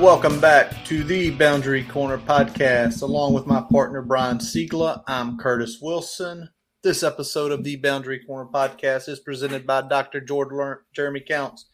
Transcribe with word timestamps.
Welcome 0.00 0.38
back 0.40 0.84
to 0.84 1.02
the 1.02 1.32
Boundary 1.32 1.82
Corner 1.82 2.18
podcast. 2.18 3.02
Along 3.02 3.34
with 3.34 3.46
my 3.46 3.60
partner 3.60 4.00
Brian 4.00 4.38
Siegler, 4.38 5.02
I'm 5.08 5.36
Curtis 5.38 5.80
Wilson. 5.82 6.48
This 6.84 7.02
episode 7.02 7.50
of 7.50 7.64
the 7.64 7.74
Boundary 7.74 8.20
Corner 8.24 8.48
podcast 8.48 9.08
is 9.08 9.18
presented 9.18 9.66
by 9.66 9.82
Dr. 9.82 10.20
George 10.20 10.78
Jeremy 10.94 11.18
Counts 11.18 11.66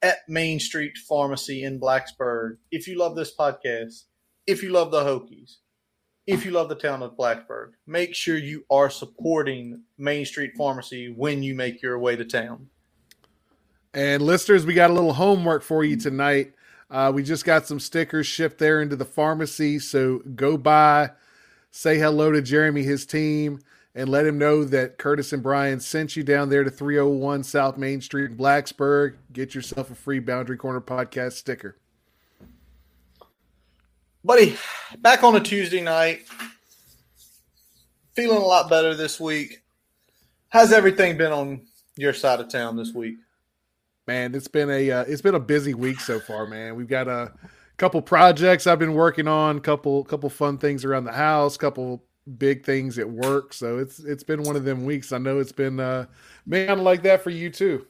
at 0.00 0.20
Main 0.26 0.58
Street 0.58 0.96
Pharmacy 1.06 1.64
in 1.64 1.78
Blacksburg. 1.78 2.56
If 2.70 2.88
you 2.88 2.98
love 2.98 3.14
this 3.14 3.36
podcast, 3.38 4.04
if 4.46 4.62
you 4.62 4.70
love 4.70 4.90
the 4.90 5.02
Hokies, 5.02 5.56
if 6.26 6.46
you 6.46 6.52
love 6.52 6.70
the 6.70 6.76
town 6.76 7.02
of 7.02 7.14
Blacksburg, 7.14 7.72
make 7.86 8.14
sure 8.14 8.38
you 8.38 8.64
are 8.70 8.88
supporting 8.88 9.82
Main 9.98 10.24
Street 10.24 10.52
Pharmacy 10.56 11.12
when 11.14 11.42
you 11.42 11.54
make 11.54 11.82
your 11.82 11.98
way 11.98 12.16
to 12.16 12.24
town. 12.24 12.70
And 13.92 14.22
listeners, 14.22 14.64
we 14.64 14.72
got 14.72 14.90
a 14.90 14.94
little 14.94 15.12
homework 15.12 15.62
for 15.62 15.84
you 15.84 15.96
tonight. 15.96 16.54
Uh, 16.90 17.10
we 17.14 17.22
just 17.22 17.44
got 17.44 17.66
some 17.66 17.80
stickers 17.80 18.26
shipped 18.26 18.58
there 18.58 18.80
into 18.80 18.96
the 18.96 19.04
pharmacy. 19.04 19.78
So 19.78 20.18
go 20.34 20.56
by, 20.56 21.10
say 21.70 21.98
hello 21.98 22.30
to 22.32 22.40
Jeremy, 22.40 22.82
his 22.82 23.04
team, 23.04 23.60
and 23.94 24.08
let 24.08 24.26
him 24.26 24.38
know 24.38 24.64
that 24.64 24.98
Curtis 24.98 25.32
and 25.32 25.42
Brian 25.42 25.80
sent 25.80 26.16
you 26.16 26.22
down 26.22 26.48
there 26.48 26.62
to 26.62 26.70
301 26.70 27.42
South 27.44 27.76
Main 27.76 28.00
Street 28.00 28.30
in 28.30 28.36
Blacksburg. 28.36 29.16
Get 29.32 29.54
yourself 29.54 29.90
a 29.90 29.94
free 29.94 30.20
Boundary 30.20 30.56
Corner 30.56 30.80
podcast 30.80 31.32
sticker. 31.32 31.76
Buddy, 34.24 34.56
back 34.98 35.22
on 35.22 35.36
a 35.36 35.40
Tuesday 35.40 35.80
night. 35.80 36.22
Feeling 38.14 38.38
a 38.38 38.44
lot 38.44 38.68
better 38.68 38.94
this 38.94 39.20
week. 39.20 39.62
How's 40.48 40.72
everything 40.72 41.16
been 41.16 41.32
on 41.32 41.66
your 41.96 42.12
side 42.12 42.40
of 42.40 42.48
town 42.48 42.76
this 42.76 42.92
week? 42.92 43.16
Man, 44.06 44.34
it's 44.34 44.48
been 44.48 44.70
a 44.70 44.90
uh, 44.90 45.04
it's 45.06 45.22
been 45.22 45.34
a 45.34 45.40
busy 45.40 45.74
week 45.74 46.00
so 46.00 46.20
far, 46.20 46.46
man. 46.46 46.76
We've 46.76 46.88
got 46.88 47.08
a 47.08 47.32
couple 47.76 48.00
projects 48.02 48.66
I've 48.66 48.78
been 48.78 48.94
working 48.94 49.28
on, 49.28 49.60
couple 49.60 50.04
couple 50.04 50.30
fun 50.30 50.58
things 50.58 50.84
around 50.84 51.04
the 51.04 51.12
house, 51.12 51.56
couple 51.56 52.04
big 52.38 52.64
things 52.64 52.98
at 52.98 53.08
work. 53.08 53.52
So 53.52 53.78
it's 53.78 53.98
it's 54.00 54.22
been 54.22 54.42
one 54.42 54.56
of 54.56 54.64
them 54.64 54.84
weeks. 54.84 55.12
I 55.12 55.18
know 55.18 55.38
it's 55.38 55.52
been 55.52 55.80
uh 55.80 56.06
man 56.46 56.82
like 56.84 57.02
that 57.02 57.22
for 57.22 57.30
you 57.30 57.50
too. 57.50 57.86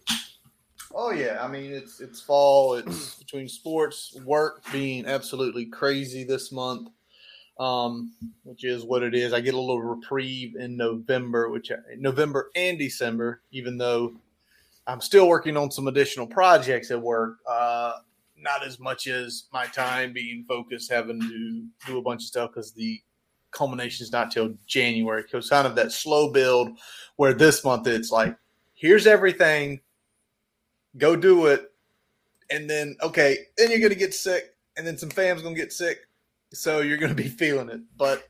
Oh 0.94 1.10
yeah, 1.10 1.42
I 1.42 1.48
mean 1.48 1.72
it's 1.72 2.00
it's 2.00 2.20
fall. 2.20 2.74
It's 2.74 3.14
between 3.18 3.48
sports, 3.48 4.16
work 4.24 4.64
being 4.72 5.06
absolutely 5.06 5.66
crazy 5.66 6.24
this 6.24 6.50
month, 6.50 6.88
um, 7.60 8.12
which 8.44 8.64
is 8.64 8.84
what 8.84 9.02
it 9.02 9.14
is. 9.14 9.32
I 9.32 9.40
get 9.40 9.54
a 9.54 9.60
little 9.60 9.82
reprieve 9.82 10.56
in 10.56 10.76
November, 10.76 11.50
which 11.50 11.70
November 11.98 12.50
and 12.56 12.78
December, 12.78 13.42
even 13.50 13.76
though 13.76 14.14
I'm 14.86 15.00
still 15.00 15.28
working 15.28 15.56
on 15.56 15.70
some 15.70 15.88
additional 15.88 16.26
projects 16.26 16.90
at 16.90 17.00
work. 17.00 17.38
Uh, 17.48 17.92
not 18.38 18.64
as 18.64 18.78
much 18.78 19.06
as 19.08 19.44
my 19.52 19.66
time 19.66 20.12
being 20.12 20.44
focused, 20.46 20.90
having 20.90 21.20
to 21.20 21.66
do 21.86 21.98
a 21.98 22.02
bunch 22.02 22.22
of 22.22 22.26
stuff 22.26 22.50
because 22.50 22.72
the 22.72 23.00
culmination 23.50 24.04
is 24.04 24.12
not 24.12 24.30
till 24.30 24.54
January. 24.66 25.22
Because 25.22 25.48
kind 25.48 25.66
of 25.66 25.74
that 25.76 25.92
slow 25.92 26.30
build, 26.30 26.78
where 27.16 27.32
this 27.34 27.64
month 27.64 27.86
it's 27.86 28.10
like, 28.10 28.36
here's 28.74 29.06
everything, 29.06 29.80
go 30.98 31.16
do 31.16 31.46
it, 31.46 31.72
and 32.50 32.68
then 32.70 32.96
okay, 33.02 33.38
then 33.56 33.70
you're 33.70 33.80
gonna 33.80 33.94
get 33.94 34.14
sick, 34.14 34.54
and 34.76 34.86
then 34.86 34.96
some 34.96 35.10
fam's 35.10 35.42
gonna 35.42 35.56
get 35.56 35.72
sick, 35.72 36.06
so 36.52 36.80
you're 36.80 36.98
gonna 36.98 37.14
be 37.14 37.28
feeling 37.28 37.70
it. 37.70 37.80
But 37.96 38.28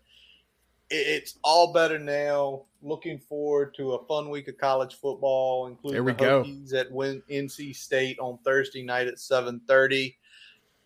it's 0.91 1.39
all 1.43 1.73
better 1.73 1.99
now. 1.99 2.63
Looking 2.83 3.19
forward 3.19 3.75
to 3.77 3.95
a 3.95 4.07
fun 4.07 4.31
week 4.31 4.49
of 4.49 4.59
college 4.59 4.95
football, 4.95 5.67
including 5.67 5.95
there 5.95 6.05
we 6.05 6.13
the 6.13 6.25
Hokies 6.25 6.73
go. 6.73 6.79
at 6.79 6.93
Win- 6.93 7.23
NC 7.31 7.75
State 7.75 8.19
on 8.21 8.39
Thursday 8.45 8.83
night 8.83 9.09
at 9.09 9.19
seven 9.19 9.61
thirty. 9.67 10.17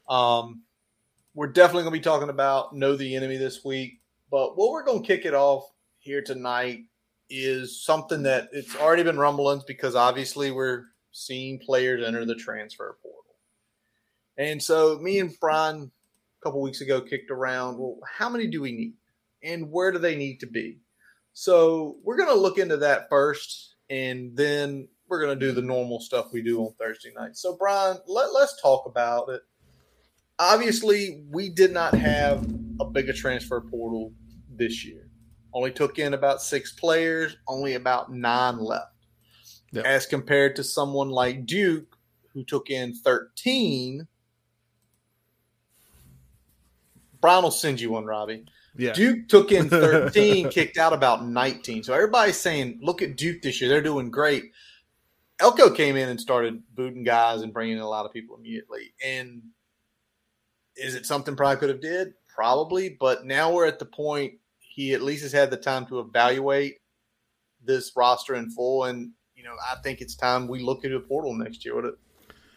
Um, 0.08 0.62
we're 1.34 1.48
definitely 1.48 1.82
going 1.82 1.94
to 1.94 2.00
be 2.00 2.04
talking 2.04 2.30
about 2.30 2.74
know 2.74 2.96
the 2.96 3.14
enemy 3.14 3.36
this 3.36 3.64
week, 3.64 4.00
but 4.30 4.56
what 4.56 4.70
we're 4.70 4.84
going 4.84 5.02
to 5.02 5.06
kick 5.06 5.24
it 5.26 5.34
off 5.34 5.70
here 5.98 6.22
tonight 6.22 6.84
is 7.28 7.82
something 7.84 8.22
that 8.24 8.48
it's 8.52 8.74
already 8.76 9.02
been 9.02 9.18
rumblings 9.18 9.62
because 9.64 9.94
obviously 9.94 10.50
we're 10.50 10.84
seeing 11.12 11.58
players 11.58 12.04
enter 12.04 12.24
the 12.24 12.34
transfer 12.34 12.96
portal, 13.02 13.36
and 14.38 14.62
so 14.62 14.98
me 14.98 15.18
and 15.18 15.34
Brian 15.38 15.90
a 16.40 16.42
couple 16.42 16.62
weeks 16.62 16.80
ago 16.80 17.02
kicked 17.02 17.30
around. 17.30 17.78
Well, 17.78 17.98
how 18.10 18.30
many 18.30 18.46
do 18.46 18.62
we 18.62 18.72
need? 18.72 18.94
And 19.42 19.70
where 19.70 19.92
do 19.92 19.98
they 19.98 20.16
need 20.16 20.40
to 20.40 20.46
be? 20.46 20.80
So 21.32 21.96
we're 22.02 22.16
going 22.16 22.28
to 22.28 22.34
look 22.34 22.58
into 22.58 22.76
that 22.78 23.08
first, 23.08 23.76
and 23.88 24.36
then 24.36 24.88
we're 25.08 25.20
going 25.20 25.38
to 25.38 25.46
do 25.46 25.52
the 25.52 25.62
normal 25.62 26.00
stuff 26.00 26.32
we 26.32 26.42
do 26.42 26.60
on 26.60 26.74
Thursday 26.78 27.12
night. 27.16 27.36
So, 27.36 27.56
Brian, 27.56 27.98
let, 28.06 28.32
let's 28.32 28.60
talk 28.60 28.86
about 28.86 29.28
it. 29.28 29.42
Obviously, 30.38 31.24
we 31.30 31.48
did 31.50 31.72
not 31.72 31.94
have 31.94 32.46
a 32.80 32.84
bigger 32.84 33.12
transfer 33.12 33.60
portal 33.60 34.12
this 34.56 34.84
year. 34.84 35.08
Only 35.52 35.72
took 35.72 35.98
in 35.98 36.14
about 36.14 36.42
six 36.42 36.72
players, 36.72 37.36
only 37.48 37.74
about 37.74 38.12
nine 38.12 38.58
left. 38.58 38.86
Yep. 39.72 39.84
As 39.84 40.06
compared 40.06 40.56
to 40.56 40.64
someone 40.64 41.10
like 41.10 41.46
Duke, 41.46 41.96
who 42.32 42.44
took 42.44 42.70
in 42.70 42.94
13. 42.94 44.06
Brian 47.20 47.42
will 47.42 47.50
send 47.50 47.80
you 47.80 47.90
one, 47.90 48.06
Robbie. 48.06 48.46
Yeah. 48.80 48.92
Duke 48.92 49.28
took 49.28 49.52
in 49.52 49.68
13, 49.70 50.48
kicked 50.48 50.78
out 50.78 50.92
about 50.92 51.26
19. 51.26 51.82
So 51.84 51.92
everybody's 51.92 52.38
saying, 52.38 52.78
look 52.82 53.02
at 53.02 53.16
Duke 53.16 53.42
this 53.42 53.60
year. 53.60 53.68
They're 53.68 53.82
doing 53.82 54.10
great. 54.10 54.44
Elko 55.38 55.70
came 55.70 55.96
in 55.96 56.08
and 56.08 56.20
started 56.20 56.62
booting 56.74 57.04
guys 57.04 57.42
and 57.42 57.52
bringing 57.52 57.76
in 57.76 57.82
a 57.82 57.88
lot 57.88 58.06
of 58.06 58.12
people 58.12 58.36
immediately. 58.36 58.92
And 59.04 59.42
is 60.76 60.94
it 60.94 61.06
something 61.06 61.36
probably 61.36 61.56
could 61.56 61.68
have 61.70 61.80
did? 61.80 62.14
Probably. 62.28 62.96
But 63.00 63.24
now 63.26 63.52
we're 63.52 63.66
at 63.66 63.78
the 63.78 63.86
point 63.86 64.34
he 64.58 64.94
at 64.94 65.02
least 65.02 65.22
has 65.22 65.32
had 65.32 65.50
the 65.50 65.56
time 65.56 65.86
to 65.86 66.00
evaluate 66.00 66.78
this 67.62 67.92
roster 67.96 68.34
in 68.34 68.50
full. 68.50 68.84
And, 68.84 69.10
you 69.34 69.44
know, 69.44 69.54
I 69.70 69.76
think 69.82 70.00
it's 70.00 70.14
time 70.14 70.48
we 70.48 70.60
look 70.60 70.84
at 70.84 70.92
a 70.92 71.00
portal 71.00 71.34
next 71.34 71.64
year. 71.64 71.74
What 71.74 71.96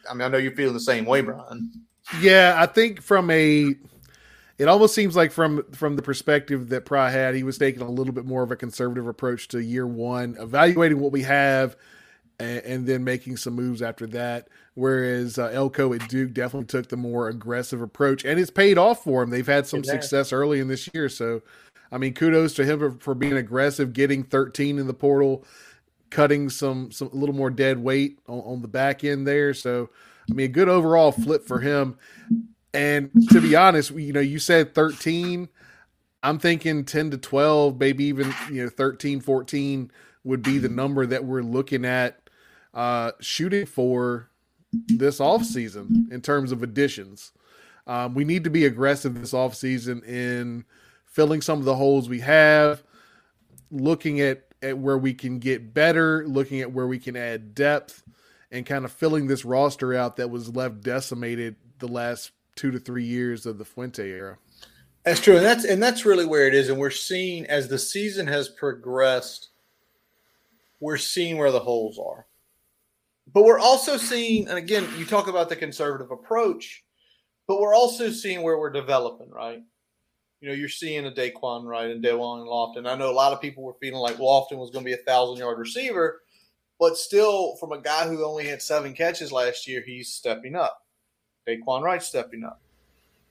I 0.09 0.13
mean, 0.13 0.21
I 0.21 0.27
know 0.27 0.37
you're 0.37 0.55
feeling 0.55 0.73
the 0.73 0.79
same 0.79 1.05
way, 1.05 1.21
Brian. 1.21 1.71
Yeah, 2.19 2.55
I 2.57 2.65
think 2.65 3.01
from 3.01 3.29
a 3.31 3.75
it 4.57 4.67
almost 4.67 4.93
seems 4.93 5.15
like 5.15 5.31
from 5.31 5.63
from 5.71 5.95
the 5.95 6.01
perspective 6.01 6.69
that 6.69 6.85
Pry 6.85 7.09
had, 7.09 7.35
he 7.35 7.43
was 7.43 7.57
taking 7.57 7.81
a 7.81 7.89
little 7.89 8.13
bit 8.13 8.25
more 8.25 8.43
of 8.43 8.51
a 8.51 8.55
conservative 8.55 9.07
approach 9.07 9.47
to 9.49 9.63
year 9.63 9.87
one, 9.87 10.35
evaluating 10.39 10.99
what 10.99 11.11
we 11.11 11.23
have, 11.23 11.75
and, 12.39 12.59
and 12.59 12.87
then 12.87 13.03
making 13.03 13.37
some 13.37 13.53
moves 13.53 13.81
after 13.81 14.05
that. 14.07 14.47
Whereas 14.75 15.37
uh, 15.37 15.47
Elko 15.53 15.93
at 15.93 16.07
Duke 16.07 16.33
definitely 16.33 16.67
took 16.67 16.89
the 16.89 16.97
more 16.97 17.29
aggressive 17.29 17.81
approach, 17.81 18.25
and 18.25 18.39
it's 18.39 18.51
paid 18.51 18.77
off 18.77 19.03
for 19.03 19.23
him. 19.23 19.29
They've 19.29 19.45
had 19.45 19.67
some 19.67 19.83
success 19.83 20.33
early 20.33 20.59
in 20.59 20.67
this 20.67 20.89
year, 20.93 21.09
so 21.09 21.41
I 21.91 21.97
mean, 21.97 22.13
kudos 22.13 22.53
to 22.55 22.65
him 22.65 22.79
for, 22.79 22.91
for 22.99 23.15
being 23.15 23.33
aggressive, 23.33 23.93
getting 23.93 24.23
13 24.23 24.79
in 24.79 24.87
the 24.87 24.93
portal, 24.93 25.45
cutting 26.09 26.49
some 26.49 26.91
some 26.91 27.09
a 27.11 27.15
little 27.15 27.35
more 27.35 27.49
dead 27.49 27.79
weight 27.79 28.19
on, 28.27 28.39
on 28.39 28.61
the 28.61 28.67
back 28.67 29.03
end 29.03 29.27
there. 29.27 29.53
So 29.53 29.89
I 30.29 30.33
mean, 30.33 30.45
a 30.45 30.49
good 30.49 30.69
overall 30.69 31.11
flip 31.11 31.45
for 31.45 31.59
him. 31.59 31.97
And 32.73 33.11
to 33.29 33.39
be 33.39 33.55
honest, 33.55 33.91
you 33.91 34.13
know, 34.13 34.19
you 34.19 34.39
said 34.39 34.73
13. 34.73 35.47
I'm 36.23 36.39
thinking 36.39 36.85
10 36.85 37.11
to 37.11 37.17
12, 37.17 37.79
maybe 37.79 38.05
even, 38.05 38.33
you 38.49 38.63
know, 38.63 38.69
13, 38.69 39.19
14 39.19 39.91
would 40.23 40.41
be 40.41 40.57
the 40.57 40.69
number 40.69 41.05
that 41.05 41.25
we're 41.25 41.41
looking 41.41 41.83
at 41.83 42.29
uh, 42.73 43.11
shooting 43.19 43.65
for 43.65 44.29
this 44.87 45.19
offseason 45.19 46.11
in 46.11 46.21
terms 46.21 46.51
of 46.51 46.63
additions. 46.63 47.33
Um, 47.85 48.13
we 48.13 48.23
need 48.23 48.45
to 48.45 48.49
be 48.49 48.65
aggressive 48.65 49.19
this 49.19 49.33
offseason 49.33 50.03
in 50.07 50.65
filling 51.05 51.41
some 51.41 51.59
of 51.59 51.65
the 51.65 51.75
holes 51.75 52.07
we 52.07 52.21
have, 52.21 52.83
looking 53.69 54.21
at, 54.21 54.45
at 54.61 54.77
where 54.77 54.97
we 54.97 55.13
can 55.13 55.39
get 55.39 55.73
better, 55.73 56.25
looking 56.27 56.61
at 56.61 56.71
where 56.71 56.87
we 56.87 56.97
can 56.97 57.17
add 57.17 57.53
depth, 57.53 58.03
and 58.49 58.65
kind 58.65 58.85
of 58.85 58.91
filling 58.91 59.27
this 59.27 59.43
roster 59.43 59.93
out 59.93 60.15
that 60.15 60.29
was 60.29 60.55
left 60.55 60.81
decimated 60.81 61.55
the 61.79 61.87
last 61.87 62.31
two 62.55 62.71
to 62.71 62.79
three 62.79 63.03
years 63.03 63.45
of 63.45 63.57
the 63.57 63.65
Fuente 63.65 64.09
era. 64.09 64.37
That's 65.03 65.19
true, 65.19 65.35
and 65.35 65.45
that's 65.45 65.65
and 65.65 65.83
that's 65.83 66.05
really 66.05 66.25
where 66.25 66.47
it 66.47 66.53
is. 66.53 66.69
And 66.69 66.79
we're 66.79 66.89
seeing 66.89 67.45
as 67.47 67.67
the 67.67 67.79
season 67.79 68.27
has 68.27 68.47
progressed, 68.47 69.49
we're 70.79 70.97
seeing 70.97 71.37
where 71.37 71.51
the 71.51 71.59
holes 71.59 71.99
are. 71.99 72.25
But 73.33 73.43
we're 73.43 73.59
also 73.59 73.97
seeing, 73.97 74.47
and 74.47 74.57
again, 74.57 74.87
you 74.97 75.05
talk 75.05 75.27
about 75.27 75.49
the 75.49 75.55
conservative 75.55 76.11
approach, 76.11 76.83
but 77.47 77.59
we're 77.59 77.75
also 77.75 78.11
seeing 78.11 78.41
where 78.41 78.57
we're 78.57 78.69
developing, 78.69 79.29
right? 79.29 79.61
You 80.41 80.49
know, 80.49 80.55
you're 80.55 80.67
seeing 80.67 81.05
a 81.05 81.11
Daquan 81.11 81.65
Wright 81.65 81.89
and 81.89 82.03
Da'Wain 82.03 82.45
Lofton. 82.45 82.87
I 82.87 82.95
know 82.95 83.09
a 83.09 83.13
lot 83.13 83.31
of 83.31 83.39
people 83.39 83.63
were 83.63 83.75
feeling 83.79 84.01
like 84.01 84.17
Lofton 84.17 84.57
was 84.57 84.71
going 84.71 84.83
to 84.83 84.89
be 84.89 84.93
a 84.93 85.05
thousand 85.05 85.37
yard 85.37 85.57
receiver, 85.57 86.21
but 86.79 86.97
still, 86.97 87.55
from 87.57 87.71
a 87.71 87.81
guy 87.81 88.07
who 88.07 88.25
only 88.25 88.45
had 88.47 88.61
seven 88.61 88.93
catches 88.93 89.31
last 89.31 89.67
year, 89.67 89.81
he's 89.85 90.09
stepping 90.09 90.55
up. 90.55 90.82
Daquan 91.47 91.81
Wright 91.81 92.01
stepping 92.01 92.43
up. 92.43 92.61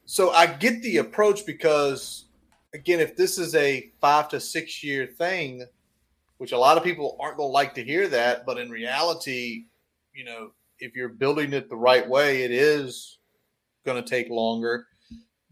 So 0.04 0.30
I 0.30 0.46
get 0.46 0.82
the 0.82 0.98
approach 0.98 1.46
because, 1.46 2.26
again, 2.74 3.00
if 3.00 3.16
this 3.16 3.38
is 3.38 3.54
a 3.54 3.90
five 4.00 4.28
to 4.30 4.40
six 4.40 4.82
year 4.82 5.06
thing, 5.06 5.64
which 6.38 6.52
a 6.52 6.58
lot 6.58 6.76
of 6.76 6.82
people 6.82 7.16
aren't 7.20 7.36
going 7.36 7.48
to 7.48 7.52
like 7.52 7.74
to 7.74 7.84
hear 7.84 8.08
that, 8.08 8.44
but 8.44 8.58
in 8.58 8.68
reality, 8.68 9.66
you 10.12 10.24
know, 10.24 10.50
if 10.80 10.96
you're 10.96 11.08
building 11.08 11.52
it 11.52 11.68
the 11.68 11.76
right 11.76 12.08
way, 12.08 12.42
it 12.42 12.50
is 12.50 13.18
going 13.84 14.02
to 14.02 14.08
take 14.08 14.28
longer, 14.28 14.86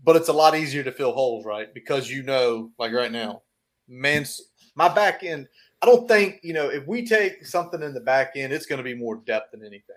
but 0.03 0.17
it's 0.17 0.29
a 0.29 0.33
lot 0.33 0.57
easier 0.57 0.83
to 0.83 0.93
fill 0.93 1.13
holes, 1.13 1.45
right? 1.45 1.73
Because 1.73 2.11
you 2.11 2.23
know, 2.23 2.73
like 2.79 2.93
right 2.93 3.13
now, 3.13 3.43
man's 3.89 4.41
my 4.75 4.89
back 4.89 5.23
end. 5.23 5.47
I 5.83 5.87
don't 5.87 6.09
think 6.09 6.41
you 6.43 6.53
know 6.53 6.69
if 6.69 6.87
we 6.87 7.07
take 7.07 7.47
something 7.47 7.83
in 7.83 7.95
the 7.95 8.01
back 8.01 8.33
end, 8.35 8.53
it's 8.53 8.67
going 8.67 8.79
to 8.79 8.85
be 8.85 8.95
more 8.95 9.17
depth 9.17 9.53
than 9.53 9.61
anything. 9.61 9.97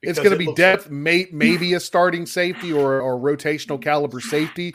Because 0.00 0.18
it's 0.18 0.24
going 0.24 0.38
to 0.38 0.46
be 0.46 0.54
depth, 0.54 0.84
like- 0.84 0.92
may, 0.92 1.26
maybe 1.32 1.74
a 1.74 1.80
starting 1.80 2.24
safety 2.24 2.72
or 2.72 3.00
or 3.00 3.18
rotational 3.18 3.80
caliber 3.82 4.20
safety, 4.20 4.74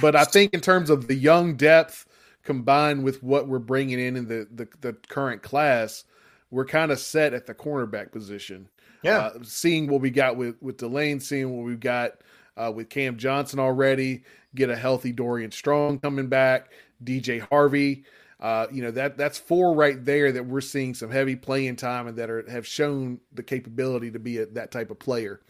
but 0.00 0.16
I 0.16 0.24
think 0.24 0.54
in 0.54 0.60
terms 0.60 0.88
of 0.88 1.08
the 1.08 1.14
young 1.14 1.56
depth 1.56 2.06
combined 2.42 3.04
with 3.04 3.22
what 3.22 3.48
we're 3.48 3.58
bringing 3.58 4.00
in 4.00 4.16
in 4.16 4.26
the 4.26 4.48
the, 4.50 4.68
the 4.80 4.92
current 5.08 5.42
class, 5.42 6.04
we're 6.50 6.64
kind 6.64 6.90
of 6.90 6.98
set 6.98 7.34
at 7.34 7.46
the 7.46 7.54
cornerback 7.54 8.12
position. 8.12 8.68
Yeah, 9.02 9.18
uh, 9.18 9.38
seeing 9.42 9.88
what 9.88 10.00
we 10.00 10.10
got 10.10 10.36
with 10.36 10.56
with 10.62 10.78
Delane, 10.78 11.20
seeing 11.20 11.54
what 11.54 11.66
we've 11.66 11.80
got 11.80 12.12
uh, 12.56 12.72
with 12.74 12.88
Cam 12.88 13.18
Johnson 13.18 13.58
already, 13.58 14.24
get 14.54 14.70
a 14.70 14.76
healthy 14.76 15.12
Dorian 15.12 15.50
Strong 15.50 15.98
coming 15.98 16.28
back, 16.28 16.70
DJ 17.04 17.40
Harvey. 17.48 18.04
Uh, 18.42 18.66
you 18.72 18.82
know 18.82 18.90
that 18.90 19.16
that's 19.16 19.38
four 19.38 19.72
right 19.72 20.04
there 20.04 20.32
that 20.32 20.44
we're 20.44 20.60
seeing 20.60 20.94
some 20.94 21.08
heavy 21.08 21.36
playing 21.36 21.76
time 21.76 22.08
and 22.08 22.18
that 22.18 22.28
are 22.28 22.44
have 22.50 22.66
shown 22.66 23.20
the 23.32 23.42
capability 23.42 24.10
to 24.10 24.18
be 24.18 24.38
a, 24.38 24.46
that 24.46 24.72
type 24.72 24.90
of 24.90 24.98
player 24.98 25.40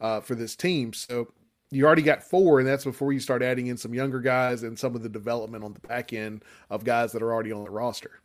uh, 0.00 0.18
for 0.18 0.34
this 0.34 0.56
team. 0.56 0.94
So 0.94 1.28
you 1.70 1.84
already 1.86 2.00
got 2.00 2.22
four, 2.22 2.58
and 2.58 2.66
that's 2.66 2.84
before 2.84 3.12
you 3.12 3.20
start 3.20 3.42
adding 3.42 3.66
in 3.66 3.76
some 3.76 3.92
younger 3.92 4.18
guys 4.18 4.62
and 4.62 4.78
some 4.78 4.94
of 4.94 5.02
the 5.02 5.10
development 5.10 5.62
on 5.62 5.74
the 5.74 5.86
back 5.86 6.14
end 6.14 6.42
of 6.70 6.84
guys 6.84 7.12
that 7.12 7.22
are 7.22 7.34
already 7.34 7.52
on 7.52 7.64
the 7.64 7.70
roster. 7.70 8.22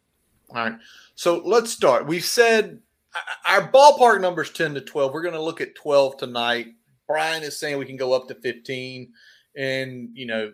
All 0.52 0.70
right. 0.70 0.80
So 1.16 1.42
let's 1.44 1.72
start. 1.72 2.08
We've 2.08 2.24
said 2.24 2.80
our 3.46 3.70
ballpark 3.70 4.22
numbers 4.22 4.52
10 4.52 4.74
to 4.76 4.82
12. 4.82 5.14
We're 5.14 5.22
going 5.22 5.34
to 5.34 5.42
look 5.42 5.60
at 5.60 5.76
12 5.76 6.18
tonight. 6.18 6.68
Brian 7.08 7.44
is 7.44 7.60
saying 7.60 7.78
we 7.78 7.86
can 7.86 7.98
go 7.98 8.14
up 8.14 8.30
to 8.30 8.36
15. 8.36 9.12
And, 9.58 10.10
you 10.14 10.26
know, 10.26 10.54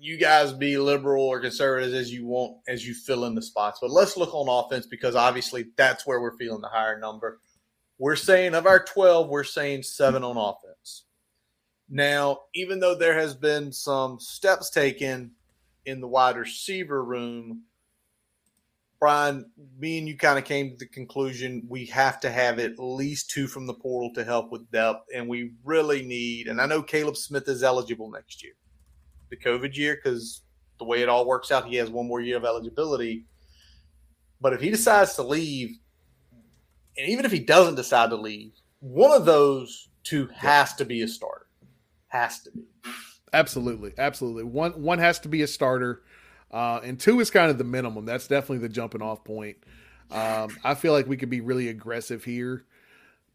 you 0.00 0.16
guys 0.16 0.52
be 0.52 0.78
liberal 0.78 1.24
or 1.24 1.40
conservative 1.40 1.94
as 1.94 2.12
you 2.12 2.26
want 2.26 2.56
as 2.66 2.86
you 2.86 2.94
fill 2.94 3.26
in 3.26 3.34
the 3.34 3.42
spots. 3.42 3.78
But 3.80 3.90
let's 3.90 4.16
look 4.16 4.34
on 4.34 4.48
offense 4.48 4.86
because 4.86 5.14
obviously 5.14 5.66
that's 5.76 6.06
where 6.06 6.20
we're 6.20 6.36
feeling 6.36 6.62
the 6.62 6.68
higher 6.68 6.98
number. 6.98 7.40
We're 7.98 8.16
saying 8.16 8.54
of 8.54 8.66
our 8.66 8.82
12, 8.82 9.28
we're 9.28 9.44
saying 9.44 9.82
seven 9.82 10.24
on 10.24 10.38
offense. 10.38 11.04
Now, 11.88 12.38
even 12.54 12.80
though 12.80 12.94
there 12.94 13.18
has 13.18 13.34
been 13.34 13.72
some 13.72 14.18
steps 14.20 14.70
taken 14.70 15.32
in 15.84 16.00
the 16.00 16.08
wide 16.08 16.36
receiver 16.36 17.04
room, 17.04 17.64
Brian, 19.00 19.50
me 19.78 19.98
and 19.98 20.06
you 20.06 20.16
kind 20.16 20.38
of 20.38 20.44
came 20.44 20.70
to 20.70 20.76
the 20.76 20.86
conclusion 20.86 21.66
we 21.68 21.86
have 21.86 22.20
to 22.20 22.30
have 22.30 22.58
at 22.58 22.78
least 22.78 23.30
two 23.30 23.48
from 23.48 23.66
the 23.66 23.74
portal 23.74 24.12
to 24.14 24.24
help 24.24 24.52
with 24.52 24.70
depth, 24.70 25.06
and 25.14 25.26
we 25.26 25.52
really 25.64 26.02
need. 26.02 26.48
And 26.48 26.60
I 26.60 26.66
know 26.66 26.82
Kaleb 26.82 27.16
Smith 27.16 27.48
is 27.48 27.62
eligible 27.62 28.10
next 28.10 28.42
year, 28.44 28.52
the 29.30 29.36
COVID 29.36 29.76
year, 29.76 29.96
because 30.02 30.42
the 30.78 30.84
way 30.84 31.02
it 31.02 31.08
all 31.08 31.26
works 31.26 31.50
out, 31.50 31.66
he 31.66 31.76
has 31.76 31.90
one 31.90 32.06
more 32.06 32.20
year 32.20 32.36
of 32.36 32.44
eligibility. 32.44 33.26
But 34.40 34.52
if 34.52 34.60
he 34.60 34.70
decides 34.70 35.14
to 35.14 35.22
leave, 35.22 35.78
and 36.96 37.08
even 37.08 37.24
if 37.24 37.32
he 37.32 37.40
doesn't 37.40 37.74
decide 37.76 38.10
to 38.10 38.16
leave, 38.16 38.52
one 38.80 39.12
of 39.12 39.24
those 39.24 39.88
two 40.02 40.28
has 40.34 40.74
to 40.74 40.84
be 40.84 41.02
a 41.02 41.08
starter. 41.08 41.46
Has 42.08 42.40
to 42.42 42.50
be. 42.50 42.62
Absolutely, 43.32 43.92
absolutely. 43.96 44.42
One 44.42 44.72
one 44.82 44.98
has 44.98 45.20
to 45.20 45.28
be 45.28 45.42
a 45.42 45.46
starter, 45.46 46.02
uh, 46.50 46.80
and 46.82 46.98
two 46.98 47.20
is 47.20 47.30
kind 47.30 47.50
of 47.50 47.58
the 47.58 47.64
minimum. 47.64 48.04
That's 48.04 48.26
definitely 48.26 48.58
the 48.58 48.68
jumping 48.68 49.02
off 49.02 49.22
point. 49.22 49.58
Um, 50.10 50.56
I 50.64 50.74
feel 50.74 50.92
like 50.92 51.06
we 51.06 51.16
could 51.16 51.30
be 51.30 51.40
really 51.40 51.68
aggressive 51.68 52.24
here 52.24 52.64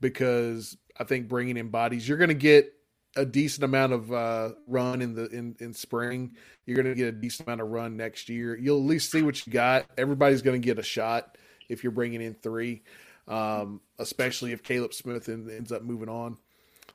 because 0.01 0.75
I 0.99 1.05
think 1.05 1.29
bringing 1.29 1.55
in 1.55 1.69
bodies, 1.69 2.07
you're 2.07 2.17
going 2.17 2.27
to 2.29 2.33
get 2.33 2.73
a 3.15 3.25
decent 3.25 3.63
amount 3.63 3.93
of 3.93 4.11
uh, 4.11 4.51
run 4.67 5.01
in 5.01 5.13
the 5.13 5.27
in, 5.27 5.55
in 5.59 5.73
spring. 5.73 6.35
You're 6.65 6.75
going 6.75 6.87
to 6.87 6.95
get 6.95 7.07
a 7.07 7.11
decent 7.11 7.47
amount 7.47 7.61
of 7.61 7.69
run 7.69 7.95
next 7.95 8.29
year. 8.29 8.57
You'll 8.57 8.79
at 8.79 8.85
least 8.85 9.11
see 9.11 9.21
what 9.21 9.45
you 9.45 9.53
got. 9.53 9.85
Everybody's 9.97 10.41
going 10.41 10.61
to 10.61 10.65
get 10.65 10.79
a 10.79 10.83
shot 10.83 11.37
if 11.69 11.83
you're 11.83 11.91
bringing 11.91 12.21
in 12.21 12.33
three, 12.33 12.83
um, 13.27 13.81
especially 13.99 14.51
if 14.51 14.63
Kaleb 14.63 14.93
Smith 14.93 15.29
ends 15.29 15.71
up 15.71 15.81
moving 15.81 16.09
on. 16.09 16.37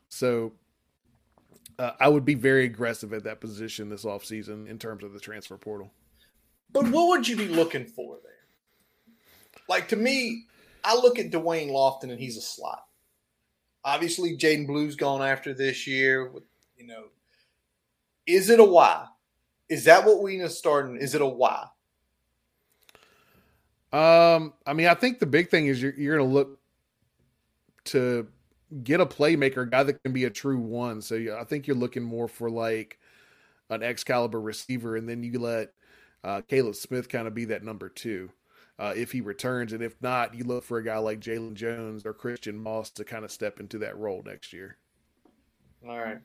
So 0.08 0.52
uh, 1.78 1.92
I 1.98 2.08
would 2.08 2.24
be 2.24 2.34
very 2.34 2.64
aggressive 2.64 3.12
at 3.12 3.24
that 3.24 3.40
position 3.40 3.88
this 3.88 4.04
offseason 4.04 4.68
in 4.68 4.78
terms 4.78 5.02
of 5.02 5.12
the 5.12 5.20
transfer 5.20 5.56
portal. 5.56 5.92
But 6.72 6.88
what 6.88 7.08
would 7.08 7.26
you 7.26 7.36
be 7.36 7.48
looking 7.48 7.86
for 7.86 8.18
there? 8.22 9.14
Like 9.68 9.88
to 9.88 9.96
me, 9.96 10.44
I 10.84 10.94
look 10.94 11.18
at 11.18 11.30
Da'Wain 11.30 11.70
Lofton 11.70 12.10
and 12.10 12.20
he's 12.20 12.36
a 12.36 12.42
slot. 12.42 12.84
Obviously, 13.84 14.36
Jaden 14.36 14.66
Blue's 14.66 14.96
gone 14.96 15.22
after 15.22 15.54
this 15.54 15.86
year. 15.86 16.30
You 16.76 16.86
know, 16.86 17.04
is 18.26 18.50
it 18.50 18.60
a 18.60 18.64
why? 18.64 19.06
Is 19.68 19.84
that 19.84 20.04
what 20.04 20.22
we 20.22 20.36
need 20.36 20.42
to 20.42 20.50
start? 20.50 20.90
Is 21.00 21.14
it 21.14 21.22
a 21.22 21.26
why? 21.26 21.66
Um, 23.92 24.54
I 24.66 24.72
mean, 24.72 24.86
I 24.86 24.94
think 24.94 25.18
the 25.18 25.26
big 25.26 25.50
thing 25.50 25.66
is 25.66 25.80
you're 25.82 25.94
you're 25.94 26.16
going 26.16 26.28
to 26.28 26.34
look 26.34 26.60
to 27.86 28.28
get 28.84 29.00
a 29.00 29.06
playmaker, 29.06 29.62
a 29.62 29.70
guy 29.70 29.82
that 29.82 30.02
can 30.02 30.12
be 30.12 30.24
a 30.24 30.30
true 30.30 30.58
one. 30.58 31.00
So 31.02 31.36
I 31.38 31.44
think 31.44 31.66
you're 31.66 31.76
looking 31.76 32.02
more 32.02 32.28
for 32.28 32.50
like 32.50 32.98
an 33.68 33.82
Excalibur 33.82 34.40
receiver, 34.40 34.96
and 34.96 35.08
then 35.08 35.22
you 35.22 35.38
let 35.38 35.72
uh, 36.22 36.42
Kaleb 36.48 36.76
Smith 36.76 37.08
kind 37.08 37.26
of 37.26 37.34
be 37.34 37.46
that 37.46 37.64
number 37.64 37.88
two 37.88 38.30
uh, 38.80 38.94
if 38.96 39.12
he 39.12 39.20
returns, 39.20 39.74
and 39.74 39.82
if 39.82 39.94
not, 40.00 40.34
you 40.34 40.42
look 40.42 40.64
for 40.64 40.78
a 40.78 40.84
guy 40.84 40.96
like 40.96 41.20
Jalen 41.20 41.52
Jones 41.52 42.06
or 42.06 42.14
Christian 42.14 42.56
Moss 42.58 42.88
to 42.92 43.04
kind 43.04 43.26
of 43.26 43.30
step 43.30 43.60
into 43.60 43.76
that 43.78 43.98
role 43.98 44.22
next 44.24 44.54
year. 44.54 44.78
All 45.86 45.98
right. 45.98 46.18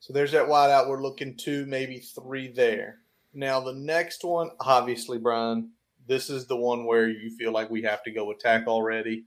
So 0.00 0.12
there's 0.12 0.32
that 0.32 0.48
wideout. 0.48 0.86
We're 0.86 1.02
looking 1.02 1.34
two, 1.34 1.64
maybe 1.64 1.98
three 1.98 2.52
there. 2.52 2.98
Now 3.32 3.60
the 3.60 3.72
next 3.72 4.22
one, 4.22 4.50
obviously, 4.60 5.16
Brian, 5.16 5.70
this 6.06 6.28
is 6.28 6.46
the 6.46 6.56
one 6.56 6.84
where 6.84 7.08
you 7.08 7.30
feel 7.36 7.52
like 7.52 7.70
we 7.70 7.82
have 7.82 8.02
to 8.04 8.10
go 8.10 8.30
attack 8.30 8.66
already. 8.66 9.24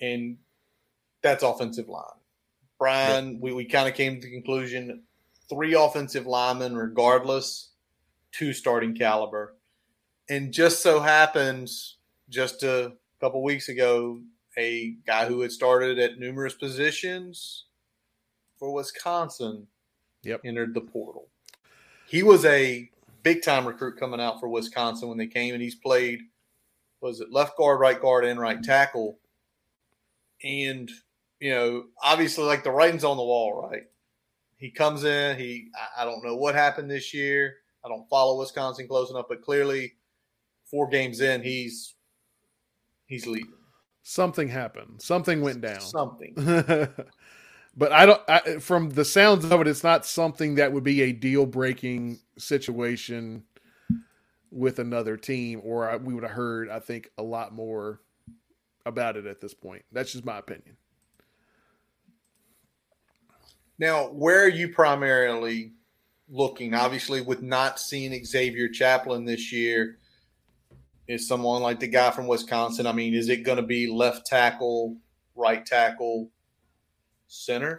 And 0.00 0.38
that's 1.22 1.44
offensive 1.44 1.88
line. 1.88 2.04
Brian, 2.78 3.34
yeah. 3.34 3.38
we, 3.40 3.52
we 3.52 3.64
kind 3.64 3.88
of 3.88 3.94
came 3.94 4.16
to 4.16 4.20
the 4.20 4.32
conclusion 4.32 5.04
three 5.48 5.74
offensive 5.74 6.26
linemen, 6.26 6.76
regardless, 6.76 7.70
two 8.32 8.52
starting 8.52 8.96
caliber. 8.96 9.55
And 10.28 10.52
just 10.52 10.82
so 10.82 11.00
happens, 11.00 11.96
just 12.28 12.62
a 12.62 12.92
couple 13.20 13.42
weeks 13.42 13.68
ago, 13.68 14.20
a 14.58 14.96
guy 15.06 15.26
who 15.26 15.40
had 15.40 15.52
started 15.52 15.98
at 15.98 16.18
numerous 16.18 16.54
positions 16.54 17.64
for 18.58 18.72
Wisconsin 18.72 19.66
yep. 20.22 20.40
entered 20.44 20.74
the 20.74 20.80
portal. 20.80 21.28
He 22.06 22.22
was 22.22 22.44
a 22.44 22.90
big 23.22 23.42
time 23.42 23.66
recruit 23.66 23.98
coming 23.98 24.20
out 24.20 24.40
for 24.40 24.48
Wisconsin 24.48 25.08
when 25.08 25.18
they 25.18 25.26
came, 25.26 25.54
and 25.54 25.62
he's 25.62 25.74
played 25.74 26.20
was 27.00 27.20
it 27.20 27.30
left 27.30 27.56
guard, 27.56 27.78
right 27.78 28.00
guard, 28.00 28.24
and 28.24 28.40
right 28.40 28.62
tackle. 28.62 29.18
And 30.42 30.90
you 31.40 31.50
know, 31.50 31.84
obviously, 32.02 32.44
like 32.44 32.64
the 32.64 32.70
writing's 32.70 33.04
on 33.04 33.16
the 33.16 33.22
wall, 33.22 33.68
right? 33.68 33.84
He 34.58 34.70
comes 34.70 35.04
in. 35.04 35.38
He, 35.38 35.68
I 35.96 36.04
don't 36.04 36.24
know 36.24 36.36
what 36.36 36.54
happened 36.54 36.90
this 36.90 37.12
year. 37.12 37.56
I 37.84 37.88
don't 37.88 38.08
follow 38.08 38.38
Wisconsin 38.38 38.88
close 38.88 39.10
enough, 39.10 39.26
but 39.28 39.42
clearly, 39.42 39.94
four 40.70 40.88
games 40.88 41.20
in, 41.20 41.42
he's 41.42 41.94
he's 43.06 43.26
leaving. 43.26 43.52
Something 44.02 44.48
happened. 44.48 45.02
Something 45.02 45.40
went 45.40 45.60
down. 45.60 45.80
Something. 45.80 46.34
but 47.76 47.92
I 47.92 48.06
don't. 48.06 48.22
I, 48.28 48.58
from 48.58 48.90
the 48.90 49.04
sounds 49.04 49.44
of 49.44 49.60
it, 49.60 49.66
it's 49.66 49.84
not 49.84 50.06
something 50.06 50.56
that 50.56 50.72
would 50.72 50.84
be 50.84 51.02
a 51.02 51.12
deal 51.12 51.46
breaking 51.46 52.20
situation 52.38 53.42
with 54.50 54.78
another 54.78 55.16
team, 55.16 55.60
or 55.64 55.90
I, 55.90 55.96
we 55.96 56.14
would 56.14 56.22
have 56.22 56.32
heard. 56.32 56.70
I 56.70 56.78
think 56.78 57.10
a 57.18 57.22
lot 57.22 57.52
more 57.52 58.00
about 58.84 59.16
it 59.16 59.26
at 59.26 59.40
this 59.40 59.54
point. 59.54 59.84
That's 59.90 60.12
just 60.12 60.24
my 60.24 60.38
opinion. 60.38 60.76
Now, 63.78 64.06
where 64.06 64.42
are 64.42 64.48
you 64.48 64.68
primarily 64.68 65.72
looking? 66.28 66.74
Obviously, 66.74 67.20
with 67.20 67.42
not 67.42 67.78
seeing 67.78 68.24
Xavier 68.24 68.68
Chaplin 68.68 69.24
this 69.24 69.52
year, 69.52 69.98
is 71.08 71.28
someone 71.28 71.62
like 71.62 71.80
the 71.80 71.86
guy 71.86 72.10
from 72.10 72.26
Wisconsin. 72.26 72.86
I 72.86 72.92
mean, 72.92 73.14
is 73.14 73.28
it 73.28 73.44
going 73.44 73.56
to 73.56 73.62
be 73.62 73.88
left 73.88 74.26
tackle, 74.26 74.96
right 75.34 75.64
tackle, 75.64 76.30
center? 77.28 77.78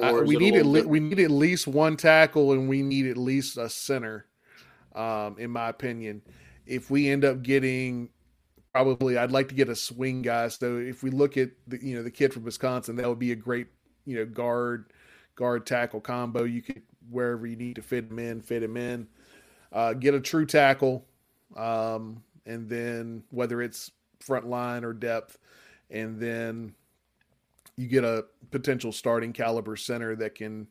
Uh, 0.00 0.22
we 0.24 0.36
need 0.36 0.54
at 0.54 0.64
le- 0.64 0.86
we 0.86 1.00
need 1.00 1.20
at 1.20 1.30
least 1.30 1.66
one 1.66 1.96
tackle 1.96 2.52
and 2.52 2.68
we 2.68 2.82
need 2.82 3.06
at 3.06 3.16
least 3.16 3.58
a 3.58 3.68
center. 3.68 4.26
Um, 4.94 5.36
in 5.38 5.50
my 5.50 5.68
opinion, 5.68 6.22
if 6.66 6.90
we 6.90 7.08
end 7.08 7.24
up 7.24 7.42
getting 7.42 8.08
probably, 8.72 9.18
I'd 9.18 9.30
like 9.30 9.48
to 9.48 9.54
get 9.54 9.68
a 9.68 9.76
swing 9.76 10.22
guy. 10.22 10.48
So 10.48 10.78
if 10.78 11.02
we 11.02 11.10
look 11.10 11.36
at 11.36 11.50
the 11.66 11.84
you 11.84 11.94
know 11.94 12.02
the 12.02 12.10
kid 12.10 12.32
from 12.32 12.44
Wisconsin, 12.44 12.96
that 12.96 13.08
would 13.08 13.18
be 13.18 13.32
a 13.32 13.36
great 13.36 13.66
you 14.06 14.16
know 14.16 14.24
guard 14.24 14.92
guard 15.34 15.66
tackle 15.66 16.00
combo. 16.00 16.44
You 16.44 16.62
could 16.62 16.82
wherever 17.10 17.46
you 17.46 17.56
need 17.56 17.76
to 17.76 17.82
fit 17.82 18.10
him 18.10 18.18
in, 18.18 18.40
fit 18.40 18.62
him 18.62 18.76
in. 18.76 19.08
Uh, 19.72 19.92
get 19.92 20.14
a 20.14 20.20
true 20.20 20.46
tackle, 20.46 21.06
um, 21.56 22.22
and 22.46 22.68
then 22.68 23.22
whether 23.30 23.62
it's 23.62 23.90
front 24.20 24.46
line 24.48 24.84
or 24.84 24.92
depth, 24.92 25.38
and 25.90 26.18
then 26.18 26.74
you 27.76 27.86
get 27.86 28.04
a 28.04 28.24
potential 28.50 28.92
starting 28.92 29.32
caliber 29.32 29.76
center 29.76 30.14
that 30.16 30.34
can 30.34 30.66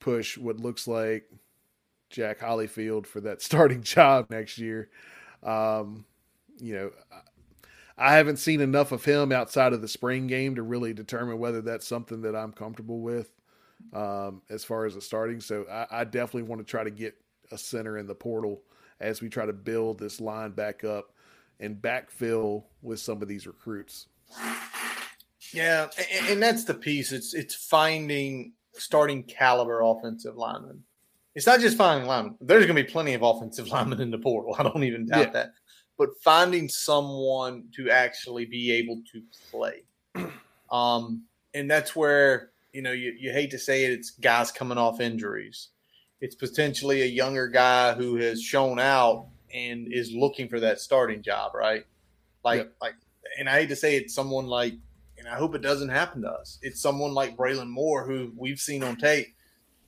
push 0.00 0.36
what 0.36 0.58
looks 0.58 0.86
like 0.88 1.30
Jack 2.10 2.40
Hollifield 2.40 3.06
for 3.06 3.20
that 3.20 3.42
starting 3.42 3.82
job 3.82 4.26
next 4.30 4.58
year. 4.58 4.88
Um, 5.42 6.04
you 6.58 6.74
know, 6.74 6.90
I 7.96 8.14
haven't 8.14 8.38
seen 8.38 8.60
enough 8.60 8.92
of 8.92 9.04
him 9.04 9.32
outside 9.32 9.72
of 9.72 9.82
the 9.82 9.88
spring 9.88 10.26
game 10.26 10.54
to 10.56 10.62
really 10.62 10.92
determine 10.92 11.38
whether 11.38 11.60
that's 11.60 11.86
something 11.86 12.22
that 12.22 12.34
I'm 12.34 12.52
comfortable 12.52 13.00
with 13.00 13.30
um, 13.92 14.42
as 14.50 14.64
far 14.64 14.84
as 14.86 14.96
a 14.96 15.00
starting. 15.00 15.40
So 15.40 15.66
I, 15.70 16.00
I 16.00 16.04
definitely 16.04 16.48
want 16.48 16.60
to 16.60 16.70
try 16.70 16.84
to 16.84 16.90
get 16.90 17.14
a 17.52 17.58
center 17.58 17.98
in 17.98 18.06
the 18.06 18.14
portal 18.14 18.62
as 19.00 19.20
we 19.20 19.28
try 19.28 19.46
to 19.46 19.52
build 19.52 19.98
this 19.98 20.20
line 20.20 20.52
back 20.52 20.84
up 20.84 21.12
and 21.60 21.80
backfill 21.80 22.64
with 22.82 23.00
some 23.00 23.22
of 23.22 23.28
these 23.28 23.46
recruits. 23.46 24.06
Yeah, 25.52 25.88
and, 26.12 26.28
and 26.28 26.42
that's 26.42 26.64
the 26.64 26.74
piece. 26.74 27.12
It's 27.12 27.34
it's 27.34 27.54
finding 27.54 28.52
starting 28.72 29.22
caliber 29.22 29.80
offensive 29.82 30.36
linemen. 30.36 30.82
It's 31.34 31.46
not 31.46 31.60
just 31.60 31.76
finding 31.76 32.08
linemen. 32.08 32.36
There's 32.40 32.66
going 32.66 32.76
to 32.76 32.82
be 32.82 32.90
plenty 32.90 33.14
of 33.14 33.22
offensive 33.22 33.68
linemen 33.72 34.00
in 34.00 34.10
the 34.10 34.18
portal. 34.18 34.56
I 34.58 34.62
don't 34.62 34.84
even 34.84 35.06
doubt 35.06 35.18
yeah. 35.18 35.30
that 35.30 35.50
but 35.96 36.10
finding 36.22 36.68
someone 36.68 37.64
to 37.76 37.90
actually 37.90 38.44
be 38.44 38.72
able 38.72 39.00
to 39.12 39.22
play. 39.50 39.82
Um, 40.70 41.22
and 41.52 41.70
that's 41.70 41.94
where, 41.94 42.50
you 42.72 42.82
know, 42.82 42.90
you, 42.90 43.14
you 43.16 43.30
hate 43.30 43.50
to 43.52 43.58
say 43.58 43.84
it, 43.84 43.92
it's 43.92 44.10
guys 44.10 44.50
coming 44.50 44.78
off 44.78 44.98
injuries. 44.98 45.68
It's 46.24 46.34
potentially 46.34 47.02
a 47.02 47.04
younger 47.04 47.48
guy 47.48 47.92
who 47.92 48.16
has 48.16 48.42
shown 48.42 48.80
out 48.80 49.26
and 49.52 49.92
is 49.92 50.10
looking 50.10 50.48
for 50.48 50.58
that 50.60 50.80
starting 50.80 51.22
job, 51.22 51.54
right? 51.54 51.84
Like, 52.42 52.60
yep. 52.60 52.74
like, 52.80 52.94
and 53.38 53.46
I 53.46 53.60
hate 53.60 53.68
to 53.68 53.76
say 53.76 53.94
it's 53.94 54.14
someone 54.14 54.46
like, 54.46 54.72
and 55.18 55.28
I 55.28 55.36
hope 55.36 55.54
it 55.54 55.60
doesn't 55.60 55.90
happen 55.90 56.22
to 56.22 56.30
us. 56.30 56.58
It's 56.62 56.80
someone 56.80 57.12
like 57.12 57.36
Braylon 57.36 57.68
Moore 57.68 58.06
who 58.06 58.32
we've 58.38 58.58
seen 58.58 58.82
on 58.82 58.96
tape. 58.96 59.36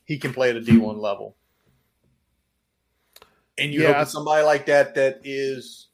He 0.05 0.19
can 0.19 0.35
play 0.35 0.51
at 0.51 0.57
a 0.57 0.61
D1 0.61 0.99
level. 1.01 1.37
And 3.57 3.73
you 3.73 3.85
yeah, 3.85 3.95
hope 3.95 4.09
somebody 4.09 4.45
like 4.45 4.67
that 4.67 4.95
that 4.97 5.23
is 5.25 5.89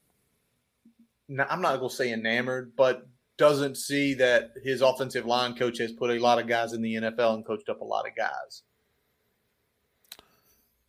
I'm 1.30 1.62
not 1.62 1.78
going 1.78 1.88
to 1.88 1.94
say 1.94 2.12
enamored, 2.12 2.72
but 2.76 3.06
doesn't 3.37 3.76
see 3.76 4.14
that 4.14 4.54
his 4.64 4.82
offensive 4.82 5.25
line 5.25 5.54
coach 5.54 5.78
has 5.78 5.92
put 5.92 6.11
a 6.11 6.18
lot 6.18 6.40
of 6.40 6.49
guys 6.49 6.72
in 6.72 6.82
the 6.82 6.96
NFL 6.96 7.34
and 7.34 7.46
coached 7.46 7.68
up 7.68 7.80
a 7.80 7.84
lot 7.84 8.08
of 8.08 8.16
guys. 8.16 8.62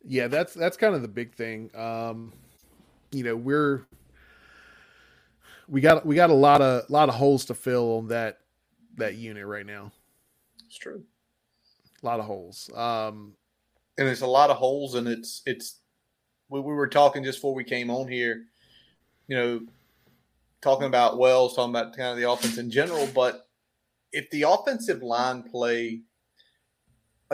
Yeah, 0.06 0.28
that's 0.28 0.54
that's 0.54 0.76
kind 0.76 0.94
of 0.94 1.02
the 1.02 1.08
big 1.08 1.34
thing. 1.34 1.70
Um, 1.74 2.32
you 3.10 3.24
know, 3.24 3.36
we're 3.36 3.86
we 5.68 5.80
got 5.80 6.04
we 6.04 6.14
got 6.14 6.30
a 6.30 6.34
lot 6.34 6.60
of 6.60 6.88
lot 6.90 7.08
of 7.08 7.14
holes 7.14 7.46
to 7.46 7.54
fill 7.54 7.98
on 7.98 8.08
that 8.08 8.38
that 8.96 9.16
unit 9.16 9.46
right 9.46 9.66
now. 9.66 9.92
It's 10.66 10.76
true. 10.76 11.04
A 12.02 12.06
lot 12.06 12.20
of 12.20 12.26
holes. 12.26 12.70
Um, 12.74 13.34
and 13.96 14.08
it's 14.08 14.20
a 14.20 14.26
lot 14.26 14.50
of 14.50 14.56
holes, 14.56 14.94
and 14.94 15.08
it's 15.08 15.42
it's 15.46 15.80
we, 16.48 16.60
we 16.60 16.72
were 16.74 16.88
talking 16.88 17.24
just 17.24 17.38
before 17.38 17.54
we 17.54 17.64
came 17.64 17.90
on 17.90 18.08
here. 18.08 18.44
You 19.26 19.36
know, 19.36 19.60
talking 20.60 20.86
about 20.86 21.18
Wells, 21.18 21.54
talking 21.54 21.70
about 21.70 21.96
kind 21.96 22.10
of 22.10 22.16
the 22.16 22.30
offense 22.30 22.58
in 22.58 22.70
general, 22.70 23.08
but 23.14 23.48
if 24.12 24.28
the 24.30 24.42
offensive 24.42 25.02
line 25.02 25.42
play, 25.42 26.02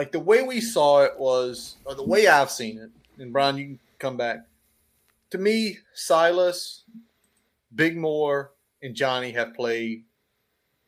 like 0.01 0.11
the 0.11 0.19
way 0.19 0.41
we 0.41 0.59
saw 0.59 1.03
it 1.03 1.13
was, 1.19 1.75
or 1.85 1.93
the 1.93 2.03
way 2.03 2.25
I've 2.25 2.49
seen 2.49 2.79
it, 2.79 2.89
and 3.21 3.31
Brian, 3.31 3.55
you 3.55 3.65
can 3.65 3.79
come 3.99 4.17
back. 4.17 4.39
To 5.29 5.37
me, 5.37 5.77
Silas, 5.93 6.85
Big 7.75 7.95
Moore, 7.95 8.51
and 8.81 8.95
Johnny 8.95 9.31
have 9.33 9.53
played 9.53 10.05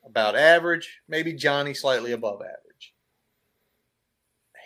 about 0.03 0.35
average, 0.35 1.01
maybe 1.07 1.31
Johnny 1.31 1.75
slightly 1.75 2.13
above 2.13 2.41
average. 2.41 2.95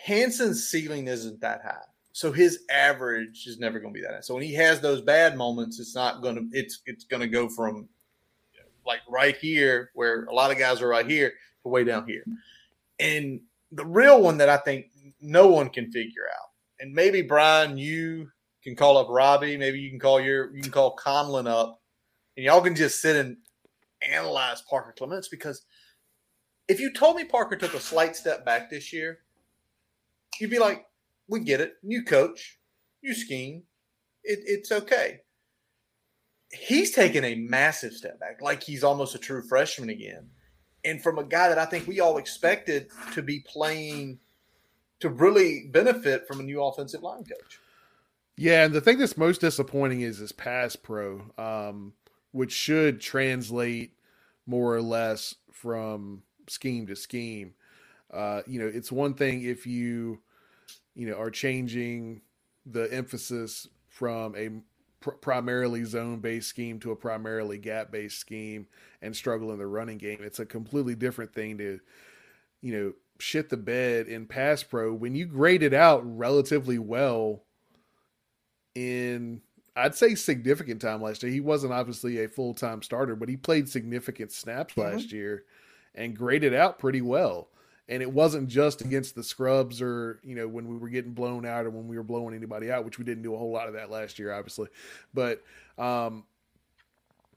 Hanson's 0.06 0.66
ceiling 0.66 1.08
isn't 1.08 1.42
that 1.42 1.60
high 1.62 1.84
so 2.12 2.32
his 2.32 2.64
average 2.68 3.46
is 3.46 3.58
never 3.60 3.78
going 3.78 3.92
to 3.92 4.00
be 4.00 4.04
that. 4.04 4.14
High. 4.14 4.20
So 4.22 4.32
when 4.34 4.42
he 4.42 4.54
has 4.54 4.80
those 4.80 5.02
bad 5.02 5.36
moments, 5.36 5.78
it's 5.78 5.94
not 5.94 6.22
going 6.22 6.36
to 6.36 6.48
it's 6.50 6.80
it's 6.86 7.04
going 7.04 7.20
to 7.20 7.28
go 7.28 7.48
from 7.48 7.88
like 8.84 9.02
right 9.08 9.36
here 9.36 9.90
where 9.94 10.24
a 10.24 10.34
lot 10.34 10.50
of 10.50 10.58
guys 10.58 10.80
are 10.80 10.88
right 10.88 11.06
here 11.06 11.34
to 11.62 11.68
way 11.68 11.84
down 11.84 12.08
here. 12.08 12.24
And 12.98 13.40
the 13.72 13.84
real 13.84 14.20
one 14.22 14.38
that 14.38 14.48
I 14.48 14.56
think 14.56 14.86
no 15.20 15.48
one 15.48 15.68
can 15.68 15.90
figure 15.90 16.26
out, 16.34 16.48
and 16.80 16.92
maybe 16.92 17.22
Brian, 17.22 17.76
you 17.76 18.28
can 18.62 18.74
call 18.76 18.98
up 18.98 19.08
Robbie, 19.08 19.56
maybe 19.56 19.78
you 19.78 19.90
can 19.90 20.00
call 20.00 20.20
your 20.20 20.54
you 20.54 20.62
can 20.62 20.72
call 20.72 20.96
Conlon 20.96 21.48
up, 21.48 21.80
and 22.36 22.44
y'all 22.44 22.60
can 22.60 22.74
just 22.74 23.00
sit 23.00 23.16
and 23.16 23.36
analyze 24.08 24.62
Parker 24.62 24.94
Clements 24.96 25.28
because 25.28 25.64
if 26.68 26.80
you 26.80 26.92
told 26.92 27.16
me 27.16 27.24
Parker 27.24 27.56
took 27.56 27.74
a 27.74 27.80
slight 27.80 28.14
step 28.14 28.44
back 28.44 28.70
this 28.70 28.92
year, 28.92 29.20
you'd 30.38 30.50
be 30.50 30.58
like, 30.58 30.86
we 31.28 31.40
get 31.40 31.60
it. 31.60 31.74
New 31.82 32.04
coach, 32.04 32.58
new 33.02 33.14
scheme. 33.14 33.62
It, 34.22 34.40
it's 34.44 34.70
okay. 34.70 35.20
He's 36.50 36.92
taken 36.92 37.24
a 37.24 37.34
massive 37.34 37.92
step 37.92 38.20
back, 38.20 38.40
like 38.40 38.62
he's 38.62 38.84
almost 38.84 39.14
a 39.14 39.18
true 39.18 39.42
freshman 39.42 39.90
again. 39.90 40.28
And 40.84 41.02
from 41.02 41.18
a 41.18 41.24
guy 41.24 41.48
that 41.48 41.58
I 41.58 41.64
think 41.64 41.86
we 41.86 42.00
all 42.00 42.18
expected 42.18 42.88
to 43.14 43.22
be 43.22 43.40
playing 43.40 44.18
to 45.00 45.08
really 45.08 45.66
benefit 45.70 46.26
from 46.26 46.40
a 46.40 46.42
new 46.42 46.62
offensive 46.62 47.02
line 47.02 47.24
coach. 47.24 47.60
Yeah, 48.36 48.64
and 48.64 48.72
the 48.72 48.80
thing 48.80 48.98
that's 48.98 49.16
most 49.16 49.40
disappointing 49.40 50.02
is 50.02 50.18
his 50.18 50.32
pass 50.32 50.76
pro, 50.76 51.22
um, 51.36 51.94
which 52.30 52.52
should 52.52 53.00
translate 53.00 53.94
more 54.46 54.74
or 54.74 54.82
less 54.82 55.34
from 55.52 56.22
scheme 56.48 56.86
to 56.86 56.96
scheme. 56.96 57.54
Uh, 58.12 58.42
you 58.46 58.60
know, 58.60 58.66
it's 58.66 58.92
one 58.92 59.14
thing 59.14 59.42
if 59.42 59.66
you 59.66 60.20
you 60.98 61.08
know, 61.08 61.16
are 61.16 61.30
changing 61.30 62.20
the 62.66 62.92
emphasis 62.92 63.68
from 63.88 64.34
a 64.36 64.50
pr- 65.00 65.10
primarily 65.10 65.84
zone 65.84 66.20
based 66.20 66.48
scheme 66.48 66.78
to 66.80 66.90
a 66.90 66.96
primarily 66.96 67.58
gap 67.58 67.90
based 67.90 68.18
scheme 68.18 68.66
and 69.02 69.14
struggle 69.14 69.52
in 69.52 69.58
the 69.58 69.66
running 69.66 69.98
game. 69.98 70.18
It's 70.20 70.40
a 70.40 70.46
completely 70.46 70.94
different 70.94 71.32
thing 71.34 71.58
to, 71.58 71.80
you 72.60 72.72
know, 72.72 72.92
shit 73.18 73.48
the 73.48 73.56
bed 73.56 74.06
in 74.06 74.26
pass 74.26 74.62
pro 74.62 74.92
when 74.92 75.14
you 75.14 75.26
grade 75.26 75.62
it 75.62 75.74
out 75.74 76.02
relatively 76.04 76.78
well 76.78 77.42
in 78.74 79.40
I'd 79.74 79.94
say 79.94 80.16
significant 80.16 80.80
time 80.80 81.02
last 81.02 81.22
year. 81.22 81.30
He 81.30 81.40
wasn't 81.40 81.72
obviously 81.72 82.22
a 82.24 82.28
full 82.28 82.54
time 82.54 82.82
starter, 82.82 83.14
but 83.14 83.28
he 83.28 83.36
played 83.36 83.68
significant 83.68 84.32
snaps 84.32 84.74
mm-hmm. 84.74 84.92
last 84.92 85.12
year 85.12 85.44
and 85.94 86.16
graded 86.16 86.54
out 86.54 86.78
pretty 86.78 87.00
well 87.00 87.48
and 87.88 88.02
it 88.02 88.12
wasn't 88.12 88.48
just 88.48 88.80
against 88.80 89.14
the 89.14 89.22
scrubs 89.22 89.80
or 89.80 90.20
you 90.22 90.34
know 90.34 90.46
when 90.48 90.68
we 90.68 90.76
were 90.76 90.88
getting 90.88 91.12
blown 91.12 91.46
out 91.46 91.66
or 91.66 91.70
when 91.70 91.88
we 91.88 91.96
were 91.96 92.02
blowing 92.02 92.34
anybody 92.34 92.70
out 92.70 92.84
which 92.84 92.98
we 92.98 93.04
didn't 93.04 93.22
do 93.22 93.34
a 93.34 93.38
whole 93.38 93.50
lot 93.50 93.68
of 93.68 93.74
that 93.74 93.90
last 93.90 94.18
year 94.18 94.32
obviously. 94.32 94.68
But 95.14 95.42
um 95.78 96.24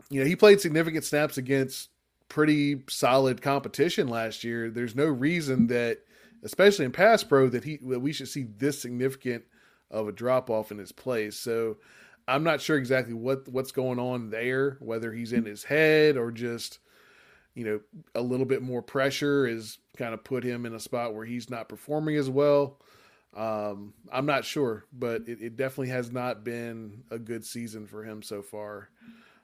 you 0.09 0.19
know 0.19 0.25
he 0.25 0.35
played 0.35 0.61
significant 0.61 1.05
snaps 1.05 1.37
against 1.37 1.89
pretty 2.29 2.83
solid 2.89 3.41
competition 3.41 4.07
last 4.07 4.43
year. 4.43 4.69
There's 4.69 4.95
no 4.95 5.05
reason 5.05 5.67
that 5.67 5.99
especially 6.43 6.85
in 6.85 6.91
pass 6.91 7.23
pro 7.23 7.49
that 7.49 7.63
he 7.63 7.77
that 7.77 7.99
we 7.99 8.13
should 8.13 8.27
see 8.27 8.43
this 8.57 8.81
significant 8.81 9.43
of 9.89 10.07
a 10.07 10.11
drop 10.11 10.49
off 10.49 10.71
in 10.71 10.77
his 10.77 10.91
play 10.91 11.29
so 11.29 11.77
i'm 12.27 12.43
not 12.43 12.61
sure 12.61 12.77
exactly 12.77 13.13
what 13.13 13.47
what's 13.49 13.71
going 13.71 13.99
on 13.99 14.29
there 14.29 14.77
whether 14.79 15.11
he's 15.11 15.33
in 15.33 15.45
his 15.45 15.63
head 15.63 16.17
or 16.17 16.31
just 16.31 16.79
you 17.55 17.65
know, 17.65 17.79
a 18.15 18.21
little 18.21 18.45
bit 18.45 18.61
more 18.61 18.81
pressure 18.81 19.45
is 19.45 19.77
kind 19.97 20.13
of 20.13 20.23
put 20.23 20.43
him 20.43 20.65
in 20.65 20.73
a 20.73 20.79
spot 20.79 21.13
where 21.13 21.25
he's 21.25 21.49
not 21.49 21.69
performing 21.69 22.15
as 22.15 22.29
well. 22.29 22.77
Um, 23.35 23.93
I'm 24.11 24.25
not 24.25 24.43
sure, 24.43 24.85
but 24.91 25.27
it, 25.27 25.41
it, 25.41 25.55
definitely 25.55 25.89
has 25.89 26.11
not 26.11 26.43
been 26.43 27.03
a 27.09 27.17
good 27.17 27.45
season 27.45 27.87
for 27.87 28.03
him 28.03 28.21
so 28.21 28.41
far. 28.41 28.89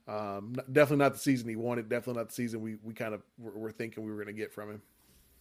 Um, 0.08 0.56
definitely 0.72 1.04
not 1.04 1.14
the 1.14 1.20
season 1.20 1.48
he 1.48 1.56
wanted. 1.56 1.88
Definitely 1.88 2.20
not 2.20 2.30
the 2.30 2.36
season 2.36 2.62
we, 2.62 2.76
we 2.84 2.94
kind 2.94 3.14
of 3.14 3.22
were, 3.40 3.72
thinking 3.72 4.04
we 4.04 4.12
were 4.12 4.18
going 4.18 4.28
to 4.36 4.40
get 4.42 4.54
from 4.54 4.72
him. 4.72 4.82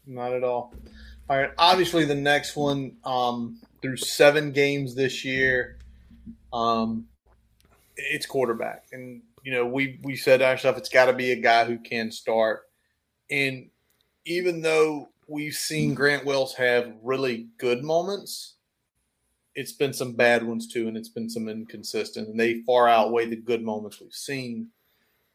Not 0.06 0.32
at 0.32 0.44
all. 0.44 0.72
All 1.28 1.36
right. 1.36 1.50
Obviously, 1.58 2.04
the 2.04 2.14
next 2.14 2.54
one 2.54 2.96
um, 3.04 3.58
through 3.82 3.96
seven 3.96 4.52
games 4.52 4.94
this 4.94 5.24
year, 5.24 5.78
um, 6.52 7.08
it's 7.96 8.26
quarterback, 8.26 8.86
and 8.92 9.22
you 9.46 9.52
know, 9.52 9.64
we 9.64 10.00
we 10.02 10.16
said 10.16 10.38
to 10.38 10.44
ourselves 10.44 10.76
it's 10.76 10.88
got 10.88 11.06
to 11.06 11.12
be 11.12 11.30
a 11.30 11.40
guy 11.40 11.64
who 11.64 11.78
can 11.78 12.10
start. 12.10 12.62
And 13.30 13.70
even 14.24 14.60
though 14.60 15.10
we've 15.28 15.54
seen 15.54 15.94
Grant 15.94 16.24
Wells 16.24 16.54
have 16.54 16.92
really 17.00 17.46
good 17.56 17.84
moments, 17.84 18.56
it's 19.54 19.70
been 19.70 19.92
some 19.92 20.14
bad 20.14 20.42
ones 20.42 20.66
too, 20.66 20.88
and 20.88 20.96
it's 20.96 21.08
been 21.08 21.30
some 21.30 21.48
inconsistent, 21.48 22.26
and 22.26 22.40
they 22.40 22.62
far 22.62 22.88
outweigh 22.88 23.26
the 23.26 23.36
good 23.36 23.62
moments 23.62 24.00
we've 24.00 24.12
seen. 24.12 24.70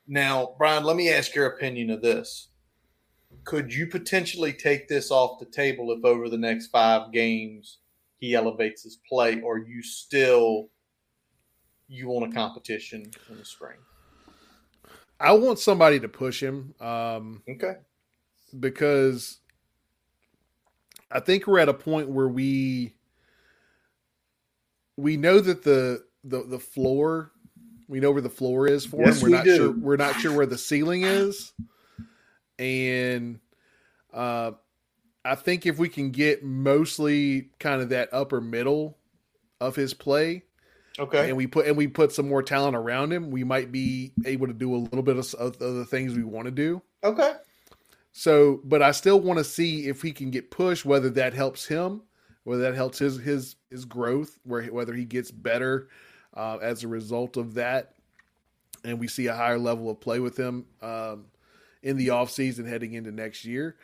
Now, 0.09 0.55
Brian, 0.57 0.83
let 0.83 0.97
me 0.97 1.09
ask 1.09 1.33
your 1.33 1.45
opinion 1.45 1.89
of 1.89 2.01
this. 2.01 2.49
Could 3.45 3.73
you 3.73 3.87
potentially 3.87 4.51
take 4.51 4.89
this 4.89 5.09
off 5.09 5.39
the 5.39 5.45
table 5.45 5.89
if 5.93 6.03
over 6.03 6.27
the 6.27 6.37
next 6.37 6.67
five 6.67 7.13
games 7.13 7.77
he 8.17 8.35
elevates 8.35 8.83
his 8.83 8.97
play, 9.07 9.39
or 9.39 9.57
you 9.57 9.81
still 9.81 10.67
you 11.87 12.09
want 12.09 12.29
a 12.29 12.35
competition 12.35 13.09
in 13.29 13.37
the 13.37 13.45
spring? 13.45 13.77
I 15.21 15.33
want 15.33 15.59
somebody 15.59 15.99
to 16.01 16.09
push 16.09 16.43
him. 16.43 16.75
Um, 16.81 17.43
okay. 17.49 17.75
because 18.59 19.39
I 21.11 21.19
think 21.21 21.47
we're 21.47 21.59
at 21.59 21.69
a 21.69 21.73
point 21.75 22.09
where 22.09 22.27
we 22.29 22.95
we 24.97 25.17
know 25.17 25.39
that 25.39 25.63
the 25.63 26.05
the 26.23 26.43
the 26.43 26.59
floor 26.59 27.31
we 27.87 27.99
know 27.99 28.11
where 28.11 28.21
the 28.21 28.29
floor 28.29 28.67
is 28.67 28.85
for 28.85 29.07
Yes, 29.07 29.15
him. 29.15 29.21
We're 29.21 29.29
we 29.29 29.31
not 29.31 29.43
do. 29.45 29.57
sure 29.57 29.71
we're 29.71 29.97
not 29.97 30.15
sure 30.17 30.33
where 30.33 30.47
the 30.47 30.57
ceiling 30.57 31.03
is. 31.03 31.53
And 32.59 33.39
uh 34.13 34.53
I 35.25 35.35
think 35.35 35.65
if 35.65 35.79
we 35.79 35.89
can 35.89 36.11
get 36.11 36.43
mostly 36.43 37.51
kind 37.59 37.81
of 37.81 37.89
that 37.89 38.09
upper 38.13 38.41
middle 38.41 38.97
of 39.61 39.75
his 39.75 39.93
play, 39.93 40.43
Okay. 40.99 41.29
and 41.29 41.37
we 41.37 41.47
put 41.47 41.67
and 41.67 41.77
we 41.77 41.87
put 41.87 42.11
some 42.11 42.27
more 42.27 42.43
talent 42.43 42.75
around 42.75 43.13
him, 43.13 43.31
we 43.31 43.43
might 43.43 43.71
be 43.71 44.11
able 44.25 44.47
to 44.47 44.53
do 44.53 44.75
a 44.75 44.77
little 44.77 45.03
bit 45.03 45.17
of, 45.17 45.33
of 45.35 45.57
the 45.57 45.85
things 45.85 46.15
we 46.15 46.23
want 46.23 46.45
to 46.45 46.51
do. 46.51 46.81
Okay. 47.03 47.33
So, 48.11 48.59
but 48.65 48.81
I 48.81 48.91
still 48.91 49.19
want 49.19 49.37
to 49.39 49.43
see 49.43 49.87
if 49.87 50.01
he 50.01 50.11
can 50.11 50.31
get 50.31 50.51
pushed, 50.51 50.83
whether 50.85 51.09
that 51.11 51.33
helps 51.33 51.65
him, 51.65 52.01
whether 52.43 52.61
that 52.63 52.75
helps 52.75 52.99
his 52.99 53.17
his 53.17 53.55
his 53.69 53.85
growth, 53.85 54.37
where 54.43 54.63
whether 54.63 54.93
he 54.93 55.05
gets 55.05 55.31
better 55.31 55.87
uh, 56.35 56.57
as 56.61 56.83
a 56.83 56.87
result 56.87 57.37
of 57.37 57.53
that, 57.53 57.93
and 58.83 58.99
we 58.99 59.07
see 59.07 59.27
a 59.27 59.35
higher 59.35 59.59
level 59.59 59.89
of 59.89 59.99
play 60.01 60.19
with 60.19 60.37
him 60.37 60.65
um, 60.81 61.25
in 61.83 61.95
the 61.97 62.09
offseason 62.09 62.67
heading 62.67 62.93
into 62.93 63.11
next 63.11 63.45
year. 63.45 63.77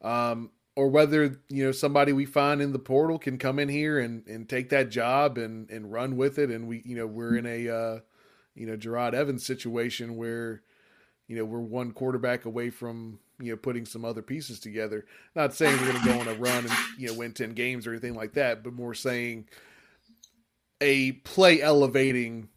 Um, 0.00 0.50
or 0.74 0.88
whether 0.88 1.40
you 1.48 1.64
know 1.64 1.72
somebody 1.72 2.12
we 2.12 2.24
find 2.24 2.62
in 2.62 2.72
the 2.72 2.78
portal 2.78 3.18
can 3.18 3.38
come 3.38 3.58
in 3.58 3.68
here 3.68 3.98
and, 3.98 4.26
and 4.26 4.48
take 4.48 4.70
that 4.70 4.90
job 4.90 5.38
and, 5.38 5.70
and 5.70 5.92
run 5.92 6.16
with 6.16 6.38
it, 6.38 6.50
and 6.50 6.66
we 6.66 6.82
you 6.84 6.96
know 6.96 7.06
we're 7.06 7.36
in 7.36 7.46
a 7.46 7.68
uh, 7.68 8.00
you 8.54 8.66
know 8.66 8.76
Jerod 8.76 9.14
Evans 9.14 9.44
situation 9.44 10.16
where 10.16 10.62
you 11.28 11.36
know 11.36 11.44
we're 11.44 11.60
one 11.60 11.92
quarterback 11.92 12.44
away 12.44 12.70
from 12.70 13.18
you 13.38 13.52
know 13.52 13.56
putting 13.56 13.84
some 13.84 14.04
other 14.04 14.22
pieces 14.22 14.60
together. 14.60 15.04
Not 15.34 15.54
saying 15.54 15.78
we're 15.78 15.92
going 15.92 16.02
to 16.02 16.08
go 16.08 16.20
on 16.20 16.28
a 16.28 16.34
run 16.34 16.64
and 16.64 16.72
you 16.98 17.08
know 17.08 17.14
win 17.14 17.32
ten 17.32 17.52
games 17.52 17.86
or 17.86 17.90
anything 17.90 18.14
like 18.14 18.34
that, 18.34 18.62
but 18.64 18.72
more 18.72 18.94
saying 18.94 19.46
a 20.80 21.12
play 21.12 21.60
elevating 21.62 22.48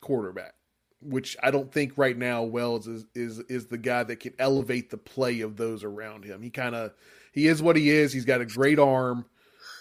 quarterback, 0.00 0.54
which 1.00 1.36
I 1.42 1.50
don't 1.50 1.72
think 1.72 1.92
right 1.96 2.16
now 2.16 2.42
Wells 2.42 2.86
is 2.86 3.06
is 3.14 3.38
is 3.40 3.66
the 3.66 3.78
guy 3.78 4.04
that 4.04 4.20
can 4.20 4.34
elevate 4.38 4.90
the 4.90 4.98
play 4.98 5.40
of 5.40 5.56
those 5.56 5.84
around 5.84 6.24
him. 6.24 6.42
He 6.42 6.50
kind 6.50 6.74
of 6.74 6.92
he 7.32 7.46
is 7.46 7.62
what 7.62 7.76
he 7.76 7.90
is. 7.90 8.12
He's 8.12 8.24
got 8.24 8.40
a 8.40 8.46
great 8.46 8.78
arm 8.78 9.26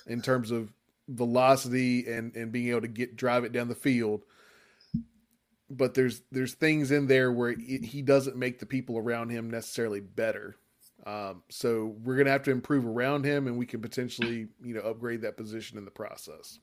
in 0.06 0.22
terms 0.22 0.52
of 0.52 0.72
velocity 1.08 2.06
and 2.08 2.36
and 2.36 2.52
being 2.52 2.70
able 2.70 2.82
to 2.82 2.88
get 2.88 3.16
drive 3.16 3.44
it 3.44 3.52
down 3.52 3.68
the 3.68 3.76
field 3.76 4.24
but 5.70 5.94
there's 5.94 6.22
there's 6.32 6.54
things 6.54 6.92
in 6.92 7.08
there 7.08 7.32
where 7.32 7.50
it, 7.50 7.84
he 7.84 8.02
doesn't 8.02 8.36
make 8.36 8.60
the 8.60 8.66
people 8.66 8.98
around 8.98 9.30
him 9.30 9.50
necessarily 9.50 10.00
better. 10.00 10.56
Um, 11.06 11.44
so 11.50 11.96
we're 12.04 12.18
gonna 12.18 12.32
have 12.32 12.44
to 12.44 12.52
improve 12.52 12.86
around 12.86 13.26
him, 13.26 13.48
and 13.48 13.58
we 13.58 13.66
can 13.66 13.82
potentially 13.82 14.48
you 14.64 14.74
know 14.74 14.82
upgrade 14.82 15.22
that 15.22 15.38
position 15.38 15.78
in 15.78 15.86
the 15.86 15.92
process. 15.92 16.60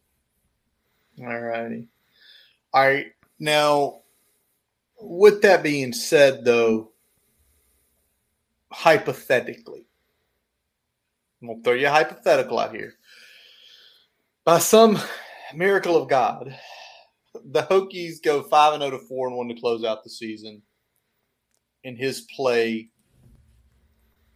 All 1.21 1.38
righty. 1.38 1.88
All 2.73 2.83
right. 2.83 3.07
Now, 3.38 4.01
with 5.01 5.43
that 5.43 5.63
being 5.63 5.93
said, 5.93 6.45
though, 6.45 6.93
hypothetically, 8.73 9.87
I'm 11.41 11.49
going 11.49 11.59
to 11.59 11.65
throw 11.65 11.75
you 11.75 11.87
a 11.87 11.91
hypothetical 11.91 12.59
out 12.59 12.75
here. 12.75 12.95
By 14.45 14.59
some 14.59 14.99
miracle 15.55 15.97
of 15.97 16.09
God, 16.09 16.57
the 17.45 17.63
Hokies 17.63 18.23
go 18.23 18.43
5 18.43 18.75
and 18.75 18.83
0 18.83 18.99
to 18.99 19.07
4 19.07 19.29
and 19.29 19.37
1 19.37 19.49
to 19.49 19.55
close 19.61 19.85
out 19.85 20.05
the 20.05 20.11
season. 20.11 20.63
In 21.83 21.97
his 21.97 22.23
play, 22.35 22.89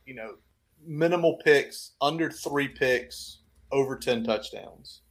you 0.04 0.14
know, 0.14 0.34
minimal 0.84 1.38
picks, 1.44 1.92
under 2.00 2.30
three 2.30 2.68
picks, 2.68 3.40
over 3.72 3.96
10 3.96 4.24
touchdowns 4.24 5.02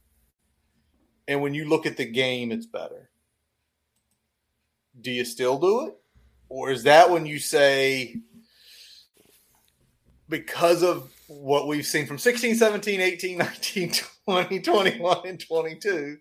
and 1.28 1.42
when 1.42 1.54
you 1.54 1.66
look 1.66 1.86
at 1.86 1.96
the 1.96 2.06
game, 2.06 2.50
it's 2.50 2.66
better. 2.66 3.10
Do 5.00 5.10
you 5.10 5.24
still 5.24 5.58
do 5.58 5.86
it? 5.86 5.94
Or 6.48 6.70
is 6.70 6.84
that 6.84 7.10
when 7.10 7.26
you 7.26 7.38
say, 7.38 8.16
because 10.28 10.82
of 10.82 11.10
what 11.28 11.66
we've 11.66 11.86
seen 11.86 12.06
from 12.06 12.18
16, 12.18 12.56
17, 12.56 13.00
18, 13.00 13.38
19, 13.38 13.92
20, 14.26 14.60
21, 14.60 15.18
and 15.26 15.46
22, 15.46 16.16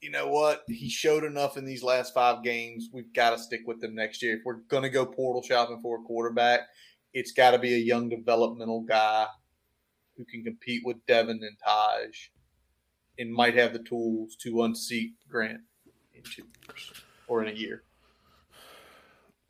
you 0.00 0.10
know 0.10 0.28
what? 0.28 0.64
He 0.68 0.90
showed 0.90 1.24
enough 1.24 1.56
in 1.56 1.64
these 1.64 1.82
last 1.82 2.12
five 2.12 2.42
games. 2.42 2.90
We've 2.92 3.12
got 3.14 3.30
to 3.30 3.38
stick 3.38 3.62
with 3.66 3.82
him 3.82 3.94
next 3.94 4.22
year. 4.22 4.36
If 4.36 4.42
we're 4.44 4.60
going 4.68 4.82
to 4.82 4.90
go 4.90 5.06
portal 5.06 5.42
shopping 5.42 5.80
for 5.80 5.98
a 5.98 6.02
quarterback, 6.02 6.60
it's 7.14 7.32
got 7.32 7.52
to 7.52 7.58
be 7.58 7.74
a 7.74 7.78
young 7.78 8.10
developmental 8.10 8.82
guy 8.82 9.26
who 10.16 10.24
can 10.26 10.44
compete 10.44 10.82
with 10.84 11.04
Devin 11.06 11.40
and 11.42 11.56
Tahj 11.66 12.28
and 13.18 13.32
might 13.32 13.56
have 13.56 13.72
the 13.72 13.78
tools 13.78 14.36
to 14.42 14.64
unseat 14.64 15.12
Grant 15.28 15.60
two 16.24 16.42
years 16.68 16.92
or 17.28 17.42
in 17.42 17.54
a 17.54 17.56
year. 17.56 17.82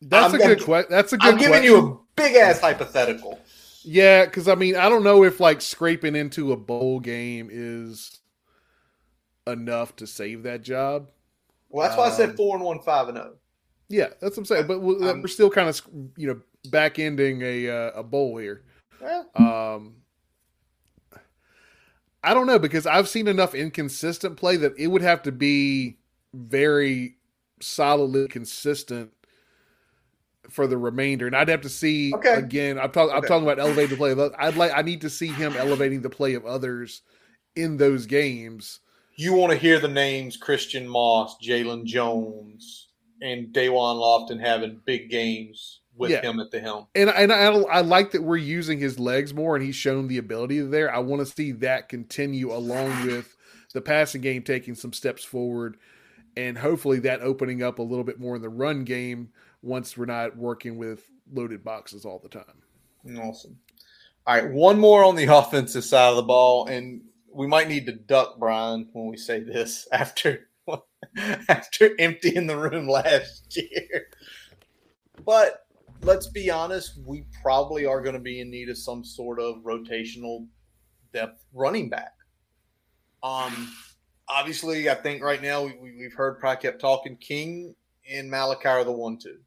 That's 0.03 0.35
I'm 0.35 0.41
a 0.41 0.45
good 0.45 0.63
question. 0.63 0.91
That's 0.91 1.13
a 1.13 1.19
good 1.19 1.33
I'm 1.35 1.39
giving 1.39 1.53
question. 1.63 1.71
you 1.71 1.79
a 1.79 1.99
big 2.17 2.37
ass 2.37 2.61
hypothetical. 2.61 3.41
yeah, 3.83 4.25
because 4.27 4.49
I 4.49 4.55
mean 4.55 4.77
I 4.77 4.89
don't 4.89 5.03
know 5.05 5.25
if 5.25 5.41
like 5.41 5.61
scraping 5.63 6.15
into 6.17 6.53
a 6.53 6.57
bowl 6.57 7.01
game 7.01 7.49
is 7.51 8.21
enough 9.47 9.97
to 9.97 10.07
save 10.07 10.43
that 10.45 10.63
job. 10.63 11.11
Well, 11.71 11.87
that's 11.87 11.99
why 11.99 12.07
I 12.07 12.11
said 12.11 12.31
Um, 12.31 12.37
four 12.37 12.57
and 12.57 12.65
one, 12.65 12.81
five 12.81 13.09
and 13.09 13.19
oh. 13.19 13.23
zero. 13.23 13.35
Yeah, 13.89 14.09
that's 14.21 14.37
what 14.37 14.39
I'm 14.39 14.45
saying. 14.47 14.67
But 14.67 14.81
we're, 14.81 15.05
I'm- 15.07 15.23
we're 15.23 15.29
still 15.29 15.51
kind 15.51 15.69
of 15.69 15.81
you 16.17 16.27
know 16.29 16.41
back 16.71 16.99
ending 16.99 17.43
a 17.43 17.69
uh, 17.69 17.91
a 17.97 18.03
bowl 18.03 18.37
here. 18.37 18.63
Well, 19.01 19.29
Um, 19.35 19.97
I 22.23 22.33
don't 22.33 22.47
know 22.47 22.59
because 22.59 22.87
I've 22.87 23.09
seen 23.09 23.29
enough 23.29 23.55
inconsistent 23.55 24.37
play 24.37 24.57
that 24.57 24.73
it 24.79 24.87
would 24.87 25.03
have 25.03 25.23
to 25.25 25.33
be 25.33 25.99
very 26.35 27.17
solidly 27.61 28.29
consistent 28.29 29.13
for 30.51 30.67
the 30.67 30.77
remainder, 30.77 31.27
and 31.27 31.35
I'd 31.35 31.49
have 31.49 31.63
to 31.63 31.69
see 31.69 32.13
Okay. 32.15 32.35
again. 32.35 32.79
I'm 32.79 32.91
talking. 32.91 33.13
I'm 33.13 33.19
Okay. 33.19 33.29
talking 33.29 33.45
about 33.45 33.59
elevating 33.59 33.91
the 33.91 33.97
play. 33.97 34.11
of 34.13 34.35
I'd 34.39 34.57
like. 34.57 34.73
I 34.75 34.83
need 34.83 35.01
to 35.03 35.11
see 35.11 35.29
him 35.29 35.57
elevating 35.57 36.03
the 36.03 36.11
play 36.11 36.35
of 36.35 36.45
others 36.45 37.03
in 37.57 37.77
those 37.77 38.07
games. 38.07 38.81
you 39.17 39.33
want 39.33 39.53
to 39.53 39.59
hear 39.59 39.79
the 39.79 39.89
names 39.89 40.37
Christian 40.37 40.89
Moss, 40.89 41.37
Jalen 41.41 41.85
Jones, 41.85 42.89
and 43.23 43.55
Da'Wain 43.55 43.97
Lofton 43.97 44.41
having 44.41 44.81
big 44.85 45.09
games 45.09 45.81
with 45.97 46.11
Yeah. 46.11 46.21
him 46.23 46.41
at 46.41 46.51
the 46.51 46.61
helm. 46.61 46.89
And 46.97 47.09
and 47.09 47.33
I, 47.33 47.47
I 47.47 47.81
like 47.81 48.11
that 48.11 48.23
we're 48.23 48.37
using 48.37 48.79
his 48.79 48.99
legs 48.99 49.33
more, 49.33 49.57
and 49.57 49.65
he's 49.65 49.77
shown 49.77 50.09
the 50.09 50.19
ability 50.19 50.61
there. 50.61 50.95
I 50.95 50.99
want 50.99 51.27
to 51.27 51.33
see 51.33 51.53
that 51.53 51.89
continue 51.89 52.53
along 52.53 53.07
with 53.07 53.37
the 53.73 53.81
passing 53.81 54.21
game 54.21 54.43
taking 54.43 54.75
some 54.75 54.93
steps 54.93 55.25
forward, 55.25 55.77
and 56.37 56.59
hopefully 56.59 56.99
that 57.01 57.21
opening 57.21 57.63
up 57.63 57.79
a 57.79 57.83
little 57.83 58.05
bit 58.05 58.19
more 58.19 58.37
in 58.37 58.43
the 58.43 58.49
run 58.49 58.85
game 58.85 59.31
once 59.63 59.97
we're 59.97 60.05
not 60.05 60.37
working 60.37 60.77
with 60.77 61.09
loaded 61.33 61.65
boxes 61.65 62.05
all 62.05 62.19
the 62.19 62.29
time. 62.29 63.19
Awesome. 63.19 63.59
All 64.27 64.35
right, 64.35 64.51
one 64.51 64.79
more 64.79 65.05
on 65.05 65.17
the 65.17 65.25
offensive 65.37 65.85
side 65.85 66.11
of 66.11 66.17
the 66.17 66.23
ball, 66.23 66.67
and 66.67 67.03
we 67.33 67.47
might 67.47 67.69
need 67.69 67.87
to 67.87 67.93
duck 67.93 68.39
Brian 68.39 68.89
when 68.93 69.07
we 69.07 69.17
say 69.17 69.41
this 69.41 69.89
after 69.93 70.49
after 71.49 71.91
emptying 71.99 72.47
the 72.47 72.57
room 72.57 72.89
last 72.89 73.57
year. 73.57 74.09
But 75.25 75.67
let's 76.03 76.29
be 76.29 76.51
honest, 76.51 76.99
we 77.05 77.25
probably 77.43 77.87
are 77.87 78.01
going 78.01 78.15
to 78.15 78.21
be 78.21 78.41
in 78.41 78.51
need 78.51 78.69
of 78.69 78.79
some 78.79 79.05
sort 79.05 79.39
of 79.41 79.57
rotational 79.63 80.47
depth 81.13 81.45
running 81.53 81.89
back. 81.89 82.13
Um, 83.23 83.73
obviously, 84.29 84.89
I 84.89 84.95
think 84.95 85.23
right 85.23 85.43
now 85.43 85.65
we, 85.65 85.77
we, 85.81 85.97
we've 85.99 86.15
heard 86.15 86.39
probably 86.39 86.63
kept 86.63 86.81
talking. 86.81 87.17
King 87.17 87.75
and 88.11 88.31
Malachi 88.31 88.69
are 88.69 88.85
the 88.85 88.93
one 88.93 89.19
two. 89.19 89.39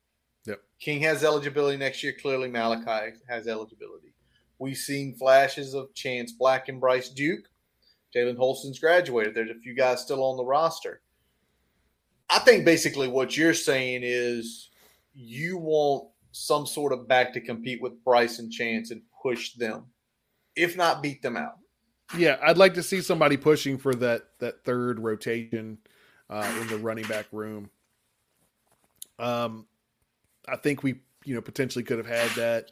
Yep. 0.46 0.62
King 0.80 1.02
has 1.02 1.24
eligibility 1.24 1.78
next 1.78 2.04
year. 2.04 2.14
Clearly, 2.20 2.50
Malachi 2.50 3.18
has 3.28 3.48
eligibility. 3.48 4.14
We've 4.60 4.78
seen 4.78 5.16
flashes 5.16 5.74
of 5.74 5.94
Chance 5.94 6.32
Black 6.34 6.70
and 6.70 6.80
Bryce 6.80 7.10
Duke. 7.10 7.46
Jalen 8.16 8.38
Holston's 8.38 8.80
graduated. 8.80 9.36
There's 9.36 9.52
a 9.52 9.60
few 9.60 9.76
guys 9.76 10.02
still 10.02 10.24
on 10.24 10.38
the 10.38 10.46
roster. 10.46 11.02
I 12.30 12.40
think 12.40 12.66
basically 12.66 13.08
what 13.08 13.38
you're 13.38 13.54
saying 13.54 14.02
is 14.04 14.70
you 15.14 15.58
want 15.58 16.10
some 16.32 16.66
sort 16.66 16.94
of 16.94 17.08
back 17.08 17.34
to 17.34 17.42
compete 17.42 17.82
with 17.82 18.04
Bryce 18.04 18.40
and 18.40 18.52
Chance 18.52 18.92
and 18.92 19.02
push 19.22 19.54
them, 19.54 19.86
if 20.56 20.76
not 20.76 21.02
beat 21.02 21.22
them 21.22 21.38
out. 21.38 21.58
Yeah, 22.16 22.38
I'd 22.42 22.58
like 22.58 22.76
to 22.76 22.84
see 22.84 23.02
somebody 23.02 23.36
pushing 23.36 23.78
for 23.78 23.94
that 23.96 24.28
that 24.40 24.64
third 24.64 25.00
rotation 25.00 25.78
uh, 26.30 26.58
in 26.62 26.68
the 26.68 26.78
running 26.78 27.06
back 27.08 27.26
room. 27.32 27.70
Um, 29.20 29.66
I 30.48 30.56
think 30.56 30.84
we 30.84 31.02
you 31.26 31.36
know 31.36 31.42
potentially 31.42 31.84
could 31.84 31.98
have 31.98 32.08
had 32.08 32.30
that 32.32 32.72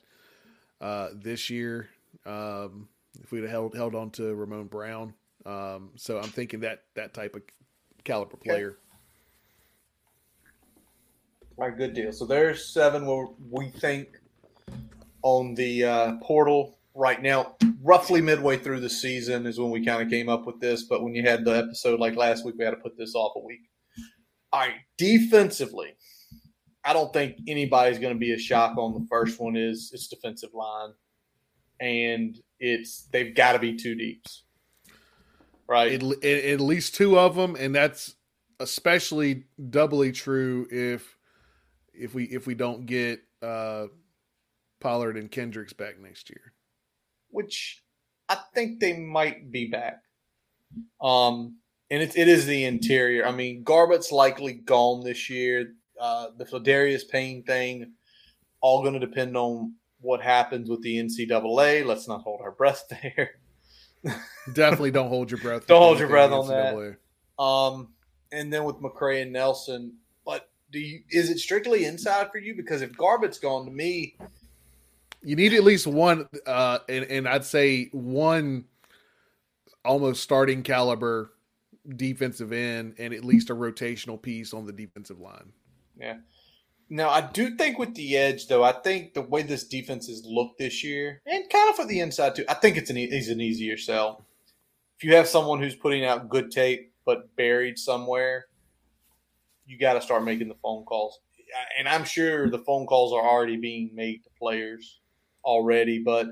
uh, 0.80 1.10
this 1.13 1.50
year 1.50 1.89
um, 2.26 2.88
if 3.21 3.32
we'd 3.32 3.41
have 3.41 3.52
held 3.52 3.76
held 3.76 3.95
on 3.95 4.10
to 4.12 4.34
Ramon 4.36 4.67
Brown. 4.67 5.13
Um, 5.45 5.91
so 5.95 6.17
I'm 6.17 6.30
thinking 6.30 6.62
that 6.62 6.84
that 6.95 7.13
type 7.13 7.36
of 7.36 7.41
caliber 8.04 8.38
player. 8.38 8.78
All 11.58 11.67
right, 11.67 11.78
good 11.78 11.93
deal. 11.93 12.12
So 12.12 12.26
there's 12.26 12.65
seven 12.65 13.06
we 13.50 13.69
think 13.69 14.19
on 15.21 15.56
the 15.56 15.84
uh, 15.84 16.13
portal 16.21 16.75
right 16.95 17.21
now. 17.21 17.55
Roughly 17.84 18.21
midway 18.21 18.58
through 18.58 18.79
the 18.79 18.89
season 18.89 19.45
is 19.45 19.60
when 19.60 19.69
we 19.69 19.86
kind 19.86 20.01
of 20.01 20.10
came 20.10 20.29
up 20.29 20.47
with 20.47 20.60
this. 20.60 20.84
But 20.84 21.03
when 21.03 21.13
you 21.13 21.21
had 21.21 21.45
the 21.45 21.58
episode 21.58 21.99
like 21.99 22.15
last 22.15 22.45
week, 22.45 22.55
we 22.58 22.65
had 22.65 22.71
to 22.71 22.77
put 22.77 22.97
this 22.97 23.13
off 23.13 23.34
a 23.36 23.39
week. 23.39 23.62
All 24.51 24.62
right, 24.62 24.75
defensively, 24.97 25.95
I 26.84 26.93
don't 26.93 27.12
think 27.12 27.38
anybody's 27.47 27.99
going 27.99 28.13
to 28.13 28.19
be 28.19 28.31
a 28.31 28.38
shock 28.38 28.77
on 28.77 28.93
the 28.93 29.05
first 29.10 29.39
one. 29.39 29.58
Is 29.58 29.91
it's 29.93 30.08
defensive 30.08 30.53
line, 30.53 30.93
and 31.81 32.38
it's 32.60 33.08
they've 33.12 33.36
got 33.36 33.53
to 33.53 33.60
be 33.60 33.75
two 33.75 33.95
deeps, 33.95 34.43
right? 35.67 36.01
At, 36.01 36.23
at 36.23 36.62
least 36.62 36.95
two 36.95 37.19
of 37.19 37.36
them, 37.36 37.55
and 37.60 37.75
that's 37.75 38.15
especially 38.60 39.43
doubly 39.69 40.13
true 40.13 40.67
if 40.71 41.17
if 41.93 42.15
we 42.15 42.23
if 42.25 42.47
we 42.47 42.55
don't 42.55 42.86
get 42.86 43.21
uh, 43.41 43.88
Pollard 44.79 45.17
and 45.17 45.29
Kendricks 45.29 45.73
back 45.73 45.99
next 45.99 46.29
year. 46.29 46.53
Which 47.36 47.84
I 48.30 48.38
think 48.54 48.80
they 48.80 48.98
might 48.98 49.52
be 49.52 49.67
back. 49.67 50.02
Um, 51.02 51.58
and 51.91 52.02
it, 52.02 52.17
it 52.17 52.28
is 52.28 52.45
the 52.45 52.63
interior. 52.63 53.26
I 53.26 53.32
mean, 53.32 53.63
Garbutt's 53.63 54.12
likely 54.12 54.54
gone 54.54 55.04
this 55.04 55.30
year. 55.30 55.74
Uh, 56.00 56.28
the 56.38 56.45
Pheldarius 56.45 57.08
Payne 57.08 57.43
thing, 57.43 57.91
all 58.62 58.82
going 58.82 58.93
to 58.93 59.00
depend 59.00 59.36
on 59.36 59.76
what 60.00 60.21
happens 60.21 60.69
with 60.69 60.82
the 60.82 60.98
NCAA. 60.98 61.86
Let's 61.86 62.08
not 62.08 62.21
hold 62.21 62.41
our 62.41 62.52
breath 62.52 62.86
there. 63.02 63.32
Definitely 64.54 64.91
don't 64.91 65.10
hold 65.10 65.30
your 65.30 65.39
breath. 65.39 65.65
don't 65.67 65.82
hold 65.82 66.00
your 66.00 66.08
breath 66.08 66.32
on 66.32 66.48
that. 66.48 66.98
Um, 67.38 67.89
and 68.32 68.52
then 68.52 68.63
with 68.63 68.78
McCray 68.78 69.24
and 69.24 69.34
Nelson, 69.34 69.98
but 70.26 70.50
do 70.71 70.80
you 70.80 71.02
is 71.10 71.30
it 71.30 71.39
strictly 71.39 71.86
inside 71.86 72.30
for 72.32 72.38
you? 72.38 72.56
Because 72.56 72.82
if 72.82 72.91
Garbutt's 72.93 73.39
gone, 73.39 73.65
to 73.65 73.71
me, 73.71 74.17
you 75.21 75.36
need 75.36 75.54
at 75.54 75.63
least 75.63 75.88
one, 75.88 76.28
uh, 76.45 76.80
and 76.88 77.06
and 77.06 77.28
I'd 77.28 77.45
say 77.45 77.89
one 77.91 78.65
almost 79.84 80.23
starting 80.23 80.63
caliber 80.63 81.32
defensive 81.95 82.51
end, 82.51 82.95
and 82.97 83.13
at 83.13 83.23
least 83.23 83.49
a 83.49 83.56
rotational 83.56 84.21
piece 84.21 84.54
on 84.54 84.65
the 84.65 84.73
defensive 84.73 85.19
line. 85.19 85.51
Yeah. 85.97 86.17
Now 86.89 87.10
I 87.10 87.21
do 87.21 87.56
think 87.56 87.80
with 87.80 87.95
the 87.95 88.17
edge, 88.17 88.47
though, 88.47 88.63
I 88.63 88.71
think 88.71 89.13
the 89.13 89.21
way 89.21 89.41
this 89.41 89.67
defense 89.67 90.08
has 90.08 90.23
looked 90.25 90.60
this 90.60 90.84
year, 90.84 91.21
and 91.25 91.49
kind 91.49 91.69
of 91.69 91.75
for 91.75 91.86
the 91.86 91.99
inside 91.99 92.36
too, 92.36 92.45
I 92.47 92.54
think 92.54 92.78
it's 92.78 92.89
an 92.89 92.95
he's 92.95 93.30
an 93.30 93.41
easier 93.41 93.78
sell. 93.78 94.25
If 94.97 95.04
you 95.04 95.15
have 95.15 95.28
someone 95.28 95.60
who's 95.60 95.75
putting 95.75 96.06
out 96.06 96.30
good 96.30 96.51
tape 96.51 96.93
but 97.06 97.36
buried 97.36 97.78
somewhere, 97.78 98.45
you 99.65 99.78
got 99.78 99.93
to 99.93 100.01
start 100.01 100.23
making 100.23 100.47
the 100.47 100.56
phone 100.62 100.86
calls. 100.86 101.19
And 101.78 101.88
I'm 101.88 102.04
sure 102.04 102.49
the 102.49 102.60
phone 102.60 102.86
calls 102.86 103.13
are 103.13 103.21
already 103.21 103.58
being 103.58 103.91
made 103.93 104.23
to 104.23 104.30
players 104.38 104.99
already. 105.45 105.99
But 105.99 106.27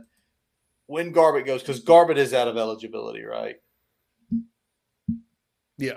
when 0.87 1.13
Garbutt 1.13 1.45
goes, 1.45 1.61
because 1.61 1.83
Garbutt 1.83 2.17
is 2.17 2.33
out 2.33 2.47
of 2.47 2.57
eligibility, 2.57 3.23
right? 3.23 3.55
Yeah. 5.77 5.93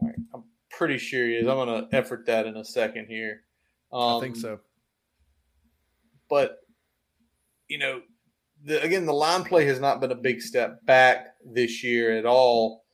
All 0.00 0.08
right. 0.08 0.18
I'm 0.34 0.44
pretty 0.70 0.98
sure 0.98 1.26
he 1.26 1.34
is. 1.34 1.48
I'm 1.48 1.56
going 1.56 1.88
to 1.88 1.96
effort 1.96 2.26
that 2.26 2.46
in 2.46 2.56
a 2.56 2.64
second 2.64 3.06
here. 3.06 3.44
Um, 3.92 4.18
I 4.18 4.20
think 4.20 4.36
um, 4.36 4.40
so. 4.40 4.60
But, 6.28 6.58
you 7.68 7.78
know, 7.78 8.02
the, 8.64 8.82
again, 8.82 9.06
the 9.06 9.12
line 9.12 9.44
play 9.44 9.64
has 9.66 9.80
not 9.80 10.00
been 10.00 10.12
a 10.12 10.16
big 10.16 10.42
step 10.42 10.84
back 10.84 11.28
this 11.44 11.82
year 11.82 12.18
at 12.18 12.26
all. 12.26 12.84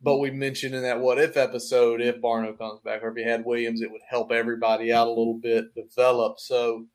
But 0.00 0.18
we 0.18 0.30
mentioned 0.30 0.74
in 0.74 0.82
that 0.82 1.00
what 1.00 1.18
if 1.18 1.36
episode, 1.36 2.00
if 2.00 2.20
Barno 2.20 2.56
comes 2.56 2.80
back 2.80 3.02
or 3.02 3.10
if 3.10 3.16
he 3.16 3.24
had 3.24 3.44
Williams, 3.44 3.82
it 3.82 3.90
would 3.90 4.00
help 4.08 4.30
everybody 4.30 4.92
out 4.92 5.08
a 5.08 5.10
little 5.10 5.34
bit, 5.34 5.74
develop. 5.74 6.38
So 6.38 6.86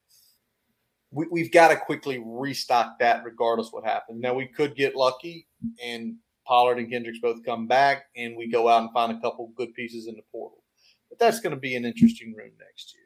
we, 1.13 1.28
we've 1.32 1.52
got 1.52 1.69
to 1.69 1.78
quickly 1.78 2.21
restock 2.26 2.99
that 2.99 3.23
regardless 3.23 3.71
what 3.71 3.86
happens. 3.86 4.21
Now 4.21 4.34
we 4.34 4.47
could 4.47 4.76
get 4.76 4.95
lucky 4.95 5.47
and 5.84 6.15
Pollard 6.45 6.80
and 6.80 6.89
Kendricks 6.89 7.19
both 7.19 7.45
come 7.45 7.67
back 7.67 8.06
and 8.17 8.36
we 8.36 8.49
go 8.49 8.67
out 8.67 8.82
and 8.82 8.91
find 8.91 9.12
a 9.12 9.21
couple 9.21 9.52
good 9.56 9.73
pieces 9.73 10.08
in 10.08 10.15
the 10.15 10.23
portal. 10.32 10.63
But 11.10 11.19
that's 11.19 11.39
going 11.39 11.56
to 11.56 11.60
be 11.60 11.76
an 11.76 11.86
interesting 11.86 12.34
room 12.36 12.52
next 12.60 12.93
year. 12.93 13.04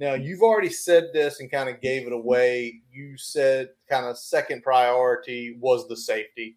Now, 0.00 0.14
you've 0.14 0.42
already 0.42 0.68
said 0.68 1.08
this 1.12 1.40
and 1.40 1.50
kind 1.50 1.68
of 1.68 1.80
gave 1.80 2.06
it 2.06 2.12
away. 2.12 2.82
You 2.92 3.16
said 3.16 3.70
kind 3.88 4.06
of 4.06 4.18
second 4.18 4.62
priority 4.62 5.56
was 5.60 5.88
the 5.88 5.96
safety 5.96 6.56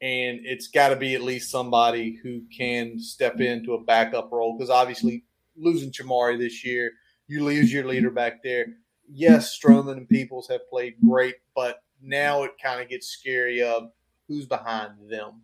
and 0.00 0.40
it's 0.44 0.68
got 0.68 0.90
to 0.90 0.96
be 0.96 1.14
at 1.14 1.22
least 1.22 1.50
somebody 1.50 2.18
who 2.22 2.42
can 2.56 3.00
step 3.00 3.40
into 3.40 3.74
a 3.74 3.82
backup 3.82 4.30
role 4.30 4.56
because 4.56 4.70
obviously 4.70 5.24
losing 5.56 5.90
Chamarri 5.90 6.38
this 6.38 6.64
year, 6.64 6.92
you 7.26 7.44
lose 7.44 7.72
your 7.72 7.86
leader 7.86 8.10
back 8.10 8.42
there. 8.42 8.66
Yes, 9.10 9.58
Stroman 9.58 9.96
and 9.96 10.08
Peoples 10.08 10.48
have 10.48 10.68
played 10.68 10.94
great, 11.04 11.36
but 11.54 11.82
now 12.02 12.42
it 12.44 12.52
kind 12.62 12.80
of 12.80 12.88
gets 12.88 13.08
scary 13.08 13.62
of 13.62 13.90
who's 14.26 14.46
behind 14.46 14.92
them. 15.08 15.42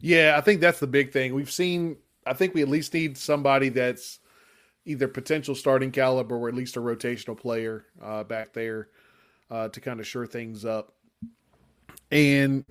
Yeah, 0.00 0.34
I 0.36 0.40
think 0.40 0.60
that's 0.60 0.80
the 0.80 0.86
big 0.86 1.12
thing. 1.12 1.34
We've 1.34 1.50
seen. 1.50 1.96
I 2.26 2.34
think 2.34 2.54
we 2.54 2.62
at 2.62 2.68
least 2.68 2.94
need 2.94 3.18
somebody 3.18 3.68
that's 3.68 4.20
either 4.84 5.08
potential 5.08 5.54
starting 5.54 5.90
caliber 5.90 6.36
or 6.36 6.48
at 6.48 6.54
least 6.54 6.76
a 6.76 6.80
rotational 6.80 7.36
player 7.36 7.84
uh, 8.00 8.24
back 8.24 8.52
there 8.52 8.88
uh, 9.50 9.68
to 9.68 9.80
kind 9.80 10.00
of 10.00 10.06
shore 10.06 10.26
things 10.26 10.64
up 10.64 10.92
and 12.12 12.64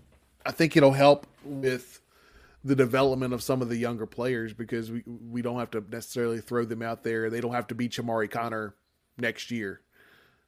I 0.45 0.51
think 0.51 0.77
it'll 0.77 0.93
help 0.93 1.27
with 1.43 2.00
the 2.63 2.75
development 2.75 3.33
of 3.33 3.41
some 3.41 3.61
of 3.61 3.69
the 3.69 3.77
younger 3.77 4.05
players 4.05 4.53
because 4.53 4.91
we 4.91 5.03
we 5.05 5.41
don't 5.41 5.59
have 5.59 5.71
to 5.71 5.83
necessarily 5.89 6.39
throw 6.39 6.65
them 6.65 6.81
out 6.81 7.03
there. 7.03 7.29
They 7.29 7.41
don't 7.41 7.53
have 7.53 7.67
to 7.67 7.75
be 7.75 7.89
Chamarri 7.89 8.29
Conner 8.29 8.75
next 9.17 9.51
year. 9.51 9.81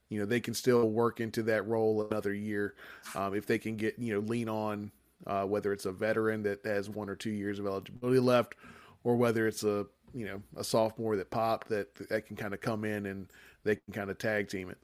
You 0.10 0.20
know, 0.20 0.26
they 0.26 0.40
can 0.40 0.54
still 0.54 0.88
work 0.90 1.20
into 1.20 1.44
that 1.44 1.68
role 1.68 2.08
another 2.10 2.34
year 2.34 2.76
um, 3.16 3.34
if 3.34 3.48
they 3.48 3.58
can 3.58 3.78
get 3.78 3.98
you 3.98 4.14
know 4.14 4.20
lean 4.20 4.50
on 4.50 4.92
uh, 5.26 5.44
whether 5.44 5.72
it's 5.72 5.86
a 5.86 5.92
veteran 5.92 6.44
that 6.44 6.66
has 6.66 6.90
one 6.90 7.10
or 7.10 7.16
two 7.16 7.32
years 7.32 7.60
of 7.60 7.66
eligibility 7.66 8.20
left, 8.20 8.56
or 9.04 9.16
whether 9.16 9.48
it's 9.48 9.64
a 9.64 9.86
you 10.14 10.26
know 10.26 10.42
a 10.58 10.64
sophomore 10.64 11.16
that 11.16 11.32
popped 11.32 11.70
that 11.70 11.96
that 12.10 12.26
can 12.26 12.36
kind 12.36 12.54
of 12.54 12.62
come 12.62 12.84
in 12.86 13.06
and 13.06 13.28
they 13.64 13.76
can 13.76 13.94
kind 13.94 14.10
of 14.10 14.18
tag 14.18 14.50
team 14.50 14.70
it. 14.70 14.78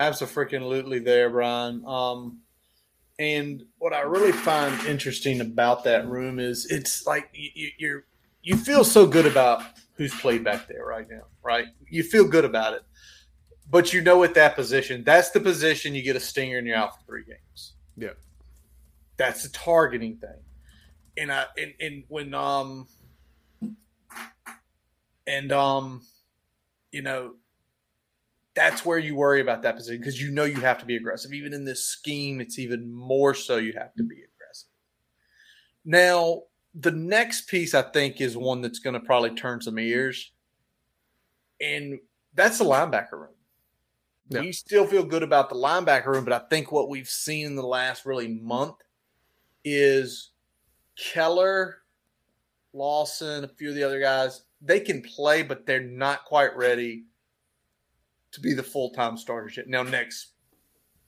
Absolutely, 0.00 1.00
there, 1.00 1.28
Brian. 1.28 1.84
Um, 1.84 2.38
and 3.18 3.64
what 3.78 3.92
I 3.92 4.00
really 4.02 4.32
find 4.32 4.80
interesting 4.86 5.40
about 5.40 5.84
that 5.84 6.06
room 6.06 6.38
is 6.38 6.66
it's 6.66 7.06
like 7.06 7.28
you, 7.32 7.70
you're 7.78 8.04
you 8.42 8.56
feel 8.56 8.84
so 8.84 9.06
good 9.06 9.26
about 9.26 9.62
who's 9.94 10.14
played 10.14 10.44
back 10.44 10.68
there 10.68 10.84
right 10.84 11.06
now, 11.10 11.24
right? 11.42 11.66
You 11.90 12.02
feel 12.04 12.26
good 12.26 12.44
about 12.44 12.74
it, 12.74 12.82
but 13.68 13.92
you 13.92 14.00
know 14.00 14.22
at 14.22 14.34
that 14.34 14.54
position, 14.54 15.02
that's 15.04 15.30
the 15.30 15.40
position 15.40 15.94
you 15.94 16.02
get 16.02 16.16
a 16.16 16.20
stinger 16.20 16.58
and 16.58 16.66
you're 16.66 16.76
out 16.76 16.96
for 16.96 17.04
three 17.06 17.24
games. 17.24 17.74
Yeah, 17.96 18.10
that's 19.16 19.44
a 19.44 19.52
targeting 19.52 20.16
thing. 20.16 20.40
And 21.16 21.32
I 21.32 21.46
and, 21.56 21.74
and 21.80 22.04
when 22.06 22.32
um 22.34 22.86
and 25.26 25.50
um 25.50 26.02
you 26.92 27.02
know 27.02 27.34
that's 28.58 28.84
where 28.84 28.98
you 28.98 29.14
worry 29.14 29.40
about 29.40 29.62
that 29.62 29.76
position 29.76 30.00
because 30.00 30.20
you 30.20 30.32
know 30.32 30.42
you 30.42 30.60
have 30.60 30.78
to 30.78 30.84
be 30.84 30.96
aggressive. 30.96 31.32
Even 31.32 31.54
in 31.54 31.64
this 31.64 31.84
scheme, 31.84 32.40
it's 32.40 32.58
even 32.58 32.92
more 32.92 33.32
so 33.32 33.56
you 33.56 33.72
have 33.74 33.94
to 33.94 34.02
be 34.02 34.16
aggressive. 34.16 34.68
Now, 35.84 36.42
the 36.74 36.90
next 36.90 37.48
piece 37.48 37.72
I 37.72 37.82
think 37.82 38.20
is 38.20 38.36
one 38.36 38.60
that's 38.60 38.80
going 38.80 38.94
to 38.94 39.00
probably 39.00 39.30
turn 39.30 39.60
some 39.60 39.78
ears, 39.78 40.32
and 41.60 42.00
that's 42.34 42.58
the 42.58 42.64
linebacker 42.64 43.12
room. 43.12 43.34
Yeah. 44.28 44.40
We 44.40 44.50
still 44.50 44.88
feel 44.88 45.04
good 45.04 45.22
about 45.22 45.50
the 45.50 45.54
linebacker 45.54 46.06
room, 46.06 46.24
but 46.24 46.32
I 46.32 46.40
think 46.48 46.72
what 46.72 46.88
we've 46.88 47.08
seen 47.08 47.46
in 47.46 47.54
the 47.54 47.62
last 47.62 48.04
really 48.04 48.26
month 48.28 48.74
is 49.64 50.32
Keller, 50.98 51.76
Lawson, 52.72 53.44
a 53.44 53.48
few 53.48 53.68
of 53.68 53.76
the 53.76 53.84
other 53.84 54.00
guys. 54.00 54.42
They 54.60 54.80
can 54.80 55.00
play, 55.00 55.44
but 55.44 55.64
they're 55.64 55.80
not 55.80 56.24
quite 56.24 56.56
ready 56.56 57.04
to 58.32 58.40
be 58.40 58.54
the 58.54 58.62
full 58.62 58.90
time 58.90 59.16
starters 59.16 59.56
yet. 59.56 59.68
Now, 59.68 59.82
next 59.82 60.32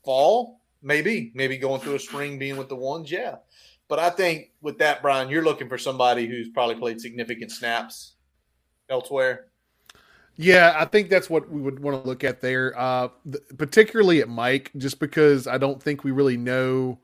fall, 0.04 0.60
maybe, 0.82 1.32
maybe 1.34 1.58
going 1.58 1.80
through 1.80 1.94
a 1.94 1.98
spring 1.98 2.38
being 2.38 2.56
with 2.56 2.68
the 2.68 2.76
ones, 2.76 3.10
yeah. 3.10 3.36
But 3.88 3.98
I 3.98 4.10
think 4.10 4.52
with 4.62 4.78
that, 4.78 5.02
Brian, 5.02 5.28
you're 5.28 5.44
looking 5.44 5.68
for 5.68 5.78
somebody 5.78 6.26
who's 6.26 6.48
probably 6.48 6.76
played 6.76 7.00
significant 7.00 7.50
snaps 7.50 8.14
elsewhere. 8.88 9.46
Yeah, 10.36 10.74
I 10.78 10.84
think 10.84 11.10
that's 11.10 11.28
what 11.28 11.50
we 11.50 11.60
would 11.60 11.80
want 11.80 12.02
to 12.02 12.08
look 12.08 12.24
at 12.24 12.40
there, 12.40 12.72
uh, 12.78 13.08
particularly 13.58 14.20
at 14.20 14.28
Mike, 14.28 14.70
just 14.76 15.00
because 15.00 15.46
I 15.46 15.58
don't 15.58 15.82
think 15.82 16.02
we 16.02 16.12
really 16.12 16.36
know 16.36 16.98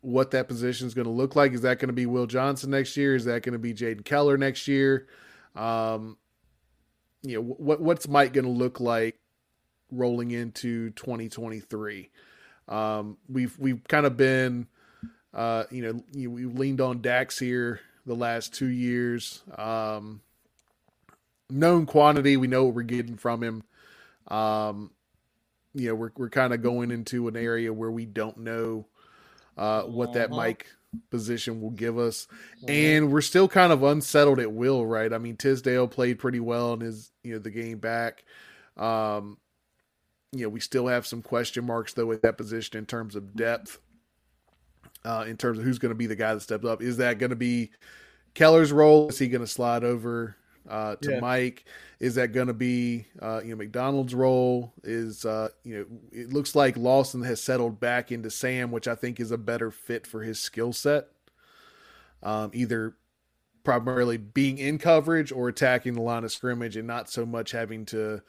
what 0.00 0.30
that 0.30 0.48
position 0.48 0.86
is 0.86 0.94
going 0.94 1.04
to 1.04 1.12
look 1.12 1.36
like. 1.36 1.52
Is 1.52 1.60
that 1.60 1.78
going 1.78 1.88
to 1.88 1.92
be 1.92 2.06
Will 2.06 2.26
Johnson 2.26 2.70
next 2.70 2.96
year? 2.96 3.14
Is 3.14 3.26
that 3.26 3.42
going 3.42 3.52
to 3.52 3.58
be 3.58 3.74
Jaden 3.74 4.04
Keller 4.04 4.36
next 4.38 4.66
year? 4.66 5.06
Um, 5.54 6.16
you 7.22 7.36
know, 7.36 7.42
what 7.42 7.80
what's 7.80 8.08
Mike 8.08 8.32
going 8.32 8.44
to 8.44 8.50
look 8.50 8.80
like 8.80 9.18
rolling 9.90 10.30
into 10.30 10.90
2023. 10.90 12.10
Um, 12.68 13.16
we've 13.28 13.58
we've 13.58 13.82
kind 13.84 14.06
of 14.06 14.16
been, 14.16 14.66
uh, 15.32 15.64
you 15.70 15.82
know, 15.82 16.28
we 16.28 16.44
leaned 16.44 16.80
on 16.80 17.00
Dax 17.00 17.38
here 17.38 17.80
the 18.06 18.14
last 18.14 18.54
two 18.54 18.66
years. 18.66 19.42
Um, 19.56 20.20
known 21.50 21.86
quantity. 21.86 22.36
We 22.36 22.46
know 22.46 22.64
what 22.64 22.74
we're 22.74 22.82
getting 22.82 23.16
from 23.16 23.42
him. 23.42 23.62
Um, 24.28 24.90
you 25.74 25.88
know, 25.88 25.94
we're 25.94 26.12
we're 26.16 26.30
kind 26.30 26.52
of 26.52 26.62
going 26.62 26.90
into 26.90 27.28
an 27.28 27.36
area 27.36 27.72
where 27.72 27.90
we 27.90 28.04
don't 28.04 28.38
know 28.38 28.86
uh, 29.56 29.82
what 29.82 30.12
that 30.14 30.30
uh-huh. 30.30 30.36
Mike 30.36 30.66
position 31.10 31.60
will 31.60 31.70
give 31.70 31.98
us, 31.98 32.26
uh-huh. 32.30 32.72
and 32.72 33.12
we're 33.12 33.20
still 33.20 33.48
kind 33.48 33.72
of 33.72 33.82
unsettled 33.82 34.40
at 34.40 34.52
will. 34.52 34.84
Right? 34.84 35.12
I 35.12 35.18
mean, 35.18 35.36
Tisdale 35.36 35.88
played 35.88 36.18
pretty 36.18 36.40
well 36.40 36.74
in 36.74 36.80
his 36.80 37.10
you 37.22 37.34
know 37.34 37.38
the 37.38 37.50
game 37.50 37.78
back. 37.78 38.24
Um, 38.76 39.38
you 40.32 40.42
know, 40.42 40.48
we 40.48 40.60
still 40.60 40.86
have 40.86 41.06
some 41.06 41.22
question 41.22 41.64
marks 41.64 41.94
though 41.94 42.12
at 42.12 42.22
that 42.22 42.36
position 42.36 42.78
in 42.78 42.86
terms 42.86 43.16
of 43.16 43.34
depth. 43.34 43.78
Uh, 45.04 45.24
in 45.28 45.36
terms 45.36 45.58
of 45.58 45.64
who's 45.64 45.78
going 45.78 45.90
to 45.90 45.96
be 45.96 46.06
the 46.06 46.16
guy 46.16 46.34
that 46.34 46.40
steps 46.40 46.64
up, 46.64 46.82
is 46.82 46.96
that 46.96 47.18
going 47.18 47.30
to 47.30 47.36
be 47.36 47.70
Keller's 48.34 48.72
role? 48.72 49.08
Is 49.08 49.18
he 49.18 49.28
going 49.28 49.40
to 49.40 49.46
slide 49.46 49.84
over 49.84 50.36
uh, 50.68 50.96
to 50.96 51.12
yeah. 51.12 51.20
Mike? 51.20 51.64
Is 52.00 52.16
that 52.16 52.32
going 52.32 52.48
to 52.48 52.54
be 52.54 53.06
uh, 53.22 53.40
you 53.42 53.50
know 53.50 53.56
McDonald's 53.56 54.14
role? 54.14 54.72
Is 54.82 55.24
uh, 55.24 55.48
you 55.64 55.78
know 55.78 55.86
it 56.12 56.32
looks 56.32 56.54
like 56.54 56.76
Lawson 56.76 57.22
has 57.22 57.42
settled 57.42 57.80
back 57.80 58.12
into 58.12 58.30
Sam, 58.30 58.70
which 58.70 58.88
I 58.88 58.96
think 58.96 59.20
is 59.20 59.30
a 59.30 59.38
better 59.38 59.70
fit 59.70 60.06
for 60.06 60.22
his 60.22 60.40
skill 60.40 60.72
set. 60.72 61.08
Um, 62.22 62.50
either 62.52 62.96
primarily 63.62 64.16
being 64.16 64.58
in 64.58 64.78
coverage 64.78 65.30
or 65.30 65.48
attacking 65.48 65.94
the 65.94 66.02
line 66.02 66.24
of 66.24 66.32
scrimmage, 66.32 66.76
and 66.76 66.86
not 66.86 67.08
so 67.08 67.24
much 67.24 67.52
having 67.52 67.86
to 67.86 68.20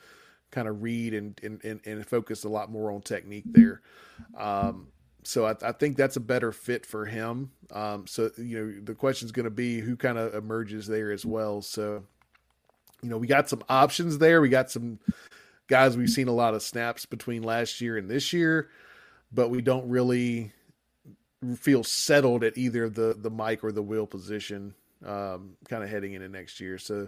kind 0.51 0.67
of 0.67 0.81
read 0.81 1.13
and 1.13 1.39
and, 1.43 1.63
and, 1.63 1.79
and 1.85 2.05
focus 2.05 2.43
a 2.43 2.49
lot 2.49 2.71
more 2.71 2.91
on 2.91 3.01
technique 3.01 3.45
there. 3.45 3.81
Um, 4.37 4.87
so 5.23 5.45
I, 5.45 5.55
I, 5.61 5.71
think 5.73 5.95
that's 5.97 6.15
a 6.15 6.21
better 6.21 6.51
fit 6.51 6.85
for 6.85 7.05
him. 7.05 7.51
Um, 7.71 8.07
so 8.07 8.31
you 8.37 8.57
know 8.57 8.81
the 8.83 8.95
question 8.95 9.25
is 9.25 9.31
going 9.31 9.45
to 9.45 9.49
be 9.51 9.79
who 9.79 9.95
kind 9.95 10.17
of 10.17 10.33
emerges 10.33 10.87
there 10.87 11.11
as 11.11 11.25
well. 11.25 11.61
So 11.61 12.03
you 13.01 13.09
know, 13.09 13.17
we 13.17 13.27
got 13.27 13.49
some 13.49 13.63
options 13.69 14.17
there. 14.17 14.41
We 14.41 14.49
got 14.49 14.71
some 14.71 14.99
guys 15.67 15.95
we've 15.95 16.09
seen 16.09 16.27
a 16.27 16.33
lot 16.33 16.53
of 16.53 16.63
snaps 16.63 17.05
between 17.05 17.43
last 17.43 17.79
year 17.79 17.97
and 17.97 18.09
this 18.09 18.33
year, 18.33 18.69
but 19.31 19.49
we 19.49 19.61
don't 19.61 19.87
really 19.87 20.51
feel 21.55 21.83
settled 21.83 22.43
at 22.43 22.57
either 22.57 22.89
the 22.89 23.15
the 23.17 23.29
Mike 23.29 23.63
or 23.63 23.71
the 23.71 23.83
Will 23.83 24.07
position 24.07 24.73
um, 25.05 25.55
kind 25.67 25.83
of 25.83 25.89
heading 25.89 26.13
into 26.13 26.27
next 26.27 26.59
year. 26.59 26.77
So 26.77 27.07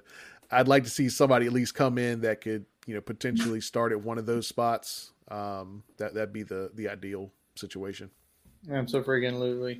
I'd 0.52 0.68
like 0.68 0.84
to 0.84 0.90
see 0.90 1.10
somebody 1.10 1.46
at 1.46 1.54
least 1.54 1.76
come 1.76 1.98
in 1.98 2.22
that 2.22 2.42
could, 2.42 2.66
you 2.86 2.94
know, 2.94 3.02
potentially 3.02 3.62
start 3.62 3.92
at 3.92 4.02
one 4.02 4.18
of 4.18 4.26
those 4.26 4.48
spots. 4.48 5.12
Um, 5.30 5.84
that 5.98 6.14
that'd 6.14 6.34
be 6.34 6.44
the 6.44 6.72
the 6.74 6.90
ideal 6.90 7.32
situation. 7.56 8.10
I'm 8.72 8.88
so 8.88 9.02
freaking 9.02 9.40
Lulu. 9.40 9.78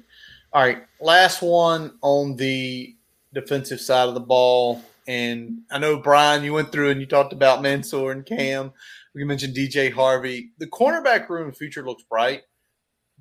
All 0.54 0.62
right, 0.62 0.84
last 1.00 1.42
one 1.42 1.98
on 2.02 2.36
the 2.36 2.96
defensive 3.34 3.80
side 3.80 4.08
of 4.08 4.14
the 4.14 4.22
ball. 4.22 4.82
And 5.08 5.62
I 5.72 5.80
know 5.80 5.98
Brian, 5.98 6.44
you 6.44 6.54
went 6.54 6.72
through 6.72 6.90
and 6.92 7.00
you 7.00 7.06
talked 7.06 7.34
about 7.34 7.62
Mansoor 7.62 8.12
and 8.12 8.26
Cam. 8.26 8.72
We 9.14 9.24
mentioned 9.24 9.56
DJ 9.56 9.92
Harvey. 9.92 10.52
The 10.58 10.68
cornerback 10.68 11.28
room 11.28 11.52
future 11.52 11.84
looks 11.84 12.04
bright, 12.04 12.44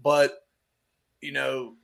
but 0.00 0.38
you 1.20 1.32
know, 1.32 1.74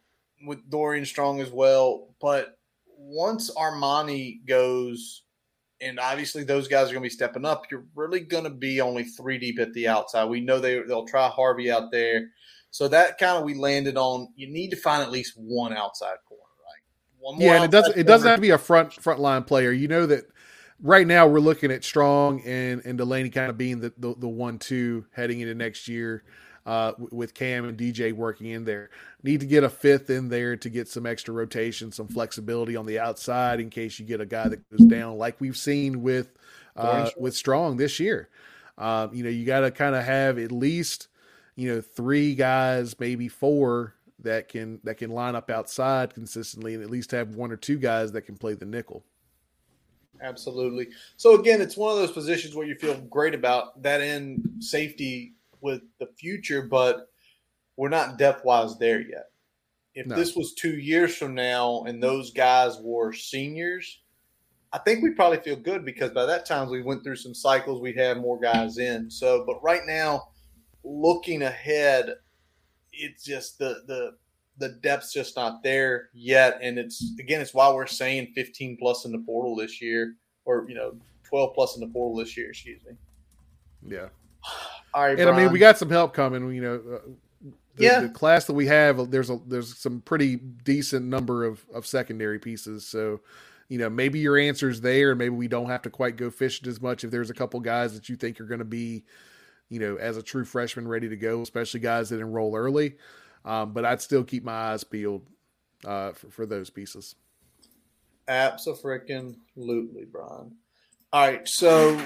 with 0.47 0.71
Dorian 0.71 1.05
Strong 1.05 1.41
as 1.41 1.51
well. 1.51 2.15
But 2.21 2.59
once 2.97 3.51
Armani 3.55 4.47
goes, 4.47 5.23
and 5.81 5.99
obviously 6.01 6.45
those 6.45 6.69
guys 6.69 6.89
are 6.89 6.93
going 6.93 7.03
to 7.03 7.09
be 7.09 7.11
stepping 7.11 7.45
up, 7.45 7.65
you're 7.71 7.85
really 7.95 8.21
going 8.21 8.45
to 8.45 8.51
be 8.51 8.81
only 8.81 9.05
three 9.05 9.39
deep 9.39 9.59
at 9.59 9.73
the 9.73 9.89
outside. 9.89 10.27
We 10.27 10.41
know 10.41 10.59
they 10.59 10.81
they'll 10.83 11.07
try 11.07 11.29
Harvey 11.29 11.71
out 11.71 11.91
there, 11.91 12.31
so 12.71 12.89
that 12.89 13.19
kind 13.19 13.39
of 13.39 13.45
we 13.45 13.55
landed 13.55 13.97
on. 13.97 14.29
You 14.37 14.49
need 14.49 14.71
to 14.71 14.77
find 14.77 15.03
at 15.03 15.11
least 15.11 15.35
one 15.37 15.77
outside 15.77 16.17
corner. 16.29 16.43
Right? 16.43 16.83
One 17.19 17.41
yeah, 17.41 17.57
and 17.57 17.65
it 17.65 17.71
doesn't 17.71 17.97
it 17.97 18.07
doesn't 18.07 18.29
have 18.29 18.39
to 18.39 18.43
be 18.43 18.51
a 18.51 18.59
front 18.59 18.93
front 18.95 19.21
line 19.21 19.45
player. 19.45 19.73
You 19.73 19.89
know 19.89 20.07
that 20.07 20.25
right 20.81 21.07
now 21.07 21.27
we're 21.27 21.41
looking 21.41 21.71
at 21.71 21.85
Strong 21.85 22.43
and 22.43 22.83
and 22.85 22.99
Delaney 22.99 23.31
kind 23.31 23.51
of 23.51 23.59
being 23.59 23.81
the 23.81 23.93
the, 23.99 24.15
the 24.17 24.29
one 24.29 24.59
two 24.59 25.07
heading 25.13 25.41
into 25.41 25.55
next 25.55 25.89
year. 25.89 26.25
Uh, 26.67 26.93
with 27.13 27.33
Cam 27.33 27.65
and 27.65 27.79
DJ 27.79 28.13
working 28.13 28.49
in 28.49 28.65
there, 28.65 28.91
need 29.23 29.39
to 29.39 29.47
get 29.47 29.63
a 29.63 29.69
fifth 29.69 30.11
in 30.11 30.29
there 30.29 30.57
to 30.57 30.69
get 30.69 30.89
some 30.89 31.07
extra 31.07 31.33
rotation, 31.33 31.93
some 31.93 32.09
flexibility 32.09 32.75
on 32.75 32.87
the 32.87 32.99
outside 32.99 33.61
in 33.61 33.71
case 33.71 34.01
you 34.01 34.05
get 34.05 34.21
a 34.21 34.27
guy 34.27 34.49
that 34.49 34.69
goes 34.71 34.85
down, 34.89 35.17
like 35.17 35.41
we've 35.41 35.57
seen 35.57 36.03
with 36.03 36.33
uh, 36.75 37.09
with 37.17 37.37
Strong 37.37 37.77
this 37.77 38.01
year. 38.01 38.29
Um, 38.79 39.15
you 39.15 39.23
know, 39.23 39.31
you 39.31 39.47
got 39.47 39.61
to 39.61 39.71
kind 39.71 39.95
of 39.95 40.05
have 40.05 40.39
at 40.39 40.51
least 40.51 41.07
you 41.55 41.73
know 41.73 41.81
three 41.81 42.35
guys, 42.35 42.99
maybe 42.99 43.29
four 43.29 43.95
that 44.21 44.49
can 44.49 44.81
that 44.85 44.97
can 44.97 45.11
line 45.11 45.35
up 45.35 45.51
outside 45.51 46.15
consistently 46.15 46.75
and 46.75 46.83
at 46.83 46.91
least 46.91 47.11
have 47.13 47.37
one 47.37 47.53
or 47.53 47.57
two 47.57 47.79
guys 47.79 48.13
that 48.13 48.23
can 48.23 48.37
play 48.37 48.55
the 48.55 48.67
nickel. 48.67 49.05
Absolutely. 50.21 50.89
So 51.17 51.39
again, 51.39 51.61
it's 51.61 51.77
one 51.77 51.93
of 51.93 51.99
those 51.99 52.13
positions 52.13 52.55
where 52.55 52.67
you 52.67 52.75
feel 52.75 52.99
great 53.03 53.35
about 53.35 53.83
that 53.83 54.01
in 54.01 54.43
safety 54.61 55.35
with 55.67 55.83
the 55.99 56.07
future, 56.17 56.63
but 56.63 57.11
we're 57.77 57.89
not 57.89 58.19
depth 58.19 58.45
wise 58.45 58.79
there 58.79 59.01
yet. 59.01 59.31
If 59.95 60.07
no. 60.07 60.15
this 60.15 60.37
was 60.37 60.55
two 60.55 60.79
years 60.79 61.17
from 61.17 61.35
now 61.35 61.83
and 61.89 62.01
those 62.01 62.33
guys 62.33 62.79
were 62.81 63.13
seniors, 63.13 64.01
I 64.73 64.79
think 64.79 65.03
we 65.03 65.11
probably 65.11 65.39
feel 65.39 65.57
good 65.57 65.85
because 65.85 66.13
by 66.13 66.25
that 66.25 66.47
time 66.47 66.71
we 66.71 66.83
went 66.83 67.03
through 67.03 67.17
some 67.17 67.35
cycles, 67.35 67.81
we'd 67.81 67.99
have 67.99 68.19
more 68.19 68.39
guys 68.39 68.79
in. 68.79 69.11
So, 69.11 69.43
but 69.45 69.61
right 69.61 69.81
now, 69.87 70.29
looking 70.85 71.43
ahead, 71.43 72.15
it's 72.93 73.25
just 73.25 73.59
the 73.59 73.83
the 73.89 74.17
the 74.59 74.69
depth's 74.81 75.13
just 75.13 75.35
not 75.35 75.63
there 75.65 76.11
yet. 76.15 76.59
And 76.63 76.79
it's 76.79 77.13
again, 77.19 77.41
it's 77.41 77.55
why 77.55 77.73
we're 77.73 77.87
saying 77.87 78.33
15 78.35 78.77
plus 78.79 79.05
in 79.05 79.13
the 79.13 79.19
portal 79.19 79.57
this 79.57 79.83
year, 79.83 80.15
or 80.45 80.65
you 80.69 80.77
know, 80.77 80.95
12 81.25 81.55
plus 81.55 81.75
in 81.75 81.81
the 81.81 81.93
portal 81.93 82.17
this 82.17 82.37
year. 82.37 82.51
Excuse 82.51 82.81
me. 82.87 83.97
Yeah. 83.97 84.09
All 84.97 85.03
right, 85.03 85.11
and 85.11 85.19
Brian. 85.19 85.35
I 85.35 85.43
mean, 85.45 85.53
we 85.53 85.59
got 85.59 85.79
some 85.79 85.91
help 85.91 86.15
coming. 86.15 86.53
You 86.53 86.63
know, 86.63 86.75
uh, 86.75 87.51
the, 87.77 87.85
yeah. 87.85 88.01
the 88.01 88.09
class 88.09 88.47
that 88.47 88.55
we 88.55 88.67
have, 88.67 89.11
there's 89.11 89.31
a 89.31 89.39
there's 89.47 89.77
some 89.77 90.01
pretty 90.01 90.37
decent 90.37 91.07
number 91.07 91.45
of 91.45 91.65
of 91.73 91.87
secondary 91.87 92.39
pieces. 92.39 92.87
So, 92.87 93.21
you 93.69 93.79
know, 93.79 93.91
maybe 93.91 94.19
your 94.19 94.39
answer's 94.39 94.81
there, 94.81 95.11
and 95.11 95.19
maybe 95.19 95.35
we 95.35 95.49
don't 95.49 95.69
have 95.69 95.83
to 95.83 95.91
quite 95.91 96.17
go 96.17 96.31
fishing 96.31 96.67
as 96.69 96.81
much 96.81 97.05
if 97.05 97.11
there's 97.11 97.31
a 97.31 97.35
couple 97.35 97.61
guys 97.61 97.95
that 97.95 98.09
you 98.09 98.17
think 98.17 98.41
are 98.41 98.47
going 98.47 98.61
to 98.61 98.65
be 98.65 99.05
you 99.69 99.81
know, 99.81 99.97
as 99.97 100.17
a 100.17 100.23
true 100.23 100.45
freshman 100.45 100.87
ready 100.87 101.09
to 101.09 101.17
go, 101.17 101.43
especially 101.43 101.81
guys 101.81 102.11
that 102.11 102.21
enroll 102.21 102.57
early. 102.57 102.97
Um, 103.45 103.73
but 103.73 103.85
I'd 103.85 104.03
still 104.03 104.25
keep 104.25 104.45
my 104.45 104.53
eyes 104.53 104.85
peeled 104.85 105.27
uh, 105.85 106.13
for, 106.13 106.31
for 106.31 106.47
those 106.47 106.71
pieces. 106.71 107.15
Absolutely, 108.29 110.05
Brian. 110.05 110.57
All 111.13 111.27
right, 111.27 111.49
so 111.49 112.01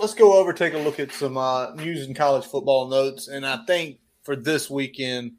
let's 0.00 0.14
go 0.14 0.38
over 0.38 0.52
take 0.52 0.74
a 0.74 0.78
look 0.78 1.00
at 1.00 1.12
some 1.12 1.36
uh, 1.36 1.74
news 1.74 2.06
and 2.06 2.16
college 2.16 2.44
football 2.44 2.88
notes. 2.88 3.28
And 3.28 3.46
I 3.46 3.64
think 3.66 3.98
for 4.22 4.36
this 4.36 4.70
weekend, 4.70 5.32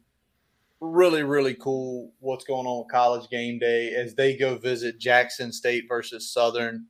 really, 0.80 1.22
really 1.22 1.54
cool 1.54 2.12
what's 2.20 2.44
going 2.44 2.66
on 2.66 2.84
with 2.84 2.92
college 2.92 3.28
game 3.30 3.58
day 3.58 3.94
as 3.94 4.14
they 4.14 4.36
go 4.36 4.56
visit 4.56 4.98
Jackson 4.98 5.52
State 5.52 5.84
versus 5.88 6.32
Southern. 6.32 6.86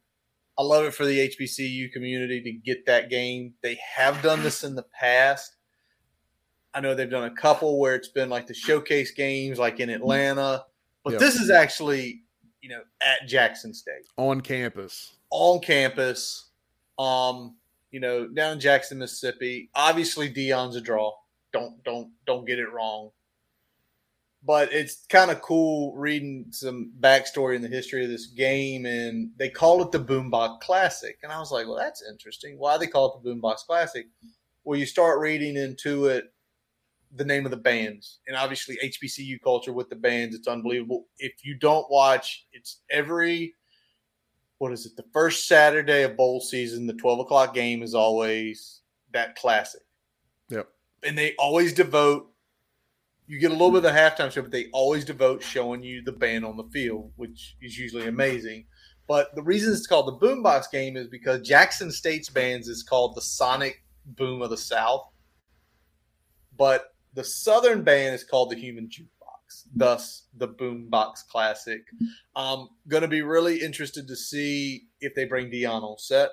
I 0.58 0.62
love 0.62 0.84
it 0.84 0.94
for 0.94 1.06
the 1.06 1.28
HBCU 1.28 1.90
community 1.92 2.42
to 2.42 2.52
get 2.52 2.86
that 2.86 3.08
game. 3.08 3.54
They 3.62 3.78
have 3.96 4.20
done 4.22 4.42
this 4.42 4.62
in 4.62 4.74
the 4.74 4.84
past. 4.98 5.56
I 6.74 6.80
know 6.80 6.94
they've 6.94 7.10
done 7.10 7.24
a 7.24 7.34
couple 7.34 7.80
where 7.80 7.94
it's 7.94 8.08
been 8.08 8.28
like 8.28 8.46
the 8.46 8.54
showcase 8.54 9.10
games, 9.10 9.58
like 9.58 9.80
in 9.80 9.90
Atlanta, 9.90 10.64
but 11.02 11.12
yep. 11.12 11.20
this 11.20 11.36
is 11.36 11.50
actually, 11.50 12.22
you 12.60 12.68
know, 12.68 12.82
at 13.02 13.26
Jackson 13.26 13.74
State 13.74 14.06
on 14.16 14.40
campus. 14.40 15.16
On 15.30 15.60
campus, 15.60 16.49
um, 17.00 17.56
you 17.90 18.00
know, 18.00 18.28
down 18.28 18.54
in 18.54 18.60
Jackson, 18.60 18.98
Mississippi. 18.98 19.70
Obviously, 19.74 20.32
Deion's 20.32 20.76
a 20.76 20.80
draw. 20.80 21.12
Don't 21.52 21.82
don't 21.84 22.10
don't 22.26 22.46
get 22.46 22.58
it 22.58 22.72
wrong 22.72 23.10
but 24.42 24.72
it's 24.72 25.04
kind 25.08 25.30
of 25.30 25.42
cool 25.42 25.94
reading 25.96 26.46
some 26.50 26.92
backstory 27.00 27.56
in 27.56 27.62
the 27.62 27.68
history 27.68 28.04
of 28.04 28.10
this 28.10 28.26
game. 28.26 28.86
And 28.86 29.30
they 29.36 29.50
call 29.50 29.82
it 29.82 29.92
the 29.92 29.98
Boombox 29.98 30.60
Classic. 30.60 31.18
And 31.22 31.30
I 31.30 31.38
was 31.38 31.52
like, 31.52 31.66
well, 31.66 31.76
that's 31.76 32.02
interesting. 32.08 32.58
Why 32.58 32.78
they 32.78 32.86
call 32.86 33.14
it 33.14 33.22
the 33.22 33.30
Boombox 33.30 33.66
Classic? 33.66 34.06
Well, 34.64 34.78
you 34.78 34.86
start 34.86 35.20
reading 35.20 35.56
into 35.56 36.06
it 36.06 36.32
the 37.16 37.24
name 37.24 37.44
of 37.44 37.50
the 37.50 37.56
bands 37.56 38.20
and 38.28 38.36
obviously 38.36 38.78
HBCU 38.82 39.42
culture 39.42 39.72
with 39.72 39.90
the 39.90 39.96
bands. 39.96 40.34
It's 40.34 40.48
unbelievable. 40.48 41.06
If 41.18 41.44
you 41.44 41.56
don't 41.58 41.90
watch, 41.90 42.46
it's 42.52 42.80
every 42.90 43.56
what 44.60 44.72
is 44.72 44.84
it? 44.84 44.94
The 44.94 45.06
first 45.10 45.48
Saturday 45.48 46.02
of 46.02 46.18
bowl 46.18 46.38
season, 46.38 46.86
the 46.86 46.92
12 46.92 47.20
o'clock 47.20 47.54
game 47.54 47.82
is 47.82 47.94
always 47.94 48.82
that 49.12 49.34
classic. 49.34 49.80
Yep. 50.50 50.68
And 51.02 51.16
they 51.16 51.34
always 51.38 51.72
devote 51.72 52.30
you 53.26 53.38
get 53.38 53.52
a 53.52 53.54
little 53.54 53.70
bit 53.70 53.78
of 53.78 53.82
the 53.84 53.90
halftime 53.90 54.30
show, 54.30 54.42
but 54.42 54.50
they 54.50 54.66
always 54.72 55.04
devote 55.04 55.42
showing 55.42 55.82
you 55.82 56.02
the 56.02 56.12
band 56.12 56.44
on 56.44 56.58
the 56.58 56.64
field, 56.64 57.10
which 57.16 57.56
is 57.62 57.78
usually 57.78 58.06
amazing. 58.06 58.66
But 59.06 59.34
the 59.34 59.42
reason 59.42 59.72
it's 59.72 59.86
called 59.86 60.08
the 60.08 60.26
Boombox 60.26 60.70
game 60.70 60.96
is 60.96 61.06
because 61.06 61.40
Jackson 61.40 61.90
State's 61.90 62.28
bands 62.28 62.68
is 62.68 62.82
called 62.82 63.14
the 63.14 63.22
Sonic 63.22 63.82
Boom 64.04 64.42
of 64.42 64.50
the 64.50 64.58
South, 64.58 65.06
but 66.58 66.92
the 67.14 67.24
Southern 67.24 67.82
band 67.82 68.14
is 68.14 68.24
called 68.24 68.50
the 68.50 68.56
Human 68.56 68.90
Thus 69.74 70.24
the 70.36 70.48
Boombox 70.48 71.26
Classic. 71.28 71.82
Um, 72.36 72.70
going 72.88 73.02
to 73.02 73.08
be 73.08 73.22
really 73.22 73.60
interested 73.60 74.08
to 74.08 74.16
see 74.16 74.88
if 75.00 75.14
they 75.14 75.24
bring 75.24 75.50
Deion 75.50 75.82
Ullsett, 75.82 76.30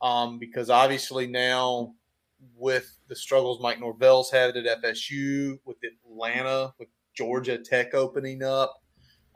um, 0.00 0.38
because 0.38 0.70
obviously 0.70 1.26
now 1.26 1.94
with 2.56 2.98
the 3.08 3.16
struggles 3.16 3.60
Mike 3.60 3.80
Norvell's 3.80 4.30
had 4.30 4.56
at 4.56 4.82
FSU, 4.82 5.58
with 5.64 5.76
Atlanta, 5.84 6.74
with 6.78 6.88
Georgia 7.14 7.58
Tech 7.58 7.94
opening 7.94 8.42
up, 8.42 8.82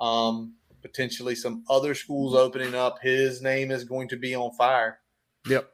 um, 0.00 0.54
potentially 0.82 1.34
some 1.34 1.64
other 1.68 1.94
schools 1.94 2.34
opening 2.34 2.74
up, 2.74 2.98
his 3.02 3.42
name 3.42 3.70
is 3.70 3.84
going 3.84 4.08
to 4.08 4.16
be 4.16 4.34
on 4.34 4.52
fire. 4.52 4.98
Yep, 5.48 5.70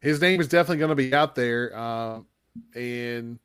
his 0.00 0.20
name 0.20 0.40
is 0.40 0.48
definitely 0.48 0.78
going 0.78 0.90
to 0.90 0.94
be 0.94 1.14
out 1.14 1.34
there, 1.34 1.76
uh, 1.76 2.20
and 2.74 3.38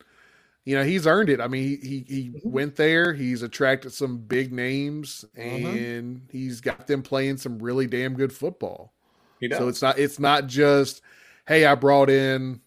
you 0.66 0.76
know 0.76 0.84
he's 0.84 1.08
earned 1.08 1.30
it. 1.30 1.42
I 1.42 1.48
mean, 1.48 1.64
he 1.64 1.76
he, 1.78 2.06
he 2.08 2.30
mm-hmm. 2.30 2.52
went 2.52 2.76
there. 2.76 3.14
He's 3.14 3.42
attracted 3.42 3.92
some 3.92 4.18
big 4.18 4.54
names, 4.54 5.26
mm-hmm. 5.38 5.66
and 5.66 6.22
he's 6.32 6.62
got 6.62 6.88
them 6.88 7.02
playing 7.02 7.38
some 7.38 7.60
really 7.60 7.88
damn 7.88 8.14
good 8.14 8.34
football. 8.34 8.94
You 9.40 9.50
know. 9.50 9.58
So 9.58 9.68
it's 9.68 9.82
not 9.82 9.98
it's 9.98 10.20
not 10.20 10.48
just 10.48 11.02
hey, 11.48 11.66
I 11.66 11.76
brought 11.76 12.10
in 12.10 12.62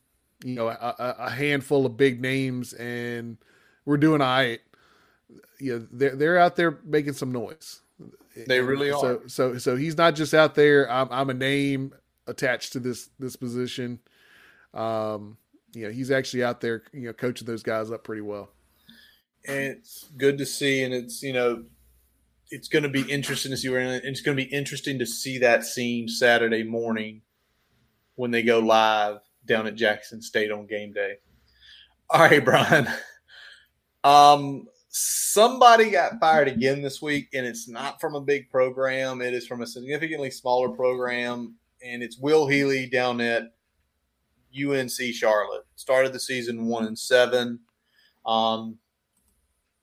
you 0.44 0.54
know 0.54 0.68
a, 0.68 1.16
a 1.18 1.30
handful 1.30 1.86
of 1.86 1.96
big 1.96 2.20
names 2.20 2.72
and 2.72 3.36
we're 3.84 3.96
doing 3.96 4.20
all 4.20 4.26
right. 4.26 4.60
You 5.58 5.78
know, 5.78 5.86
they're 5.92 6.16
they're 6.16 6.38
out 6.38 6.56
there 6.56 6.78
making 6.84 7.14
some 7.14 7.32
noise. 7.32 7.80
They 8.46 8.60
really 8.60 8.90
are. 8.90 9.00
So 9.00 9.22
so 9.26 9.58
so 9.58 9.76
he's 9.76 9.96
not 9.96 10.14
just 10.14 10.34
out 10.34 10.54
there. 10.54 10.90
I'm 10.90 11.08
I'm 11.10 11.30
a 11.30 11.34
name 11.34 11.94
attached 12.26 12.72
to 12.72 12.80
this 12.80 13.10
this 13.18 13.36
position. 13.36 14.00
Um, 14.74 15.36
you 15.72 15.84
know, 15.84 15.90
he's 15.90 16.10
actually 16.10 16.44
out 16.44 16.60
there, 16.60 16.82
you 16.92 17.06
know, 17.06 17.12
coaching 17.12 17.46
those 17.46 17.62
guys 17.62 17.90
up 17.90 18.04
pretty 18.04 18.22
well. 18.22 18.50
And 19.46 19.58
it's 19.58 20.08
good 20.16 20.38
to 20.38 20.46
see, 20.46 20.84
and 20.84 20.94
it's 20.94 21.22
you 21.22 21.32
know, 21.32 21.64
it's 22.50 22.68
going 22.68 22.82
to 22.82 22.88
be 22.88 23.02
interesting 23.10 23.50
to 23.50 23.56
see 23.56 23.68
where 23.68 24.00
it's 24.04 24.20
going 24.20 24.36
to 24.36 24.44
be 24.44 24.50
interesting 24.50 24.98
to 24.98 25.06
see 25.06 25.38
that 25.38 25.64
scene 25.64 26.08
Saturday 26.08 26.62
morning 26.62 27.22
when 28.16 28.30
they 28.30 28.42
go 28.42 28.58
live 28.58 29.20
down 29.46 29.66
at 29.66 29.74
Jackson 29.74 30.20
State 30.22 30.52
on 30.52 30.66
game 30.66 30.92
day. 30.92 31.14
All 32.10 32.20
right, 32.20 32.44
Brian. 32.44 32.86
Um, 34.04 34.66
somebody 34.88 35.90
got 35.90 36.20
fired 36.20 36.48
again 36.48 36.82
this 36.82 37.00
week, 37.00 37.28
and 37.32 37.46
it's 37.46 37.68
not 37.68 38.00
from 38.00 38.14
a 38.14 38.20
big 38.20 38.50
program. 38.50 39.20
It 39.22 39.34
is 39.34 39.46
from 39.46 39.62
a 39.62 39.66
significantly 39.66 40.30
smaller 40.30 40.68
program, 40.68 41.56
and 41.82 42.02
it's 42.02 42.18
Will 42.18 42.46
Healy 42.46 42.86
down 42.86 43.20
at 43.20 43.54
UNC 44.56 45.14
Charlotte. 45.14 45.64
Started 45.76 46.12
the 46.12 46.20
season 46.20 46.66
one 46.66 46.86
and 46.86 46.98
seven. 46.98 47.60
Um, 48.24 48.78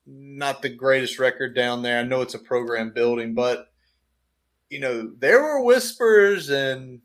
not 0.06 0.62
the 0.62 0.68
greatest 0.68 1.18
record 1.18 1.54
down 1.54 1.82
there. 1.82 1.98
I 1.98 2.04
know 2.04 2.20
it's 2.22 2.34
a 2.34 2.38
program 2.38 2.92
building, 2.92 3.34
but 3.34 3.68
you 4.68 4.80
know 4.80 5.12
there 5.18 5.42
were 5.42 5.62
whispers 5.62 6.50
and 6.50 7.00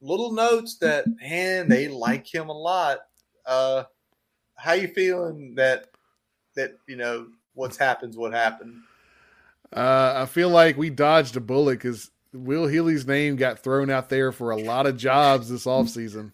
little 0.00 0.32
notes 0.32 0.78
that 0.78 1.04
man 1.20 1.68
they 1.68 1.88
like 1.88 2.32
him 2.32 2.48
a 2.48 2.58
lot. 2.58 2.98
Uh, 3.46 3.84
how 4.56 4.72
you 4.72 4.88
feeling 4.88 5.54
that 5.56 5.86
that 6.54 6.72
you 6.86 6.96
know 6.96 7.26
what's 7.54 7.76
happens 7.76 8.16
what 8.16 8.32
happened? 8.32 8.82
Uh, 9.72 10.14
I 10.16 10.26
feel 10.26 10.48
like 10.48 10.76
we 10.76 10.90
dodged 10.90 11.36
a 11.36 11.40
bullet 11.40 11.74
because 11.74 12.10
Will 12.32 12.66
Healy's 12.66 13.06
name 13.06 13.36
got 13.36 13.58
thrown 13.58 13.90
out 13.90 14.08
there 14.08 14.32
for 14.32 14.50
a 14.50 14.56
lot 14.56 14.86
of 14.86 14.96
jobs 14.96 15.48
this 15.48 15.64
offseason. 15.64 16.32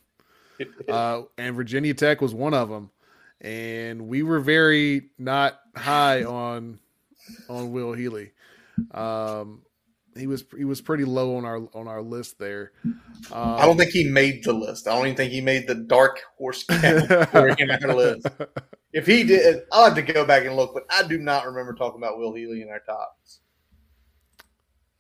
Uh, 0.89 1.23
and 1.39 1.57
Virginia 1.57 1.95
Tech 1.95 2.21
was 2.21 2.35
one 2.35 2.55
of 2.55 2.69
them. 2.69 2.91
And 3.41 4.09
we 4.09 4.23
were 4.23 4.41
very 4.41 5.11
not 5.19 5.61
high 5.77 6.25
on 6.25 6.79
on 7.49 7.73
Will 7.73 7.93
Healy. 7.93 8.33
Um, 8.93 9.63
he 10.17 10.27
was 10.27 10.45
he 10.57 10.65
was 10.65 10.81
pretty 10.81 11.05
low 11.05 11.37
on 11.37 11.45
our 11.45 11.57
on 11.75 11.89
our 11.89 12.03
list 12.03 12.39
there. 12.39 12.73
Um, 12.85 12.95
I 13.33 13.67
don't 13.67 13.77
think 13.77 13.91
he 13.91 14.09
made 14.09 14.45
the 14.45 14.53
list. 14.53 14.87
I 14.87 14.95
don't 14.95 15.07
even 15.07 15.17
think 15.17 15.33
he 15.33 15.41
made 15.41 15.67
the 15.67 15.75
dark 15.75 16.21
horse 16.39 16.65
count 16.69 17.97
list. 17.97 18.27
If 18.93 19.07
he 19.07 19.25
did, 19.25 19.63
I'll 19.73 19.87
have 19.87 19.95
to 19.97 20.03
go 20.03 20.25
back 20.25 20.45
and 20.45 20.55
look, 20.55 20.73
but 20.73 20.85
I 20.89 21.07
do 21.07 21.19
not 21.19 21.47
remember 21.47 21.75
talking 21.75 22.01
about 22.01 22.19
Will 22.19 22.33
Healy 22.33 22.63
in 22.63 22.69
our 22.69 22.81
tops. 22.81 23.41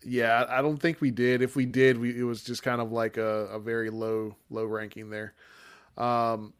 Yeah, 0.04 0.44
I 0.48 0.62
don't 0.62 0.78
think 0.78 1.00
we 1.00 1.10
did. 1.10 1.42
If 1.42 1.56
we 1.56 1.66
did, 1.66 1.98
we 1.98 2.18
it 2.18 2.24
was 2.24 2.42
just 2.44 2.62
kind 2.62 2.80
of 2.80 2.92
like 2.92 3.16
a, 3.16 3.46
a 3.46 3.58
very 3.58 3.90
low 3.90 4.36
low 4.50 4.64
ranking 4.64 5.10
there. 5.10 5.34
Um, 5.96 6.52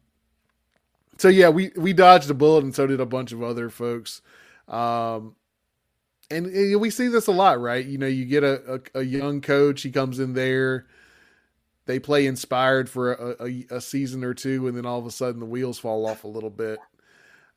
so 1.17 1.27
yeah, 1.27 1.49
we 1.49 1.71
we 1.75 1.93
dodged 1.93 2.29
a 2.29 2.33
bullet, 2.33 2.63
and 2.63 2.73
so 2.73 2.87
did 2.87 2.99
a 2.99 3.05
bunch 3.05 3.31
of 3.31 3.43
other 3.43 3.69
folks. 3.69 4.21
Um, 4.67 5.35
and, 6.31 6.47
and 6.47 6.81
we 6.81 6.89
see 6.89 7.07
this 7.07 7.27
a 7.27 7.31
lot, 7.31 7.59
right? 7.61 7.85
You 7.85 7.97
know, 7.97 8.07
you 8.07 8.25
get 8.25 8.43
a, 8.43 8.81
a, 8.95 8.99
a, 8.99 9.03
young 9.03 9.41
coach, 9.41 9.83
he 9.83 9.91
comes 9.91 10.19
in 10.19 10.33
there, 10.33 10.87
they 11.85 11.99
play 11.99 12.25
inspired 12.25 12.89
for 12.89 13.13
a, 13.13 13.45
a, 13.45 13.65
a, 13.77 13.81
season 13.81 14.23
or 14.23 14.33
two, 14.33 14.67
and 14.67 14.75
then 14.75 14.85
all 14.85 14.97
of 14.97 15.05
a 15.05 15.11
sudden 15.11 15.39
the 15.39 15.45
wheels 15.45 15.77
fall 15.77 16.05
off 16.07 16.23
a 16.23 16.27
little 16.27 16.49
bit. 16.49 16.79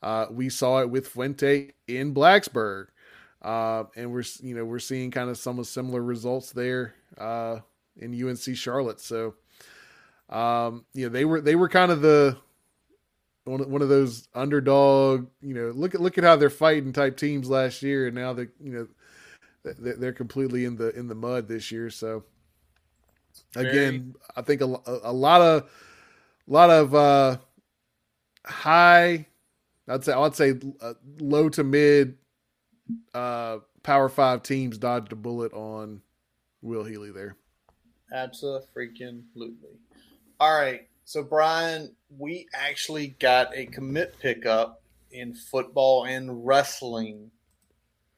Uh, 0.02 0.26
we 0.30 0.48
saw 0.48 0.80
it 0.80 0.90
with 0.90 1.08
Fuente 1.08 1.72
in 1.86 2.14
Blacksburg, 2.14 2.88
uh, 3.42 3.84
and 3.96 4.12
we're 4.12 4.24
you 4.42 4.54
know 4.54 4.64
we're 4.64 4.78
seeing 4.78 5.10
kind 5.10 5.30
of 5.30 5.38
some 5.38 5.58
of 5.58 5.66
similar 5.66 6.02
results 6.02 6.52
there 6.52 6.94
uh, 7.18 7.58
in 7.96 8.28
UNC 8.28 8.56
Charlotte. 8.56 9.00
So, 9.00 9.34
um, 10.28 10.84
you 10.94 11.06
know, 11.06 11.12
they 11.12 11.24
were 11.24 11.40
they 11.40 11.54
were 11.54 11.68
kind 11.68 11.92
of 11.92 12.00
the 12.00 12.36
one, 13.44 13.70
one 13.70 13.82
of 13.82 13.88
those 13.88 14.28
underdog, 14.34 15.28
you 15.40 15.54
know, 15.54 15.70
look 15.70 15.94
at 15.94 16.00
look 16.00 16.18
at 16.18 16.24
how 16.24 16.36
they're 16.36 16.50
fighting 16.50 16.92
type 16.92 17.16
teams 17.16 17.48
last 17.48 17.82
year, 17.82 18.06
and 18.06 18.14
now 18.14 18.32
they, 18.32 18.48
you 18.60 18.72
know, 18.72 18.88
they're 19.78 20.12
completely 20.12 20.64
in 20.64 20.76
the 20.76 20.90
in 20.96 21.08
the 21.08 21.14
mud 21.14 21.48
this 21.48 21.70
year. 21.70 21.90
So 21.90 22.24
again, 23.56 23.72
Very... 23.72 24.14
I 24.36 24.42
think 24.42 24.60
a, 24.60 24.80
a 25.04 25.12
lot 25.12 25.40
of 25.40 25.70
a 26.48 26.52
lot 26.52 26.70
of 26.70 26.94
uh, 26.94 27.36
high, 28.44 29.26
I'd 29.86 30.04
say 30.04 30.12
I'd 30.12 30.34
say 30.34 30.54
uh, 30.80 30.94
low 31.20 31.48
to 31.50 31.64
mid 31.64 32.16
uh, 33.14 33.58
Power 33.82 34.08
Five 34.08 34.42
teams 34.42 34.78
dodged 34.78 35.12
a 35.12 35.16
bullet 35.16 35.52
on 35.52 36.02
Will 36.62 36.84
Healy 36.84 37.10
there. 37.10 37.36
Absolutely. 38.12 39.72
All 40.40 40.58
right. 40.58 40.88
So, 41.04 41.22
Brian, 41.22 41.94
we 42.16 42.46
actually 42.54 43.08
got 43.18 43.56
a 43.56 43.66
commit 43.66 44.18
pickup 44.20 44.82
in 45.10 45.34
football 45.34 46.04
and 46.04 46.46
wrestling 46.46 47.30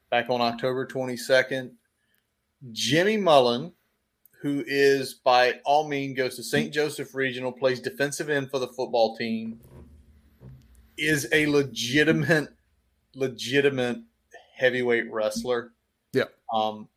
back 0.09 0.29
on 0.29 0.41
October 0.41 0.85
22nd. 0.85 1.71
Jimmy 2.71 3.17
Mullen, 3.17 3.71
who 4.41 4.63
is 4.67 5.13
by 5.13 5.59
all 5.65 5.87
means 5.87 6.17
goes 6.17 6.35
to 6.35 6.43
St. 6.43 6.73
Joseph 6.73 7.15
Regional, 7.15 7.51
plays 7.51 7.79
defensive 7.79 8.29
end 8.29 8.51
for 8.51 8.59
the 8.59 8.67
football 8.67 9.15
team, 9.15 9.59
is 10.97 11.27
a 11.31 11.47
legitimate, 11.47 12.49
legitimate 13.15 13.99
heavyweight 14.61 15.11
wrestler. 15.11 15.73
Yeah. 16.13 16.25
Um, 16.53 16.87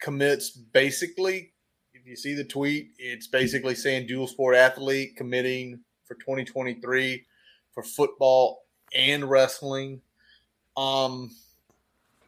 commits 0.00 0.50
basically 0.50 1.52
if 1.94 2.06
you 2.06 2.16
see 2.16 2.34
the 2.34 2.44
tweet, 2.44 2.90
it's 2.98 3.26
basically 3.26 3.74
saying 3.74 4.06
dual 4.06 4.26
sport 4.26 4.56
athlete 4.56 5.16
committing 5.16 5.80
for 6.04 6.14
2023 6.14 7.24
for 7.72 7.82
football 7.82 8.64
and 8.94 9.28
wrestling. 9.28 10.00
Um, 10.76 11.30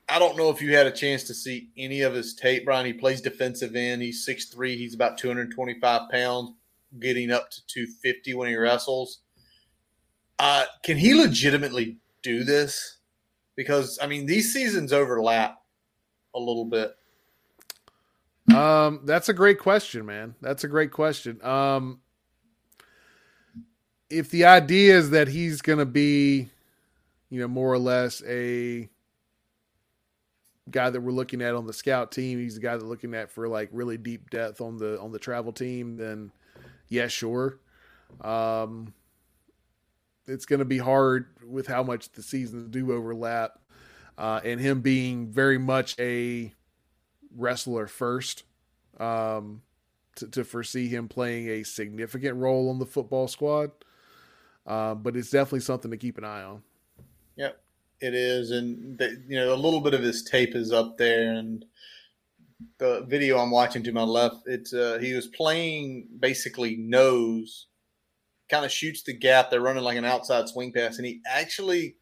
I 0.09 0.19
don't 0.19 0.37
know 0.37 0.51
if 0.51 0.61
you 0.61 0.75
had 0.75 0.87
a 0.87 0.91
chance 0.91 1.25
to 1.25 1.35
see 1.35 1.69
any 1.77 2.01
of 2.03 2.15
his 2.15 2.35
tape, 2.35 2.65
Brian. 2.65 2.85
He 2.85 2.93
plays 2.93 3.21
defensive 3.21 3.77
end. 3.77 4.03
He's 4.03 4.27
6'3, 4.27 4.77
he's 4.77 4.95
about 4.95 5.19
225 5.19 6.11
pounds, 6.11 6.53
getting 6.99 7.31
up 7.31 7.51
to 7.51 7.67
250 7.69 8.35
when 8.35 8.49
he 8.49 8.57
wrestles. 8.57 9.21
Uh, 10.39 10.65
can 10.83 10.97
he 10.97 11.15
legitimately 11.15 11.99
do 12.23 12.45
this? 12.45 12.97
Because, 13.57 13.99
I 14.01 14.07
mean, 14.07 14.27
these 14.27 14.53
seasons 14.53 14.93
overlap 14.93 15.61
a 16.35 16.39
little 16.39 16.65
bit. 16.65 16.97
Um, 18.55 19.01
that's 19.05 19.29
a 19.29 19.35
great 19.35 19.59
question, 19.59 20.07
man. 20.07 20.35
That's 20.41 20.65
a 20.65 20.69
great 20.69 20.91
question. 20.91 21.45
Um, 21.45 22.01
if 24.09 24.31
the 24.31 24.45
idea 24.47 24.97
is 24.97 25.11
that 25.11 25.29
he's 25.29 25.63
going 25.63 25.79
to 25.79 25.87
be, 25.87 26.49
you 27.31 27.41
know, 27.41 27.49
more 27.49 27.73
or 27.73 27.79
less 27.79 28.23
a 28.27 28.89
guy 30.71 30.91
that 30.91 31.01
we're 31.01 31.13
looking 31.13 31.43
at 31.43 31.55
on 31.55 31.67
the 31.67 31.73
scout 31.73 32.11
team, 32.11 32.39
he's 32.39 32.57
the 32.57 32.61
guy 32.61 32.77
that 32.77 32.85
looking 32.85 33.15
at 33.15 33.31
for 33.31 33.49
like 33.49 33.69
really 33.73 33.97
deep 33.97 34.31
depth 34.31 34.61
on 34.61 34.79
the 34.79 35.01
on 35.01 35.13
the 35.13 35.19
travel 35.19 35.53
team, 35.53 35.97
then 35.97 36.33
yeah, 36.89 37.07
sure. 37.07 37.59
Um, 38.21 38.93
it's 40.31 40.47
going 40.47 40.61
to 40.61 40.65
be 40.65 40.79
hard 40.79 41.27
with 41.47 41.67
how 41.67 41.83
much 41.83 42.11
the 42.13 42.23
seasons 42.23 42.69
do 42.69 42.93
overlap, 42.93 43.59
uh, 44.17 44.41
and 44.45 44.61
him 44.61 44.81
being 44.81 45.29
very 45.29 45.59
much 45.59 45.99
a 45.99 46.53
wrestler 47.37 47.87
first 47.87 48.45
um, 48.99 49.63
to, 50.17 50.29
to, 50.29 50.45
foresee 50.45 50.89
him 50.89 51.09
playing 51.09 51.49
a 51.49 51.63
significant 51.63 52.37
role 52.37 52.69
on 52.71 52.79
the 52.79 52.87
football 52.87 53.29
squad. 53.29 53.71
Uh, 54.67 54.95
but 54.95 55.17
it's 55.17 55.31
definitely 55.31 55.61
something 55.61 55.91
to 55.91 55.97
keep 55.97 56.19
an 56.19 56.25
eye 56.25 56.43
on. 56.43 56.63
Yep. 57.37 57.61
It 58.01 58.15
is, 58.15 58.51
and 58.51 58.97
the, 58.99 59.23
you 59.29 59.37
know 59.37 59.53
a 59.53 59.57
little 59.57 59.81
bit 59.81 59.93
of 59.93 60.03
his 60.03 60.23
tape 60.23 60.55
is 60.55 60.73
up 60.73 60.97
there, 60.97 61.33
and 61.33 61.65
the 62.79 63.05
video 63.09 63.39
I'm 63.39 63.51
watching 63.51 63.83
to 63.85 63.93
my 63.93 64.03
left, 64.03 64.47
it's 64.47 64.73
uh, 64.73 64.99
he 65.01 65.13
was 65.13 65.27
playing 65.29 66.09
basically 66.19 66.77
nose, 66.77 67.67
kind 68.51 68.65
of 68.65 68.73
shoots 68.73 69.03
the 69.03 69.13
gap. 69.13 69.51
They're 69.51 69.61
running 69.61 69.85
like 69.85 69.97
an 69.97 70.05
outside 70.05 70.49
swing 70.49 70.73
pass, 70.73 70.99
and 70.99 71.07
he 71.07 71.21
actually 71.27 71.97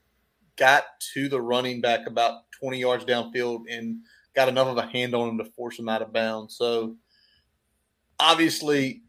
got 0.56 0.84
to 1.14 1.28
the 1.28 1.40
running 1.40 1.80
back 1.80 2.06
about 2.06 2.50
20 2.60 2.78
yards 2.78 3.04
downfield 3.04 3.64
and 3.70 3.98
got 4.34 4.48
enough 4.48 4.68
of 4.68 4.76
a 4.76 4.86
hand 4.86 5.14
on 5.14 5.28
him 5.28 5.38
to 5.38 5.44
force 5.44 5.78
him 5.78 5.88
out 5.88 6.02
of 6.02 6.12
bounds. 6.12 6.56
So 6.56 6.96
obviously, 8.18 9.02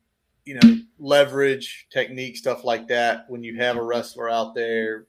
you 0.46 0.56
know, 0.56 0.78
leverage, 1.00 1.88
technique, 1.92 2.38
stuff 2.38 2.64
like 2.64 2.88
that. 2.90 3.26
When 3.28 3.44
you 3.44 3.58
have 3.58 3.78
a 3.78 3.84
wrestler 3.84 4.30
out 4.30 4.54
there, 4.56 5.08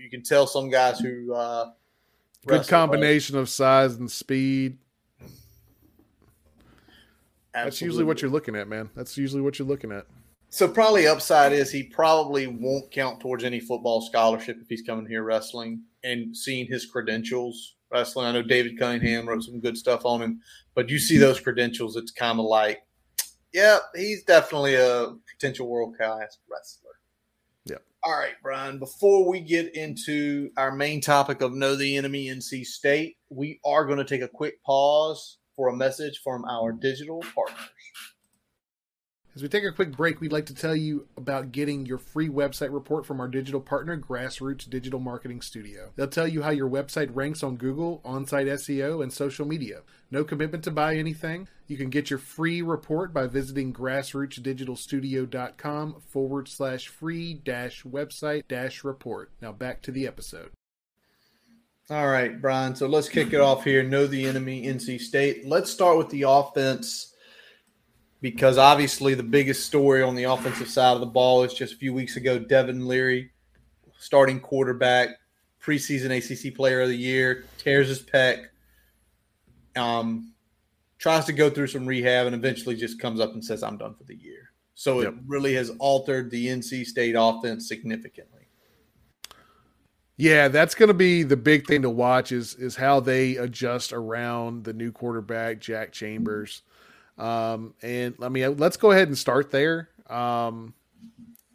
you 0.00 0.10
can 0.10 0.22
tell 0.22 0.46
some 0.46 0.70
guys 0.70 0.98
who 0.98 1.32
uh, 1.34 1.70
good 2.46 2.66
combination 2.66 3.36
of 3.36 3.48
size 3.48 3.96
and 3.96 4.10
speed. 4.10 4.78
Absolutely. 7.54 7.70
That's 7.70 7.82
usually 7.82 8.04
what 8.04 8.22
you're 8.22 8.30
looking 8.30 8.56
at, 8.56 8.66
man. 8.66 8.88
That's 8.94 9.18
usually 9.18 9.42
what 9.42 9.58
you're 9.58 9.68
looking 9.68 9.92
at. 9.92 10.06
So 10.52 10.68
probably 10.68 11.06
upside 11.06 11.54
is 11.54 11.70
he 11.72 11.84
probably 11.84 12.46
won't 12.46 12.90
count 12.90 13.20
towards 13.20 13.42
any 13.42 13.58
football 13.58 14.02
scholarship 14.02 14.58
if 14.60 14.68
he's 14.68 14.82
coming 14.82 15.06
here 15.06 15.22
wrestling 15.22 15.80
and 16.04 16.36
seeing 16.36 16.66
his 16.66 16.84
credentials 16.84 17.76
wrestling. 17.90 18.26
I 18.26 18.32
know 18.32 18.42
David 18.42 18.78
Cunningham 18.78 19.26
wrote 19.26 19.44
some 19.44 19.60
good 19.60 19.78
stuff 19.78 20.04
on 20.04 20.20
him, 20.20 20.42
but 20.74 20.90
you 20.90 20.98
see 20.98 21.16
those 21.16 21.40
credentials, 21.40 21.96
it's 21.96 22.12
kind 22.12 22.38
of 22.38 22.44
like, 22.44 22.82
yeah, 23.54 23.78
he's 23.94 24.24
definitely 24.24 24.74
a 24.74 25.14
potential 25.34 25.68
world 25.68 25.96
class 25.96 26.36
wrestler. 26.50 26.90
Yeah. 27.64 27.78
All 28.04 28.18
right, 28.18 28.34
Brian. 28.42 28.78
Before 28.78 29.26
we 29.26 29.40
get 29.40 29.74
into 29.74 30.50
our 30.58 30.70
main 30.70 31.00
topic 31.00 31.40
of 31.40 31.54
know 31.54 31.76
the 31.76 31.96
enemy 31.96 32.26
NC 32.26 32.66
State, 32.66 33.16
we 33.30 33.58
are 33.64 33.86
going 33.86 33.96
to 33.96 34.04
take 34.04 34.20
a 34.20 34.28
quick 34.28 34.62
pause 34.64 35.38
for 35.56 35.68
a 35.68 35.74
message 35.74 36.20
from 36.22 36.44
our 36.44 36.72
digital 36.72 37.24
partners. 37.34 37.71
As 39.34 39.42
we 39.42 39.48
take 39.48 39.64
a 39.64 39.72
quick 39.72 39.96
break, 39.96 40.20
we'd 40.20 40.30
like 40.30 40.44
to 40.46 40.54
tell 40.54 40.76
you 40.76 41.08
about 41.16 41.52
getting 41.52 41.86
your 41.86 41.96
free 41.96 42.28
website 42.28 42.70
report 42.70 43.06
from 43.06 43.18
our 43.18 43.28
digital 43.28 43.62
partner, 43.62 43.96
Grassroots 43.96 44.68
Digital 44.68 45.00
Marketing 45.00 45.40
Studio. 45.40 45.92
They'll 45.96 46.08
tell 46.08 46.28
you 46.28 46.42
how 46.42 46.50
your 46.50 46.68
website 46.68 47.08
ranks 47.14 47.42
on 47.42 47.56
Google, 47.56 48.02
on 48.04 48.26
site 48.26 48.46
SEO, 48.46 49.02
and 49.02 49.10
social 49.10 49.46
media. 49.46 49.80
No 50.10 50.22
commitment 50.22 50.64
to 50.64 50.70
buy 50.70 50.96
anything. 50.96 51.48
You 51.66 51.78
can 51.78 51.88
get 51.88 52.10
your 52.10 52.18
free 52.18 52.60
report 52.60 53.14
by 53.14 53.26
visiting 53.26 53.72
grassrootsdigitalstudio.com 53.72 56.02
forward 56.06 56.48
slash 56.48 56.88
free 56.88 57.32
dash 57.32 57.84
website 57.84 58.46
dash 58.48 58.84
report. 58.84 59.30
Now 59.40 59.52
back 59.52 59.80
to 59.82 59.90
the 59.90 60.06
episode. 60.06 60.50
All 61.88 62.08
right, 62.08 62.38
Brian. 62.38 62.76
So 62.76 62.86
let's 62.86 63.08
kick 63.08 63.32
it 63.32 63.40
off 63.40 63.64
here. 63.64 63.82
Know 63.82 64.06
the 64.06 64.26
enemy, 64.26 64.66
NC 64.66 65.00
State. 65.00 65.46
Let's 65.46 65.70
start 65.70 65.96
with 65.96 66.10
the 66.10 66.26
offense 66.28 67.11
because 68.22 68.56
obviously 68.56 69.14
the 69.14 69.22
biggest 69.22 69.66
story 69.66 70.00
on 70.00 70.14
the 70.14 70.24
offensive 70.24 70.68
side 70.68 70.94
of 70.94 71.00
the 71.00 71.06
ball 71.06 71.42
is 71.42 71.52
just 71.52 71.74
a 71.74 71.76
few 71.76 71.92
weeks 71.92 72.16
ago, 72.16 72.38
Devin 72.38 72.86
Leary, 72.86 73.32
starting 73.98 74.40
quarterback, 74.40 75.08
preseason 75.60 76.16
ACC 76.16 76.54
Player 76.54 76.82
of 76.82 76.88
the 76.88 76.96
Year, 76.96 77.44
tears 77.58 77.88
his 77.88 78.00
pec, 78.00 78.46
um, 79.76 80.32
tries 80.98 81.24
to 81.24 81.32
go 81.32 81.50
through 81.50 81.66
some 81.66 81.84
rehab, 81.84 82.26
and 82.26 82.34
eventually 82.34 82.76
just 82.76 83.00
comes 83.00 83.20
up 83.20 83.34
and 83.34 83.44
says, 83.44 83.64
"I'm 83.64 83.76
done 83.76 83.94
for 83.94 84.04
the 84.04 84.14
year." 84.14 84.52
So 84.74 85.02
yep. 85.02 85.14
it 85.14 85.18
really 85.26 85.54
has 85.54 85.70
altered 85.80 86.30
the 86.30 86.46
NC 86.46 86.86
State 86.86 87.16
offense 87.18 87.66
significantly. 87.66 88.46
Yeah, 90.16 90.46
that's 90.46 90.76
going 90.76 90.88
to 90.88 90.94
be 90.94 91.24
the 91.24 91.36
big 91.36 91.66
thing 91.66 91.82
to 91.82 91.90
watch 91.90 92.30
is 92.30 92.54
is 92.54 92.76
how 92.76 93.00
they 93.00 93.36
adjust 93.36 93.92
around 93.92 94.62
the 94.62 94.72
new 94.72 94.92
quarterback 94.92 95.58
Jack 95.58 95.90
Chambers. 95.90 96.62
Um, 97.18 97.74
and 97.82 98.14
I 98.22 98.28
mean, 98.28 98.56
let's 98.56 98.76
go 98.76 98.90
ahead 98.90 99.08
and 99.08 99.16
start 99.16 99.50
there. 99.50 99.88
Um, 100.08 100.74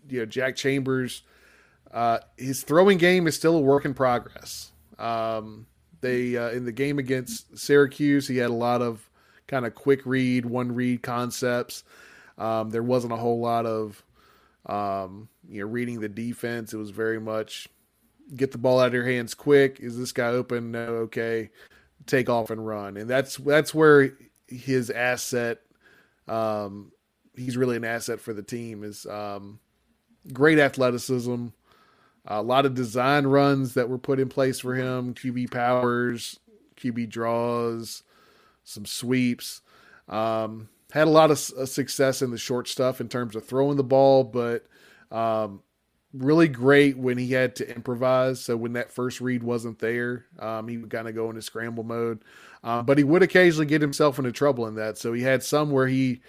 you 0.09 0.19
know, 0.19 0.25
Jack 0.25 0.55
Chambers, 0.55 1.23
uh, 1.91 2.19
his 2.37 2.63
throwing 2.63 2.97
game 2.97 3.27
is 3.27 3.35
still 3.35 3.55
a 3.55 3.61
work 3.61 3.85
in 3.85 3.93
progress. 3.93 4.71
Um, 4.97 5.67
they 6.01 6.37
uh, 6.37 6.49
in 6.49 6.65
the 6.65 6.71
game 6.71 6.99
against 6.99 7.57
Syracuse, 7.57 8.27
he 8.27 8.37
had 8.37 8.49
a 8.49 8.53
lot 8.53 8.81
of 8.81 9.09
kind 9.47 9.65
of 9.65 9.75
quick 9.75 10.05
read, 10.05 10.45
one 10.45 10.73
read 10.73 11.01
concepts. 11.01 11.83
Um, 12.37 12.69
there 12.69 12.83
wasn't 12.83 13.13
a 13.13 13.17
whole 13.17 13.39
lot 13.39 13.65
of 13.65 14.03
um, 14.67 15.27
you 15.49 15.61
know 15.61 15.67
reading 15.67 15.99
the 15.99 16.09
defense. 16.09 16.73
It 16.73 16.77
was 16.77 16.91
very 16.91 17.19
much 17.19 17.67
get 18.35 18.51
the 18.51 18.57
ball 18.57 18.79
out 18.79 18.87
of 18.87 18.93
your 18.93 19.05
hands 19.05 19.33
quick. 19.33 19.79
Is 19.79 19.97
this 19.97 20.11
guy 20.11 20.27
open? 20.27 20.71
No, 20.71 20.79
okay. 20.79 21.49
Take 22.05 22.29
off 22.29 22.51
and 22.51 22.65
run, 22.65 22.95
and 22.97 23.09
that's 23.09 23.37
that's 23.37 23.73
where 23.73 24.11
his 24.47 24.89
asset. 24.89 25.59
Um, 26.27 26.91
he's 27.35 27.57
really 27.57 27.77
an 27.77 27.85
asset 27.85 28.19
for 28.19 28.33
the 28.33 28.43
team. 28.43 28.83
Is 28.83 29.05
um, 29.05 29.59
great 30.33 30.59
athleticism, 30.59 31.47
a 32.25 32.41
lot 32.41 32.65
of 32.65 32.73
design 32.73 33.27
runs 33.27 33.73
that 33.75 33.89
were 33.89 33.97
put 33.97 34.19
in 34.19 34.29
place 34.29 34.59
for 34.59 34.75
him, 34.75 35.13
QB 35.13 35.51
powers, 35.51 36.39
QB 36.77 37.09
draws, 37.09 38.03
some 38.63 38.85
sweeps. 38.85 39.61
Um, 40.09 40.69
had 40.91 41.07
a 41.07 41.11
lot 41.11 41.31
of 41.31 41.37
success 41.37 42.21
in 42.21 42.31
the 42.31 42.37
short 42.37 42.67
stuff 42.67 43.01
in 43.01 43.09
terms 43.09 43.35
of 43.35 43.45
throwing 43.45 43.77
the 43.77 43.83
ball, 43.83 44.23
but 44.23 44.65
um, 45.11 45.61
really 46.13 46.47
great 46.47 46.97
when 46.97 47.17
he 47.17 47.31
had 47.31 47.55
to 47.57 47.75
improvise. 47.75 48.39
So 48.39 48.55
when 48.55 48.73
that 48.73 48.91
first 48.91 49.21
read 49.21 49.43
wasn't 49.43 49.79
there, 49.79 50.25
um, 50.39 50.67
he 50.67 50.77
would 50.77 50.89
kind 50.89 51.07
of 51.07 51.15
go 51.15 51.29
into 51.29 51.41
scramble 51.41 51.83
mode. 51.83 52.23
Uh, 52.63 52.81
but 52.81 52.97
he 52.97 53.03
would 53.03 53.23
occasionally 53.23 53.65
get 53.65 53.81
himself 53.81 54.17
into 54.17 54.31
trouble 54.31 54.67
in 54.67 54.75
that. 54.75 54.97
So 54.97 55.13
he 55.13 55.21
had 55.21 55.43
some 55.43 55.69
where 55.71 55.87
he 55.87 56.21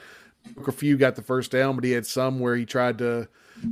took 0.54 0.68
a 0.68 0.72
few, 0.72 0.96
got 0.96 1.16
the 1.16 1.22
first 1.22 1.50
down, 1.50 1.74
but 1.74 1.84
he 1.84 1.92
had 1.92 2.06
some 2.06 2.40
where 2.40 2.56
he 2.56 2.66
tried 2.66 2.98
to 2.98 3.28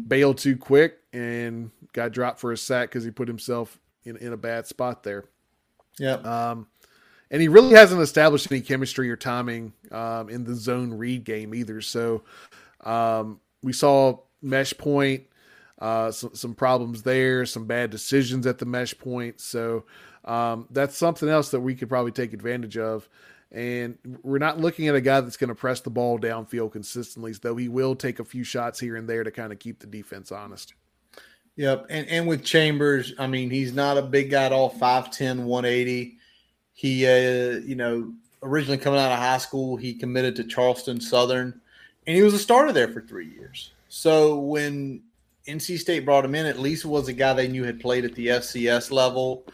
bail 0.08 0.34
too 0.34 0.56
quick 0.56 0.98
and 1.12 1.70
got 1.92 2.12
dropped 2.12 2.40
for 2.40 2.52
a 2.52 2.56
sack 2.56 2.88
because 2.88 3.04
he 3.04 3.10
put 3.10 3.28
himself 3.28 3.78
in, 4.04 4.16
in 4.16 4.32
a 4.32 4.36
bad 4.36 4.66
spot 4.66 5.02
there. 5.02 5.24
Yeah. 5.98 6.14
Um, 6.14 6.66
and 7.30 7.42
he 7.42 7.48
really 7.48 7.74
hasn't 7.74 8.00
established 8.00 8.50
any 8.50 8.60
chemistry 8.60 9.10
or 9.10 9.16
timing 9.16 9.72
um, 9.90 10.28
in 10.28 10.44
the 10.44 10.54
zone 10.54 10.94
read 10.94 11.24
game 11.24 11.54
either. 11.54 11.80
So 11.80 12.22
um, 12.84 13.40
we 13.62 13.72
saw 13.72 14.20
mesh 14.42 14.76
point 14.76 15.24
uh, 15.78 16.10
some, 16.10 16.34
some 16.34 16.54
problems 16.54 17.02
there, 17.02 17.44
some 17.46 17.66
bad 17.66 17.90
decisions 17.90 18.46
at 18.46 18.58
the 18.58 18.66
mesh 18.66 18.96
point. 18.96 19.40
So 19.40 19.84
um, 20.24 20.66
that's 20.70 20.96
something 20.96 21.28
else 21.28 21.50
that 21.50 21.60
we 21.60 21.74
could 21.74 21.88
probably 21.88 22.12
take 22.12 22.32
advantage 22.32 22.78
of. 22.78 23.08
And 23.52 23.96
we're 24.22 24.38
not 24.38 24.58
looking 24.58 24.88
at 24.88 24.94
a 24.94 25.00
guy 25.00 25.20
that's 25.20 25.36
going 25.36 25.48
to 25.48 25.54
press 25.54 25.80
the 25.80 25.90
ball 25.90 26.18
downfield 26.18 26.72
consistently, 26.72 27.32
though 27.40 27.56
he 27.56 27.68
will 27.68 27.94
take 27.94 28.18
a 28.18 28.24
few 28.24 28.42
shots 28.42 28.80
here 28.80 28.96
and 28.96 29.08
there 29.08 29.22
to 29.22 29.30
kind 29.30 29.52
of 29.52 29.58
keep 29.58 29.78
the 29.78 29.86
defense 29.86 30.32
honest. 30.32 30.74
Yep. 31.54 31.86
And, 31.88 32.08
and 32.08 32.26
with 32.26 32.44
Chambers, 32.44 33.14
I 33.18 33.26
mean, 33.26 33.50
he's 33.50 33.72
not 33.72 33.96
a 33.96 34.02
big 34.02 34.30
guy 34.30 34.44
at 34.44 34.52
all, 34.52 34.70
5'10, 34.70 35.44
180. 35.44 36.18
He, 36.74 37.06
uh, 37.06 37.58
you 37.60 37.76
know, 37.76 38.12
originally 38.42 38.78
coming 38.78 39.00
out 39.00 39.12
of 39.12 39.18
high 39.18 39.38
school, 39.38 39.76
he 39.76 39.94
committed 39.94 40.36
to 40.36 40.44
Charleston 40.44 41.00
Southern, 41.00 41.58
and 42.06 42.16
he 42.16 42.22
was 42.22 42.34
a 42.34 42.38
starter 42.38 42.72
there 42.72 42.88
for 42.88 43.00
three 43.00 43.28
years. 43.28 43.72
So 43.88 44.38
when 44.38 45.02
NC 45.48 45.78
State 45.78 46.04
brought 46.04 46.24
him 46.24 46.34
in, 46.34 46.46
at 46.46 46.58
least 46.58 46.84
was 46.84 47.08
a 47.08 47.12
guy 47.12 47.32
they 47.32 47.48
knew 47.48 47.64
had 47.64 47.80
played 47.80 48.04
at 48.04 48.14
the 48.14 48.28
FCS 48.28 48.90
level, 48.90 49.46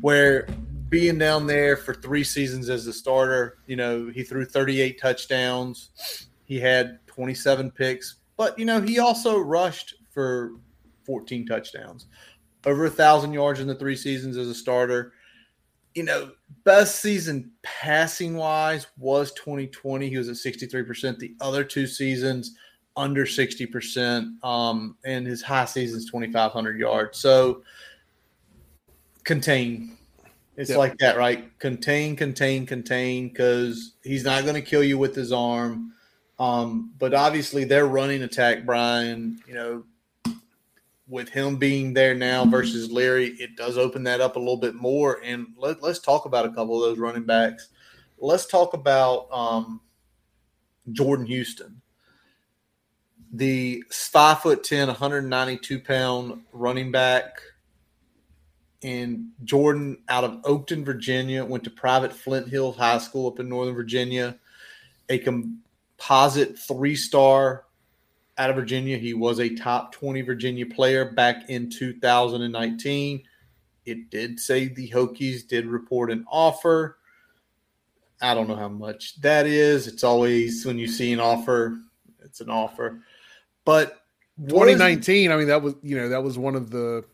where 0.00 0.46
being 0.88 1.18
down 1.18 1.46
there 1.46 1.76
for 1.76 1.94
three 1.94 2.24
seasons 2.24 2.68
as 2.68 2.86
a 2.86 2.92
starter, 2.92 3.58
you 3.66 3.76
know, 3.76 4.08
he 4.08 4.22
threw 4.22 4.44
38 4.44 5.00
touchdowns. 5.00 6.28
He 6.44 6.58
had 6.58 7.00
27 7.06 7.70
picks, 7.70 8.16
but, 8.36 8.58
you 8.58 8.64
know, 8.64 8.80
he 8.80 8.98
also 8.98 9.38
rushed 9.38 9.94
for 10.10 10.52
14 11.04 11.46
touchdowns, 11.46 12.06
over 12.64 12.86
a 12.86 12.90
thousand 12.90 13.32
yards 13.32 13.60
in 13.60 13.66
the 13.66 13.74
three 13.74 13.96
seasons 13.96 14.36
as 14.36 14.48
a 14.48 14.54
starter. 14.54 15.12
You 15.94 16.04
know, 16.04 16.32
best 16.64 17.00
season 17.00 17.50
passing 17.62 18.36
wise 18.36 18.86
was 18.98 19.32
2020. 19.32 20.08
He 20.08 20.16
was 20.16 20.28
at 20.28 20.36
63%. 20.36 21.18
The 21.18 21.34
other 21.40 21.64
two 21.64 21.86
seasons, 21.86 22.54
under 22.98 23.24
60%, 23.24 24.44
um, 24.44 24.96
and 25.04 25.24
his 25.24 25.40
high 25.40 25.64
season 25.64 25.98
is 25.98 26.06
2,500 26.06 26.78
yards. 26.78 27.16
So 27.18 27.62
contain. 29.22 29.96
It's 30.56 30.70
yep. 30.70 30.78
like 30.78 30.98
that, 30.98 31.16
right? 31.16 31.56
Contain, 31.60 32.16
contain, 32.16 32.66
contain, 32.66 33.28
because 33.28 33.94
he's 34.02 34.24
not 34.24 34.42
going 34.42 34.56
to 34.56 34.62
kill 34.62 34.82
you 34.82 34.98
with 34.98 35.14
his 35.14 35.32
arm. 35.32 35.92
Um, 36.40 36.92
but 36.98 37.14
obviously, 37.14 37.62
their 37.62 37.86
running 37.86 38.24
attack, 38.24 38.66
Brian, 38.66 39.38
you 39.46 39.54
know, 39.54 39.84
with 41.06 41.28
him 41.28 41.56
being 41.56 41.94
there 41.94 42.14
now 42.14 42.44
versus 42.44 42.90
Leary, 42.90 43.28
it 43.38 43.56
does 43.56 43.78
open 43.78 44.02
that 44.04 44.20
up 44.20 44.34
a 44.34 44.38
little 44.40 44.56
bit 44.56 44.74
more. 44.74 45.20
And 45.24 45.46
let, 45.56 45.82
us 45.84 46.00
talk 46.00 46.26
about 46.26 46.46
a 46.46 46.50
couple 46.50 46.82
of 46.82 46.90
those 46.90 46.98
running 46.98 47.24
backs. 47.24 47.68
Let's 48.18 48.46
talk 48.46 48.74
about 48.74 49.28
um, 49.30 49.80
Jordan 50.90 51.26
Houston 51.26 51.80
the 53.32 53.84
five 53.90 54.40
foot 54.40 54.64
10, 54.64 54.88
192 54.88 55.80
pound 55.80 56.42
running 56.52 56.90
back 56.90 57.40
and 58.82 59.30
Jordan 59.44 59.98
out 60.08 60.24
of 60.24 60.42
Oakton, 60.42 60.84
Virginia, 60.84 61.44
went 61.44 61.64
to 61.64 61.70
private 61.70 62.12
Flint 62.12 62.48
Hill 62.48 62.72
High 62.72 62.98
School 62.98 63.28
up 63.28 63.40
in 63.40 63.48
Northern 63.48 63.74
Virginia, 63.74 64.38
a 65.08 65.18
composite 65.18 66.58
three 66.58 66.94
star 66.94 67.64
out 68.36 68.50
of 68.50 68.56
Virginia. 68.56 68.96
He 68.96 69.14
was 69.14 69.40
a 69.40 69.54
top 69.54 69.92
20 69.92 70.22
Virginia 70.22 70.66
player 70.66 71.10
back 71.10 71.50
in 71.50 71.70
2019. 71.70 73.24
It 73.84 74.10
did 74.10 74.38
say 74.38 74.68
the 74.68 74.90
Hokies 74.90 75.46
did 75.46 75.66
report 75.66 76.12
an 76.12 76.24
offer. 76.30 76.98
I 78.20 78.34
don't 78.34 78.48
know 78.48 78.56
how 78.56 78.68
much 78.68 79.20
that 79.22 79.46
is. 79.46 79.86
It's 79.88 80.04
always 80.04 80.64
when 80.64 80.78
you 80.78 80.86
see 80.86 81.12
an 81.12 81.20
offer, 81.20 81.78
it's 82.20 82.40
an 82.40 82.50
offer. 82.50 83.02
But 83.68 84.02
2019, 84.48 85.30
I 85.30 85.36
mean, 85.36 85.48
that 85.48 85.60
was 85.60 85.74
you 85.82 85.94
know 85.94 86.08
that 86.08 86.22
was 86.22 86.38
one 86.38 86.54
of 86.54 86.70
the 86.70 87.04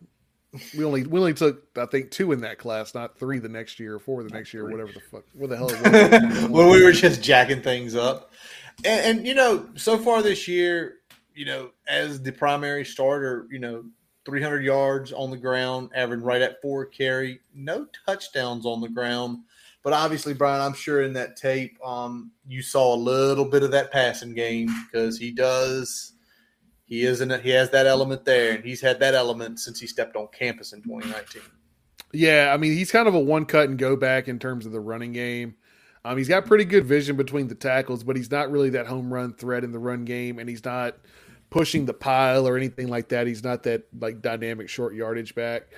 we 0.78 0.84
only 0.84 1.02
we 1.02 1.18
only 1.18 1.34
took 1.34 1.66
I 1.76 1.84
think 1.86 2.12
two 2.12 2.30
in 2.30 2.42
that 2.42 2.58
class, 2.58 2.94
not 2.94 3.18
three 3.18 3.40
the 3.40 3.48
next 3.48 3.80
year 3.80 3.96
or 3.96 3.98
four 3.98 4.22
the 4.22 4.30
next 4.30 4.54
year, 4.54 4.70
whatever 4.70 4.92
the 4.92 5.00
fuck, 5.00 5.24
what 5.32 5.50
the 5.50 5.56
hell 5.56 5.68
it 5.68 6.22
was. 6.42 6.48
when 6.48 6.70
we 6.70 6.84
were 6.84 6.92
just 6.92 7.24
jacking 7.24 7.60
things 7.60 7.96
up, 7.96 8.30
and, 8.84 9.18
and, 9.18 9.26
you 9.26 9.34
know, 9.34 9.68
so 9.74 9.98
far 9.98 10.22
this 10.22 10.46
year, 10.46 10.98
you 11.34 11.44
know, 11.44 11.72
as 11.88 12.22
the 12.22 12.30
primary 12.30 12.84
starter, 12.84 13.48
you 13.50 13.58
know, 13.58 13.84
300 14.24 14.64
yards 14.64 15.12
on 15.12 15.32
the 15.32 15.36
ground, 15.36 15.90
averaging 15.92 16.24
right 16.24 16.40
at 16.40 16.62
four 16.62 16.86
carry, 16.86 17.40
no 17.52 17.84
touchdowns 18.06 18.64
on 18.64 18.80
the 18.80 18.88
ground. 18.88 19.38
But 19.82 19.92
obviously, 19.92 20.34
Brian, 20.34 20.60
I'm 20.62 20.72
sure 20.72 21.02
in 21.02 21.14
that 21.14 21.36
tape, 21.36 21.84
um, 21.84 22.30
you 22.46 22.62
saw 22.62 22.94
a 22.94 22.96
little 22.96 23.44
bit 23.44 23.64
of 23.64 23.72
that 23.72 23.90
passing 23.90 24.34
game 24.34 24.70
because 24.86 25.18
he 25.18 25.32
does. 25.32 26.13
He 26.86 27.02
isn't. 27.02 27.42
He 27.42 27.50
has 27.50 27.70
that 27.70 27.86
element 27.86 28.24
there, 28.24 28.54
and 28.54 28.64
he's 28.64 28.80
had 28.80 29.00
that 29.00 29.14
element 29.14 29.58
since 29.58 29.80
he 29.80 29.86
stepped 29.86 30.16
on 30.16 30.28
campus 30.38 30.72
in 30.72 30.82
2019. 30.82 31.42
Yeah, 32.12 32.52
I 32.54 32.58
mean, 32.58 32.72
he's 32.72 32.92
kind 32.92 33.08
of 33.08 33.14
a 33.14 33.20
one 33.20 33.46
cut 33.46 33.68
and 33.68 33.78
go 33.78 33.96
back 33.96 34.28
in 34.28 34.38
terms 34.38 34.66
of 34.66 34.72
the 34.72 34.80
running 34.80 35.12
game. 35.12 35.56
Um, 36.04 36.18
he's 36.18 36.28
got 36.28 36.44
pretty 36.44 36.66
good 36.66 36.84
vision 36.84 37.16
between 37.16 37.48
the 37.48 37.54
tackles, 37.54 38.04
but 38.04 38.16
he's 38.16 38.30
not 38.30 38.50
really 38.50 38.70
that 38.70 38.86
home 38.86 39.12
run 39.12 39.32
threat 39.32 39.64
in 39.64 39.72
the 39.72 39.78
run 39.78 40.04
game, 40.04 40.38
and 40.38 40.48
he's 40.48 40.64
not 40.64 40.96
pushing 41.50 41.86
the 41.86 41.94
pile 41.94 42.46
or 42.46 42.56
anything 42.56 42.88
like 42.88 43.08
that. 43.08 43.26
He's 43.26 43.42
not 43.42 43.62
that 43.62 43.84
like 43.98 44.20
dynamic 44.20 44.68
short 44.68 44.94
yardage 44.94 45.34
back. 45.34 45.68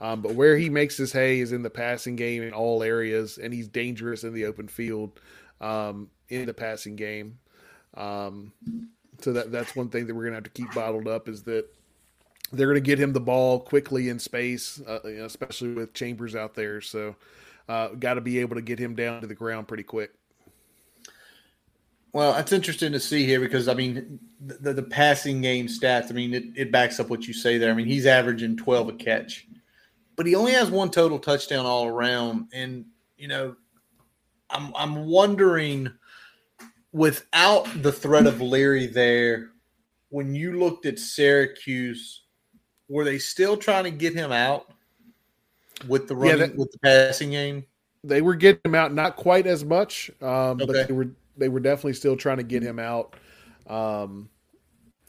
Um, 0.00 0.20
but 0.20 0.34
where 0.34 0.56
he 0.56 0.68
makes 0.68 0.96
his 0.96 1.12
hay 1.12 1.40
is 1.40 1.52
in 1.52 1.62
the 1.62 1.70
passing 1.70 2.16
game 2.16 2.42
in 2.42 2.52
all 2.52 2.82
areas, 2.82 3.38
and 3.38 3.54
he's 3.54 3.68
dangerous 3.68 4.24
in 4.24 4.34
the 4.34 4.44
open 4.44 4.68
field 4.68 5.18
um, 5.60 6.10
in 6.28 6.46
the 6.46 6.54
passing 6.54 6.96
game. 6.96 7.38
Um, 7.94 8.52
so 9.20 9.32
that 9.32 9.52
that's 9.52 9.74
one 9.74 9.88
thing 9.88 10.06
that 10.06 10.14
we're 10.14 10.24
gonna 10.24 10.36
have 10.36 10.44
to 10.44 10.50
keep 10.50 10.72
bottled 10.74 11.08
up 11.08 11.28
is 11.28 11.42
that 11.44 11.66
they're 12.52 12.66
gonna 12.68 12.80
get 12.80 12.98
him 12.98 13.12
the 13.12 13.20
ball 13.20 13.60
quickly 13.60 14.08
in 14.08 14.18
space, 14.18 14.80
uh, 14.86 15.00
you 15.04 15.18
know, 15.18 15.24
especially 15.24 15.74
with 15.74 15.94
Chambers 15.94 16.34
out 16.36 16.54
there. 16.54 16.80
So 16.80 17.16
uh, 17.68 17.88
got 17.88 18.14
to 18.14 18.20
be 18.20 18.38
able 18.38 18.56
to 18.56 18.62
get 18.62 18.78
him 18.78 18.94
down 18.94 19.20
to 19.20 19.26
the 19.26 19.34
ground 19.34 19.68
pretty 19.68 19.82
quick. 19.82 20.12
Well, 22.12 22.34
it's 22.36 22.52
interesting 22.52 22.92
to 22.92 23.00
see 23.00 23.26
here 23.26 23.40
because 23.40 23.68
I 23.68 23.74
mean 23.74 24.18
the, 24.40 24.72
the 24.72 24.82
passing 24.82 25.42
game 25.42 25.66
stats. 25.66 26.10
I 26.10 26.14
mean 26.14 26.32
it, 26.32 26.44
it 26.54 26.72
backs 26.72 26.98
up 26.98 27.10
what 27.10 27.26
you 27.26 27.34
say 27.34 27.58
there. 27.58 27.70
I 27.70 27.74
mean 27.74 27.86
he's 27.86 28.06
averaging 28.06 28.56
twelve 28.56 28.88
a 28.88 28.92
catch, 28.92 29.46
but 30.16 30.26
he 30.26 30.34
only 30.34 30.52
has 30.52 30.70
one 30.70 30.90
total 30.90 31.18
touchdown 31.18 31.66
all 31.66 31.86
around. 31.86 32.48
And 32.54 32.86
you 33.18 33.28
know, 33.28 33.56
I'm 34.48 34.72
I'm 34.74 35.06
wondering 35.06 35.90
without 36.96 37.66
the 37.82 37.92
threat 37.92 38.26
of 38.26 38.40
Leary 38.40 38.86
there, 38.86 39.50
when 40.08 40.34
you 40.34 40.58
looked 40.58 40.86
at 40.86 40.98
Syracuse, 40.98 42.22
were 42.88 43.04
they 43.04 43.18
still 43.18 43.56
trying 43.56 43.84
to 43.84 43.90
get 43.90 44.14
him 44.14 44.32
out? 44.32 44.72
with 45.88 46.08
the 46.08 46.16
running 46.16 46.38
yeah, 46.38 46.46
that, 46.46 46.56
with 46.56 46.72
the 46.72 46.78
passing 46.78 47.30
game? 47.30 47.64
They 48.04 48.22
were 48.22 48.34
getting 48.34 48.60
him 48.64 48.74
out, 48.74 48.94
not 48.94 49.16
quite 49.16 49.46
as 49.46 49.64
much, 49.64 50.10
um, 50.22 50.28
okay. 50.28 50.66
but 50.66 50.86
they 50.88 50.92
were 50.92 51.08
they 51.36 51.48
were 51.48 51.60
definitely 51.60 51.94
still 51.94 52.16
trying 52.16 52.38
to 52.38 52.42
get 52.42 52.62
him 52.62 52.78
out 52.78 53.14
um, 53.66 54.28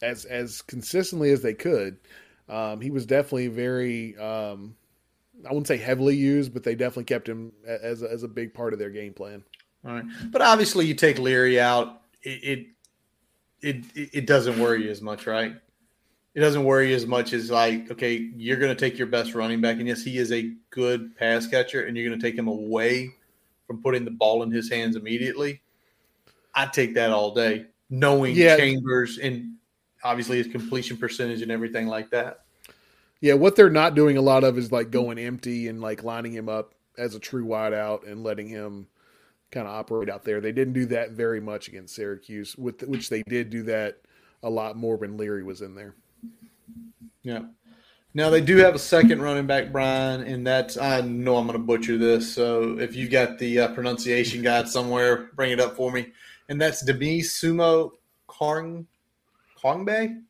as 0.02 0.26
as 0.26 0.62
consistently 0.62 1.32
as 1.32 1.42
they 1.42 1.54
could. 1.54 1.98
Um, 2.50 2.82
he 2.82 2.92
was 2.92 3.06
definitely 3.06 3.48
very 3.48 4.18
um, 4.18 4.76
I 5.46 5.50
wouldn't 5.50 5.68
say 5.68 5.78
heavily 5.78 6.16
used, 6.16 6.54
but 6.54 6.64
they 6.64 6.76
definitely 6.76 7.06
kept 7.06 7.30
him 7.30 7.52
as 7.66 8.02
a, 8.02 8.12
as 8.12 8.24
a 8.24 8.28
big 8.28 8.54
part 8.54 8.74
of 8.74 8.80
their 8.80 8.90
game 8.90 9.14
plan. 9.14 9.44
All 9.88 9.94
right, 9.94 10.06
but 10.26 10.42
obviously 10.42 10.86
you 10.86 10.94
take 10.94 11.18
Leary 11.18 11.60
out, 11.60 12.02
it 12.22 12.68
it 13.62 13.86
it, 13.96 14.10
it 14.14 14.26
doesn't 14.28 14.60
worry 14.60 14.84
you 14.84 14.92
as 14.92 15.02
much, 15.02 15.26
right? 15.26 15.56
it 16.38 16.42
doesn't 16.42 16.66
worry 16.66 16.90
you 16.90 16.96
as 16.96 17.08
much 17.08 17.34
as 17.34 17.50
like, 17.50 17.90
okay, 17.90 18.30
you're 18.36 18.58
going 18.58 18.70
to 18.74 18.80
take 18.80 18.96
your 18.96 19.08
best 19.08 19.34
running 19.34 19.60
back, 19.60 19.78
and 19.78 19.88
yes, 19.88 20.04
he 20.04 20.20
is 20.20 20.32
a 20.32 20.54
good 20.70 21.18
pass 21.18 21.48
catcher, 21.48 21.88
and 21.88 21.98
you're 21.98 22.08
going 22.08 22.20
to 22.20 22.24
take 22.24 22.38
him 22.38 22.48
away 22.48 23.10
from 23.66 23.82
putting 23.82 24.06
the 24.06 24.12
ball 24.12 24.44
in 24.44 24.52
his 24.52 24.70
hands 24.70 24.96
immediately. 24.96 25.62
I 26.54 26.68
take 26.68 26.94
that 26.94 27.10
all 27.10 27.34
day, 27.34 27.66
knowing 27.90 28.36
yeah. 28.36 28.56
Chambers 28.56 29.18
and 29.18 29.56
obviously 30.04 30.38
his 30.38 30.46
completion 30.46 30.96
percentage 30.96 31.42
and 31.42 31.52
everything 31.52 31.88
like 31.88 32.12
that. 32.12 32.42
Yeah, 33.20 33.34
what 33.34 33.56
they're 33.56 33.72
not 33.72 33.96
doing 33.96 34.18
a 34.18 34.22
lot 34.22 34.44
of 34.44 34.60
is 34.60 34.72
like 34.72 34.92
going 34.92 35.18
empty 35.18 35.68
and 35.68 35.82
like 35.82 36.04
lining 36.04 36.34
him 36.34 36.50
up 36.50 36.76
as 37.00 37.16
a 37.16 37.20
true 37.20 37.48
wideout 37.48 38.08
and 38.08 38.22
letting 38.22 38.48
him 38.48 38.86
kind 39.52 39.68
of 39.68 39.74
operate 39.74 40.10
out 40.10 40.24
there. 40.24 40.42
They 40.42 40.52
didn't 40.52 40.74
do 40.74 40.86
that 40.88 41.12
very 41.12 41.42
much 41.42 41.68
against 41.68 41.96
Syracuse, 41.96 42.56
with 42.58 42.82
which 42.84 43.10
they 43.10 43.24
did 43.24 43.50
do 43.50 43.64
that 43.64 44.02
a 44.44 44.50
lot 44.50 44.76
more 44.76 44.98
when 44.98 45.18
Leary 45.18 45.44
was 45.44 45.62
in 45.62 45.76
there. 45.76 45.96
Yeah. 47.24 47.44
Now 48.14 48.30
they 48.30 48.42
do 48.42 48.58
have 48.58 48.74
a 48.74 48.80
second 48.80 49.22
running 49.22 49.46
back, 49.46 49.72
Brian, 49.72 50.22
and 50.22 50.46
that's 50.46 50.78
I 50.78 51.02
know 51.02 51.38
I'm 51.38 51.46
going 51.46 51.60
to 51.60 51.64
butcher 51.64 51.98
this. 51.98 52.34
So 52.34 52.80
if 52.80 52.96
you've 52.96 53.12
got 53.12 53.38
the 53.38 53.60
uh, 53.60 53.68
pronunciation 53.74 54.42
guide 54.42 54.68
somewhere, 54.68 55.30
bring 55.36 55.52
it 55.52 55.60
up 55.60 55.76
for 55.76 55.92
me. 55.92 56.08
And 56.50 56.60
that's 56.60 56.84
Demi 56.84 57.20
Sumo 57.20 57.92
Kong 58.26 58.88
Kongbe, 59.62 60.22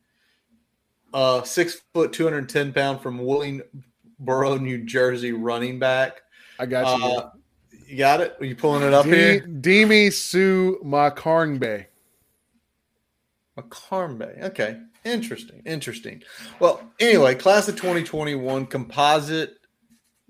uh, 1.14 1.42
six 1.44 1.80
foot, 1.94 2.12
two 2.12 2.24
hundred 2.24 2.48
ten 2.48 2.72
pound 2.72 3.00
from 3.00 3.20
Willingboro, 3.20 4.60
New 4.60 4.84
Jersey, 4.84 5.32
running 5.32 5.78
back. 5.78 6.22
I 6.58 6.66
got 6.66 6.98
you. 6.98 7.04
Uh, 7.06 7.30
you 7.88 7.96
got 7.96 8.20
it. 8.20 8.36
Are 8.38 8.44
you 8.44 8.54
pulling 8.54 8.82
it 8.82 8.92
up 8.92 9.04
D- 9.04 9.10
here? 9.10 9.40
Demi 9.40 10.10
Su 10.10 10.78
Makarngbe. 10.84 11.86
Makarngbe. 13.56 14.42
Okay. 14.44 14.80
Interesting. 15.04 15.62
Interesting. 15.64 16.22
Well, 16.60 16.82
anyway, 17.00 17.34
class 17.34 17.66
of 17.68 17.76
2021 17.76 18.66
composite 18.66 19.54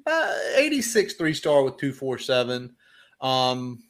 uh, 0.07 0.35
86 0.55 1.15
three 1.15 1.35
star 1.35 1.63
with 1.65 1.77
247. 1.77 2.75
Um, 3.21 3.83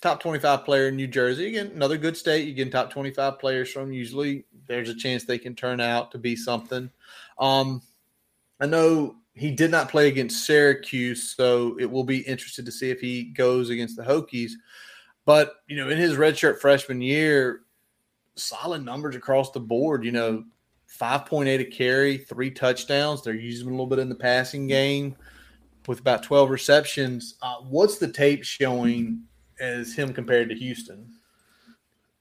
top 0.00 0.20
25 0.20 0.64
player 0.64 0.88
in 0.88 0.96
New 0.96 1.06
Jersey. 1.06 1.48
Again, 1.48 1.72
another 1.74 1.96
good 1.96 2.16
state. 2.16 2.46
You 2.46 2.54
get 2.54 2.70
top 2.70 2.90
25 2.90 3.38
players 3.38 3.72
from. 3.72 3.92
Usually 3.92 4.44
there's 4.66 4.90
a 4.90 4.94
chance 4.94 5.24
they 5.24 5.38
can 5.38 5.54
turn 5.54 5.80
out 5.80 6.12
to 6.12 6.18
be 6.18 6.36
something. 6.36 6.90
Um, 7.38 7.82
I 8.60 8.66
know 8.66 9.16
he 9.38 9.50
did 9.50 9.70
not 9.70 9.90
play 9.90 10.08
against 10.08 10.46
Syracuse, 10.46 11.34
so 11.36 11.76
it 11.78 11.90
will 11.90 12.04
be 12.04 12.18
interested 12.20 12.64
to 12.66 12.72
see 12.72 12.90
if 12.90 13.00
he 13.00 13.24
goes 13.24 13.70
against 13.70 13.96
the 13.96 14.02
Hokies. 14.02 14.52
But, 15.24 15.56
you 15.66 15.76
know, 15.76 15.88
in 15.88 15.98
his 15.98 16.16
redshirt 16.16 16.58
freshman 16.58 17.00
year, 17.00 17.62
solid 18.38 18.84
numbers 18.84 19.16
across 19.16 19.50
the 19.50 19.60
board. 19.60 20.04
You 20.04 20.12
know, 20.12 20.44
5.8 21.00 21.60
a 21.60 21.64
carry, 21.64 22.18
three 22.18 22.50
touchdowns. 22.50 23.22
They're 23.22 23.34
using 23.34 23.68
a 23.68 23.70
little 23.70 23.86
bit 23.86 23.98
in 23.98 24.08
the 24.08 24.14
passing 24.14 24.66
game 24.66 25.16
with 25.86 26.00
about 26.00 26.22
12 26.22 26.50
receptions. 26.50 27.36
Uh, 27.42 27.56
what's 27.68 27.98
the 27.98 28.10
tape 28.10 28.44
showing 28.44 29.22
as 29.60 29.94
him 29.94 30.12
compared 30.12 30.48
to 30.48 30.54
Houston? 30.54 31.12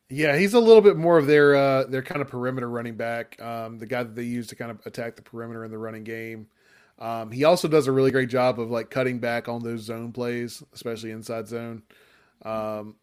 Yeah, 0.10 0.38
he's 0.38 0.54
a 0.54 0.60
little 0.60 0.82
bit 0.82 0.96
more 0.96 1.18
of 1.18 1.28
their 1.28 1.54
uh, 1.54 1.84
their 1.86 2.02
kind 2.02 2.22
of 2.22 2.30
perimeter 2.30 2.70
running 2.70 2.96
back, 2.96 3.42
um, 3.42 3.78
the 3.78 3.86
guy 3.86 4.04
that 4.04 4.16
they 4.16 4.24
use 4.24 4.48
to 4.48 4.56
kind 4.56 4.72
of 4.72 4.80
attack 4.86 5.18
the 5.18 5.22
perimeter 5.22 5.66
in 5.66 5.72
the 5.72 5.78
running 5.78 6.06
game. 6.06 6.48
Um, 7.00 7.32
he 7.32 7.44
also 7.44 7.68
does 7.68 7.88
a 7.88 7.92
really 7.92 8.12
great 8.12 8.30
job 8.30 8.60
of 8.60 8.72
like 8.72 8.90
cutting 8.90 9.20
back 9.20 9.48
on 9.48 9.64
those 9.64 9.82
zone 9.82 10.12
plays, 10.12 10.64
especially 10.74 11.12
inside 11.12 11.48
zone. 11.48 11.84
Um, 12.44 12.96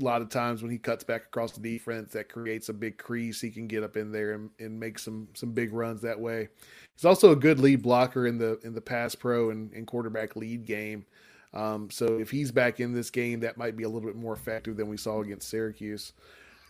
a 0.00 0.04
lot 0.04 0.22
of 0.22 0.28
times 0.28 0.62
when 0.62 0.70
he 0.70 0.78
cuts 0.78 1.02
back 1.02 1.24
across 1.24 1.52
the 1.52 1.60
defense, 1.60 2.12
that 2.12 2.28
creates 2.28 2.68
a 2.68 2.72
big 2.72 2.96
crease. 2.96 3.40
He 3.40 3.50
can 3.50 3.66
get 3.66 3.82
up 3.82 3.96
in 3.96 4.12
there 4.12 4.32
and, 4.32 4.50
and 4.60 4.78
make 4.78 4.98
some 4.98 5.28
some 5.34 5.52
big 5.52 5.72
runs 5.72 6.02
that 6.02 6.20
way. 6.20 6.48
He's 6.94 7.04
also 7.04 7.32
a 7.32 7.36
good 7.36 7.58
lead 7.58 7.82
blocker 7.82 8.26
in 8.26 8.38
the 8.38 8.60
in 8.62 8.74
the 8.74 8.80
pass 8.80 9.14
pro 9.14 9.50
and, 9.50 9.72
and 9.72 9.86
quarterback 9.86 10.36
lead 10.36 10.64
game. 10.64 11.04
Um, 11.52 11.90
so 11.90 12.20
if 12.20 12.30
he's 12.30 12.52
back 12.52 12.78
in 12.78 12.92
this 12.92 13.10
game, 13.10 13.40
that 13.40 13.56
might 13.56 13.76
be 13.76 13.82
a 13.82 13.88
little 13.88 14.08
bit 14.08 14.16
more 14.16 14.34
effective 14.34 14.76
than 14.76 14.88
we 14.88 14.96
saw 14.96 15.20
against 15.20 15.48
Syracuse. 15.48 16.12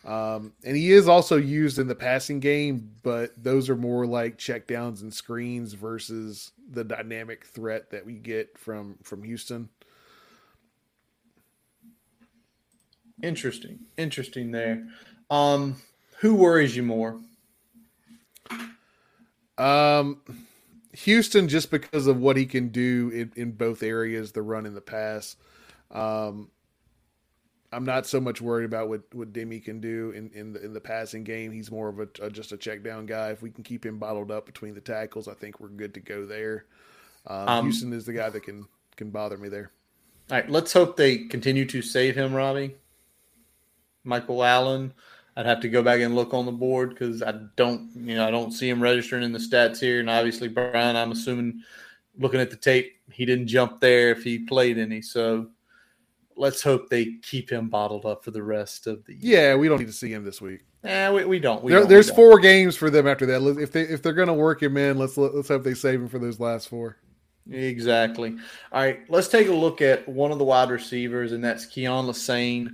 Um, 0.04 0.54
and 0.64 0.76
he 0.76 0.92
is 0.92 1.08
also 1.08 1.36
used 1.36 1.78
in 1.78 1.86
the 1.86 1.94
passing 1.94 2.40
game, 2.40 2.90
but 3.02 3.32
those 3.36 3.68
are 3.68 3.76
more 3.76 4.06
like 4.06 4.38
checkdowns 4.38 5.02
and 5.02 5.12
screens 5.12 5.74
versus 5.74 6.52
the 6.70 6.84
dynamic 6.84 7.44
threat 7.44 7.90
that 7.90 8.06
we 8.06 8.14
get 8.14 8.56
from 8.56 8.96
from 9.02 9.22
Houston. 9.22 9.68
Interesting. 13.22 13.80
Interesting 13.98 14.50
there. 14.50 14.86
Um, 15.28 15.76
who 16.18 16.34
worries 16.34 16.74
you 16.74 16.82
more? 16.82 17.20
Um, 19.58 20.22
Houston, 20.92 21.48
just 21.48 21.70
because 21.70 22.06
of 22.06 22.18
what 22.18 22.36
he 22.38 22.46
can 22.46 22.68
do 22.68 23.10
in, 23.10 23.32
in 23.36 23.52
both 23.52 23.82
areas, 23.82 24.32
the 24.32 24.42
run 24.42 24.64
and 24.64 24.74
the 24.74 24.80
pass. 24.80 25.36
Um, 25.90 26.50
I'm 27.72 27.84
not 27.84 28.06
so 28.06 28.20
much 28.20 28.40
worried 28.40 28.64
about 28.64 28.88
what, 28.88 29.02
what 29.12 29.32
Demi 29.32 29.60
can 29.60 29.80
do 29.80 30.10
in, 30.10 30.30
in 30.34 30.52
the 30.52 30.64
in 30.64 30.72
the 30.72 30.80
passing 30.80 31.22
game. 31.22 31.52
He's 31.52 31.70
more 31.70 31.88
of 31.88 32.00
a, 32.00 32.08
a, 32.20 32.30
just 32.30 32.52
a 32.52 32.56
check 32.56 32.82
down 32.82 33.06
guy. 33.06 33.30
If 33.30 33.42
we 33.42 33.50
can 33.50 33.62
keep 33.62 33.86
him 33.86 33.98
bottled 33.98 34.30
up 34.30 34.46
between 34.46 34.74
the 34.74 34.80
tackles, 34.80 35.28
I 35.28 35.34
think 35.34 35.60
we're 35.60 35.68
good 35.68 35.94
to 35.94 36.00
go 36.00 36.26
there. 36.26 36.64
Um, 37.26 37.48
um, 37.48 37.64
Houston 37.66 37.92
is 37.92 38.06
the 38.06 38.12
guy 38.12 38.28
that 38.28 38.42
can 38.42 38.66
can 38.96 39.10
bother 39.10 39.38
me 39.38 39.48
there. 39.48 39.70
All 40.30 40.36
right, 40.36 40.50
let's 40.50 40.72
hope 40.72 40.96
they 40.96 41.18
continue 41.18 41.64
to 41.66 41.82
save 41.82 42.16
him, 42.16 42.34
Robbie. 42.34 42.76
Michael 44.04 44.42
Allen. 44.42 44.92
I'd 45.36 45.46
have 45.46 45.60
to 45.60 45.68
go 45.68 45.82
back 45.82 46.00
and 46.00 46.14
look 46.14 46.34
on 46.34 46.44
the 46.44 46.52
board 46.52 46.90
because 46.90 47.22
I 47.22 47.32
don't, 47.56 47.90
you 47.94 48.16
know, 48.16 48.26
I 48.26 48.30
don't 48.30 48.50
see 48.50 48.68
him 48.68 48.82
registering 48.82 49.22
in 49.22 49.32
the 49.32 49.38
stats 49.38 49.78
here. 49.78 50.00
And 50.00 50.10
obviously, 50.10 50.48
Brian, 50.48 50.96
I'm 50.96 51.12
assuming, 51.12 51.62
looking 52.18 52.40
at 52.40 52.50
the 52.50 52.56
tape, 52.56 52.96
he 53.12 53.24
didn't 53.24 53.46
jump 53.46 53.80
there 53.80 54.10
if 54.10 54.24
he 54.24 54.40
played 54.40 54.76
any. 54.76 55.00
So 55.00 55.46
let's 56.40 56.62
hope 56.62 56.88
they 56.88 57.12
keep 57.22 57.50
him 57.50 57.68
bottled 57.68 58.06
up 58.06 58.24
for 58.24 58.30
the 58.30 58.42
rest 58.42 58.86
of 58.86 59.04
the 59.04 59.14
year. 59.14 59.50
Yeah, 59.50 59.54
we 59.56 59.68
don't 59.68 59.78
need 59.78 59.86
to 59.86 59.92
see 59.92 60.12
him 60.12 60.24
this 60.24 60.40
week. 60.40 60.64
Yeah, 60.82 61.12
we, 61.12 61.24
we 61.26 61.38
don't. 61.38 61.62
We 61.62 61.70
there, 61.70 61.80
don't, 61.80 61.88
there's 61.88 62.06
we 62.06 62.16
don't. 62.16 62.16
four 62.16 62.40
games 62.40 62.74
for 62.74 62.88
them 62.90 63.06
after 63.06 63.26
that. 63.26 63.42
If 63.60 63.70
they 63.70 63.82
if 63.82 64.02
they're 64.02 64.14
going 64.14 64.28
to 64.28 64.34
work 64.34 64.62
him 64.62 64.76
in, 64.76 64.98
let's 64.98 65.16
let's 65.16 65.48
hope 65.48 65.62
they 65.62 65.74
save 65.74 66.00
him 66.00 66.08
for 66.08 66.18
those 66.18 66.40
last 66.40 66.68
four. 66.68 66.96
Exactly. 67.50 68.36
All 68.72 68.82
right, 68.82 69.00
let's 69.08 69.28
take 69.28 69.48
a 69.48 69.52
look 69.52 69.82
at 69.82 70.08
one 70.08 70.32
of 70.32 70.38
the 70.38 70.44
wide 70.44 70.70
receivers, 70.70 71.32
and 71.32 71.42
that's 71.42 71.66
Keyon 71.66 72.06
Lesane, 72.06 72.70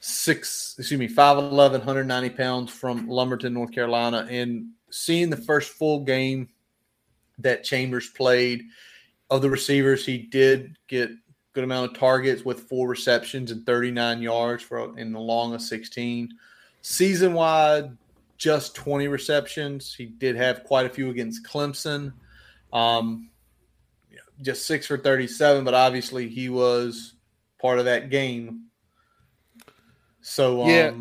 six, 0.00 0.74
excuse 0.78 0.98
me, 0.98 1.08
5'11", 1.08 1.52
190 1.52 2.30
pounds 2.30 2.70
from 2.70 3.08
Lumberton, 3.08 3.54
North 3.54 3.72
Carolina, 3.72 4.26
and 4.28 4.66
seeing 4.90 5.30
the 5.30 5.36
first 5.36 5.70
full 5.70 6.00
game 6.00 6.48
that 7.38 7.64
Chambers 7.64 8.10
played 8.10 8.64
of 9.30 9.40
the 9.40 9.48
receivers, 9.48 10.04
he 10.04 10.18
did 10.18 10.76
get 10.88 11.10
good 11.58 11.64
amount 11.64 11.90
of 11.90 11.98
targets 11.98 12.44
with 12.44 12.68
four 12.68 12.86
receptions 12.86 13.50
and 13.50 13.66
39 13.66 14.22
yards 14.22 14.62
for 14.62 14.96
in 14.96 15.12
the 15.12 15.18
long 15.18 15.52
of 15.54 15.60
16. 15.60 16.32
Season 16.82 17.34
wide, 17.34 17.96
just 18.36 18.76
20 18.76 19.08
receptions. 19.08 19.92
He 19.92 20.06
did 20.06 20.36
have 20.36 20.62
quite 20.62 20.86
a 20.86 20.88
few 20.88 21.10
against 21.10 21.44
Clemson. 21.44 22.12
Um, 22.72 23.30
just 24.40 24.66
six 24.66 24.86
for 24.86 24.96
37, 24.96 25.64
but 25.64 25.74
obviously 25.74 26.28
he 26.28 26.48
was 26.48 27.14
part 27.60 27.80
of 27.80 27.86
that 27.86 28.08
game. 28.08 28.66
So, 30.20 30.62
um, 30.62 30.68
yeah. 30.68 30.92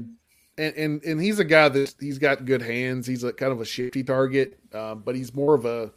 And, 0.58 0.76
and, 0.76 1.04
and 1.04 1.22
he's 1.22 1.38
a 1.38 1.46
guy 1.46 1.70
that 1.70 1.94
he's 2.00 2.18
got 2.18 2.46
good 2.46 2.64
hands. 2.64 3.06
He's 3.06 3.24
a 3.24 3.32
kind 3.32 3.52
of 3.52 3.62
a 3.62 3.66
shifty 3.66 4.02
target, 4.02 4.58
um, 4.74 5.04
but 5.06 5.16
he's 5.16 5.36
more 5.36 5.54
of 5.54 5.66
a 5.66 5.92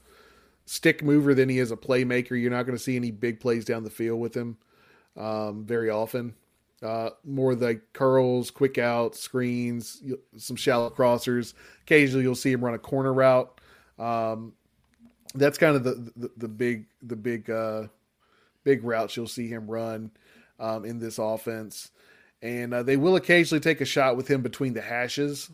stick 0.71 1.03
mover 1.03 1.35
than 1.35 1.49
he 1.49 1.59
is 1.59 1.73
a 1.73 1.77
playmaker. 1.77 2.41
You're 2.41 2.53
not 2.53 2.62
going 2.62 2.79
to 2.79 2.83
see 2.83 2.95
any 2.95 3.11
big 3.11 3.41
plays 3.41 3.64
down 3.64 3.83
the 3.83 3.91
field 3.91 4.21
with 4.21 4.37
him 4.37 4.57
um, 5.16 5.64
very 5.64 5.91
often. 5.91 6.33
Uh, 6.81 7.11
more 7.25 7.57
like 7.57 7.93
curls, 7.93 8.53
quick 8.53 8.79
outs, 8.79 9.18
screens, 9.18 10.01
some 10.37 10.55
shallow 10.55 10.89
crossers. 10.89 11.55
Occasionally, 11.83 12.23
you'll 12.23 12.37
see 12.37 12.53
him 12.53 12.64
run 12.64 12.75
a 12.75 12.79
corner 12.79 13.12
route. 13.12 13.61
Um, 13.99 14.53
that's 15.35 15.59
kind 15.59 15.75
of 15.75 15.83
the, 15.83 16.12
the, 16.16 16.31
the 16.37 16.49
big 16.49 16.87
the 17.03 17.16
big 17.16 17.51
uh, 17.51 17.89
big 18.62 18.85
routes 18.85 19.16
you'll 19.16 19.27
see 19.27 19.49
him 19.49 19.68
run 19.68 20.12
um, 20.61 20.85
in 20.85 21.01
this 21.01 21.18
offense. 21.18 21.91
And 22.43 22.73
uh, 22.73 22.85
they 22.85 22.97
will 22.97 23.16
occasionally 23.16 23.61
take 23.61 23.81
a 23.81 23.85
shot 23.85 24.16
with 24.16 24.29
him 24.29 24.41
between 24.41 24.75
the 24.75 24.83
hashes. 24.83 25.51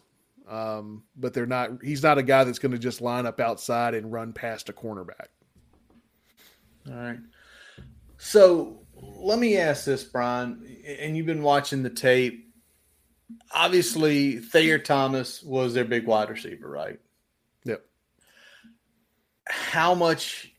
Um, 0.48 1.02
but 1.16 1.34
they're 1.34 1.46
not. 1.46 1.82
He's 1.82 2.02
not 2.02 2.18
a 2.18 2.22
guy 2.22 2.44
that's 2.44 2.58
going 2.58 2.72
to 2.72 2.78
just 2.78 3.00
line 3.00 3.26
up 3.26 3.40
outside 3.40 3.94
and 3.94 4.12
run 4.12 4.32
past 4.32 4.68
a 4.68 4.72
cornerback. 4.72 5.28
All 6.88 6.94
right. 6.94 7.18
So 8.18 8.86
let 8.94 9.38
me 9.38 9.56
ask 9.56 9.84
this, 9.84 10.04
Brian, 10.04 10.64
and 10.86 11.16
you've 11.16 11.26
been 11.26 11.42
watching 11.42 11.82
the 11.82 11.90
tape. 11.90 12.54
Obviously, 13.52 14.38
Thayer 14.38 14.78
Thomas 14.78 15.42
was 15.42 15.74
their 15.74 15.84
big 15.84 16.06
wide 16.06 16.30
receiver, 16.30 16.68
right? 16.68 17.00
Yep. 17.64 17.84
How 19.48 19.94
much? 19.94 20.52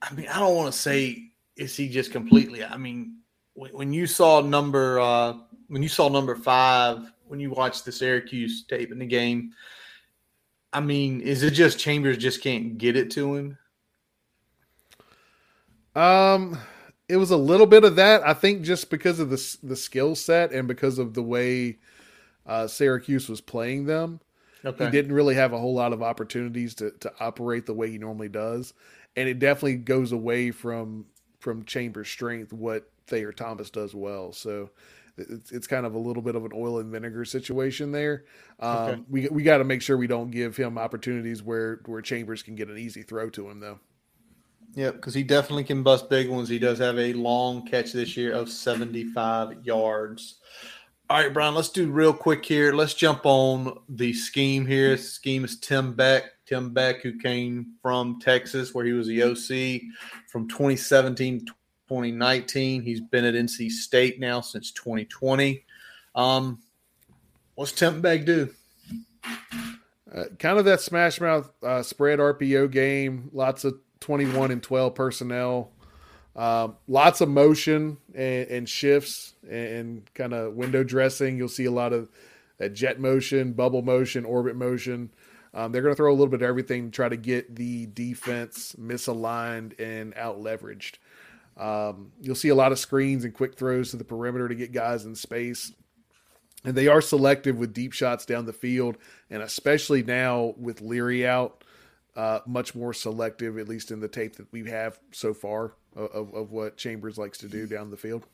I 0.00 0.14
mean, 0.14 0.28
I 0.28 0.38
don't 0.38 0.56
want 0.56 0.72
to 0.72 0.78
say 0.78 1.32
is 1.56 1.76
he 1.76 1.88
just 1.88 2.10
completely. 2.10 2.64
I 2.64 2.76
mean, 2.76 3.18
when, 3.54 3.92
you 3.92 4.06
saw 4.06 4.40
number 4.40 5.00
uh, 5.00 5.34
when 5.66 5.82
you 5.82 5.88
saw 5.88 6.08
number 6.08 6.36
five 6.36 7.12
when 7.28 7.40
you 7.40 7.50
watch 7.50 7.84
the 7.84 7.92
Syracuse 7.92 8.64
tape 8.64 8.92
in 8.92 8.98
the 8.98 9.06
game? 9.06 9.52
I 10.72 10.80
mean, 10.80 11.20
is 11.20 11.42
it 11.42 11.52
just 11.52 11.78
Chambers 11.78 12.18
just 12.18 12.42
can't 12.42 12.76
get 12.76 12.96
it 12.96 13.10
to 13.12 13.34
him? 13.34 13.58
Um, 15.94 16.58
it 17.08 17.16
was 17.16 17.30
a 17.30 17.36
little 17.36 17.66
bit 17.66 17.84
of 17.84 17.96
that. 17.96 18.26
I 18.26 18.34
think 18.34 18.62
just 18.62 18.90
because 18.90 19.18
of 19.18 19.30
the 19.30 19.56
the 19.62 19.76
skill 19.76 20.14
set 20.14 20.52
and 20.52 20.68
because 20.68 20.98
of 20.98 21.14
the 21.14 21.22
way 21.22 21.78
uh, 22.46 22.66
Syracuse 22.66 23.28
was 23.28 23.40
playing 23.40 23.86
them, 23.86 24.20
okay. 24.64 24.84
he 24.84 24.90
didn't 24.90 25.12
really 25.12 25.34
have 25.34 25.52
a 25.52 25.58
whole 25.58 25.74
lot 25.74 25.92
of 25.92 26.02
opportunities 26.02 26.74
to 26.76 26.90
to 27.00 27.12
operate 27.18 27.66
the 27.66 27.74
way 27.74 27.90
he 27.90 27.98
normally 27.98 28.28
does, 28.28 28.74
and 29.16 29.28
it 29.28 29.38
definitely 29.38 29.76
goes 29.76 30.12
away 30.12 30.50
from 30.50 31.06
from 31.40 31.64
Chambers' 31.64 32.08
strength 32.08 32.52
what 32.52 32.90
Thayer 33.06 33.32
Thomas 33.32 33.70
does 33.70 33.94
well. 33.94 34.32
So 34.32 34.70
it's, 35.20 35.52
it's 35.52 35.66
kind 35.66 35.86
of 35.86 35.94
a 35.94 35.98
little 35.98 36.22
bit 36.22 36.34
of 36.34 36.44
an 36.44 36.52
oil 36.54 36.78
and 36.78 36.90
vinegar 36.90 37.24
situation 37.24 37.92
there. 37.92 38.24
Um, 38.60 38.76
okay. 38.76 39.02
We 39.08 39.28
we 39.28 39.42
got 39.42 39.58
to 39.58 39.64
make 39.64 39.82
sure 39.82 39.96
we 39.96 40.06
don't 40.06 40.30
give 40.30 40.56
him 40.56 40.78
opportunities 40.78 41.42
where 41.42 41.80
where 41.86 42.02
Chambers 42.02 42.42
can 42.42 42.54
get 42.54 42.68
an 42.68 42.78
easy 42.78 43.02
throw 43.02 43.30
to 43.30 43.48
him 43.48 43.60
though. 43.60 43.78
Yep, 44.74 44.96
because 44.96 45.14
he 45.14 45.22
definitely 45.22 45.64
can 45.64 45.82
bust 45.82 46.10
big 46.10 46.28
ones. 46.28 46.48
He 46.48 46.58
does 46.58 46.78
have 46.78 46.98
a 46.98 47.12
long 47.14 47.66
catch 47.66 47.92
this 47.92 48.16
year 48.16 48.32
of 48.32 48.50
75 48.50 49.64
yards. 49.64 50.36
All 51.10 51.16
right, 51.22 51.32
Brian, 51.32 51.54
let's 51.54 51.70
do 51.70 51.90
real 51.90 52.12
quick 52.12 52.44
here. 52.44 52.74
Let's 52.74 52.92
jump 52.92 53.22
on 53.24 53.78
the 53.88 54.12
scheme 54.12 54.66
here. 54.66 54.90
The 54.90 55.02
scheme 55.02 55.42
is 55.42 55.58
Tim 55.58 55.94
Beck. 55.94 56.24
Tim 56.44 56.74
Beck, 56.74 57.02
who 57.02 57.18
came 57.18 57.74
from 57.80 58.20
Texas, 58.20 58.74
where 58.74 58.84
he 58.84 58.92
was 58.92 59.06
the 59.06 59.22
OC 59.22 59.82
from 60.30 60.48
2017 60.48 61.46
2019. 61.88 62.82
He's 62.82 63.00
been 63.00 63.24
at 63.24 63.34
NC 63.34 63.70
State 63.70 64.20
now 64.20 64.42
since 64.42 64.70
2020. 64.72 65.64
Um, 66.14 66.60
what's 67.54 67.72
Beck 67.80 68.26
do? 68.26 68.50
Uh, 70.14 70.24
kind 70.38 70.58
of 70.58 70.66
that 70.66 70.80
smash 70.80 71.20
mouth 71.20 71.50
uh, 71.62 71.82
spread 71.82 72.18
RPO 72.18 72.70
game. 72.70 73.30
Lots 73.32 73.64
of 73.64 73.78
21 74.00 74.50
and 74.50 74.62
12 74.62 74.94
personnel. 74.94 75.70
Uh, 76.36 76.68
lots 76.86 77.20
of 77.20 77.28
motion 77.28 77.96
and, 78.14 78.48
and 78.48 78.68
shifts 78.68 79.34
and, 79.42 79.52
and 79.52 80.14
kind 80.14 80.34
of 80.34 80.54
window 80.54 80.84
dressing. 80.84 81.38
You'll 81.38 81.48
see 81.48 81.64
a 81.64 81.70
lot 81.70 81.92
of 81.92 82.10
that 82.58 82.74
jet 82.74 83.00
motion, 83.00 83.54
bubble 83.54 83.82
motion, 83.82 84.24
orbit 84.24 84.56
motion. 84.56 85.10
Um, 85.54 85.72
they're 85.72 85.82
going 85.82 85.92
to 85.92 85.96
throw 85.96 86.10
a 86.10 86.14
little 86.14 86.28
bit 86.28 86.42
of 86.42 86.48
everything 86.48 86.86
to 86.86 86.90
try 86.90 87.08
to 87.08 87.16
get 87.16 87.56
the 87.56 87.86
defense 87.86 88.76
misaligned 88.78 89.78
and 89.80 90.14
out 90.14 90.40
leveraged. 90.40 90.96
Um, 91.58 92.12
you'll 92.20 92.36
see 92.36 92.50
a 92.50 92.54
lot 92.54 92.72
of 92.72 92.78
screens 92.78 93.24
and 93.24 93.34
quick 93.34 93.56
throws 93.56 93.90
to 93.90 93.96
the 93.96 94.04
perimeter 94.04 94.48
to 94.48 94.54
get 94.54 94.72
guys 94.72 95.04
in 95.04 95.14
space. 95.14 95.72
And 96.64 96.74
they 96.74 96.88
are 96.88 97.00
selective 97.00 97.58
with 97.58 97.74
deep 97.74 97.92
shots 97.92 98.24
down 98.24 98.46
the 98.46 98.52
field, 98.52 98.96
and 99.30 99.42
especially 99.42 100.02
now 100.02 100.54
with 100.56 100.80
Leary 100.80 101.26
out, 101.26 101.64
uh, 102.16 102.40
much 102.46 102.74
more 102.74 102.92
selective, 102.92 103.58
at 103.58 103.68
least 103.68 103.90
in 103.90 104.00
the 104.00 104.08
tape 104.08 104.36
that 104.36 104.50
we 104.52 104.68
have 104.68 104.98
so 105.12 105.32
far 105.32 105.74
of, 105.94 106.34
of 106.34 106.50
what 106.50 106.76
Chambers 106.76 107.16
likes 107.16 107.38
to 107.38 107.48
do 107.48 107.66
down 107.66 107.90
the 107.90 107.96
field. 107.96 108.26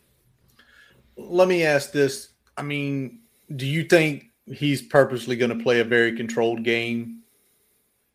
Let 1.16 1.48
me 1.48 1.64
ask 1.64 1.92
this. 1.92 2.30
I 2.56 2.62
mean, 2.62 3.20
do 3.56 3.66
you 3.66 3.84
think 3.84 4.30
he's 4.46 4.80
purposely 4.80 5.36
going 5.36 5.56
to 5.56 5.62
play 5.62 5.80
a 5.80 5.84
very 5.84 6.16
controlled 6.16 6.64
game, 6.64 7.20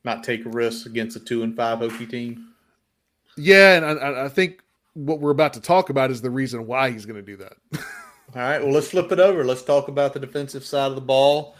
not 0.03 0.23
take 0.23 0.41
risks 0.45 0.85
against 0.85 1.15
a 1.17 1.19
two 1.19 1.43
and 1.43 1.55
five 1.55 1.79
Hokie 1.79 2.09
team? 2.09 2.53
Yeah, 3.37 3.77
and 3.77 3.99
I, 3.99 4.25
I 4.25 4.29
think 4.29 4.63
what 4.93 5.19
we're 5.19 5.31
about 5.31 5.53
to 5.53 5.61
talk 5.61 5.89
about 5.89 6.11
is 6.11 6.21
the 6.21 6.29
reason 6.29 6.67
why 6.67 6.91
he's 6.91 7.05
going 7.05 7.15
to 7.15 7.21
do 7.21 7.37
that. 7.37 7.53
All 8.35 8.41
right. 8.41 8.61
Well, 8.61 8.71
let's 8.71 8.89
flip 8.89 9.11
it 9.11 9.19
over. 9.19 9.43
Let's 9.43 9.63
talk 9.63 9.87
about 9.87 10.13
the 10.13 10.19
defensive 10.19 10.65
side 10.65 10.87
of 10.87 10.95
the 10.95 11.01
ball. 11.01 11.55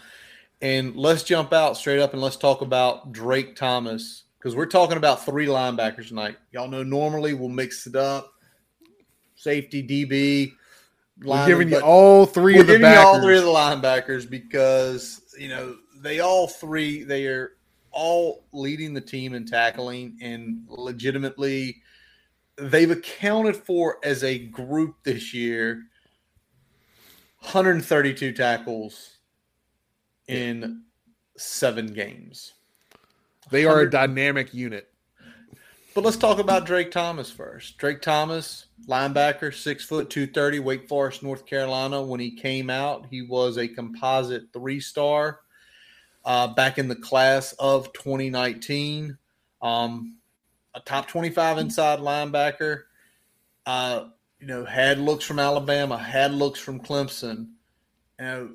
And 0.62 0.96
let's 0.96 1.24
jump 1.24 1.54
out 1.54 1.78
straight 1.78 2.00
up 2.00 2.14
and 2.14 2.22
let's 2.22 2.36
talk 2.36 2.62
about 2.62 3.12
Drake 3.12 3.56
Thomas 3.56 4.24
because 4.38 4.56
we're 4.56 4.66
talking 4.66 4.98
about 4.98 5.26
three 5.26 5.48
linebackers 5.48 6.10
tonight. 6.10 6.38
Y'all 6.52 6.68
know 6.68 6.84
normally 6.84 7.34
we'll 7.34 7.50
mix 7.50 7.88
it 7.88 7.96
up 7.96 8.34
safety, 9.40 9.82
DB. 9.82 10.54
We're 11.24 11.48
giving 11.48 11.70
you 11.70 11.80
all 11.80 12.26
3 12.26 12.60
of 12.60 12.68
the 12.68 12.74
giving 12.74 12.82
backers. 12.82 13.02
you 13.02 13.08
all 13.08 13.22
three 13.22 13.38
of 13.38 13.44
the 13.44 13.50
linebackers 13.50 14.30
because, 14.30 15.22
you 15.38 15.50
know, 15.50 15.76
they 16.02 16.20
all 16.20 16.48
three, 16.48 17.04
they 17.04 17.26
are 17.26 17.54
all 17.92 18.46
leading 18.54 18.94
the 18.94 19.02
team 19.02 19.34
in 19.34 19.46
tackling 19.46 20.18
and 20.22 20.64
legitimately 20.68 21.82
they've 22.62 22.92
accounted 22.92 23.56
for 23.56 23.98
as 24.04 24.24
a 24.24 24.38
group 24.38 24.96
this 25.04 25.34
year 25.34 25.84
132 27.42 28.34
tackles 28.34 29.18
in 30.28 30.84
seven 31.38 31.88
games. 31.94 32.54
They 33.50 33.66
are 33.66 33.82
a 33.82 33.90
dynamic 33.90 34.54
unit. 34.54 34.90
But 35.96 36.04
let's 36.04 36.18
talk 36.18 36.38
about 36.38 36.66
Drake 36.66 36.92
Thomas 36.92 37.32
first. 37.32 37.78
Drake 37.78 38.02
Thomas, 38.02 38.68
linebacker, 38.88 39.54
six 39.54 39.84
foot 39.84 40.10
two 40.10 40.28
thirty, 40.28 40.60
Wake 40.60 40.88
Forest, 40.88 41.24
North 41.24 41.46
Carolina. 41.48 42.02
When 42.02 42.20
he 42.20 42.32
came 42.32 42.70
out, 42.70 43.08
he 43.10 43.24
was 43.24 43.58
a 43.58 43.68
composite 43.68 44.54
three 44.54 44.80
star 44.80 45.40
uh, 46.26 46.48
back 46.54 46.78
in 46.78 46.88
the 46.88 46.96
class 46.96 47.54
of 47.54 47.92
2019. 47.94 49.18
Um, 49.62 50.19
a 50.76 50.80
top 50.82 51.08
25 51.08 51.58
inside 51.58 52.00
linebacker. 52.00 52.84
Uh, 53.66 54.06
you 54.40 54.48
know, 54.48 54.66
had 54.66 55.00
looks 55.00 55.26
from 55.26 55.40
Alabama, 55.40 55.98
had 55.98 56.34
looks 56.34 56.60
from 56.60 56.80
Clemson. 56.80 57.50
You 58.20 58.26
know, 58.26 58.50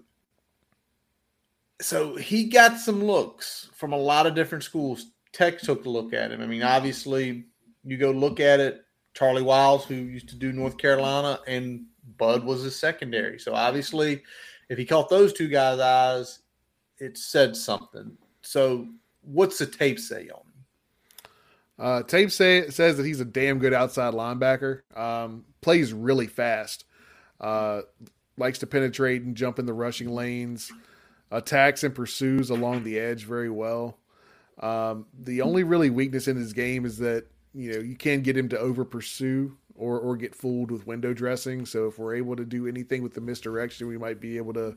so 1.81 2.17
he 2.17 2.45
got 2.45 2.79
some 2.79 3.05
looks 3.05 3.69
from 3.75 3.93
a 3.93 3.99
lot 3.99 4.27
of 4.27 4.35
different 4.35 4.65
schools. 4.65 5.11
Tech 5.33 5.59
took 5.59 5.85
a 5.85 5.91
look 5.91 6.15
at 6.15 6.31
him. 6.31 6.41
I 6.41 6.47
mean, 6.47 6.62
obviously, 6.62 7.45
you 7.85 7.97
go 7.97 8.11
look 8.11 8.41
at 8.41 8.61
it. 8.61 8.85
Charlie 9.15 9.43
Wiles, 9.43 9.85
who 9.85 9.95
used 9.95 10.29
to 10.31 10.37
do 10.37 10.53
North 10.53 10.77
Carolina, 10.77 11.41
and 11.47 11.85
Bud 12.17 12.45
was 12.45 12.62
his 12.62 12.77
secondary. 12.77 13.39
So 13.39 13.55
obviously, 13.55 14.23
if 14.69 14.79
he 14.79 14.85
caught 14.85 15.09
those 15.09 15.33
two 15.33 15.49
guys' 15.49 15.81
eyes, 15.81 16.41
it 16.99 17.19
said 17.19 17.57
something. 17.57 18.17
So, 18.43 18.89
what's 19.23 19.59
the 19.59 19.67
tape 19.67 19.99
say 19.99 20.29
on 20.29 20.41
him? 20.41 20.54
Uh, 21.79 22.03
tape 22.03 22.31
say, 22.31 22.68
says 22.70 22.97
that 22.97 23.07
he's 23.07 23.20
a 23.20 23.25
damn 23.25 23.59
good 23.59 23.75
outside 23.75 24.14
linebacker. 24.14 24.83
Um, 24.97 25.45
plays 25.61 25.93
really 25.93 26.27
fast. 26.27 26.85
Uh, 27.41 27.83
likes 28.37 28.61
to 28.61 28.66
penetrate 28.66 29.22
and 29.22 29.37
jump 29.37 29.59
in 29.59 29.66
the 29.66 29.72
rushing 29.72 30.09
lanes. 30.09 30.70
Attacks 31.31 31.83
and 31.83 31.95
pursues 31.95 32.51
along 32.51 32.85
the 32.85 32.99
edge 32.99 33.25
very 33.25 33.51
well. 33.51 33.99
Um, 34.61 35.07
the 35.18 35.43
only 35.43 35.64
really 35.64 35.91
weakness 35.91 36.29
in 36.29 36.37
his 36.37 36.53
game 36.53 36.85
is 36.85 36.99
that 36.99 37.27
you 37.53 37.72
know 37.72 37.81
you 37.81 37.97
can 37.97 38.22
get 38.22 38.37
him 38.37 38.49
to 38.51 38.59
over 38.59 38.85
pursue 38.85 39.57
or 39.75 39.99
or 39.99 40.16
get 40.16 40.35
fooled 40.35 40.70
with 40.70 40.87
window 40.87 41.12
dressing. 41.12 41.66
So 41.66 41.89
if 41.89 41.99
we're 41.99 42.14
able 42.14 42.37
to 42.37 42.45
do 42.45 42.68
anything 42.68 43.03
with 43.03 43.14
the 43.14 43.20
misdirection, 43.20 43.89
we 43.89 43.99
might 43.99 44.20
be 44.20 44.37
able 44.37 44.53
to 44.55 44.77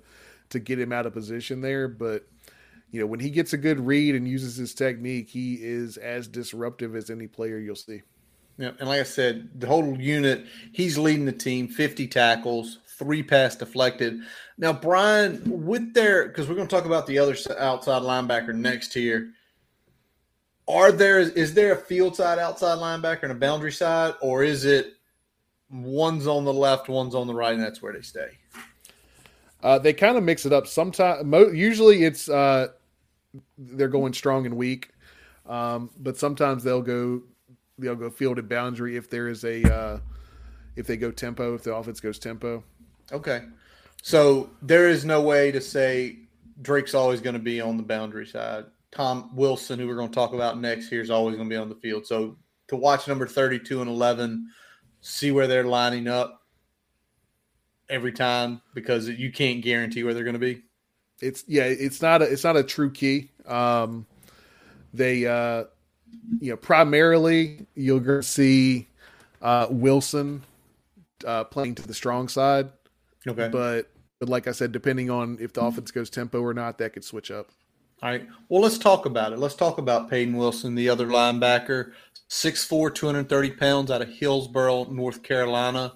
to 0.49 0.59
get 0.59 0.79
him 0.79 0.91
out 0.91 1.05
of 1.05 1.13
position 1.13 1.61
there. 1.61 1.87
But 1.87 2.27
you 2.91 3.01
know, 3.01 3.05
when 3.05 3.19
he 3.19 3.29
gets 3.29 3.53
a 3.53 3.57
good 3.57 3.79
read 3.79 4.15
and 4.15 4.27
uses 4.27 4.55
his 4.55 4.73
technique, 4.73 5.29
he 5.29 5.55
is 5.55 5.97
as 5.97 6.27
disruptive 6.27 6.95
as 6.95 7.09
any 7.09 7.27
player 7.27 7.57
you'll 7.57 7.75
see. 7.75 8.01
Yeah, 8.57 8.71
and 8.79 8.89
like 8.89 8.99
I 8.99 9.03
said, 9.03 9.49
the 9.59 9.67
whole 9.67 9.99
unit, 9.99 10.45
he's 10.71 10.97
leading 10.97 11.25
the 11.25 11.31
team, 11.31 11.67
50 11.67 12.07
tackles, 12.07 12.79
three 12.97 13.21
pass 13.21 13.55
deflected. 13.55 14.21
Now, 14.57 14.73
Brian, 14.73 15.41
with 15.45 15.93
their 15.93 16.27
because 16.27 16.49
we're 16.49 16.55
going 16.55 16.67
to 16.67 16.75
talk 16.75 16.85
about 16.85 17.05
the 17.05 17.19
other 17.19 17.35
outside 17.59 18.01
linebacker 18.01 18.55
next 18.55 18.93
here. 18.93 19.31
Are 20.67 20.91
there 20.91 21.19
is 21.19 21.53
there 21.53 21.73
a 21.73 21.77
field 21.77 22.15
side 22.15 22.39
outside 22.39 22.79
linebacker 22.79 23.23
and 23.23 23.31
a 23.31 23.35
boundary 23.35 23.71
side, 23.71 24.15
or 24.21 24.43
is 24.43 24.65
it 24.65 24.93
one's 25.69 26.27
on 26.27 26.43
the 26.43 26.53
left, 26.53 26.89
one's 26.89 27.15
on 27.15 27.27
the 27.27 27.33
right, 27.33 27.53
and 27.53 27.63
that's 27.63 27.81
where 27.81 27.93
they 27.93 28.01
stay? 28.01 28.29
Uh, 29.63 29.79
they 29.79 29.93
kind 29.93 30.17
of 30.17 30.23
mix 30.23 30.45
it 30.45 30.51
up. 30.51 30.67
Sometimes, 30.67 31.23
mo- 31.25 31.49
usually 31.49 32.03
it's 32.03 32.27
uh, 32.27 32.67
they're 33.57 33.87
going 33.87 34.13
strong 34.13 34.45
and 34.45 34.55
weak, 34.55 34.89
um, 35.45 35.89
but 35.99 36.17
sometimes 36.17 36.63
they'll 36.63 36.81
go 36.81 37.21
they'll 37.77 37.95
go 37.95 38.09
field 38.09 38.39
and 38.39 38.49
boundary 38.49 38.97
if 38.97 39.09
there 39.09 39.27
is 39.27 39.43
a 39.43 39.63
uh, 39.73 39.99
if 40.75 40.87
they 40.87 40.97
go 40.97 41.11
tempo 41.11 41.55
if 41.55 41.63
the 41.63 41.73
offense 41.73 41.99
goes 41.99 42.19
tempo. 42.19 42.63
Okay, 43.11 43.43
so 44.01 44.49
there 44.61 44.89
is 44.89 45.05
no 45.05 45.21
way 45.21 45.51
to 45.51 45.61
say 45.61 46.19
Drake's 46.61 46.93
always 46.93 47.21
going 47.21 47.35
to 47.35 47.39
be 47.39 47.61
on 47.61 47.77
the 47.77 47.83
boundary 47.83 48.27
side. 48.27 48.65
Tom 48.91 49.35
Wilson, 49.35 49.79
who 49.79 49.87
we're 49.87 49.95
going 49.95 50.09
to 50.09 50.15
talk 50.15 50.33
about 50.33 50.59
next 50.59 50.89
here, 50.89 51.01
is 51.01 51.09
always 51.09 51.35
going 51.35 51.47
to 51.47 51.53
be 51.53 51.59
on 51.59 51.69
the 51.69 51.75
field. 51.75 52.07
So 52.07 52.37
to 52.69 52.75
watch 52.75 53.07
number 53.07 53.27
thirty-two 53.27 53.81
and 53.81 53.89
eleven, 53.89 54.49
see 55.01 55.31
where 55.31 55.47
they're 55.47 55.63
lining 55.63 56.07
up 56.07 56.41
every 57.89 58.11
time 58.11 58.61
because 58.73 59.07
you 59.07 59.31
can't 59.31 59.61
guarantee 59.61 60.03
where 60.03 60.13
they're 60.13 60.23
going 60.23 60.33
to 60.33 60.39
be. 60.39 60.63
It's 61.21 61.43
yeah, 61.47 61.63
it's 61.63 62.01
not 62.01 62.21
a 62.21 62.25
it's 62.25 62.43
not 62.43 62.57
a 62.57 62.63
true 62.63 62.91
key. 62.91 63.31
Um, 63.45 64.05
they 64.93 65.25
uh, 65.25 65.65
you 66.39 66.51
know 66.51 66.57
primarily 66.57 67.65
you'll 67.75 68.21
see 68.21 68.87
uh, 69.41 69.67
Wilson 69.69 70.43
uh, 71.25 71.45
playing 71.45 71.75
to 71.75 71.87
the 71.87 71.93
strong 71.93 72.27
side. 72.27 72.69
Okay, 73.27 73.49
but 73.49 73.89
but 74.19 74.29
like 74.29 74.47
I 74.47 74.51
said, 74.51 74.71
depending 74.71 75.09
on 75.09 75.37
if 75.39 75.53
the 75.53 75.61
offense 75.61 75.91
goes 75.91 76.09
tempo 76.09 76.41
or 76.41 76.53
not, 76.53 76.77
that 76.79 76.93
could 76.93 77.03
switch 77.03 77.31
up. 77.31 77.49
All 78.03 78.09
right. 78.11 78.27
Well, 78.47 78.61
let's 78.61 78.77
talk 78.77 79.07
about 79.07 79.33
it. 79.33 79.39
Let's 79.39 79.55
talk 79.55 79.79
about 79.79 80.09
Peyton 80.09 80.37
Wilson, 80.37 80.75
the 80.75 80.87
other 80.87 81.07
linebacker, 81.07 81.93
6'4", 82.29 82.93
230 82.93 83.51
pounds 83.51 83.89
out 83.89 84.03
of 84.03 84.09
Hillsborough, 84.09 84.85
North 84.85 85.23
Carolina. 85.23 85.93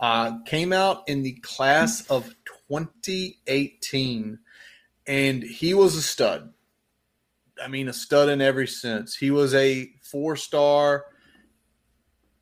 Uh, 0.00 0.38
came 0.46 0.72
out 0.72 1.02
in 1.08 1.22
the 1.22 1.32
class 1.42 2.06
of 2.10 2.34
2018, 2.68 4.38
and 5.06 5.42
he 5.42 5.74
was 5.74 5.96
a 5.96 6.02
stud. 6.02 6.52
I 7.62 7.68
mean, 7.68 7.88
a 7.88 7.92
stud 7.92 8.28
in 8.28 8.40
every 8.40 8.66
sense. 8.66 9.14
He 9.14 9.30
was 9.30 9.54
a 9.54 9.90
four 10.02 10.36
star. 10.36 11.06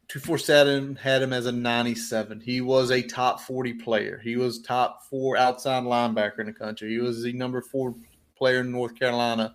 247 0.08 0.96
had 0.96 1.22
him 1.22 1.32
as 1.32 1.46
a 1.46 1.52
97. 1.52 2.40
He 2.40 2.60
was 2.60 2.90
a 2.90 3.00
top 3.00 3.40
40 3.40 3.74
player. 3.74 4.20
He 4.22 4.36
was 4.36 4.60
top 4.60 5.04
four 5.04 5.36
outside 5.36 5.84
linebacker 5.84 6.40
in 6.40 6.46
the 6.46 6.52
country. 6.52 6.90
He 6.90 6.98
was 6.98 7.22
the 7.22 7.32
number 7.32 7.62
four 7.62 7.94
player 8.36 8.60
in 8.60 8.72
North 8.72 8.98
Carolina. 8.98 9.54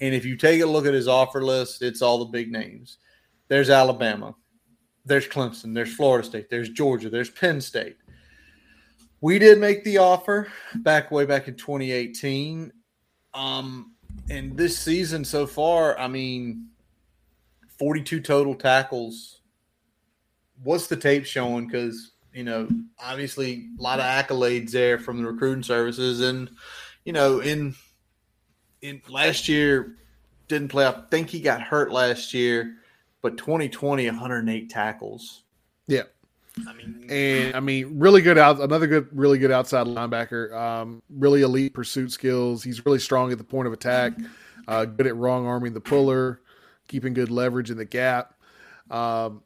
And 0.00 0.14
if 0.14 0.24
you 0.24 0.36
take 0.36 0.62
a 0.62 0.66
look 0.66 0.86
at 0.86 0.94
his 0.94 1.08
offer 1.08 1.42
list, 1.42 1.82
it's 1.82 2.02
all 2.02 2.18
the 2.18 2.26
big 2.26 2.52
names. 2.52 2.98
There's 3.48 3.70
Alabama, 3.70 4.36
there's 5.04 5.26
Clemson, 5.26 5.74
there's 5.74 5.94
Florida 5.94 6.26
State, 6.26 6.50
there's 6.50 6.68
Georgia, 6.68 7.10
there's 7.10 7.30
Penn 7.30 7.60
State. 7.60 7.96
We 9.20 9.38
did 9.38 9.58
make 9.58 9.82
the 9.84 9.98
offer 9.98 10.48
back 10.76 11.10
way 11.10 11.24
back 11.24 11.48
in 11.48 11.54
2018. 11.54 12.72
Um, 13.34 13.94
and 14.30 14.56
this 14.56 14.78
season 14.78 15.24
so 15.24 15.46
far, 15.46 15.98
I 15.98 16.08
mean, 16.08 16.68
42 17.78 18.20
total 18.20 18.54
tackles. 18.54 19.40
What's 20.62 20.86
the 20.86 20.96
tape 20.96 21.24
showing? 21.26 21.66
Because, 21.66 22.12
you 22.32 22.44
know, 22.44 22.68
obviously 22.98 23.68
a 23.78 23.82
lot 23.82 24.00
of 24.00 24.04
accolades 24.04 24.70
there 24.70 24.98
from 24.98 25.22
the 25.22 25.30
recruiting 25.30 25.62
services. 25.62 26.20
And, 26.20 26.50
you 27.04 27.12
know, 27.12 27.40
in 27.40 27.74
in 28.82 29.02
last 29.08 29.48
year 29.48 29.96
didn't 30.48 30.68
play. 30.68 30.86
I 30.86 30.92
think 31.10 31.28
he 31.28 31.40
got 31.40 31.60
hurt 31.60 31.90
last 31.90 32.32
year 32.32 32.76
but 33.26 33.38
2020, 33.38 34.06
108 34.06 34.70
tackles. 34.70 35.42
Yeah. 35.88 36.02
I 36.66 36.72
mean, 36.72 37.06
and 37.10 37.54
I 37.54 37.60
mean, 37.60 37.98
really 37.98 38.22
good 38.22 38.38
out. 38.38 38.60
Another 38.60 38.86
good, 38.86 39.08
really 39.12 39.38
good 39.38 39.50
outside 39.50 39.86
linebacker. 39.86 40.54
Um, 40.54 41.02
really 41.10 41.42
elite 41.42 41.74
pursuit 41.74 42.12
skills. 42.12 42.62
He's 42.62 42.84
really 42.86 42.98
strong 42.98 43.32
at 43.32 43.38
the 43.38 43.44
point 43.44 43.66
of 43.66 43.72
attack. 43.72 44.14
Uh, 44.66 44.84
good 44.84 45.06
at 45.06 45.16
wrong 45.16 45.46
arming 45.46 45.74
the 45.74 45.80
puller, 45.80 46.40
keeping 46.88 47.14
good 47.14 47.30
leverage 47.30 47.70
in 47.70 47.76
the 47.76 47.84
gap. 47.84 48.34
Um, 48.90 49.42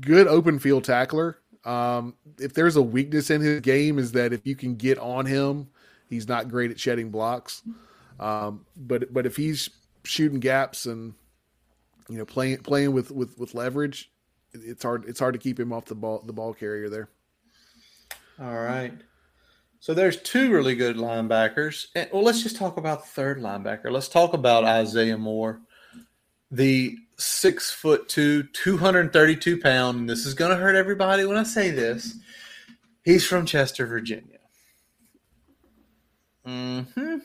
good 0.00 0.28
open 0.28 0.58
field 0.58 0.84
tackler. 0.84 1.38
Um, 1.64 2.14
if 2.38 2.54
there's 2.54 2.76
a 2.76 2.82
weakness 2.82 3.30
in 3.30 3.40
his 3.40 3.60
game, 3.60 3.98
is 3.98 4.12
that 4.12 4.32
if 4.32 4.46
you 4.46 4.56
can 4.56 4.76
get 4.76 4.98
on 4.98 5.26
him, 5.26 5.68
he's 6.08 6.28
not 6.28 6.48
great 6.48 6.70
at 6.70 6.78
shedding 6.78 7.10
blocks. 7.10 7.62
Um, 8.20 8.66
but 8.76 9.12
but 9.12 9.26
if 9.26 9.36
he's 9.36 9.68
shooting 10.04 10.40
gaps 10.40 10.86
and 10.86 11.14
you 12.08 12.18
know, 12.18 12.24
playing 12.24 12.58
playing 12.58 12.92
with 12.92 13.10
with 13.10 13.38
with 13.38 13.54
leverage, 13.54 14.11
it's 14.54 14.82
hard 14.82 15.04
it's 15.06 15.20
hard 15.20 15.34
to 15.34 15.40
keep 15.40 15.58
him 15.58 15.72
off 15.72 15.86
the 15.86 15.94
ball 15.94 16.22
the 16.24 16.32
ball 16.32 16.54
carrier 16.54 16.88
there. 16.88 17.08
All 18.40 18.54
right. 18.54 18.94
So 19.80 19.94
there's 19.94 20.16
two 20.22 20.52
really 20.52 20.76
good 20.76 20.96
linebackers. 20.96 21.86
And, 21.96 22.08
well, 22.12 22.22
let's 22.22 22.42
just 22.42 22.56
talk 22.56 22.76
about 22.76 23.00
the 23.02 23.08
third 23.08 23.40
linebacker. 23.40 23.90
Let's 23.90 24.08
talk 24.08 24.32
about 24.32 24.64
Isaiah 24.64 25.18
Moore, 25.18 25.60
the 26.52 26.96
six 27.16 27.70
foot 27.70 28.08
two, 28.08 28.44
232 28.44 29.58
pound. 29.58 29.98
And 29.98 30.08
this 30.08 30.24
is 30.24 30.34
going 30.34 30.52
to 30.52 30.56
hurt 30.56 30.76
everybody 30.76 31.24
when 31.24 31.36
I 31.36 31.42
say 31.42 31.72
this. 31.72 32.16
He's 33.04 33.26
from 33.26 33.44
Chester, 33.44 33.86
Virginia. 33.86 34.38
Mm-hmm. 36.46 37.16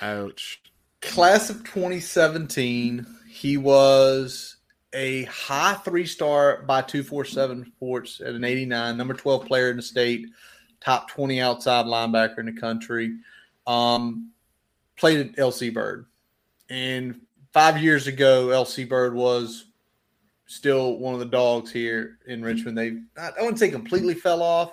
Ouch. 0.00 0.62
Class 1.00 1.50
of 1.50 1.64
2017. 1.64 3.04
He 3.28 3.56
was 3.56 4.55
a 4.96 5.24
high 5.24 5.74
three 5.74 6.06
star 6.06 6.62
by 6.62 6.80
247 6.80 7.66
Sports 7.76 8.20
at 8.22 8.34
an 8.34 8.44
89, 8.44 8.96
number 8.96 9.14
12 9.14 9.44
player 9.44 9.70
in 9.70 9.76
the 9.76 9.82
state, 9.82 10.26
top 10.80 11.10
20 11.10 11.40
outside 11.40 11.84
linebacker 11.84 12.38
in 12.38 12.46
the 12.46 12.58
country. 12.58 13.14
Um, 13.66 14.30
played 14.96 15.20
at 15.20 15.36
LC 15.36 15.72
Bird. 15.72 16.06
And 16.70 17.20
five 17.52 17.80
years 17.80 18.06
ago, 18.06 18.46
LC 18.46 18.88
Bird 18.88 19.14
was 19.14 19.66
still 20.46 20.98
one 20.98 21.12
of 21.12 21.20
the 21.20 21.26
dogs 21.26 21.70
here 21.70 22.18
in 22.26 22.42
Richmond. 22.42 22.78
They, 22.78 22.98
I 23.20 23.32
wouldn't 23.38 23.58
say 23.58 23.70
completely 23.70 24.14
fell 24.14 24.42
off, 24.42 24.72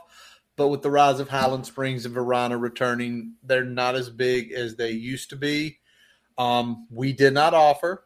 but 0.55 0.69
with 0.69 0.81
the 0.81 0.91
rise 0.91 1.19
of 1.19 1.27
Highland 1.27 1.65
Springs 1.65 2.05
and 2.05 2.15
Varina 2.15 2.57
returning, 2.57 3.33
they're 3.43 3.65
not 3.65 3.95
as 3.95 4.09
big 4.09 4.53
as 4.53 4.75
they 4.75 4.91
used 4.91 5.29
to 5.31 5.35
be. 5.35 5.79
Um, 6.37 6.87
we 6.89 7.11
did 7.11 7.33
not 7.33 7.53
offer, 7.53 8.05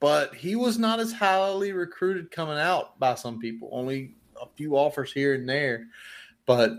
but 0.00 0.34
he 0.34 0.56
was 0.56 0.78
not 0.78 0.98
as 0.98 1.12
highly 1.12 1.72
recruited 1.72 2.30
coming 2.30 2.58
out 2.58 2.98
by 2.98 3.14
some 3.14 3.38
people. 3.38 3.68
Only 3.70 4.14
a 4.40 4.46
few 4.56 4.76
offers 4.76 5.12
here 5.12 5.34
and 5.34 5.48
there, 5.48 5.86
but 6.46 6.72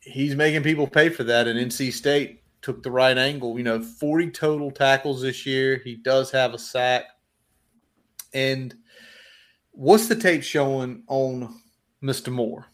he's 0.00 0.34
making 0.34 0.64
people 0.64 0.88
pay 0.88 1.08
for 1.08 1.22
that. 1.24 1.46
And 1.46 1.58
NC 1.58 1.92
State 1.92 2.42
took 2.60 2.82
the 2.82 2.90
right 2.90 3.16
angle. 3.16 3.56
You 3.56 3.64
know, 3.64 3.80
40 3.80 4.30
total 4.30 4.70
tackles 4.70 5.22
this 5.22 5.46
year. 5.46 5.80
He 5.84 5.94
does 5.94 6.30
have 6.32 6.52
a 6.52 6.58
sack. 6.58 7.04
And 8.34 8.74
what's 9.70 10.08
the 10.08 10.16
tape 10.16 10.42
showing 10.42 11.04
on 11.06 11.60
Mr. 12.02 12.32
Moore? 12.32 12.66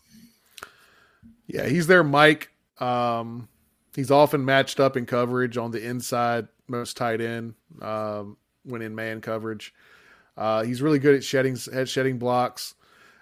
Yeah, 1.46 1.66
he's 1.66 1.86
there, 1.86 2.04
Mike. 2.04 2.50
Um, 2.78 3.48
he's 3.94 4.10
often 4.10 4.44
matched 4.44 4.80
up 4.80 4.96
in 4.96 5.04
coverage 5.04 5.56
on 5.56 5.72
the 5.72 5.84
inside, 5.84 6.48
most 6.68 6.96
tight 6.96 7.20
end 7.20 7.54
um, 7.82 8.36
when 8.68 8.82
in 8.82 8.94
man 8.94 9.20
coverage. 9.20 9.74
Uh, 10.36 10.62
he's 10.62 10.80
really 10.80 10.98
good 10.98 11.16
at 11.16 11.24
shedding 11.24 11.58
at 11.72 11.88
shedding 11.88 12.18
blocks. 12.18 12.74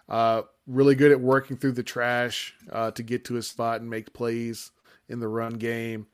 Uh, 0.09 0.42
really 0.66 0.94
good 0.94 1.12
at 1.12 1.20
working 1.20 1.57
through 1.57 1.72
the 1.72 1.82
trash 1.82 2.55
uh, 2.70 2.90
to 2.92 3.03
get 3.03 3.24
to 3.24 3.34
his 3.34 3.47
spot 3.47 3.80
and 3.80 3.88
make 3.88 4.12
plays 4.12 4.70
in 5.09 5.18
the 5.20 5.28
run 5.28 5.55
game. 5.55 6.07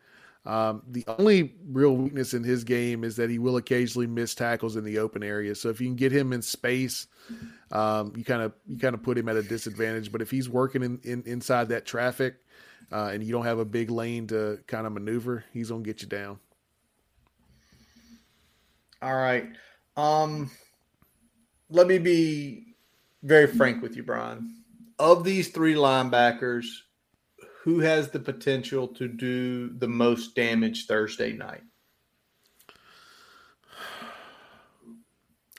Um, 0.45 0.83
the 0.89 1.05
only 1.07 1.55
real 1.69 1.97
weakness 1.97 2.35
in 2.35 2.43
his 2.43 2.65
game 2.65 3.05
is 3.05 3.17
that 3.17 3.31
he 3.31 3.39
will 3.39 3.57
occasionally 3.59 4.09
miss 4.09 4.35
tackles 4.35 4.75
in 4.77 4.85
the 4.85 4.99
open 4.99 5.23
area. 5.23 5.55
So 5.55 5.69
if 5.69 5.81
you 5.81 5.87
can 5.87 5.95
get 5.95 6.11
him 6.11 6.33
in 6.33 6.43
space, 6.43 7.07
um, 7.71 8.13
you 8.17 8.25
kind 8.25 8.43
of 8.43 8.53
you 8.67 8.77
kind 8.79 8.95
of 8.95 9.03
put 9.03 9.17
him 9.17 9.29
at 9.29 9.37
a 9.37 9.43
disadvantage. 9.43 10.11
But 10.11 10.21
if 10.21 10.31
he's 10.31 10.49
working 10.49 10.83
in, 10.83 11.01
in 11.05 11.23
inside 11.27 11.69
that 11.69 11.87
traffic 11.87 12.37
uh, 12.91 13.11
and 13.13 13.23
you 13.23 13.33
don't 13.33 13.45
have 13.45 13.61
a 13.61 13.65
big 13.65 13.91
lane 13.91 14.27
to 14.29 14.59
kind 14.67 14.87
of 14.87 14.93
maneuver, 14.93 15.45
he's 15.53 15.71
gonna 15.71 15.83
get 15.83 16.03
you 16.03 16.09
down. 16.09 16.41
All 19.03 19.17
right. 19.17 19.49
Um, 19.97 20.51
let 21.69 21.89
me 21.89 21.99
be 21.99 22.77
very 23.23 23.49
frank 23.49 23.83
with 23.83 23.97
you, 23.97 24.05
Brian. 24.05 24.63
Of 24.99 25.25
these 25.25 25.49
three 25.49 25.75
linebackers, 25.75 26.67
who 27.63 27.81
has 27.81 28.11
the 28.11 28.21
potential 28.21 28.87
to 28.89 29.09
do 29.09 29.71
the 29.71 29.89
most 29.89 30.37
damage 30.37 30.87
Thursday 30.87 31.33
night? 31.33 31.63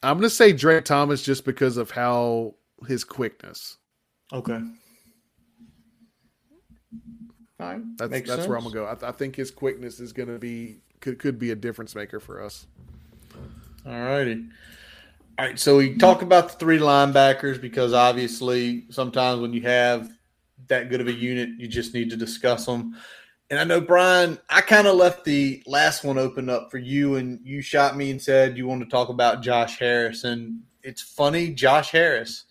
I'm 0.01 0.17
going 0.17 0.23
to 0.23 0.29
say 0.29 0.51
Drake 0.53 0.85
Thomas 0.85 1.23
just 1.23 1.45
because 1.45 1.77
of 1.77 1.91
how 1.91 2.55
his 2.87 3.03
quickness. 3.03 3.77
Okay. 4.31 4.59
Fine. 7.57 7.95
That's, 7.97 8.11
Makes 8.11 8.29
that's 8.29 8.39
sense. 8.41 8.49
where 8.49 8.57
I'm 8.57 8.63
going 8.63 8.73
to 8.75 8.79
go. 8.81 8.87
I, 8.87 8.95
th- 8.95 9.03
I 9.03 9.11
think 9.11 9.35
his 9.35 9.51
quickness 9.51 9.99
is 9.99 10.11
going 10.11 10.29
to 10.29 10.39
be 10.39 10.79
could 10.99 11.19
could 11.19 11.39
be 11.39 11.51
a 11.51 11.55
difference 11.55 11.95
maker 11.95 12.19
for 12.19 12.41
us. 12.43 12.67
All 13.85 13.91
righty. 13.91 14.45
All 15.37 15.45
right. 15.45 15.59
So 15.59 15.77
we 15.77 15.97
talk 15.97 16.21
about 16.21 16.49
the 16.49 16.55
three 16.55 16.79
linebackers 16.79 17.59
because 17.59 17.93
obviously 17.93 18.85
sometimes 18.89 19.41
when 19.41 19.51
you 19.51 19.61
have 19.63 20.09
that 20.67 20.89
good 20.89 21.01
of 21.01 21.07
a 21.07 21.13
unit, 21.13 21.49
you 21.57 21.67
just 21.67 21.93
need 21.93 22.09
to 22.11 22.17
discuss 22.17 22.65
them. 22.65 22.95
And 23.49 23.59
I 23.59 23.63
know, 23.65 23.81
Brian, 23.81 24.39
I 24.49 24.61
kind 24.61 24.87
of 24.87 24.95
left 24.95 25.25
the 25.25 25.61
last 25.67 26.03
one 26.03 26.17
open 26.17 26.49
up 26.49 26.71
for 26.71 26.77
you, 26.77 27.15
and 27.15 27.39
you 27.43 27.61
shot 27.61 27.97
me 27.97 28.09
and 28.09 28.21
said 28.21 28.57
you 28.57 28.67
want 28.67 28.81
to 28.81 28.89
talk 28.89 29.09
about 29.09 29.43
Josh 29.43 29.77
Harris. 29.77 30.23
And 30.23 30.61
it's 30.81 31.01
funny, 31.01 31.49
Josh 31.53 31.91
Harris, 31.91 32.45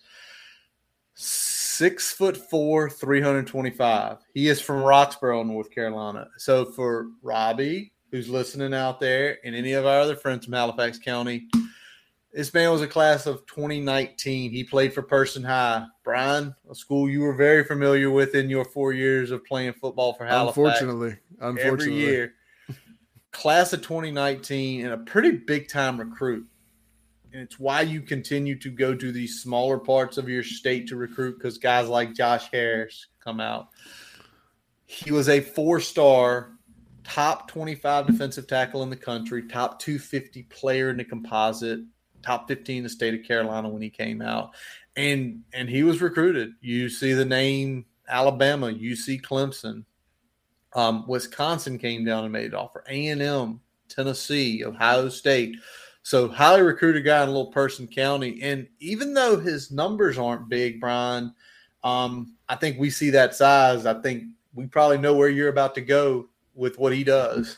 six 1.15 2.11
foot 2.11 2.37
four, 2.37 2.89
325. 2.89 4.17
He 4.33 4.47
is 4.47 4.61
from 4.61 4.81
Roxboro, 4.81 5.45
North 5.45 5.71
Carolina. 5.71 6.27
So 6.37 6.65
for 6.65 7.07
Robbie, 7.21 7.92
who's 8.13 8.29
listening 8.29 8.75
out 8.75 8.99
there, 8.99 9.39
and 9.43 9.55
any 9.55 9.73
of 9.73 9.87
our 9.87 9.99
other 9.99 10.15
friends 10.15 10.45
from 10.45 10.53
Halifax 10.53 10.99
County, 10.99 11.47
this 12.31 12.53
man 12.53 12.71
was 12.71 12.83
a 12.83 12.87
class 12.87 13.25
of 13.25 13.43
2019. 13.47 14.51
He 14.51 14.63
played 14.63 14.93
for 14.93 15.01
Person 15.01 15.43
High. 15.43 15.87
Brian, 16.03 16.53
a 16.69 16.75
school 16.75 17.09
you 17.09 17.21
were 17.21 17.33
very 17.33 17.63
familiar 17.63 18.11
with 18.11 18.35
in 18.35 18.51
your 18.51 18.65
four 18.65 18.93
years 18.93 19.31
of 19.31 19.43
playing 19.43 19.73
football 19.73 20.13
for 20.13 20.27
Halifax. 20.27 20.55
Unfortunately, 20.57 21.17
unfortunately, 21.39 21.85
Every 21.85 21.95
year. 21.95 22.33
Class 23.31 23.73
of 23.73 23.81
2019 23.81 24.85
and 24.85 24.93
a 24.93 24.97
pretty 24.97 25.31
big 25.31 25.67
time 25.67 25.99
recruit. 25.99 26.45
And 27.31 27.41
it's 27.41 27.57
why 27.57 27.81
you 27.81 27.99
continue 27.99 28.59
to 28.59 28.69
go 28.69 28.93
to 28.93 29.11
these 29.11 29.41
smaller 29.41 29.79
parts 29.79 30.19
of 30.19 30.29
your 30.29 30.43
state 30.43 30.87
to 30.89 30.95
recruit 30.97 31.39
because 31.39 31.57
guys 31.57 31.89
like 31.89 32.13
Josh 32.13 32.47
Harris 32.51 33.07
come 33.23 33.39
out. 33.39 33.69
He 34.85 35.11
was 35.11 35.29
a 35.29 35.39
four 35.41 35.79
star, 35.79 36.52
top 37.03 37.47
25 37.47 38.07
defensive 38.07 38.47
tackle 38.47 38.83
in 38.83 38.89
the 38.89 38.95
country, 38.95 39.47
top 39.47 39.79
250 39.79 40.43
player 40.43 40.89
in 40.89 40.97
the 40.97 41.03
composite, 41.03 41.81
top 42.21 42.47
15 42.47 42.77
in 42.77 42.83
the 42.83 42.89
state 42.89 43.13
of 43.13 43.25
Carolina 43.25 43.69
when 43.69 43.81
he 43.81 43.89
came 43.89 44.21
out. 44.21 44.51
And 44.95 45.41
and 45.53 45.69
he 45.69 45.83
was 45.83 46.01
recruited. 46.01 46.53
You 46.61 46.87
see 46.87 47.13
the 47.13 47.25
name 47.25 47.85
Alabama, 48.07 48.67
UC 48.67 49.21
Clemson. 49.21 49.83
Um, 50.73 51.05
Wisconsin 51.07 51.77
came 51.77 52.05
down 52.05 52.23
and 52.23 52.33
made 52.33 52.47
an 52.47 52.55
offer. 52.55 52.83
A&M, 52.87 53.59
Tennessee, 53.89 54.63
Ohio 54.65 55.09
State. 55.09 55.57
So 56.03 56.27
highly 56.27 56.61
recruited 56.61 57.05
guy 57.05 57.23
in 57.23 57.29
Little 57.29 57.51
Person 57.51 57.87
County. 57.87 58.41
And 58.41 58.67
even 58.79 59.13
though 59.13 59.39
his 59.39 59.71
numbers 59.71 60.17
aren't 60.17 60.49
big, 60.49 60.81
Brian, 60.81 61.33
um, 61.83 62.35
I 62.49 62.55
think 62.55 62.79
we 62.79 62.89
see 62.89 63.09
that 63.11 63.35
size. 63.35 63.85
I 63.85 64.01
think 64.01 64.23
we 64.53 64.65
probably 64.65 64.97
know 64.97 65.15
where 65.15 65.29
you're 65.29 65.49
about 65.49 65.75
to 65.75 65.81
go 65.81 66.27
with 66.55 66.77
what 66.77 66.93
he 66.93 67.03
does. 67.03 67.57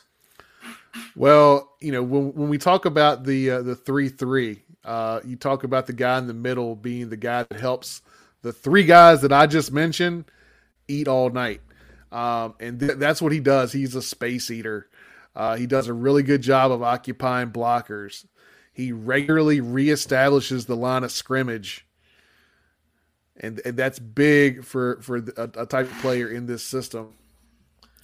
Well, 1.14 1.74
you 1.80 1.92
know, 1.92 2.02
when 2.02 2.32
when 2.34 2.48
we 2.48 2.58
talk 2.58 2.84
about 2.84 3.24
the 3.24 3.50
uh, 3.50 3.62
the 3.62 3.74
three 3.74 4.08
three, 4.08 4.62
uh, 4.84 5.20
you 5.24 5.36
talk 5.36 5.64
about 5.64 5.86
the 5.86 5.92
guy 5.92 6.18
in 6.18 6.26
the 6.26 6.34
middle 6.34 6.74
being 6.74 7.08
the 7.08 7.16
guy 7.16 7.44
that 7.44 7.60
helps 7.60 8.02
the 8.42 8.52
three 8.52 8.84
guys 8.84 9.22
that 9.22 9.32
I 9.32 9.46
just 9.46 9.72
mentioned 9.72 10.26
eat 10.88 11.08
all 11.08 11.30
night, 11.30 11.60
um, 12.12 12.54
and 12.60 12.80
th- 12.80 12.96
that's 12.96 13.20
what 13.20 13.32
he 13.32 13.40
does. 13.40 13.72
He's 13.72 13.94
a 13.94 14.02
space 14.02 14.50
eater. 14.50 14.88
Uh, 15.34 15.56
he 15.56 15.66
does 15.66 15.88
a 15.88 15.92
really 15.92 16.22
good 16.22 16.40
job 16.40 16.72
of 16.72 16.82
occupying 16.82 17.50
blockers. 17.50 18.24
He 18.72 18.92
regularly 18.92 19.60
reestablishes 19.60 20.66
the 20.66 20.76
line 20.76 21.04
of 21.04 21.12
scrimmage, 21.12 21.86
and, 23.38 23.60
and 23.64 23.76
that's 23.76 23.98
big 23.98 24.64
for 24.64 25.00
for 25.02 25.16
a, 25.16 25.50
a 25.56 25.66
type 25.66 25.90
of 25.90 25.98
player 25.98 26.28
in 26.28 26.46
this 26.46 26.62
system 26.62 27.14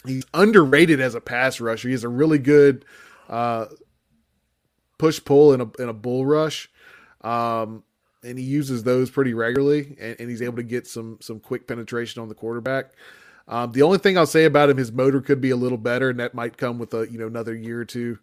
he's 0.07 0.25
underrated 0.35 1.01
as 1.01 1.15
a 1.15 1.21
pass 1.21 1.61
rusher. 1.61 1.89
He 1.89 1.93
has 1.93 2.05
a 2.05 2.09
really 2.09 2.39
good 2.39 2.85
uh, 3.29 3.67
push 4.99 5.23
pull 5.25 5.53
and 5.53 5.63
a, 5.63 5.71
and 5.79 5.91
a 5.91 5.95
bull 5.95 6.27
rush, 6.27 6.71
um, 7.23 7.83
and 8.23 8.39
he 8.39 8.45
uses 8.45 8.85
those 8.85 9.11
pretty 9.11 9.35
regularly. 9.35 9.97
And, 10.01 10.17
and, 10.21 10.31
he's 10.31 10.43
able 10.43 10.57
to 10.57 10.63
get 10.63 10.87
some 10.87 11.19
some 11.21 11.41
quick 11.41 11.67
penetration 11.67 12.23
on 12.23 12.29
the 12.29 12.35
quarterback. 12.35 12.93
Um, 13.49 13.73
the 13.73 13.83
only 13.83 13.99
thing 13.99 14.17
I'll 14.17 14.27
say 14.27 14.45
about 14.45 14.71
him, 14.71 14.77
his 14.77 14.93
motor 14.93 15.21
could 15.21 15.41
be 15.41 15.51
a 15.51 15.57
little 15.57 15.79
better, 15.79 16.11
and 16.11 16.21
that 16.21 16.35
might 16.35 16.57
come 16.57 16.79
with 16.79 16.95
a 16.95 17.11
you 17.11 17.19
know 17.19 17.27
another 17.27 17.55
year 17.55 17.81
or 17.81 17.85
two 17.85 18.19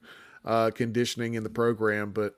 uh, 0.45 0.71
conditioning 0.71 1.33
in 1.33 1.43
the 1.43 1.49
program. 1.49 2.11
But 2.11 2.35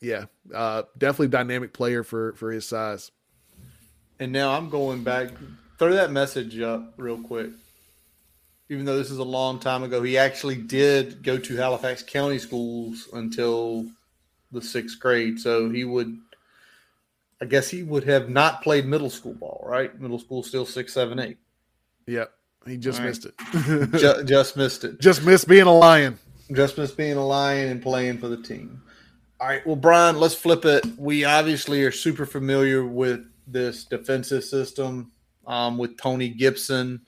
yeah, 0.00 0.26
uh, 0.54 0.82
definitely 0.96 1.28
dynamic 1.28 1.72
player 1.72 2.02
for 2.02 2.34
for 2.34 2.50
his 2.50 2.66
size. 2.66 3.10
And 4.18 4.32
now 4.32 4.52
I'm 4.52 4.68
going 4.68 5.02
back. 5.02 5.30
Throw 5.78 5.94
that 5.94 6.10
message 6.10 6.60
up 6.60 6.92
real 6.98 7.22
quick 7.22 7.52
even 8.70 8.84
though 8.84 8.96
this 8.96 9.10
is 9.10 9.18
a 9.18 9.24
long 9.24 9.58
time 9.58 9.82
ago, 9.82 10.00
he 10.00 10.16
actually 10.16 10.54
did 10.54 11.24
go 11.24 11.36
to 11.36 11.56
Halifax 11.56 12.04
County 12.04 12.38
schools 12.38 13.08
until 13.12 13.84
the 14.52 14.62
sixth 14.62 15.00
grade. 15.00 15.40
So 15.40 15.68
he 15.68 15.84
would, 15.84 16.16
I 17.42 17.46
guess, 17.46 17.68
he 17.68 17.82
would 17.82 18.04
have 18.04 18.30
not 18.30 18.62
played 18.62 18.86
middle 18.86 19.10
school 19.10 19.34
ball, 19.34 19.64
right? 19.66 20.00
Middle 20.00 20.20
school 20.20 20.44
still 20.44 20.64
six, 20.64 20.94
seven, 20.94 21.18
eight. 21.18 21.36
Yep, 22.06 22.32
he 22.64 22.76
just 22.76 23.00
All 23.00 23.06
missed 23.06 23.26
it. 23.26 23.34
just, 23.98 24.26
just 24.26 24.56
missed 24.56 24.84
it. 24.84 25.00
just 25.00 25.24
missed 25.24 25.48
being 25.48 25.66
a 25.66 25.76
lion. 25.76 26.16
Just 26.52 26.78
missed 26.78 26.96
being 26.96 27.16
a 27.16 27.26
lion 27.26 27.70
and 27.70 27.82
playing 27.82 28.18
for 28.18 28.28
the 28.28 28.40
team. 28.40 28.80
All 29.40 29.48
right. 29.48 29.66
Well, 29.66 29.76
Brian, 29.76 30.20
let's 30.20 30.34
flip 30.34 30.64
it. 30.64 30.86
We 30.96 31.24
obviously 31.24 31.82
are 31.82 31.92
super 31.92 32.26
familiar 32.26 32.84
with 32.84 33.24
this 33.48 33.84
defensive 33.84 34.44
system 34.44 35.10
um, 35.46 35.76
with 35.76 35.96
Tony 35.96 36.28
Gibson 36.28 37.00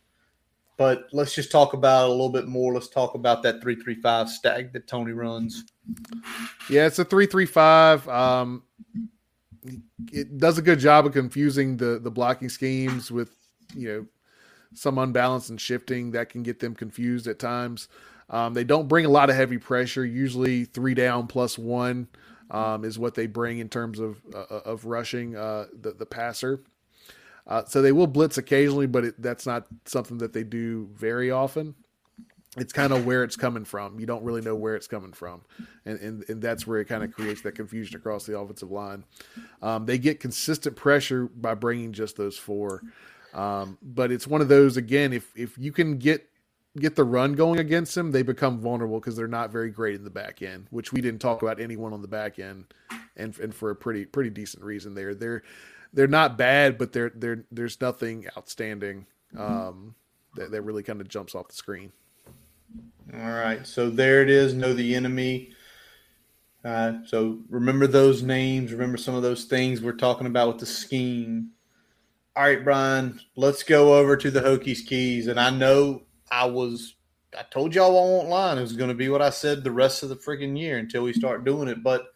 but 0.77 1.09
let's 1.13 1.35
just 1.35 1.51
talk 1.51 1.75
about 1.75 2.05
it 2.05 2.09
a 2.09 2.13
little 2.13 2.29
bit 2.29 2.49
more. 2.49 2.73
Let's 2.75 2.89
talk 2.89 3.15
about 3.15 3.43
that 3.43 3.61
three 3.61 3.77
three 3.77 4.01
five 4.01 4.29
stack 4.29 4.73
that 4.73 4.87
Tony 4.87 5.13
runs. 5.13 5.65
Yeah, 6.71 6.87
it's 6.87 6.99
a 6.99 7.05
three 7.05 7.27
three 7.27 7.47
five. 7.47 8.09
Um, 8.09 8.63
it 10.13 10.39
does 10.39 10.59
a 10.59 10.63
good 10.63 10.79
job 10.79 11.07
of 11.07 11.13
confusing 11.13 11.77
the 11.77 11.99
the 11.99 12.11
blocking 12.11 12.49
schemes 12.49 13.11
with 13.11 13.35
you 13.75 13.89
know 13.89 14.07
some 14.75 14.99
unbalance 14.99 15.51
and 15.51 15.61
shifting 15.61 16.13
that 16.13 16.31
can 16.31 16.43
get 16.43 16.61
them 16.61 16.75
confused 16.75 17.27
at 17.27 17.39
times. 17.39 17.89
Um, 18.31 18.55
they 18.55 18.65
don't 18.65 18.89
bring 18.89 19.05
a 19.05 19.11
lot 19.11 19.29
of 19.29 19.37
heavy 19.37 19.59
pressure. 19.59 20.05
Usually 20.05 20.65
three 20.65 20.95
down 20.95 21.27
plus 21.27 21.59
one 21.59 22.09
um, 22.51 22.85
is 22.85 22.99
what 22.99 23.15
they 23.15 23.27
bring 23.27 23.59
in 23.59 23.69
terms 23.69 23.99
of 23.99 24.21
uh, 24.35 24.61
of 24.65 24.85
rushing 24.85 25.37
uh, 25.37 25.67
the 25.79 25.93
the 25.93 26.07
passer. 26.07 26.63
Uh, 27.47 27.65
so 27.65 27.83
they 27.83 27.93
will 27.93 28.07
blitz 28.07 28.39
occasionally, 28.39 28.87
but 28.87 29.05
it, 29.05 29.23
that's 29.23 29.47
not 29.47 29.67
something 29.85 30.19
that 30.19 30.33
they 30.33 30.45
do 30.45 30.89
very 30.95 31.31
often. 31.31 31.75
it's 32.59 32.73
kind 32.73 32.93
of 32.93 33.07
where 33.07 33.25
it's 33.25 33.37
coming 33.37 33.65
from. 33.65 33.99
You 33.99 34.05
don't 34.07 34.23
really 34.25 34.43
know 34.43 34.55
where 34.55 34.77
it's 34.77 34.87
coming 34.87 35.13
from, 35.13 35.43
and 35.87 35.99
and, 36.01 36.25
and 36.29 36.43
that's 36.43 36.67
where 36.67 36.81
it 36.81 36.85
kind 36.87 37.03
of 37.03 37.11
creates 37.13 37.41
that 37.43 37.53
confusion 37.55 37.97
across 37.97 38.27
the 38.27 38.39
offensive 38.39 38.71
line. 38.71 39.05
Um, 39.63 39.87
they 39.87 39.99
get 39.99 40.21
consistent 40.21 40.77
pressure 40.77 41.27
by 41.27 41.55
bringing 41.55 41.93
just 41.93 42.17
those 42.17 42.37
four, 42.37 42.83
um, 43.33 43.79
but 43.83 44.13
it's 44.13 44.27
one 44.27 44.43
of 44.43 44.49
those 44.49 44.77
again. 44.77 45.13
If 45.15 45.33
if 45.35 45.57
you 45.57 45.73
can 45.73 45.97
get 45.99 46.29
get 46.79 46.95
the 46.95 47.05
run 47.05 47.35
going 47.35 47.59
against 47.59 47.95
them, 47.95 48.11
they 48.13 48.23
become 48.23 48.59
vulnerable 48.61 49.01
because 49.01 49.17
they're 49.17 49.29
not 49.29 49.51
very 49.51 49.71
great 49.71 49.95
in 49.95 50.05
the 50.05 50.11
back 50.11 50.43
end. 50.43 50.67
Which 50.71 50.93
we 50.93 51.01
didn't 51.01 51.21
talk 51.21 51.41
about 51.41 51.59
anyone 51.59 51.95
on 51.95 52.03
the 52.03 52.09
back 52.09 52.39
end, 52.39 52.67
and 53.17 53.39
and 53.39 53.55
for 53.55 53.71
a 53.71 53.77
pretty 53.77 54.05
pretty 54.05 54.31
decent 54.31 54.63
reason. 54.63 54.95
There, 54.95 55.15
they're 55.15 55.43
they're 55.93 56.07
not 56.07 56.39
bad, 56.39 56.79
but 56.79 56.93
they're 56.93 57.13
they're 57.15 57.45
there's 57.51 57.81
nothing 57.81 58.27
outstanding 58.37 59.07
um, 59.37 59.95
that 60.37 60.51
that 60.51 60.63
really 60.63 60.83
kind 60.83 61.01
of 61.01 61.09
jumps 61.09 61.35
off 61.35 61.49
the 61.49 61.55
screen. 61.55 61.93
All 63.13 63.21
right, 63.21 63.67
so 63.67 63.91
there 63.91 64.23
it 64.23 64.31
is. 64.31 64.55
Know 64.55 64.73
the 64.73 64.95
enemy. 64.95 65.53
Uh, 66.65 66.95
so 67.07 67.41
remember 67.49 67.87
those 67.87 68.23
names. 68.23 68.73
Remember 68.73 68.97
some 68.97 69.15
of 69.15 69.23
those 69.23 69.45
things 69.45 69.81
we're 69.81 69.93
talking 69.93 70.27
about 70.27 70.49
with 70.49 70.59
the 70.59 70.67
scheme. 70.67 71.51
All 72.37 72.45
right, 72.45 72.63
Brian, 72.63 73.21
let's 73.37 73.63
go 73.63 73.99
over 73.99 74.17
to 74.17 74.31
the 74.31 74.41
Hokies 74.41 74.87
keys. 74.87 75.27
And 75.27 75.39
I 75.39 75.51
know 75.51 76.05
I 76.31 76.47
was, 76.47 76.95
I 77.39 77.43
told 77.43 77.75
y'all 77.75 77.91
I 77.91 78.11
won't 78.11 78.29
lie. 78.29 78.57
It 78.57 78.61
was 78.61 78.73
going 78.75 78.89
to 78.89 78.95
be 78.95 79.09
what 79.09 79.21
I 79.21 79.31
said 79.31 79.65
the 79.65 79.73
rest 79.73 80.03
of 80.03 80.09
the 80.09 80.17
freaking 80.17 80.59
year 80.59 80.79
until 80.79 81.03
we 81.03 81.13
start 81.13 81.45
doing 81.45 81.69
it. 81.69 81.83
But 81.83 82.07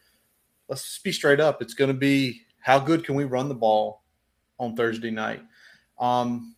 let's 0.69 0.85
just 0.85 1.05
be 1.05 1.13
straight 1.13 1.41
up. 1.41 1.61
It's 1.61 1.75
going 1.75 1.89
to 1.89 1.95
be 1.95 2.46
how 2.67 2.81
good 2.81 3.05
can 3.05 3.15
we 3.15 3.23
run 3.23 3.49
the 3.49 3.55
ball 3.55 4.03
on 4.59 4.75
Thursday 4.75 5.13
night? 5.13 5.41
Um, 6.01 6.57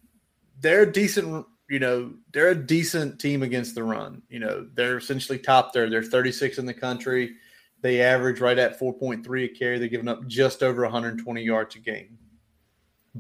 they're 0.59 0.83
a 0.85 0.91
decent 0.91 1.45
you 1.69 1.79
know, 1.79 2.15
they're 2.33 2.49
a 2.49 2.55
decent 2.55 3.21
team 3.21 3.43
against 3.43 3.75
the 3.75 3.85
run. 3.85 4.23
You 4.31 4.39
know, 4.39 4.67
they're 4.73 4.97
essentially 4.97 5.39
top 5.39 5.75
there. 5.75 5.91
They're 5.91 6.03
36 6.03 6.57
in 6.57 6.65
the 6.65 6.73
country. 6.73 7.35
They 7.83 8.01
average 8.01 8.41
right 8.41 8.59
at 8.59 8.81
4.3 8.81 9.45
a 9.45 9.49
carry. 9.49 9.79
They're 9.79 9.89
giving 9.89 10.09
up 10.09 10.27
just 10.27 10.63
over 10.63 10.81
120 10.81 11.43
yards 11.43 11.75
a 11.77 11.81
game. 11.81 12.17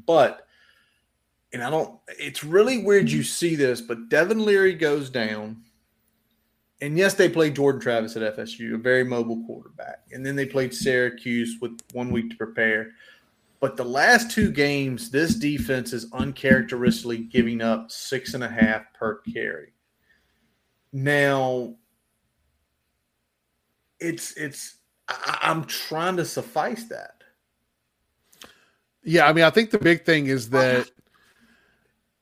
But, 0.07 0.47
and 1.53 1.63
I 1.63 1.69
don't, 1.69 2.01
it's 2.19 2.43
really 2.43 2.83
weird 2.83 3.11
you 3.11 3.23
see 3.23 3.55
this, 3.55 3.83
but 3.83 4.09
Devin 4.09 4.43
Leary 4.43 4.73
goes 4.73 5.11
down. 5.11 5.63
And 6.81 6.97
yes, 6.97 7.15
they 7.15 7.29
played 7.29 7.57
Jordan 7.57 7.81
Travis 7.81 8.17
at 8.17 8.37
FSU, 8.37 8.75
a 8.75 8.79
very 8.79 9.05
mobile 9.05 9.45
quarterback. 9.47 10.05
And 10.13 10.25
then 10.25 10.37
they 10.37 10.47
played 10.47 10.73
Syracuse 10.73 11.57
with 11.61 11.81
one 11.93 12.13
week 12.13 12.31
to 12.31 12.37
prepare. 12.37 12.93
But 13.61 13.77
the 13.77 13.85
last 13.85 14.31
two 14.31 14.53
games, 14.53 15.11
this 15.11 15.35
defense 15.35 15.93
is 15.93 16.07
uncharacteristically 16.13 17.19
giving 17.19 17.61
up 17.61 17.91
six 17.91 18.35
and 18.35 18.45
a 18.45 18.49
half 18.49 18.83
per 18.95 19.17
carry. 19.33 19.73
Now, 20.93 21.75
it's 23.99 24.37
it's 24.37 24.77
I, 25.09 25.39
I'm 25.43 25.65
trying 25.65 26.17
to 26.19 26.25
suffice 26.25 26.85
that. 26.85 27.23
Yeah, 29.03 29.27
I 29.27 29.33
mean, 29.33 29.45
I 29.45 29.51
think 29.51 29.71
the 29.71 29.79
big 29.79 30.05
thing 30.05 30.27
is 30.27 30.51
that 30.51 30.89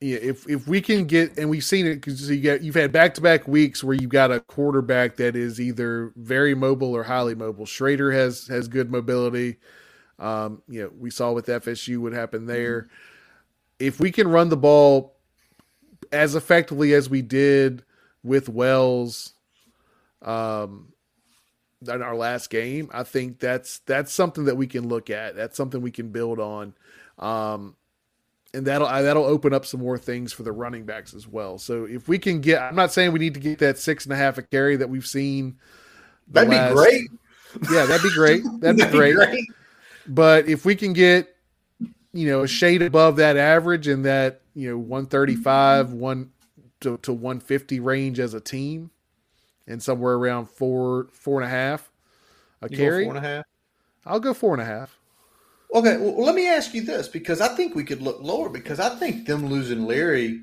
yeah, 0.01 0.18
if 0.18 0.49
if 0.49 0.68
we 0.68 0.82
can 0.82 1.07
get 1.07 1.38
and 1.38 1.49
we've 1.49 1.64
seen 1.64 1.86
it 1.86 1.97
because 1.97 2.28
you 2.30 2.40
get 2.40 2.62
you've 2.62 2.74
had 2.74 2.92
back 2.92 3.14
to 3.14 3.22
back 3.22 3.49
weeks 3.49 3.82
where 3.82 3.94
you've 3.94 4.11
got 4.11 4.30
a 4.30 4.40
quarterback 4.40 5.16
that 5.16 5.34
is 5.34 5.59
either 5.59 6.12
very 6.16 6.55
mobile 6.55 6.94
or 6.94 7.03
highly 7.03 7.34
mobile. 7.34 7.64
Shrader 7.64 8.12
has 8.12 8.47
has 8.47 8.68
good 8.68 8.90
mobility. 8.90 9.57
Um, 10.18 10.62
you 10.68 10.82
know, 10.82 10.90
we 10.99 11.11
saw 11.11 11.32
with 11.32 11.47
FSU 11.47 11.99
what 11.99 12.12
happened 12.12 12.49
there. 12.49 12.88
If 13.78 13.99
we 13.99 14.11
can 14.12 14.28
run 14.28 14.51
the 14.51 14.57
ball 14.57 15.16
as 16.12 16.34
effectively 16.34 16.92
as 16.92 17.09
we 17.09 17.22
did 17.22 17.82
with 18.22 18.49
Wells 18.51 19.32
um, 20.22 20.92
in 21.80 22.03
our 22.03 22.16
last 22.16 22.51
game, 22.51 22.90
I 22.92 23.03
think 23.03 23.38
that's 23.38 23.78
that's 23.80 24.12
something 24.12 24.44
that 24.44 24.59
we 24.59 24.66
can 24.66 24.88
look 24.88 25.09
at. 25.09 25.36
That's 25.36 25.57
something 25.57 25.80
we 25.80 25.90
can 25.90 26.11
build 26.11 26.38
on. 26.38 26.74
Um, 27.18 27.76
and 28.57 28.66
that'll 28.66 28.88
that'll 28.88 29.24
open 29.24 29.52
up 29.52 29.66
some 29.66 29.80
more 29.80 29.98
things 29.98 30.32
for 30.32 30.42
the 30.42 30.52
running 30.52 30.84
backs 30.84 31.14
as 31.14 31.28
well. 31.28 31.59
So 31.59 31.84
if 31.84 32.09
we 32.09 32.18
can 32.18 32.40
get, 32.40 32.62
I'm 32.62 32.74
not 32.74 32.90
saying 32.92 33.12
we 33.12 33.18
need 33.18 33.34
to 33.34 33.40
get 33.40 33.59
that 33.59 33.78
six 33.78 34.04
and 34.04 34.12
a 34.12 34.16
half 34.16 34.38
a 34.38 34.42
carry 34.42 34.76
that 34.76 34.88
we've 34.88 35.07
seen. 35.07 35.59
That'd 36.28 36.50
last, 36.50 36.70
be 36.70 36.74
great. 36.74 37.11
Yeah, 37.70 37.86
that'd 37.86 38.02
be 38.02 38.14
great. 38.14 38.42
That'd, 38.61 38.78
that'd 38.78 38.92
be 38.92 38.98
great. 38.98 39.12
Be 39.12 39.26
great. 39.26 39.44
But 40.09 40.48
if 40.48 40.64
we 40.64 40.74
can 40.74 40.92
get, 40.92 41.36
you 42.12 42.26
know, 42.28 42.42
a 42.42 42.48
shade 42.48 42.82
above 42.82 43.16
that 43.16 43.36
average 43.36 43.88
in 43.88 44.02
that, 44.02 44.42
you 44.54 44.70
know, 44.70 44.78
135, 44.78 45.92
one 45.92 46.30
to, 46.80 46.98
to 46.98 47.12
150 47.12 47.80
range 47.80 48.20
as 48.20 48.34
a 48.34 48.40
team, 48.40 48.90
and 49.66 49.82
somewhere 49.82 50.14
around 50.14 50.46
four, 50.46 51.09
four 51.12 51.40
and 51.40 51.46
a 51.46 51.50
half 51.50 51.90
a 52.62 52.68
you 52.70 52.76
carry. 52.76 53.04
four 53.04 53.16
and 53.16 53.24
a 53.24 53.28
half. 53.28 53.44
I'll 54.04 54.20
go 54.20 54.34
four 54.34 54.52
and 54.52 54.62
a 54.62 54.66
half. 54.66 54.95
Okay, 55.74 55.96
well, 55.96 56.24
let 56.24 56.34
me 56.34 56.48
ask 56.48 56.72
you 56.74 56.82
this 56.82 57.08
because 57.08 57.40
I 57.40 57.48
think 57.48 57.74
we 57.74 57.84
could 57.84 58.00
look 58.00 58.20
lower 58.20 58.48
because 58.48 58.80
I 58.80 58.90
think 58.90 59.26
them 59.26 59.46
losing 59.46 59.86
Leary. 59.86 60.42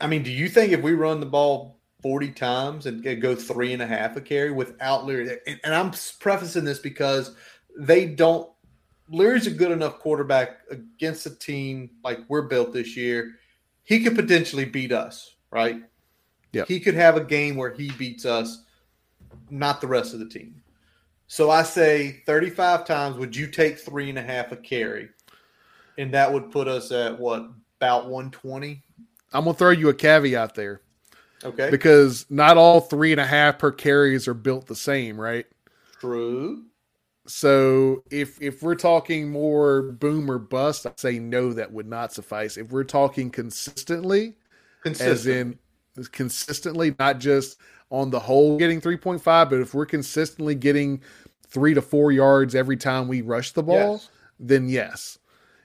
I 0.00 0.06
mean, 0.06 0.22
do 0.22 0.30
you 0.30 0.48
think 0.48 0.72
if 0.72 0.82
we 0.82 0.92
run 0.92 1.20
the 1.20 1.26
ball 1.26 1.76
40 2.06 2.30
times 2.30 2.86
and 2.86 3.02
go 3.20 3.34
three 3.34 3.72
and 3.72 3.82
a 3.82 3.86
half 3.86 4.16
a 4.16 4.20
carry 4.20 4.52
without 4.52 5.04
Leary. 5.04 5.38
And 5.64 5.74
I'm 5.74 5.92
prefacing 6.20 6.64
this 6.64 6.78
because 6.78 7.34
they 7.76 8.06
don't. 8.06 8.48
Leary's 9.08 9.48
a 9.48 9.50
good 9.50 9.72
enough 9.72 9.98
quarterback 9.98 10.60
against 10.70 11.26
a 11.26 11.34
team 11.36 11.90
like 12.04 12.20
we're 12.28 12.42
built 12.42 12.72
this 12.72 12.96
year. 12.96 13.32
He 13.82 14.04
could 14.04 14.14
potentially 14.14 14.64
beat 14.64 14.92
us, 14.92 15.34
right? 15.50 15.82
Yeah. 16.52 16.64
He 16.68 16.78
could 16.78 16.94
have 16.94 17.16
a 17.16 17.24
game 17.24 17.56
where 17.56 17.72
he 17.72 17.90
beats 17.92 18.24
us, 18.24 18.64
not 19.50 19.80
the 19.80 19.88
rest 19.88 20.12
of 20.12 20.20
the 20.20 20.28
team. 20.28 20.62
So 21.28 21.50
I 21.50 21.62
say 21.62 22.22
35 22.26 22.84
times, 22.84 23.16
would 23.16 23.34
you 23.34 23.46
take 23.46 23.78
three 23.78 24.08
and 24.08 24.18
a 24.18 24.22
half 24.22 24.52
a 24.52 24.56
carry? 24.56 25.08
And 25.98 26.12
that 26.14 26.32
would 26.32 26.50
put 26.50 26.68
us 26.68 26.92
at 26.92 27.18
what, 27.18 27.48
about 27.80 28.04
120? 28.04 28.82
I'm 29.32 29.44
going 29.44 29.54
to 29.54 29.58
throw 29.58 29.70
you 29.70 29.88
a 29.88 29.94
caveat 29.94 30.54
there. 30.54 30.82
Okay. 31.44 31.70
Because 31.70 32.26
not 32.30 32.56
all 32.56 32.80
three 32.80 33.12
and 33.12 33.20
a 33.20 33.26
half 33.26 33.58
per 33.58 33.72
carries 33.72 34.26
are 34.28 34.34
built 34.34 34.66
the 34.66 34.76
same, 34.76 35.20
right? 35.20 35.46
True. 36.00 36.64
So 37.26 38.04
if 38.10 38.40
if 38.40 38.62
we're 38.62 38.76
talking 38.76 39.30
more 39.30 39.82
boom 39.82 40.30
or 40.30 40.38
bust, 40.38 40.86
I'd 40.86 40.98
say 40.98 41.18
no, 41.18 41.52
that 41.52 41.72
would 41.72 41.88
not 41.88 42.12
suffice. 42.12 42.56
If 42.56 42.70
we're 42.70 42.84
talking 42.84 43.30
consistently, 43.30 44.36
Consistent. 44.82 45.10
as 45.10 45.26
in 45.26 45.58
consistently, 46.12 46.94
not 46.98 47.18
just 47.18 47.58
on 47.90 48.10
the 48.10 48.20
whole 48.20 48.58
getting 48.58 48.80
3.5, 48.80 49.22
but 49.24 49.60
if 49.60 49.74
we're 49.74 49.86
consistently 49.86 50.54
getting 50.54 51.00
three 51.46 51.74
to 51.74 51.82
four 51.82 52.12
yards 52.12 52.54
every 52.54 52.76
time 52.76 53.08
we 53.08 53.22
rush 53.22 53.52
the 53.52 53.62
ball, 53.62 53.92
yes. 53.92 54.08
then 54.40 54.68
yes. 54.68 55.18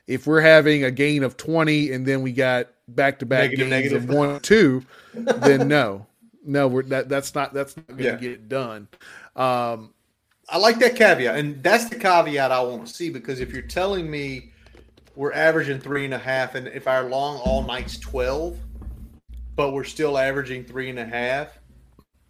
If 0.07 0.27
we're 0.27 0.41
having 0.41 0.83
a 0.83 0.91
gain 0.91 1.23
of 1.23 1.37
20 1.37 1.91
and 1.91 2.05
then 2.05 2.21
we 2.21 2.31
got 2.31 2.67
back 2.95 3.19
to 3.19 3.25
back 3.25 3.51
games 3.51 3.69
negative. 3.69 4.09
of 4.09 4.15
one 4.15 4.39
two, 4.41 4.83
then 5.13 5.67
no, 5.67 6.05
no, 6.45 6.67
we're 6.67 6.83
that 6.83 7.09
that's 7.09 7.35
not 7.35 7.53
that's 7.53 7.77
not 7.77 7.87
going 7.87 7.97
to 7.99 8.05
yeah. 8.05 8.15
get 8.15 8.49
done. 8.49 8.87
Um, 9.35 9.93
I 10.49 10.57
like 10.57 10.79
that 10.79 10.95
caveat, 10.95 11.37
and 11.37 11.63
that's 11.63 11.89
the 11.89 11.95
caveat 11.95 12.51
I 12.51 12.61
want 12.61 12.87
to 12.87 12.93
see 12.93 13.09
because 13.09 13.39
if 13.39 13.51
you're 13.53 13.61
telling 13.61 14.09
me 14.09 14.51
we're 15.15 15.33
averaging 15.33 15.79
three 15.79 16.05
and 16.05 16.13
a 16.13 16.19
half, 16.19 16.55
and 16.55 16.67
if 16.67 16.87
our 16.87 17.03
long 17.03 17.37
all 17.37 17.63
night's 17.63 17.97
twelve, 17.97 18.57
but 19.55 19.71
we're 19.71 19.83
still 19.83 20.17
averaging 20.17 20.65
three 20.65 20.89
and 20.89 20.99
a 20.99 21.05
half, 21.05 21.59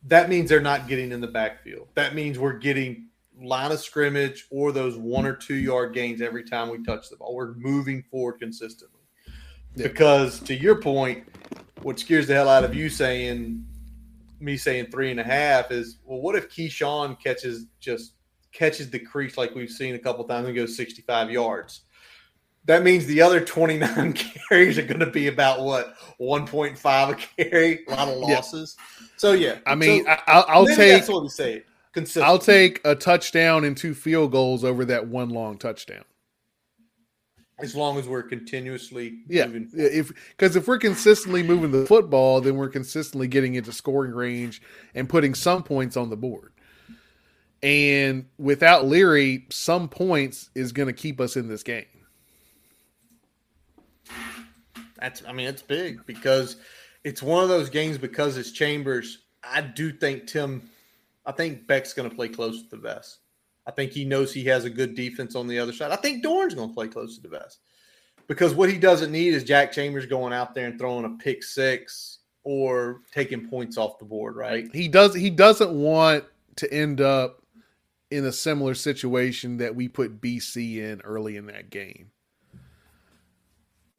that 0.08 0.30
means 0.30 0.50
they're 0.50 0.62
not 0.62 0.88
getting 0.88 1.12
in 1.12 1.22
the 1.22 1.28
backfield. 1.28 1.88
That 1.96 2.16
means 2.16 2.40
we're 2.40 2.58
getting 2.58 3.08
line 3.42 3.72
of 3.72 3.80
scrimmage 3.80 4.48
or 4.50 4.72
those 4.72 4.98
one 4.98 5.26
or 5.26 5.36
two 5.36 5.56
yard 5.56 5.94
gains 5.94 6.22
every 6.22 6.44
time 6.44 6.70
we 6.70 6.84
touch 6.84 7.10
the 7.10 7.16
ball. 7.16 7.36
We're 7.36 7.54
moving 7.54 8.04
forward 8.04 8.40
consistently. 8.40 9.00
Yeah. 9.76 9.88
Because 9.88 10.40
to 10.42 10.56
your 10.56 10.76
point, 10.76 11.24
what 11.82 12.00
scares 12.00 12.28
the 12.28 12.34
hell 12.34 12.50
out 12.50 12.64
of 12.64 12.76
you 12.76 12.90
saying 12.90 13.66
me 14.40 14.58
saying 14.58 14.88
three 14.88 15.12
and 15.12 15.20
a 15.20 15.24
half 15.24 15.72
is 15.72 15.98
well, 16.04 16.20
what 16.20 16.36
if 16.36 16.50
Keyshawn 16.50 17.20
catches 17.20 17.66
just 17.80 18.14
catches 18.52 18.90
the 18.90 19.00
crease 19.00 19.38
like 19.38 19.56
we've 19.56 19.70
seen 19.70 19.96
a 19.96 20.00
couple 20.00 20.24
times 20.26 20.48
and 20.48 20.56
goes 20.56 20.76
65 20.76 21.32
yards? 21.32 21.82
That 22.66 22.84
means 22.84 23.06
the 23.06 23.22
other 23.22 23.44
29 23.44 24.14
carries 24.50 24.78
are 24.78 24.84
going 24.84 25.00
to 25.00 25.10
be 25.10 25.28
about 25.28 25.62
what 25.62 25.96
1.5 26.20 27.10
a 27.10 27.44
carry, 27.44 27.86
a 27.88 27.92
lot 27.92 28.08
of 28.08 28.18
losses. 28.20 28.78
Yeah. 28.80 29.08
So 29.18 29.32
yeah, 29.34 29.60
I 29.66 29.76
mean, 29.76 30.06
so, 30.06 30.16
I, 30.28 30.60
will 30.60 30.68
take 30.68 30.94
that's 30.94 31.10
what 31.10 31.24
we 31.24 31.30
say. 31.30 31.64
I'll 32.22 32.40
take 32.40 32.80
a 32.86 32.96
touchdown 32.96 33.66
and 33.66 33.76
two 33.76 33.94
field 33.94 34.32
goals 34.32 34.64
over 34.64 34.86
that 34.86 35.08
one 35.08 35.30
long 35.30 35.58
touchdown 35.58 36.06
as 37.64 37.76
long 37.76 37.98
as 37.98 38.08
we're 38.08 38.24
continuously 38.24 39.20
yeah 39.28 39.46
moving 39.46 39.70
if 39.74 40.12
because 40.32 40.56
if 40.56 40.68
we're 40.68 40.78
consistently 40.78 41.44
moving 41.44 41.72
the 41.72 41.86
football 41.86 42.42
then 42.42 42.56
we're 42.56 42.70
consistently 42.70 43.28
getting 43.28 43.56
into 43.56 43.72
scoring 43.72 44.12
range 44.12 44.62
and 44.96 45.10
putting 45.10 45.34
some 45.34 45.64
points 45.64 45.96
on 45.96 46.10
the 46.10 46.18
board 46.18 46.52
and 47.64 48.26
without 48.38 48.86
leary 48.86 49.46
some 49.50 49.88
points 49.88 50.50
is 50.56 50.72
going 50.72 50.88
to 50.88 50.94
keep 50.94 51.22
us 51.22 51.36
in 51.36 51.48
this 51.48 51.64
game 51.64 51.86
that's 55.02 55.24
i 55.28 55.34
mean 55.34 55.48
it's 55.48 55.62
big 55.62 56.06
because 56.06 56.58
it's 57.04 57.22
one 57.22 57.44
of 57.44 57.50
those 57.50 57.70
games 57.70 57.98
because 57.98 58.38
it's 58.38 58.52
Chambers. 58.52 59.20
I 59.44 59.62
do 59.62 59.92
think 59.92 60.28
Tim, 60.28 60.70
I 61.26 61.32
think 61.32 61.68
Beck's 61.68 61.94
going 61.94 62.10
to 62.10 62.16
play 62.16 62.30
close 62.30 62.64
to 62.64 62.70
the 62.70 62.78
vest. 62.78 63.20
I 63.66 63.72
think 63.72 63.92
he 63.92 64.06
knows 64.06 64.34
he 64.34 64.44
has 64.46 64.66
a 64.66 64.70
good 64.70 64.96
defense 64.96 65.36
on 65.36 65.48
the 65.48 65.60
other 65.60 65.74
side. 65.74 65.92
I 65.92 65.96
think 65.96 66.24
Doeren's 66.24 66.56
going 66.56 66.70
to 66.70 66.74
play 66.74 66.88
close 66.88 67.16
to 67.16 67.22
the 67.22 67.30
vest 67.30 67.60
because 68.28 68.54
what 68.54 68.70
he 68.70 68.78
doesn't 68.78 69.12
need 69.12 69.34
is 69.34 69.44
Jack 69.44 69.72
Chambers 69.72 70.06
going 70.06 70.34
out 70.34 70.54
there 70.56 70.68
and 70.68 70.80
throwing 70.80 71.06
a 71.06 71.10
pick 71.10 71.44
six 71.44 72.20
or 72.44 73.02
taking 73.12 73.48
points 73.48 73.78
off 73.78 74.00
the 74.00 74.06
board. 74.06 74.36
Right? 74.36 74.68
He 74.74 74.88
does. 74.88 75.14
He 75.14 75.30
doesn't 75.30 75.72
want 75.72 76.26
to 76.58 76.72
end 76.72 77.02
up 77.02 77.42
in 78.10 78.26
a 78.26 78.32
similar 78.32 78.74
situation 78.74 79.58
that 79.58 79.76
we 79.76 79.88
put 79.88 80.22
BC 80.22 80.78
in 80.78 81.02
early 81.02 81.38
in 81.38 81.46
that 81.46 81.70
game, 81.70 82.11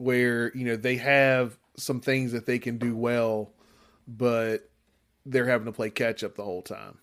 where 0.03 0.55
you 0.57 0.65
know 0.65 0.77
they 0.77 0.97
have 0.97 1.57
some 1.77 2.01
things 2.01 2.33
that 2.33 2.47
they 2.47 2.59
can 2.59 2.79
do 2.79 2.97
well, 2.97 3.53
but 4.07 4.69
they're 5.25 5.47
having 5.47 5.67
to 5.67 5.73
play 5.73 5.91
catch 5.91 6.25
up 6.25 6.35
the 6.35 6.45
whole 6.45 6.63
time. 6.63 6.99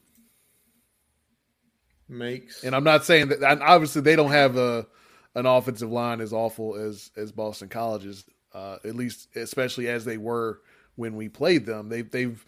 Makes 2.07 2.63
and 2.63 2.75
I'm 2.75 2.83
not 2.83 3.05
saying 3.05 3.29
that. 3.29 3.61
Obviously, 3.61 4.01
they 4.01 4.15
don't 4.15 4.31
have 4.31 4.57
a 4.57 4.87
an 5.35 5.45
offensive 5.45 5.91
line 5.91 6.21
as 6.21 6.33
awful 6.33 6.75
as 6.75 7.11
as 7.15 7.31
Boston 7.31 7.69
College's, 7.69 8.25
uh, 8.53 8.77
at 8.83 8.95
least 8.95 9.29
especially 9.35 9.87
as 9.87 10.05
they 10.05 10.17
were 10.17 10.61
when 10.95 11.15
we 11.15 11.29
played 11.29 11.65
them. 11.65 11.89
They've 11.89 12.09
they've 12.09 12.43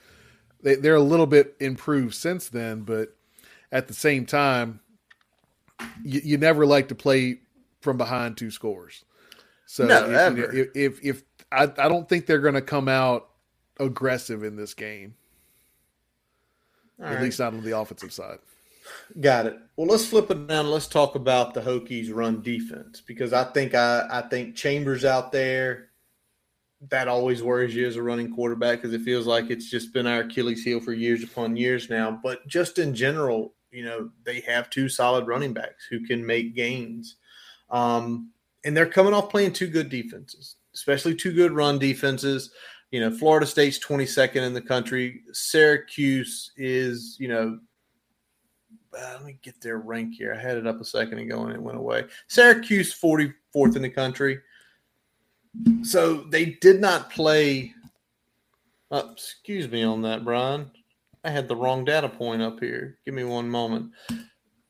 they, 0.63 0.75
they're 0.75 0.95
a 0.95 1.01
little 1.01 1.27
bit 1.27 1.55
improved 1.59 2.15
since 2.15 2.49
then, 2.49 2.81
but 2.81 3.15
at 3.71 3.87
the 3.87 3.93
same 3.93 4.25
time, 4.25 4.79
you, 6.03 6.21
you 6.23 6.37
never 6.37 6.65
like 6.65 6.87
to 6.89 6.95
play 6.95 7.39
from 7.81 7.97
behind 7.97 8.37
two 8.37 8.51
scores. 8.51 9.05
So 9.71 9.85
no, 9.85 10.05
if, 10.05 10.53
if, 10.53 10.69
if, 10.75 10.99
if 11.01 11.23
I, 11.49 11.63
I 11.63 11.87
don't 11.87 12.09
think 12.09 12.25
they're 12.25 12.39
going 12.39 12.55
to 12.55 12.61
come 12.61 12.89
out 12.89 13.29
aggressive 13.79 14.43
in 14.43 14.57
this 14.57 14.73
game, 14.73 15.15
All 16.99 17.05
at 17.05 17.13
right. 17.13 17.23
least 17.23 17.39
not 17.39 17.53
on 17.53 17.63
the 17.63 17.77
offensive 17.77 18.11
side. 18.11 18.39
Got 19.21 19.45
it. 19.45 19.57
Well, 19.77 19.87
let's 19.87 20.05
flip 20.05 20.29
it 20.29 20.45
down. 20.47 20.69
Let's 20.69 20.87
talk 20.87 21.15
about 21.15 21.53
the 21.53 21.61
Hokies' 21.61 22.13
run 22.13 22.41
defense 22.41 22.99
because 22.99 23.31
I 23.31 23.45
think 23.45 23.73
I, 23.73 24.05
I 24.11 24.23
think 24.23 24.57
Chambers 24.57 25.05
out 25.05 25.31
there 25.31 25.87
that 26.89 27.07
always 27.07 27.41
worries 27.41 27.73
you 27.73 27.87
as 27.87 27.95
a 27.95 28.03
running 28.03 28.35
quarterback 28.35 28.79
because 28.81 28.93
it 28.93 29.03
feels 29.03 29.25
like 29.25 29.49
it's 29.49 29.69
just 29.69 29.93
been 29.93 30.05
our 30.05 30.23
Achilles 30.23 30.65
heel 30.65 30.81
for 30.81 30.91
years 30.91 31.23
upon 31.23 31.55
years 31.55 31.89
now. 31.89 32.19
But 32.21 32.45
just 32.45 32.77
in 32.77 32.93
general, 32.93 33.53
you 33.71 33.85
know, 33.85 34.09
they 34.25 34.41
have 34.41 34.69
two 34.69 34.89
solid 34.89 35.27
running 35.27 35.53
backs 35.53 35.87
who 35.89 36.05
can 36.05 36.25
make 36.25 36.55
gains. 36.55 37.15
Um, 37.69 38.31
and 38.65 38.75
they're 38.75 38.85
coming 38.85 39.13
off 39.13 39.29
playing 39.29 39.53
two 39.53 39.67
good 39.67 39.89
defenses, 39.89 40.55
especially 40.73 41.15
two 41.15 41.33
good 41.33 41.51
run 41.51 41.79
defenses. 41.79 42.51
You 42.91 42.99
know, 42.99 43.11
Florida 43.11 43.45
State's 43.45 43.79
22nd 43.79 44.45
in 44.45 44.53
the 44.53 44.61
country. 44.61 45.21
Syracuse 45.31 46.51
is, 46.57 47.15
you 47.19 47.29
know, 47.29 47.59
uh, 48.97 49.11
let 49.13 49.23
me 49.23 49.37
get 49.41 49.61
their 49.61 49.77
rank 49.77 50.15
here. 50.15 50.33
I 50.33 50.41
had 50.41 50.57
it 50.57 50.67
up 50.67 50.81
a 50.81 50.85
second 50.85 51.19
ago 51.19 51.43
and 51.43 51.53
it 51.53 51.61
went 51.61 51.77
away. 51.77 52.03
Syracuse 52.27 52.93
44th 52.93 53.75
in 53.75 53.81
the 53.81 53.89
country. 53.89 54.39
So 55.83 56.23
they 56.29 56.45
did 56.61 56.81
not 56.81 57.09
play. 57.09 57.73
Uh, 58.89 59.03
excuse 59.11 59.69
me 59.69 59.83
on 59.83 60.01
that, 60.01 60.25
Brian. 60.25 60.69
I 61.23 61.29
had 61.29 61.47
the 61.47 61.55
wrong 61.55 61.85
data 61.85 62.09
point 62.09 62.41
up 62.41 62.59
here. 62.59 62.97
Give 63.05 63.13
me 63.13 63.23
one 63.23 63.49
moment. 63.49 63.91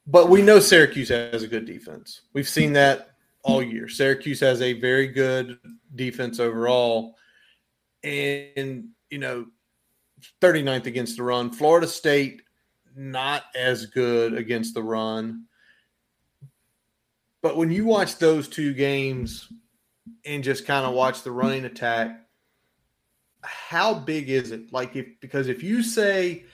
But 0.06 0.30
we 0.30 0.42
know 0.42 0.60
Syracuse 0.60 1.10
has 1.10 1.44
a 1.44 1.48
good 1.48 1.66
defense. 1.66 2.22
We've 2.34 2.50
seen 2.50 2.74
that 2.74 3.11
all 3.44 3.62
year. 3.64 3.88
Syracuse 3.88 4.40
has 4.40 4.62
a 4.62 4.74
very 4.74 5.08
good 5.08 5.58
defense 5.96 6.40
overall. 6.40 7.16
And, 8.04 8.90
you 9.10 9.18
know, 9.18 9.46
39th 10.42 10.86
against 10.86 11.18
the 11.18 11.24
run. 11.24 11.52
Florida 11.52 11.88
State 11.88 12.42
not 12.96 13.44
as 13.56 13.86
good 13.86 14.34
against 14.34 14.74
the 14.74 14.84
run. 14.84 15.46
But 17.42 17.58
when 17.58 17.72
you 17.72 17.86
watch 17.86 18.18
those 18.18 18.48
two 18.48 18.74
games 18.74 19.52
and 20.26 20.44
just 20.44 20.66
kind 20.66 20.86
of 20.86 20.94
watch 20.94 21.24
the 21.24 21.32
running 21.32 21.66
attack, 21.66 22.22
how 23.44 23.94
big 23.94 24.30
is 24.30 24.52
it? 24.52 24.72
Like 24.72 24.96
if 24.96 25.08
because 25.20 25.48
if 25.48 25.64
you 25.64 25.82
say 25.82 26.46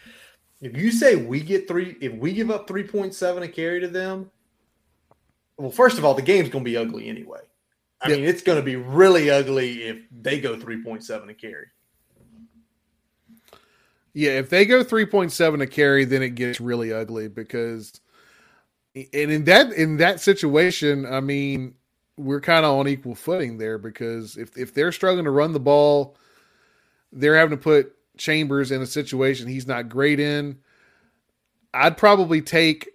if 0.61 0.77
you 0.77 0.91
say 0.91 1.15
we 1.15 1.41
get 1.41 1.67
three 1.67 1.97
if 1.99 2.13
we 2.13 2.31
give 2.33 2.49
up 2.49 2.67
3.7 2.67 3.41
a 3.41 3.47
carry 3.47 3.81
to 3.81 3.89
them, 3.89 4.31
well, 5.57 5.71
first 5.71 5.97
of 5.97 6.05
all, 6.05 6.13
the 6.13 6.21
game's 6.21 6.49
gonna 6.49 6.63
be 6.63 6.77
ugly 6.77 7.09
anyway. 7.09 7.41
I 8.01 8.09
yep. 8.09 8.19
mean, 8.19 8.27
it's 8.27 8.41
gonna 8.41 8.61
be 8.61 8.75
really 8.75 9.29
ugly 9.29 9.83
if 9.83 9.97
they 10.11 10.39
go 10.39 10.55
3.7 10.55 11.29
a 11.29 11.33
carry. 11.33 11.67
Yeah, 14.13 14.31
if 14.31 14.49
they 14.49 14.65
go 14.65 14.83
3.7 14.83 15.61
a 15.61 15.67
carry, 15.67 16.05
then 16.05 16.23
it 16.23 16.31
gets 16.31 16.59
really 16.59 16.91
ugly 16.91 17.27
because 17.27 17.99
and 18.95 19.31
in 19.31 19.43
that 19.45 19.71
in 19.73 19.97
that 19.97 20.21
situation, 20.21 21.05
I 21.05 21.19
mean, 21.19 21.75
we're 22.17 22.41
kind 22.41 22.65
of 22.65 22.77
on 22.79 22.87
equal 22.87 23.15
footing 23.15 23.57
there 23.57 23.77
because 23.77 24.37
if 24.37 24.57
if 24.57 24.73
they're 24.73 24.91
struggling 24.91 25.25
to 25.25 25.31
run 25.31 25.53
the 25.53 25.59
ball, 25.59 26.17
they're 27.11 27.37
having 27.37 27.57
to 27.57 27.63
put 27.63 27.93
Chambers 28.17 28.71
in 28.71 28.81
a 28.81 28.87
situation 28.87 29.47
he's 29.47 29.67
not 29.67 29.89
great 29.89 30.19
in. 30.19 30.57
I'd 31.73 31.97
probably 31.97 32.41
take 32.41 32.89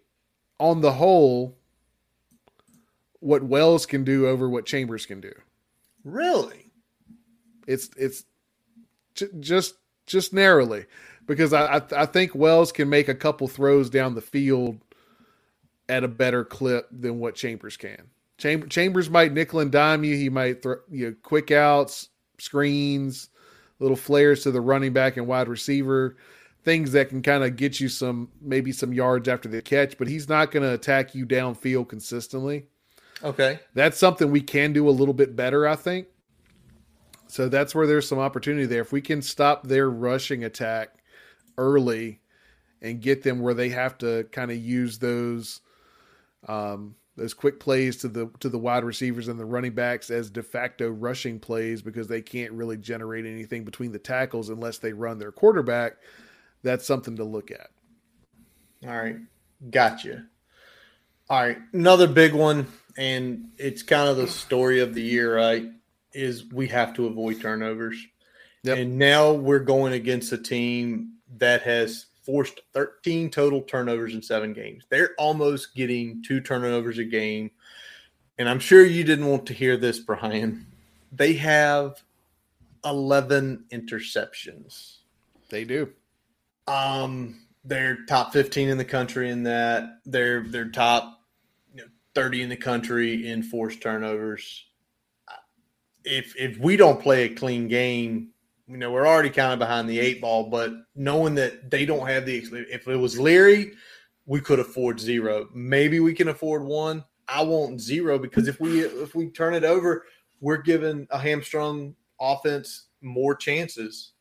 on 0.58 0.80
the 0.80 0.92
whole 0.92 1.57
what 3.22 3.44
Wells 3.44 3.86
can 3.86 4.04
do 4.04 4.26
over 4.26 4.49
what 4.49 4.66
Chambers 4.66 5.07
can 5.07 5.20
do. 5.20 5.32
Really? 6.04 6.70
It's 7.66 7.88
it's 7.96 8.24
just 9.38 9.74
just 10.07 10.32
narrowly 10.32 10.86
because 11.26 11.53
I, 11.53 11.76
I, 11.76 11.82
I 11.96 12.07
think 12.07 12.34
Wells 12.34 12.72
can 12.72 12.88
make 12.88 13.08
a 13.08 13.14
couple 13.14 13.46
throws 13.46 13.88
down 13.88 14.14
the 14.14 14.20
field 14.20 14.80
at 15.88 16.03
a 16.03 16.08
better 16.08 16.44
clip 16.44 16.88
than 16.90 17.20
what 17.20 17.36
Chambers 17.36 17.76
can. 17.76 18.11
Chambers, 18.38 18.70
Chambers 18.70 19.08
might 19.08 19.32
nickel 19.32 19.61
and 19.61 19.70
dime 19.70 20.03
you. 20.03 20.16
He 20.16 20.28
might 20.28 20.62
throw 20.62 20.76
you 20.90 21.11
know, 21.11 21.16
quick 21.22 21.53
outs, 21.53 22.08
screens, 22.38 23.28
little 23.78 23.96
flares 23.96 24.42
to 24.42 24.50
the 24.50 24.61
running 24.61 24.92
back 24.92 25.16
and 25.16 25.28
wide 25.28 25.49
receiver, 25.49 26.16
things 26.64 26.90
that 26.92 27.08
can 27.08 27.22
kind 27.22 27.44
of 27.44 27.54
get 27.54 27.78
you 27.78 27.88
some 27.88 28.30
maybe 28.40 28.72
some 28.72 28.92
yards 28.92 29.28
after 29.28 29.49
the 29.49 29.62
catch. 29.62 29.96
But 29.96 30.08
he's 30.08 30.28
not 30.28 30.50
going 30.50 30.64
to 30.64 30.74
attack 30.74 31.14
you 31.14 31.24
downfield 31.24 31.88
consistently. 31.88 32.66
Okay, 33.24 33.61
that's 33.74 33.99
something 33.99 34.30
we 34.30 34.40
can 34.40 34.72
do 34.72 34.88
a 34.88 34.90
little 34.90 35.14
bit 35.14 35.36
better, 35.36 35.66
I 35.66 35.76
think. 35.76 36.08
So 37.28 37.49
that's 37.49 37.74
where 37.74 37.86
there's 37.86 38.08
some 38.08 38.18
opportunity 38.18 38.66
there. 38.66 38.82
If 38.82 38.92
we 38.92 39.00
can 39.00 39.22
stop 39.22 39.66
their 39.66 39.88
rushing 39.88 40.44
attack 40.44 40.90
early 41.57 42.20
and 42.82 43.00
get 43.00 43.22
them 43.22 43.40
where 43.40 43.54
they 43.54 43.70
have 43.70 43.96
to 43.99 44.24
kind 44.32 44.50
of 44.50 44.58
use 44.58 44.99
those 44.99 45.61
um, 46.49 46.96
those 47.16 47.34
quick 47.34 47.61
plays 47.61 47.96
to 47.99 48.08
the 48.08 48.30
to 48.40 48.49
the 48.49 48.58
wide 48.58 48.84
receivers 48.84 49.28
and 49.28 49.38
the 49.38 49.44
running 49.44 49.74
backs 49.74 50.11
as 50.11 50.30
de 50.30 50.42
facto 50.42 50.90
rushing 50.90 51.38
plays 51.38 51.82
because 51.82 52.08
they 52.08 52.22
can't 52.22 52.53
really 52.53 52.76
generate 52.76 53.26
anything 53.26 53.64
between 53.64 53.92
the 53.92 53.99
tackles 53.99 54.49
unless 54.49 54.78
they 54.78 54.92
run 54.92 55.18
their 55.18 55.32
quarterback. 55.32 55.94
That's 56.62 56.86
something 56.86 57.16
to 57.16 57.24
look 57.24 57.50
at. 57.50 57.68
All 58.86 58.96
right, 58.96 59.16
gotcha. 59.70 60.26
All 61.30 61.40
right, 61.40 61.58
another 61.72 62.08
big 62.08 62.34
one, 62.34 62.66
and 62.96 63.48
it's 63.58 63.82
kind 63.82 64.08
of 64.08 64.16
the 64.16 64.28
story 64.28 64.80
of 64.80 64.94
the 64.94 65.02
year, 65.02 65.36
right? 65.36 65.66
Is 66.12 66.44
we 66.52 66.68
have 66.68 66.94
to 66.94 67.06
avoid 67.06 67.40
turnovers. 67.40 67.96
Yep. 68.64 68.78
And 68.78 68.98
now 68.98 69.32
we're 69.32 69.60
going 69.60 69.92
against 69.92 70.32
a 70.32 70.38
team 70.38 71.14
that 71.38 71.62
has 71.62 72.06
forced 72.24 72.60
13 72.74 73.30
total 73.30 73.62
turnovers 73.62 74.14
in 74.14 74.22
seven 74.22 74.52
games. 74.52 74.84
They're 74.88 75.14
almost 75.18 75.74
getting 75.74 76.22
two 76.22 76.40
turnovers 76.40 76.98
a 76.98 77.04
game. 77.04 77.50
And 78.38 78.48
I'm 78.48 78.60
sure 78.60 78.84
you 78.84 79.04
didn't 79.04 79.26
want 79.26 79.46
to 79.46 79.54
hear 79.54 79.76
this, 79.76 79.98
Brian. 79.98 80.66
They 81.10 81.34
have 81.34 82.02
11 82.84 83.64
interceptions. 83.72 84.98
They 85.50 85.64
do. 85.64 85.92
Um, 86.66 87.42
they're 87.64 88.04
top 88.06 88.32
15 88.32 88.68
in 88.68 88.78
the 88.78 88.84
country 88.84 89.30
in 89.30 89.44
that. 89.44 89.98
They're 90.06 90.42
they're 90.42 90.70
top 90.70 91.21
30 92.14 92.43
in 92.43 92.49
the 92.49 92.57
country 92.57 93.29
in 93.29 93.43
forced 93.43 93.80
turnovers. 93.80 94.67
If 96.05 96.34
if 96.37 96.59
we 96.59 96.76
don't 96.76 97.01
play 97.01 97.25
a 97.25 97.34
clean 97.34 97.68
game, 97.68 98.30
you 98.67 98.76
know, 98.76 98.91
we're 98.91 99.07
already 99.07 99.30
kind 99.30 99.53
of 99.53 99.59
behind 99.59 99.89
the 99.89 100.01
eight 100.01 100.21
ball, 100.21 100.51
but 100.51 100.72
knowing 100.95 101.34
that 101.37 101.71
they 101.71 101.84
don't 101.84 102.07
have 102.07 102.26
the, 102.26 102.39
if 102.71 102.89
it 102.89 102.97
was 102.97 103.18
Leary, 103.18 103.72
we 104.26 104.41
could 104.41 104.59
afford 104.59 104.99
zero. 104.99 105.49
Maybe 105.55 106.01
we 106.01 106.14
can 106.14 106.29
afford 106.29 106.64
one. 106.64 107.05
I 107.29 107.43
want 107.43 107.80
zero 107.80 108.18
because 108.18 108.49
if 108.49 108.61
we 108.61 108.80
if 108.80 109.14
we 109.14 109.29
turn 109.29 109.55
it 109.55 109.64
over, 109.64 110.05
we're 110.41 110.59
giving 110.59 111.07
a 111.11 111.18
hamstrung 111.18 111.95
offense 112.21 112.89
more 113.01 113.34
chances. 113.34 114.13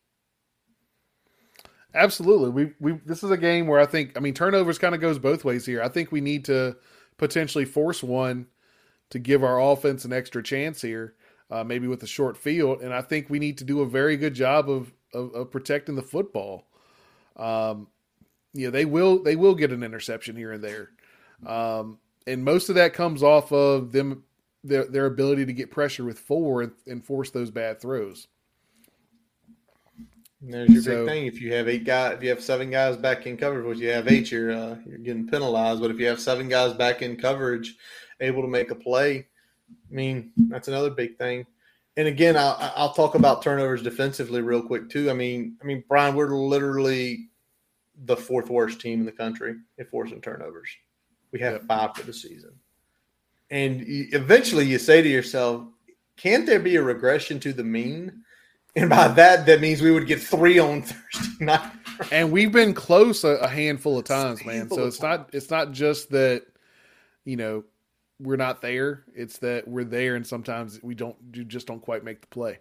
Absolutely. 1.94 2.50
We 2.50 2.72
we 2.80 3.00
this 3.04 3.22
is 3.22 3.30
a 3.30 3.36
game 3.36 3.66
where 3.66 3.80
I 3.80 3.86
think 3.86 4.12
I 4.16 4.20
mean 4.20 4.34
turnovers 4.34 4.78
kind 4.78 4.94
of 4.94 5.00
goes 5.00 5.18
both 5.18 5.44
ways 5.44 5.66
here. 5.66 5.82
I 5.82 5.88
think 5.88 6.10
we 6.10 6.20
need 6.20 6.44
to 6.46 6.76
potentially 7.22 7.64
force 7.64 8.02
one 8.02 8.48
to 9.10 9.20
give 9.20 9.44
our 9.44 9.60
offense 9.60 10.04
an 10.04 10.12
extra 10.12 10.42
chance 10.42 10.82
here 10.82 11.14
uh, 11.52 11.62
maybe 11.62 11.86
with 11.86 12.02
a 12.02 12.06
short 12.06 12.36
field. 12.36 12.80
And 12.80 12.92
I 12.92 13.00
think 13.00 13.30
we 13.30 13.38
need 13.38 13.58
to 13.58 13.64
do 13.64 13.80
a 13.80 13.86
very 13.86 14.16
good 14.16 14.34
job 14.34 14.68
of 14.68 14.92
of, 15.14 15.32
of 15.34 15.50
protecting 15.52 15.94
the 15.94 16.02
football. 16.02 16.66
Um, 17.36 17.86
you 18.54 18.66
know, 18.66 18.70
they 18.70 18.86
will 18.86 19.22
they 19.22 19.36
will 19.36 19.54
get 19.54 19.70
an 19.70 19.84
interception 19.84 20.34
here 20.34 20.52
and 20.52 20.64
there, 20.64 20.90
um, 21.46 21.98
and 22.26 22.44
most 22.44 22.68
of 22.70 22.74
that 22.74 22.92
comes 22.92 23.22
off 23.22 23.52
of 23.52 23.92
them 23.92 24.24
their 24.64 24.86
their 24.86 25.06
ability 25.06 25.46
to 25.46 25.52
get 25.52 25.70
pressure 25.70 26.04
with 26.04 26.18
four 26.18 26.62
and, 26.62 26.72
and 26.88 27.04
force 27.04 27.30
those 27.30 27.50
bad 27.50 27.80
throws. 27.80 28.26
And 30.42 30.52
there's 30.52 30.70
your 30.70 30.82
so, 30.82 31.04
big 31.04 31.06
thing. 31.06 31.26
If 31.26 31.40
you 31.40 31.52
have 31.52 31.68
eight 31.68 31.84
guys, 31.84 32.16
if 32.16 32.22
you 32.22 32.28
have 32.30 32.42
seven 32.42 32.70
guys 32.70 32.96
back 32.96 33.26
in 33.26 33.36
coverage, 33.36 33.64
which 33.64 33.78
you 33.78 33.90
have 33.90 34.08
eight, 34.08 34.30
you're 34.30 34.52
uh, 34.52 34.76
you're 34.84 34.98
getting 34.98 35.28
penalized. 35.28 35.80
But 35.80 35.92
if 35.92 36.00
you 36.00 36.06
have 36.08 36.20
seven 36.20 36.48
guys 36.48 36.74
back 36.74 37.00
in 37.00 37.16
coverage, 37.16 37.76
able 38.20 38.42
to 38.42 38.48
make 38.48 38.70
a 38.70 38.74
play, 38.74 39.28
I 39.70 39.94
mean 39.94 40.32
that's 40.48 40.68
another 40.68 40.90
big 40.90 41.16
thing. 41.16 41.46
And 41.96 42.08
again, 42.08 42.36
I'll, 42.36 42.56
I'll 42.74 42.94
talk 42.94 43.14
about 43.14 43.42
turnovers 43.42 43.82
defensively 43.82 44.40
real 44.40 44.62
quick 44.62 44.88
too. 44.88 45.10
I 45.10 45.12
mean, 45.12 45.56
I 45.62 45.64
mean, 45.64 45.84
Brian, 45.88 46.14
we're 46.14 46.34
literally 46.34 47.28
the 48.04 48.16
fourth 48.16 48.48
worst 48.48 48.80
team 48.80 49.00
in 49.00 49.06
the 49.06 49.12
country 49.12 49.56
at 49.78 49.90
forcing 49.90 50.20
turnovers. 50.20 50.70
We 51.30 51.40
have 51.40 51.62
five 51.66 51.94
for 51.94 52.02
the 52.02 52.12
season. 52.12 52.52
And 53.50 53.84
eventually 53.86 54.64
you 54.64 54.78
say 54.78 55.02
to 55.02 55.08
yourself, 55.08 55.66
can't 56.16 56.46
there 56.46 56.60
be 56.60 56.76
a 56.76 56.82
regression 56.82 57.38
to 57.40 57.52
the 57.52 57.64
mean? 57.64 58.22
And 58.74 58.88
by 58.88 59.08
that, 59.08 59.44
that 59.46 59.60
means 59.60 59.82
we 59.82 59.90
would 59.90 60.06
get 60.06 60.20
three 60.20 60.58
on 60.58 60.82
Thursday 60.82 61.32
night. 61.44 61.72
and 62.10 62.32
we've 62.32 62.52
been 62.52 62.72
close 62.72 63.22
a, 63.22 63.36
a 63.36 63.48
handful 63.48 63.98
of 63.98 64.04
times, 64.04 64.44
man. 64.44 64.70
So 64.70 64.86
it's 64.86 65.02
not 65.02 65.30
it's 65.32 65.50
not 65.50 65.72
just 65.72 66.10
that 66.10 66.44
you 67.24 67.36
know 67.36 67.64
we're 68.18 68.36
not 68.36 68.62
there. 68.62 69.04
It's 69.14 69.38
that 69.38 69.68
we're 69.68 69.84
there, 69.84 70.16
and 70.16 70.26
sometimes 70.26 70.82
we 70.82 70.94
don't 70.94 71.16
you 71.34 71.44
just 71.44 71.66
don't 71.66 71.82
quite 71.82 72.02
make 72.02 72.22
the 72.22 72.26
play. 72.28 72.60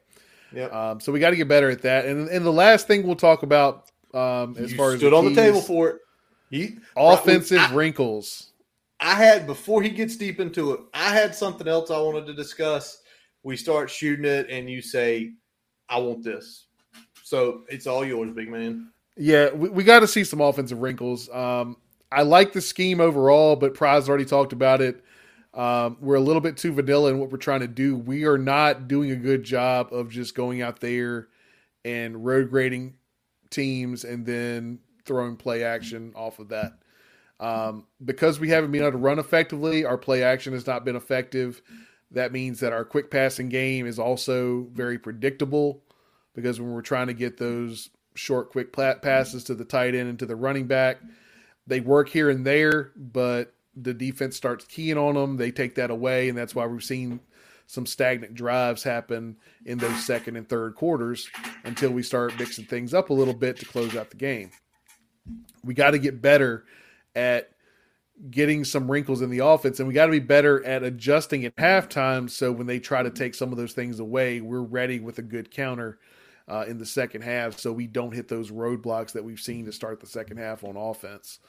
Yeah. 0.53 0.65
Um, 0.65 0.99
so 0.99 1.13
we 1.13 1.19
got 1.19 1.29
to 1.29 1.37
get 1.37 1.47
better 1.47 1.69
at 1.69 1.81
that. 1.83 2.05
And 2.05 2.27
and 2.27 2.45
the 2.45 2.51
last 2.51 2.87
thing 2.87 3.07
we'll 3.07 3.15
talk 3.15 3.43
about 3.43 3.89
um, 4.13 4.55
as 4.57 4.71
you 4.71 4.77
far 4.77 4.91
as 4.91 4.99
stood 4.99 5.13
on 5.13 5.25
the 5.25 5.35
table 5.35 5.61
for 5.61 5.89
it. 5.89 6.01
He, 6.49 6.77
offensive 6.97 7.59
I, 7.59 7.73
wrinkles. 7.73 8.51
I 8.99 9.15
had 9.15 9.47
before 9.47 9.81
he 9.81 9.89
gets 9.89 10.17
deep 10.17 10.41
into 10.41 10.73
it. 10.73 10.81
I 10.93 11.13
had 11.13 11.33
something 11.33 11.67
else 11.67 11.89
I 11.89 11.99
wanted 11.99 12.27
to 12.27 12.33
discuss. 12.33 13.01
We 13.43 13.55
start 13.55 13.89
shooting 13.89 14.25
it, 14.25 14.49
and 14.49 14.69
you 14.69 14.81
say, 14.81 15.31
"I 15.91 15.99
want 15.99 16.23
this." 16.23 16.65
So 17.23 17.61
it's 17.69 17.85
all 17.85 18.03
yours, 18.03 18.31
big 18.31 18.49
man. 18.49 18.91
Yeah, 19.15 19.51
we, 19.51 19.69
we 19.69 19.83
got 19.83 19.99
to 19.99 20.07
see 20.07 20.23
some 20.23 20.41
offensive 20.41 20.81
wrinkles. 20.81 21.29
Um, 21.29 21.77
I 22.11 22.23
like 22.23 22.53
the 22.53 22.61
scheme 22.61 22.99
overall, 22.99 23.55
but 23.55 23.73
Pry's 23.73 24.09
already 24.09 24.25
talked 24.25 24.53
about 24.53 24.81
it. 24.81 25.03
Um, 25.53 25.97
we're 25.99 26.15
a 26.15 26.21
little 26.21 26.41
bit 26.41 26.57
too 26.57 26.73
vanilla 26.73 27.11
in 27.11 27.19
what 27.19 27.29
we're 27.29 27.37
trying 27.37 27.59
to 27.59 27.67
do. 27.67 27.95
We 27.95 28.25
are 28.25 28.37
not 28.37 28.87
doing 28.87 29.11
a 29.11 29.15
good 29.15 29.43
job 29.43 29.93
of 29.93 30.09
just 30.09 30.33
going 30.33 30.61
out 30.61 30.79
there 30.79 31.27
and 31.83 32.25
road 32.25 32.49
grading 32.49 32.95
teams 33.49 34.03
and 34.03 34.25
then 34.25 34.79
throwing 35.05 35.35
play 35.35 35.63
action 35.63 36.13
off 36.15 36.39
of 36.39 36.49
that. 36.49 36.73
Um, 37.39 37.85
because 38.05 38.39
we 38.39 38.49
haven't 38.49 38.71
been 38.71 38.81
able 38.81 38.91
to 38.91 38.97
run 38.97 39.19
effectively, 39.19 39.83
our 39.83 39.97
play 39.97 40.23
action 40.23 40.53
has 40.53 40.67
not 40.67 40.85
been 40.85 40.95
effective. 40.95 41.61
That 42.11 42.31
means 42.31 42.59
that 42.59 42.73
our 42.73 42.83
quick 42.83 43.09
passing 43.09 43.49
game 43.49 43.87
is 43.87 43.97
also 43.97 44.67
very 44.73 44.99
predictable 44.99 45.81
because 46.33 46.59
when 46.59 46.71
we're 46.71 46.81
trying 46.81 47.07
to 47.07 47.13
get 47.13 47.37
those 47.37 47.89
short, 48.15 48.51
quick 48.51 48.73
passes 48.73 49.45
to 49.45 49.55
the 49.55 49.65
tight 49.65 49.95
end 49.95 50.09
and 50.09 50.19
to 50.19 50.25
the 50.25 50.35
running 50.35 50.67
back, 50.67 50.97
they 51.67 51.79
work 51.79 52.09
here 52.09 52.29
and 52.29 52.45
there, 52.45 52.91
but 52.95 53.53
the 53.75 53.93
defense 53.93 54.35
starts 54.35 54.65
keying 54.65 54.97
on 54.97 55.15
them. 55.15 55.37
They 55.37 55.51
take 55.51 55.75
that 55.75 55.91
away, 55.91 56.27
and 56.27 56.37
that's 56.37 56.53
why 56.53 56.65
we've 56.65 56.83
seen 56.83 57.21
some 57.67 57.85
stagnant 57.85 58.33
drives 58.33 58.83
happen 58.83 59.37
in 59.65 59.77
those 59.77 60.03
second 60.05 60.35
and 60.35 60.47
third 60.47 60.75
quarters 60.75 61.29
until 61.63 61.91
we 61.91 62.03
start 62.03 62.37
mixing 62.37 62.65
things 62.65 62.93
up 62.93 63.09
a 63.09 63.13
little 63.13 63.33
bit 63.33 63.57
to 63.57 63.65
close 63.65 63.95
out 63.95 64.09
the 64.09 64.17
game. 64.17 64.51
We 65.63 65.73
got 65.73 65.91
to 65.91 65.99
get 65.99 66.21
better 66.21 66.65
at 67.15 67.51
getting 68.29 68.63
some 68.63 68.91
wrinkles 68.91 69.21
in 69.21 69.29
the 69.29 69.39
offense, 69.39 69.79
and 69.79 69.87
we 69.87 69.93
got 69.93 70.05
to 70.05 70.11
be 70.11 70.19
better 70.19 70.63
at 70.65 70.83
adjusting 70.83 71.45
at 71.45 71.55
halftime. 71.55 72.29
So 72.29 72.51
when 72.51 72.67
they 72.67 72.79
try 72.79 73.01
to 73.01 73.09
take 73.09 73.33
some 73.33 73.51
of 73.51 73.57
those 73.57 73.73
things 73.73 73.99
away, 73.99 74.41
we're 74.41 74.61
ready 74.61 74.99
with 74.99 75.17
a 75.17 75.23
good 75.23 75.49
counter 75.49 75.99
uh, 76.47 76.65
in 76.67 76.77
the 76.77 76.85
second 76.85 77.23
half, 77.23 77.57
so 77.57 77.71
we 77.71 77.87
don't 77.87 78.13
hit 78.13 78.27
those 78.27 78.51
roadblocks 78.51 79.13
that 79.13 79.23
we've 79.23 79.39
seen 79.39 79.65
to 79.65 79.71
start 79.71 79.99
the 79.99 80.07
second 80.07 80.37
half 80.37 80.63
on 80.63 80.75
offense. 80.75 81.39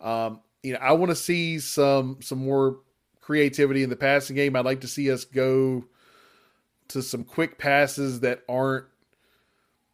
Um, 0.00 0.40
you 0.62 0.72
know, 0.72 0.78
I 0.80 0.92
want 0.92 1.10
to 1.10 1.16
see 1.16 1.58
some 1.58 2.18
some 2.20 2.38
more 2.38 2.80
creativity 3.20 3.82
in 3.82 3.90
the 3.90 3.96
passing 3.96 4.36
game. 4.36 4.56
I'd 4.56 4.64
like 4.64 4.80
to 4.80 4.88
see 4.88 5.10
us 5.10 5.24
go 5.24 5.84
to 6.88 7.02
some 7.02 7.22
quick 7.22 7.58
passes 7.58 8.20
that 8.20 8.42
aren't 8.48 8.86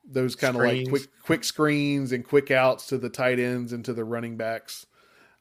those 0.09 0.37
kind 0.37 0.57
of 0.57 0.63
like 0.63 0.89
quick 0.89 1.09
quick 1.23 1.45
screens 1.45 2.13
and 2.13 2.27
quick 2.27 2.51
outs 2.51 2.87
to 2.87 2.99
the 2.99 3.11
tight 3.11 3.39
ends 3.39 3.73
and 3.73 3.85
to 3.85 3.93
the 3.93 4.05
running 4.05 4.37
backs. 4.37 4.87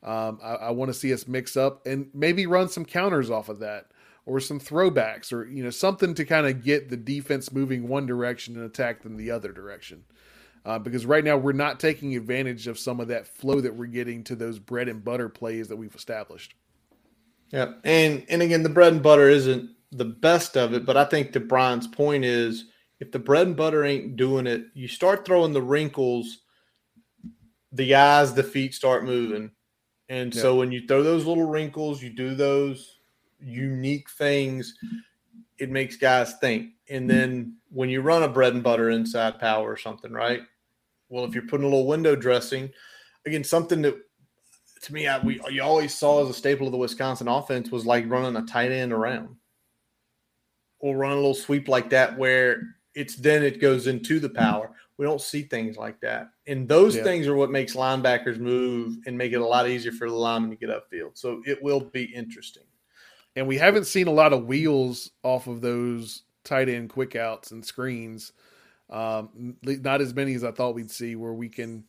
Um, 0.04 0.40
I, 0.44 0.54
I 0.54 0.70
want 0.72 0.90
to 0.90 0.94
see 0.94 1.14
us 1.14 1.28
mix 1.28 1.58
up 1.58 1.86
and 1.86 2.10
maybe 2.14 2.46
run 2.46 2.70
some 2.70 2.86
counters 2.86 3.30
off 3.30 3.50
of 3.50 3.60
that 3.60 3.88
or 4.26 4.40
some 4.40 4.60
throwbacks 4.60 5.32
or 5.32 5.48
you 5.48 5.64
know 5.64 5.70
something 5.70 6.14
to 6.16 6.26
kind 6.26 6.48
of 6.48 6.64
get 6.64 6.90
the 6.90 6.98
defense 6.98 7.52
moving 7.52 7.88
one 7.88 8.06
direction 8.06 8.56
and 8.56 8.66
attack 8.66 9.04
them 9.04 9.18
the 9.18 9.32
other 9.32 9.52
direction. 9.52 10.04
Uh, 10.66 10.80
because 10.80 11.06
right 11.06 11.24
now 11.24 11.38
we're 11.38 11.52
not 11.52 11.80
taking 11.80 12.16
advantage 12.16 12.66
of 12.66 12.80
some 12.80 13.00
of 13.00 13.08
that 13.10 13.28
flow 13.28 13.62
that 13.62 13.76
we're 13.76 13.86
getting 13.86 14.24
to 14.24 14.36
those 14.36 14.58
bread 14.58 14.90
and 14.90 15.04
butter 15.04 15.30
plays 15.30 15.68
that 15.68 15.76
we've 15.76 15.94
established. 15.94 16.56
Yeah, 17.52 17.74
and 17.84 18.26
and 18.30 18.42
again, 18.42 18.64
the 18.64 18.70
bread 18.70 18.94
and 18.94 19.04
butter 19.04 19.30
isn't 19.30 19.70
the 19.92 20.06
best 20.06 20.58
of 20.58 20.74
it, 20.74 20.86
but 20.86 20.98
I 20.98 21.06
think 21.06 21.32
to 21.34 21.40
Brian's 21.40 21.88
point 21.88 22.26
is 22.26 22.66
if 23.00 23.12
the 23.12 23.20
bread 23.20 23.48
and 23.48 23.56
butter 23.56 23.84
ain't 23.84 24.16
doing 24.16 24.48
it, 24.48 24.66
you 24.74 24.88
start 24.88 25.26
throwing 25.26 25.54
the 25.54 25.62
wrinkles, 25.62 26.40
the 27.72 27.94
eyes, 27.94 28.34
the 28.34 28.44
feet 28.44 28.74
start 28.74 29.06
moving, 29.06 29.52
and 30.10 30.34
yeah. 30.34 30.42
so 30.42 30.56
when 30.56 30.72
you 30.72 30.88
throw 30.88 31.04
those 31.04 31.26
little 31.26 31.48
wrinkles, 31.48 32.02
you 32.02 32.10
do 32.10 32.36
those 32.36 33.00
unique 33.40 34.10
things, 34.10 34.76
it 35.58 35.70
makes 35.70 35.96
guys 35.96 36.34
think. 36.36 36.72
And 36.90 37.10
then 37.10 37.56
when 37.72 37.90
you 37.90 38.02
run 38.02 38.24
a 38.24 38.28
bread 38.28 38.54
and 38.54 38.64
butter 38.64 38.92
inside 38.92 39.40
power 39.40 39.72
or 39.72 39.78
something, 39.78 40.12
right? 40.12 40.42
Well, 41.10 41.26
if 41.26 41.34
you're 41.34 41.48
putting 41.48 41.66
a 41.66 41.70
little 41.70 41.88
window 41.88 42.16
dressing, 42.16 42.70
again, 43.26 43.44
something 43.44 43.82
that 43.84 43.96
to 44.84 44.94
me, 44.94 45.08
I, 45.08 45.20
we 45.20 45.42
you 45.50 45.64
always 45.64 45.96
saw 45.96 46.24
as 46.24 46.30
a 46.30 46.34
staple 46.34 46.68
of 46.68 46.72
the 46.72 46.78
Wisconsin 46.78 47.28
offense 47.28 47.72
was 47.72 47.86
like 47.86 48.08
running 48.08 48.36
a 48.36 48.46
tight 48.46 48.72
end 48.72 48.94
around, 48.94 49.36
or 50.80 50.96
running 50.96 51.18
a 51.18 51.22
little 51.22 51.34
sweep 51.34 51.68
like 51.68 51.90
that 51.90 52.18
where 52.18 52.62
it's 52.94 53.16
then 53.16 53.42
it 53.42 53.60
goes 53.60 53.88
into 53.88 54.20
the 54.20 54.30
power. 54.30 54.72
We 54.98 55.06
don't 55.06 55.22
see 55.22 55.44
things 55.44 55.78
like 55.78 56.00
that, 56.02 56.30
and 56.48 56.68
those 56.68 56.96
yeah. 56.96 57.04
things 57.04 57.28
are 57.28 57.36
what 57.36 57.52
makes 57.52 57.76
linebackers 57.76 58.38
move 58.38 58.98
and 59.06 59.18
make 59.18 59.34
it 59.34 59.42
a 59.42 59.46
lot 59.46 59.68
easier 59.68 59.92
for 59.92 60.10
the 60.10 60.16
lineman 60.16 60.52
to 60.52 60.56
get 60.56 60.70
upfield. 60.70 61.12
So 61.18 61.42
it 61.46 61.62
will 61.62 61.82
be 61.82 62.06
interesting. 62.06 62.64
And 63.36 63.48
we 63.48 63.58
haven't 63.58 63.86
seen 63.86 64.08
a 64.08 64.12
lot 64.12 64.32
of 64.32 64.46
wheels 64.46 65.12
off 65.22 65.48
of 65.48 65.60
those 65.60 66.24
tight 66.46 66.70
end 66.70 66.90
quick 66.90 67.16
outs 67.16 67.52
and 67.52 67.66
screens. 67.66 68.32
Um, 68.90 69.58
not 69.64 70.00
as 70.00 70.14
many 70.14 70.34
as 70.36 70.44
I 70.44 70.52
thought 70.52 70.76
we'd 70.76 70.92
see, 70.92 71.16
where 71.16 71.34
we 71.34 71.50
can 71.50 71.84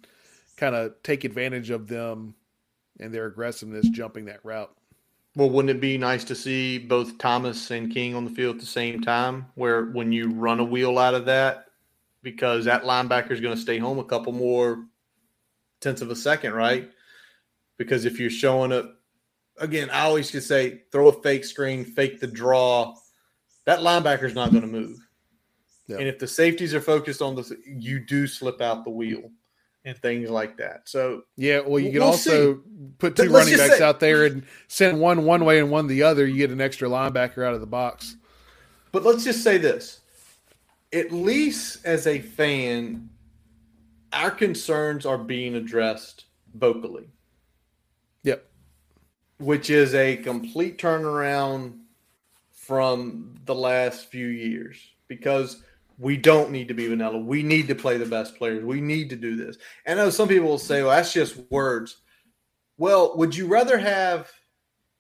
kind 0.57 0.75
of 0.75 0.95
take 1.03 1.25
advantage 1.25 1.71
of 1.71 1.87
them 1.87 2.35
and 2.99 3.13
their 3.13 3.27
aggressiveness 3.27 3.89
jumping 3.91 4.25
that 4.25 4.45
route. 4.45 4.75
Well, 5.37 5.51
wouldn't 5.51 5.71
it 5.71 5.81
be 5.83 5.99
nice 5.99 6.25
to 6.25 6.35
see 6.35 6.79
both 6.79 7.19
Thomas 7.19 7.71
and 7.71 7.93
King 7.93 8.15
on 8.15 8.25
the 8.25 8.31
field 8.31 8.57
at 8.57 8.61
the 8.61 8.67
same 8.67 9.03
time, 9.03 9.47
where 9.55 9.85
when 9.85 10.11
you 10.11 10.31
run 10.31 10.61
a 10.61 10.65
wheel 10.65 10.99
out 10.99 11.15
of 11.15 11.27
that, 11.27 11.66
because 12.27 12.65
that 12.65 12.83
linebacker 12.83 13.31
is 13.31 13.41
going 13.41 13.55
to 13.55 13.61
stay 13.61 13.79
home 13.79 14.01
a 14.01 14.05
couple 14.05 14.33
more 14.33 14.85
tenths 15.81 16.03
of 16.03 16.11
a 16.11 16.17
second, 16.17 16.55
right? 16.55 16.91
Because 17.79 18.05
if 18.05 18.19
you're 18.19 18.31
showing 18.31 18.73
up, 18.73 18.97
again, 19.59 19.89
I 19.91 20.01
always 20.01 20.33
just 20.33 20.49
say 20.49 20.83
throw 20.91 21.07
a 21.07 21.23
fake 21.23 21.45
screen, 21.45 21.85
fake 21.85 22.19
the 22.19 22.27
draw. 22.27 22.97
That 23.65 23.79
linebacker's 23.79 24.35
not 24.35 24.51
going 24.51 24.63
to 24.63 24.67
move. 24.67 24.99
Yep. 25.87 26.01
And 26.01 26.09
if 26.09 26.19
the 26.19 26.27
safeties 26.27 26.75
are 26.75 26.81
focused 26.81 27.23
on 27.23 27.37
the, 27.37 27.57
you 27.65 28.01
do 28.05 28.27
slip 28.27 28.61
out 28.61 28.83
the 28.83 28.91
wheel 28.91 29.31
and 29.85 29.97
things 29.99 30.29
like 30.29 30.57
that. 30.57 30.89
So 30.89 31.23
yeah, 31.37 31.61
well, 31.61 31.79
you 31.79 31.93
can 31.93 32.01
we'll 32.01 32.09
also 32.09 32.55
see. 32.57 32.61
put 32.99 33.15
2 33.15 33.31
running 33.31 33.57
backs 33.57 33.79
say, 33.79 33.85
out 33.85 34.01
there 34.01 34.25
and 34.25 34.43
send 34.67 34.99
one 35.01 35.25
one 35.25 35.45
way 35.45 35.61
and 35.61 35.71
one 35.71 35.87
the 35.87 36.03
other. 36.03 36.27
You 36.27 36.39
get 36.39 36.51
an 36.51 36.61
extra 36.61 36.89
linebacker 36.89 37.47
out 37.47 37.55
of 37.55 37.61
the 37.61 37.69
box. 37.69 38.17
But 38.91 39.05
let's 39.05 39.23
just 39.23 39.45
say 39.45 39.59
this: 39.59 40.01
at 40.93 41.13
least 41.13 41.85
as 41.85 42.07
a 42.07 42.21
fan, 42.21 43.11
our 44.13 44.31
concerns 44.31 45.05
are 45.07 45.19
being 45.19 45.55
addressed 45.55 46.25
vocally. 46.55 47.09
Yep. 48.23 48.47
Which 49.39 49.71
is 49.71 49.95
a 49.95 50.17
complete 50.17 50.79
turnaround 50.79 51.79
from 52.53 53.35
the 53.45 53.55
last 53.55 54.07
few 54.07 54.27
years 54.27 54.79
because 55.09 55.63
we 55.99 56.17
don't 56.17 56.51
need 56.51 56.69
to 56.69 56.75
be 56.75 56.89
vanilla. 56.89 57.19
We 57.19 57.43
need 57.43 57.69
to 57.69 57.75
play 57.75 57.97
the 57.97 58.07
best 58.07 58.37
players. 58.37 58.65
We 58.65 58.81
need 58.81 59.11
to 59.11 59.17
do 59.17 59.37
this. 59.37 59.57
And 59.85 60.01
I 60.01 60.05
know 60.05 60.11
some 60.11 60.29
people 60.29 60.49
will 60.49 60.59
say, 60.59 60.83
well, 60.83 60.91
that's 60.91 61.13
just 61.13 61.37
words. 61.51 61.97
Well, 62.77 63.17
would 63.17 63.35
you 63.35 63.47
rather 63.47 63.79
have 63.79 64.31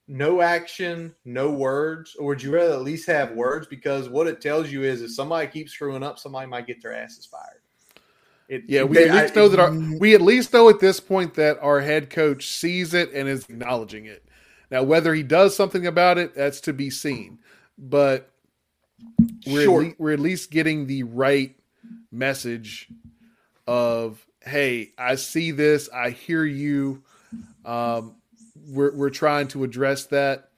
no 0.08 0.40
action, 0.40 1.14
no 1.24 1.50
words, 1.50 2.14
or 2.16 2.26
would 2.26 2.42
you 2.42 2.52
rather 2.54 2.74
at 2.74 2.82
least 2.82 3.06
have 3.08 3.32
words? 3.32 3.66
Because 3.66 4.08
what 4.08 4.26
it 4.26 4.40
tells 4.40 4.70
you 4.70 4.84
is 4.84 5.02
if 5.02 5.12
somebody 5.12 5.46
keeps 5.48 5.72
screwing 5.72 6.02
up, 6.02 6.18
somebody 6.18 6.46
might 6.46 6.66
get 6.66 6.82
their 6.82 6.94
asses 6.94 7.26
fired. 7.26 7.60
It, 8.48 8.62
yeah, 8.68 8.84
we 8.84 8.96
they, 8.96 9.08
at 9.08 9.22
least 9.22 9.34
know 9.34 9.48
that 9.48 9.58
our 9.58 9.72
we 9.98 10.14
at 10.14 10.20
least 10.20 10.52
know 10.52 10.68
at 10.68 10.78
this 10.78 11.00
point 11.00 11.34
that 11.34 11.58
our 11.60 11.80
head 11.80 12.10
coach 12.10 12.46
sees 12.46 12.94
it 12.94 13.12
and 13.12 13.28
is 13.28 13.44
acknowledging 13.48 14.06
it. 14.06 14.24
Now, 14.70 14.84
whether 14.84 15.14
he 15.14 15.24
does 15.24 15.56
something 15.56 15.86
about 15.86 16.18
it, 16.18 16.34
that's 16.34 16.60
to 16.62 16.72
be 16.72 16.90
seen. 16.90 17.40
But 17.76 18.30
we're 19.46 19.64
sure. 19.64 19.82
at 19.82 19.88
le- 19.88 19.94
we're 19.98 20.12
at 20.12 20.20
least 20.20 20.52
getting 20.52 20.86
the 20.86 21.02
right 21.02 21.56
message 22.12 22.88
of 23.66 24.24
hey, 24.44 24.92
I 24.96 25.16
see 25.16 25.50
this, 25.50 25.88
I 25.92 26.10
hear 26.10 26.44
you. 26.44 27.02
Um, 27.64 28.14
we're 28.66 28.94
we're 28.94 29.10
trying 29.10 29.48
to 29.48 29.64
address 29.64 30.06
that 30.06 30.50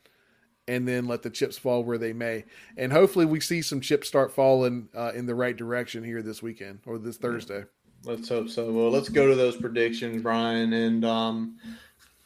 and 0.68 0.86
then 0.86 1.06
let 1.06 1.22
the 1.22 1.30
chips 1.30 1.56
fall 1.56 1.82
where 1.82 1.98
they 1.98 2.12
may. 2.12 2.44
And 2.76 2.93
hopefully, 2.93 3.24
we 3.24 3.40
see 3.40 3.62
some 3.62 3.80
chips 3.80 4.06
start 4.06 4.32
falling 4.32 4.89
uh, 4.94 5.12
in 5.14 5.26
the 5.26 5.35
right 5.35 5.56
direction 5.56 6.05
here 6.05 6.22
this 6.22 6.43
weekend 6.43 6.80
or 6.86 6.98
this 6.98 7.16
Thursday. 7.16 7.64
Let's 8.05 8.28
hope 8.28 8.48
so. 8.48 8.70
Well, 8.70 8.90
let's 8.90 9.09
go 9.09 9.26
to 9.26 9.35
those 9.35 9.56
predictions, 9.56 10.22
Brian. 10.22 10.72
And 10.72 11.05
um, 11.05 11.56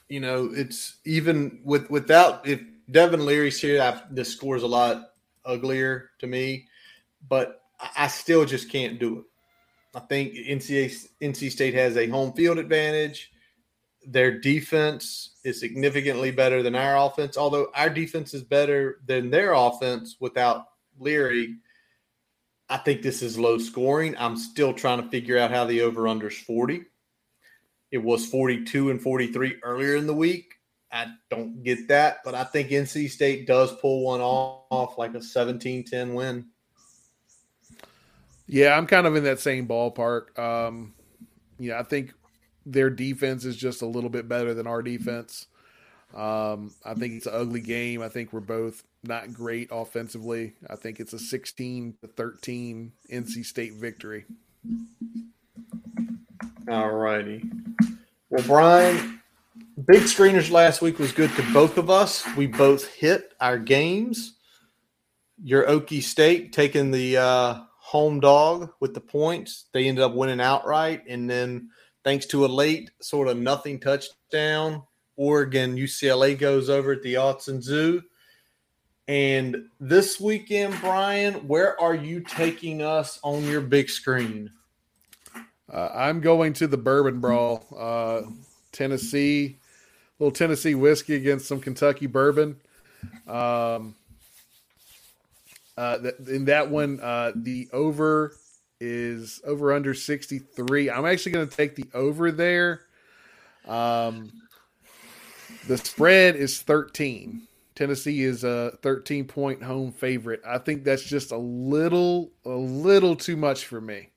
you 0.09 0.21
know, 0.21 0.51
it's 0.53 0.97
even 1.07 1.61
with 1.65 1.89
without 1.91 2.47
if 2.47 2.61
Devin 2.91 3.25
Leary's 3.25 3.61
here, 3.61 3.81
I've, 3.81 4.15
this 4.15 4.33
score's 4.33 4.65
a 4.65 4.69
lot 4.69 5.13
uglier 5.45 6.11
to 6.19 6.27
me, 6.27 6.67
but 7.29 7.63
I 7.97 8.09
still 8.09 8.45
just 8.45 8.71
can't 8.71 8.99
do 8.99 9.21
it. 9.21 9.25
I 9.95 10.01
think 10.01 10.35
NC 10.35 11.07
NC 11.21 11.51
State 11.51 11.75
has 11.75 11.97
a 11.97 12.09
home 12.09 12.33
field 12.33 12.59
advantage. 12.59 13.32
Their 14.07 14.41
defense 14.41 15.37
is 15.45 15.61
significantly 15.61 16.31
better 16.31 16.63
than 16.63 16.75
our 16.75 17.07
offense, 17.07 17.37
although 17.37 17.69
our 17.75 17.91
defense 17.91 18.35
is 18.35 18.43
better 18.43 19.01
than 19.07 19.31
their 19.31 19.53
offense 19.53 20.17
without 20.19 20.67
Leary. 20.99 21.57
I 22.69 22.79
think 22.79 23.03
this 23.03 23.23
is 23.23 23.39
low 23.39 23.59
scoring. 23.59 24.17
I'm 24.19 24.37
still 24.37 24.73
trying 24.73 25.03
to 25.03 25.09
figure 25.09 25.39
out 25.39 25.51
how 25.51 25.65
the 25.65 25.83
over 25.83 26.09
under 26.09 26.29
is 26.29 26.39
40. 26.39 26.83
It 27.91 27.99
was 27.99 28.27
42 28.27 28.91
and 28.91 29.01
43 29.01 29.57
earlier 29.63 29.97
in 29.97 30.07
the 30.07 30.15
week. 30.15 30.55
I 30.91 31.07
don't 31.31 31.63
get 31.63 31.89
that, 31.89 32.19
but 32.25 32.35
I 32.35 32.45
think 32.45 32.69
NC 32.69 33.11
State 33.11 33.47
does 33.47 33.73
pull 33.77 34.05
one 34.05 34.21
off 34.21 34.99
like 34.99 35.15
a 35.15 35.23
17 35.23 35.85
10 35.85 36.15
win. 36.15 36.47
Yeah, 38.47 38.77
I'm 38.77 38.87
kind 38.87 39.07
of 39.07 39.17
in 39.17 39.25
that 39.25 39.41
same 39.41 39.67
ballpark. 39.67 40.39
Um, 40.39 40.95
yeah, 41.59 41.79
I 41.79 41.83
think 41.83 42.13
their 42.65 42.91
defense 42.91 43.45
is 43.45 43.57
just 43.57 43.83
a 43.83 43.87
little 43.87 44.11
bit 44.11 44.29
better 44.29 44.55
than 44.55 44.67
our 44.67 44.83
defense. 44.83 45.47
Um, 46.15 46.75
I 46.85 46.95
think 46.95 47.15
it's 47.15 47.27
an 47.27 47.35
ugly 47.35 47.61
game. 47.61 48.03
I 48.03 48.09
think 48.09 48.33
we're 48.33 48.41
both 48.41 48.85
not 49.03 49.33
great 49.33 49.69
offensively. 49.71 50.55
I 50.69 50.77
think 50.77 51.01
it's 51.01 51.13
a 51.13 51.19
16 51.19 51.95
to 52.03 52.07
13 52.09 52.93
NC 53.11 53.45
State 53.47 53.75
victory. 53.75 54.27
All 56.69 56.91
righty. 56.91 57.45
Well, 58.31 58.45
Brian, 58.47 59.21
big 59.87 60.03
screeners 60.03 60.51
last 60.51 60.83
week 60.83 60.99
was 60.99 61.13
good 61.13 61.31
to 61.37 61.53
both 61.53 61.79
of 61.79 61.91
us. 61.91 62.25
We 62.37 62.47
both 62.47 62.87
hit 62.95 63.33
our 63.41 63.59
games. 63.59 64.35
Your 65.43 65.67
Okie 65.67 66.03
State 66.03 66.53
taking 66.53 66.91
the 66.91 67.17
uh, 67.17 67.61
home 67.79 68.21
dog 68.21 68.71
with 68.81 68.95
the 68.95 69.01
points. 69.01 69.67
They 69.73 69.89
ended 69.89 70.05
up 70.05 70.15
winning 70.15 70.41
outright. 70.41 71.03
And 71.09 71.29
then, 71.29 71.71
thanks 72.05 72.27
to 72.27 72.45
a 72.45 72.47
late 72.47 72.91
sort 73.01 73.29
of 73.29 73.37
nothing 73.39 73.79
touchdown, 73.79 74.83
Oregon 75.17 75.77
UCLA 75.77 76.39
goes 76.39 76.71
over 76.71 76.93
at 76.93 77.03
the 77.03 77.15
Autzen 77.15 77.63
Zoo. 77.63 78.03
And 79.09 79.65
this 79.81 80.21
weekend, 80.21 80.77
Brian, 80.81 81.35
where 81.49 81.79
are 81.81 81.95
you 81.95 82.21
taking 82.21 82.83
us 82.83 83.19
on 83.23 83.45
your 83.45 83.61
big 83.61 83.91
screen? 83.91 84.51
Uh, 85.73 85.89
I'm 85.95 86.21
going 86.21 86.53
to 86.55 86.67
the 86.67 86.77
Bourbon 86.77 87.21
Brawl, 87.21 87.65
uh, 87.77 88.23
Tennessee, 88.73 89.59
little 90.19 90.33
Tennessee 90.33 90.75
whiskey 90.75 91.15
against 91.15 91.47
some 91.47 91.61
Kentucky 91.61 92.07
bourbon. 92.07 92.57
Um, 93.27 93.95
uh, 95.77 95.99
in 96.29 96.45
that 96.45 96.71
one, 96.71 97.01
uh, 97.01 97.33
the 97.35 97.69
over 97.73 98.37
is 98.83 99.41
over 99.47 99.73
under 99.73 99.95
63. 99.95 100.91
I'm 100.91 101.07
actually 101.07 101.33
going 101.33 101.49
to 101.49 101.57
take 101.57 101.77
the 101.77 101.87
over 101.95 102.33
there. 102.33 102.81
Um, 103.69 104.33
the 105.69 105.79
spread 105.79 106.35
is 106.35 106.61
13. 106.63 107.43
Tennessee 107.77 108.25
is 108.25 108.43
a 108.43 108.77
13 108.83 109.27
point 109.27 109.63
home 109.63 109.93
favorite. 109.93 110.43
I 110.45 110.59
think 110.59 110.83
that's 110.83 111.05
just 111.05 111.31
a 111.31 111.37
little, 111.37 112.33
a 112.45 112.51
little 112.51 113.15
too 113.15 113.37
much 113.37 113.67
for 113.67 113.81
me. 113.81 114.11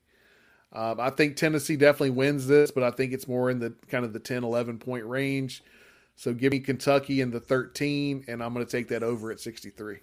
Um, 0.73 0.99
I 0.99 1.11
think 1.11 1.35
Tennessee 1.37 1.77
definitely 1.77 2.09
wins 2.09 2.47
this, 2.47 2.71
but 2.71 2.83
I 2.83 2.89
think 2.89 3.13
it's 3.13 3.27
more 3.27 3.51
in 3.51 3.59
the 3.59 3.73
kind 3.87 4.03
of 4.03 4.13
the 4.13 4.19
10, 4.19 4.43
11 4.43 4.79
point 4.79 5.05
range. 5.05 5.63
So 6.15 6.33
give 6.33 6.51
me 6.51 6.59
Kentucky 6.59 7.21
in 7.21 7.29
the 7.29 7.39
13, 7.39 8.25
and 8.27 8.41
I'm 8.41 8.53
going 8.53 8.65
to 8.65 8.71
take 8.71 8.87
that 8.87 9.03
over 9.03 9.31
at 9.31 9.39
63. 9.39 9.99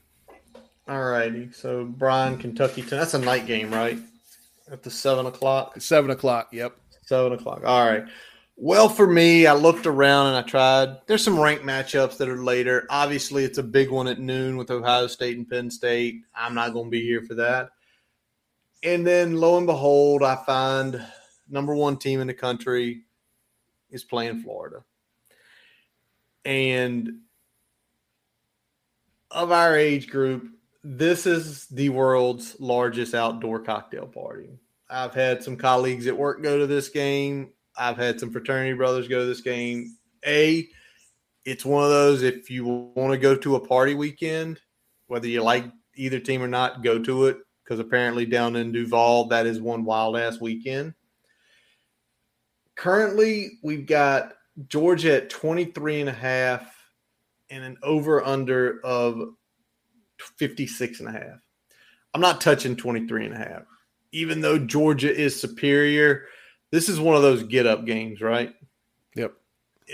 All 0.89 1.05
righty. 1.05 1.51
So 1.53 1.85
Brian, 1.85 2.39
Kentucky, 2.39 2.83
that's 2.83 3.15
a 3.15 3.19
night 3.19 3.47
game, 3.47 3.73
right? 3.73 3.99
At 4.73 4.83
the 4.83 4.91
seven 4.91 5.27
o'clock. 5.27 5.79
Seven 5.83 6.11
o'clock. 6.11 6.49
Yep. 6.51 6.75
Seven 7.03 7.35
o'clock. 7.35 7.63
All 7.65 7.87
right. 7.87 8.05
Well, 8.57 8.89
for 8.89 9.07
me, 9.07 9.47
I 9.47 9.53
looked 9.53 9.87
around 9.87 10.29
and 10.29 10.37
I 10.37 10.43
tried. 10.43 10.97
There's 11.07 11.23
some 11.23 11.39
ranked 11.39 11.65
matchups 11.65 12.17
that 12.17 12.29
are 12.31 12.43
later. 12.43 12.87
Obviously, 12.89 13.45
it's 13.45 13.59
a 13.59 13.63
big 13.63 13.91
one 13.91 14.09
at 14.09 14.19
noon 14.19 14.57
with 14.57 14.71
Ohio 14.71 15.09
State 15.09 15.37
and 15.37 15.49
Penn 15.49 15.71
State. 15.71 16.23
I'm 16.35 16.55
not 16.55 16.73
going 16.73 16.87
to 16.87 16.91
be 16.91 17.03
here 17.03 17.21
for 17.21 17.35
that. 17.35 17.69
And 18.83 19.07
then, 19.07 19.37
lo 19.37 19.59
and 19.59 19.67
behold, 19.67 20.23
I 20.23 20.37
find 20.47 21.05
number 21.51 21.75
one 21.75 21.99
team 21.99 22.21
in 22.21 22.27
the 22.27 22.35
country 22.35 23.03
is 23.91 24.05
playing 24.05 24.41
Florida. 24.41 24.85
And 26.47 27.21
of 29.31 29.53
our 29.53 29.77
age 29.77 30.09
group, 30.09 30.49
this 30.83 31.27
is 31.27 31.67
the 31.67 31.91
world's 31.91 32.59
largest 32.59 33.15
outdoor 33.15 33.61
cocktail 33.61 34.07
party. 34.07 34.59
I've 34.93 35.15
had 35.15 35.43
some 35.43 35.57
colleagues 35.57 36.07
at 36.07 36.17
work 36.17 36.43
go 36.43 36.59
to 36.59 36.67
this 36.67 36.91
game. 36.91 37.53
I've 37.77 37.97
had 37.97 38.21
some 38.21 38.31
fraternity 38.31 38.75
brothers 38.75 39.09
go 39.09 39.21
to 39.21 39.27
this 39.27 39.41
game. 39.41 39.97
A, 40.27 40.69
it's 41.45 41.65
one 41.65 41.83
of 41.83 41.91
those 41.91 42.23
if 42.23 42.51
you 42.51 42.67
want 42.95 43.13
to 43.13 43.19
go 43.19 43.35
to 43.35 43.57
a 43.57 43.67
party 43.67 43.95
weekend, 43.95 44.61
whether 45.07 45.27
you 45.27 45.43
like 45.43 45.65
either 45.97 46.21
team 46.21 46.43
or 46.43 46.49
not, 46.49 46.85
go 46.85 46.99
to 46.99 47.27
it 47.27 47.39
because 47.65 47.81
apparently 47.81 48.27
down 48.27 48.55
in 48.55 48.71
Duval, 48.71 49.29
that 49.29 49.47
is 49.47 49.61
one 49.61 49.85
wild 49.85 50.17
ass 50.17 50.41
weekend. 50.41 50.95
Currently, 52.75 53.59
we've 53.63 53.87
got 53.87 54.35
Georgia 54.69 55.17
at 55.17 55.31
23 55.31 56.01
and 56.01 56.11
a 56.11 56.13
half 56.13 56.71
and 57.51 57.65
an 57.65 57.77
over 57.83 58.25
under 58.25 58.81
of 58.85 59.23
56 60.37 61.01
and 61.01 61.09
a 61.09 61.13
half. 61.13 61.41
I'm 62.15 62.21
not 62.21 62.41
touching 62.41 62.77
23 62.77 63.27
and 63.27 63.35
a 63.35 63.39
half. 63.39 63.63
Even 64.13 64.41
though 64.41 64.59
Georgia 64.59 65.15
is 65.15 65.41
superior, 65.41 66.27
this 66.71 66.89
is 66.89 67.01
one 67.01 67.17
of 67.17 67.23
those 67.23 67.43
get 67.43 67.67
up 67.67 67.85
games, 67.85 68.21
right? 68.21 68.55
Yep. 69.15 69.35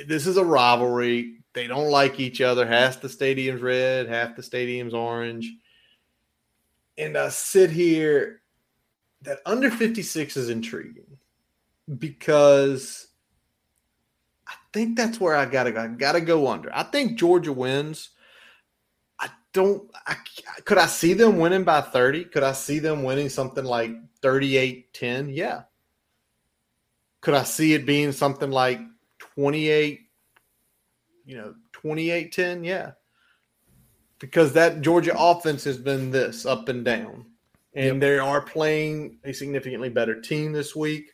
This 0.07 0.27
is 0.27 0.37
a 0.37 0.45
rivalry. 0.45 1.39
They 1.55 1.67
don't 1.67 1.91
like 1.91 2.21
each 2.21 2.41
other. 2.41 2.67
Half 2.67 3.01
the 3.01 3.09
stadium's 3.09 3.63
red, 3.63 4.09
half 4.09 4.37
the 4.37 4.43
stadium's 4.43 4.95
orange. 4.95 5.53
And 6.97 7.17
I 7.17 7.29
sit 7.29 7.71
here 7.71 8.43
that 9.23 9.39
under 9.47 9.71
56 9.71 10.37
is 10.37 10.51
intriguing 10.51 11.19
because 11.99 13.09
I 14.47 14.55
think 14.73 14.97
that's 14.97 15.21
where 15.21 15.35
I 15.35 15.47
gotta 15.47 15.73
go. 15.73 15.81
I 15.81 15.87
gotta 15.89 16.21
go 16.21 16.49
under. 16.49 16.75
I 16.75 16.83
think 16.85 17.19
Georgia 17.19 17.53
wins 17.53 18.11
I 19.19 19.31
don't 19.53 19.91
I, 20.07 20.17
could 20.65 20.79
I 20.79 20.87
see 20.87 21.13
them 21.13 21.39
winning 21.39 21.65
by 21.65 21.81
30? 21.81 22.27
Could 22.27 22.43
I 22.43 22.53
see 22.53 22.79
them 22.79 23.03
winning 23.03 23.29
something 23.29 23.65
like 23.65 23.93
38-10? 24.23 25.35
Yeah. 25.35 25.63
Could 27.21 27.35
I 27.35 27.43
see 27.43 27.75
it 27.75 27.87
being 27.87 28.13
something 28.13 28.51
like 28.51 28.81
28 29.19 30.09
you 31.29 31.37
know, 31.37 31.55
28-10? 31.75 32.65
Yeah. 32.65 32.93
Because 34.19 34.55
that 34.55 34.81
Georgia 34.81 35.15
offense 35.17 35.63
has 35.65 35.77
been 35.77 36.11
this 36.11 36.47
up 36.47 36.69
and 36.69 36.85
down. 36.85 37.27
And 37.75 37.85
yep. 37.85 38.01
they 38.01 38.19
are 38.19 38.41
playing 38.41 39.19
a 39.23 39.33
significantly 39.33 39.91
better 39.91 40.21
team 40.21 40.53
this 40.53 40.75
week. 40.75 41.13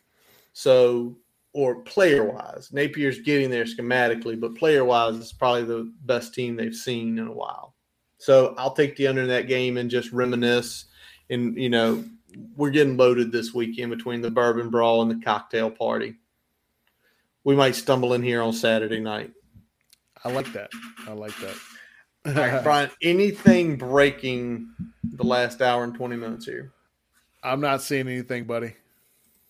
So 0.53 1.17
or 1.53 1.81
player 1.81 2.23
wise, 2.23 2.69
Napier's 2.71 3.19
getting 3.19 3.49
there 3.49 3.65
schematically, 3.65 4.39
but 4.39 4.55
player 4.55 4.83
wise, 4.83 5.17
it's 5.17 5.31
probably 5.31 5.63
the 5.63 5.93
best 6.05 6.33
team 6.33 6.55
they've 6.55 6.75
seen 6.75 7.19
in 7.19 7.27
a 7.27 7.33
while. 7.33 7.75
So 8.17 8.55
I'll 8.57 8.73
take 8.73 8.95
the 8.95 9.07
under 9.07 9.21
in 9.21 9.27
that 9.27 9.47
game 9.47 9.77
and 9.77 9.89
just 9.89 10.11
reminisce. 10.11 10.85
And, 11.29 11.57
you 11.57 11.69
know, 11.69 12.03
we're 12.55 12.69
getting 12.71 12.97
loaded 12.97 13.31
this 13.31 13.53
weekend 13.53 13.91
between 13.91 14.21
the 14.21 14.31
bourbon 14.31 14.69
brawl 14.69 15.01
and 15.01 15.11
the 15.11 15.23
cocktail 15.23 15.69
party. 15.69 16.15
We 17.43 17.55
might 17.55 17.75
stumble 17.75 18.13
in 18.13 18.23
here 18.23 18.41
on 18.41 18.53
Saturday 18.53 18.99
night. 18.99 19.31
I 20.23 20.31
like 20.31 20.51
that. 20.53 20.71
I 21.07 21.13
like 21.13 21.35
that. 21.37 21.55
All 22.25 22.33
right, 22.33 22.63
Brian, 22.63 22.89
anything 23.01 23.77
breaking 23.77 24.67
the 25.03 25.23
last 25.23 25.61
hour 25.61 25.83
and 25.83 25.93
20 25.93 26.15
minutes 26.15 26.45
here? 26.45 26.73
I'm 27.43 27.61
not 27.61 27.83
seeing 27.83 28.07
anything, 28.07 28.45
buddy. 28.45 28.73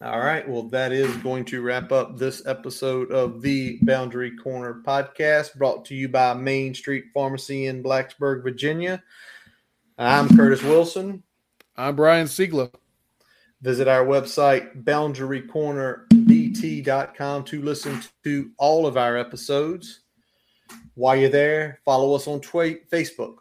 All 0.01 0.19
right. 0.19 0.47
Well, 0.47 0.63
that 0.63 0.91
is 0.91 1.15
going 1.17 1.45
to 1.45 1.61
wrap 1.61 1.93
up 1.93 2.17
this 2.17 2.45
episode 2.45 3.11
of 3.11 3.41
the 3.41 3.79
Boundary 3.81 4.35
Corner 4.35 4.81
podcast 4.85 5.55
brought 5.55 5.85
to 5.85 5.95
you 5.95 6.09
by 6.09 6.33
Main 6.33 6.73
Street 6.73 7.05
Pharmacy 7.13 7.67
in 7.67 7.81
Blacksburg, 7.81 8.43
Virginia. 8.43 9.01
I'm 9.97 10.27
Curtis 10.35 10.61
Wilson. 10.61 11.23
I'm 11.77 11.97
Brian 11.97 12.27
Siegler. 12.27 12.71
Visit 13.61 13.89
our 13.89 14.05
website, 14.05 14.85
boundarycornerbt.com, 14.85 17.43
to 17.43 17.61
listen 17.61 18.01
to 18.23 18.49
all 18.57 18.87
of 18.87 18.95
our 18.95 19.17
episodes. 19.17 20.03
While 20.93 21.17
you're 21.17 21.29
there, 21.29 21.81
follow 21.83 22.15
us 22.15 22.29
on 22.29 22.39
Facebook, 22.39 23.35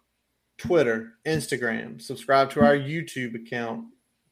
Twitter, 0.59 1.12
Instagram. 1.24 2.02
Subscribe 2.02 2.51
to 2.51 2.65
our 2.65 2.77
YouTube 2.77 3.36
account. 3.36 3.85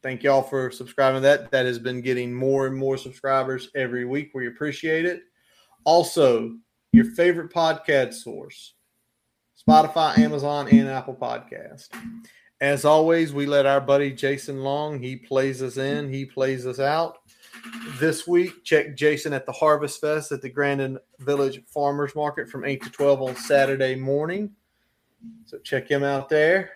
Thank 0.02 0.24
y'all 0.24 0.42
for 0.42 0.72
subscribing. 0.72 1.22
That 1.22 1.52
that 1.52 1.66
has 1.66 1.78
been 1.78 2.00
getting 2.00 2.34
more 2.34 2.66
and 2.66 2.76
more 2.76 2.96
subscribers 2.96 3.70
every 3.76 4.04
week. 4.04 4.32
We 4.34 4.48
appreciate 4.48 5.04
it. 5.04 5.22
Also, 5.84 6.56
your 6.92 7.04
favorite 7.04 7.52
podcast 7.52 8.14
source, 8.14 8.74
Spotify, 9.68 10.18
Amazon, 10.18 10.66
and 10.68 10.88
Apple 10.88 11.14
Podcast. 11.14 11.86
As 12.62 12.84
always, 12.84 13.34
we 13.34 13.44
let 13.44 13.66
our 13.66 13.80
buddy 13.80 14.12
Jason 14.12 14.62
Long, 14.62 15.02
he 15.02 15.16
plays 15.16 15.60
us 15.64 15.78
in, 15.78 16.12
he 16.12 16.24
plays 16.24 16.64
us 16.64 16.78
out. 16.78 17.18
This 17.98 18.24
week, 18.24 18.62
check 18.62 18.97
Jason 18.97 19.32
at 19.32 19.47
the 19.47 19.52
Harvest 19.52 20.01
Fest 20.01 20.30
at 20.30 20.43
the 20.43 20.48
Grandin 20.48 20.97
Village 21.18 21.60
Farmers 21.66 22.14
Market 22.14 22.48
from 22.48 22.64
8 22.64 22.84
to 22.84 22.90
12 22.90 23.20
on 23.20 23.34
Saturday 23.34 23.97
morning. 23.97 24.52
So 25.44 25.59
check 25.59 25.90
him 25.90 26.05
out 26.05 26.28
there. 26.28 26.70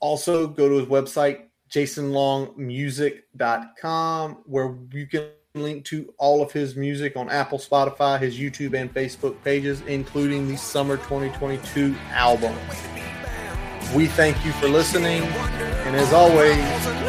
Also, 0.00 0.46
go 0.46 0.66
to 0.66 0.76
his 0.76 0.86
website, 0.86 1.42
jasonlongmusic.com, 1.70 4.32
where 4.46 4.78
you 4.92 5.06
can 5.06 5.28
link 5.54 5.84
to 5.84 6.14
all 6.16 6.40
of 6.40 6.52
his 6.52 6.74
music 6.74 7.18
on 7.18 7.28
Apple, 7.28 7.58
Spotify, 7.58 8.18
his 8.18 8.38
YouTube, 8.38 8.72
and 8.72 8.94
Facebook 8.94 9.36
pages, 9.44 9.82
including 9.82 10.48
the 10.48 10.56
Summer 10.56 10.96
2022 10.96 11.94
album. 12.12 12.56
We 13.94 14.06
thank 14.06 14.44
you 14.44 14.52
for 14.52 14.68
listening. 14.68 15.22
And 15.86 15.96
as 15.96 16.12
always, 16.12 16.58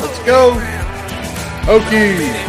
let's 0.02 0.20
go. 0.26 0.54
Okie. 1.66 2.48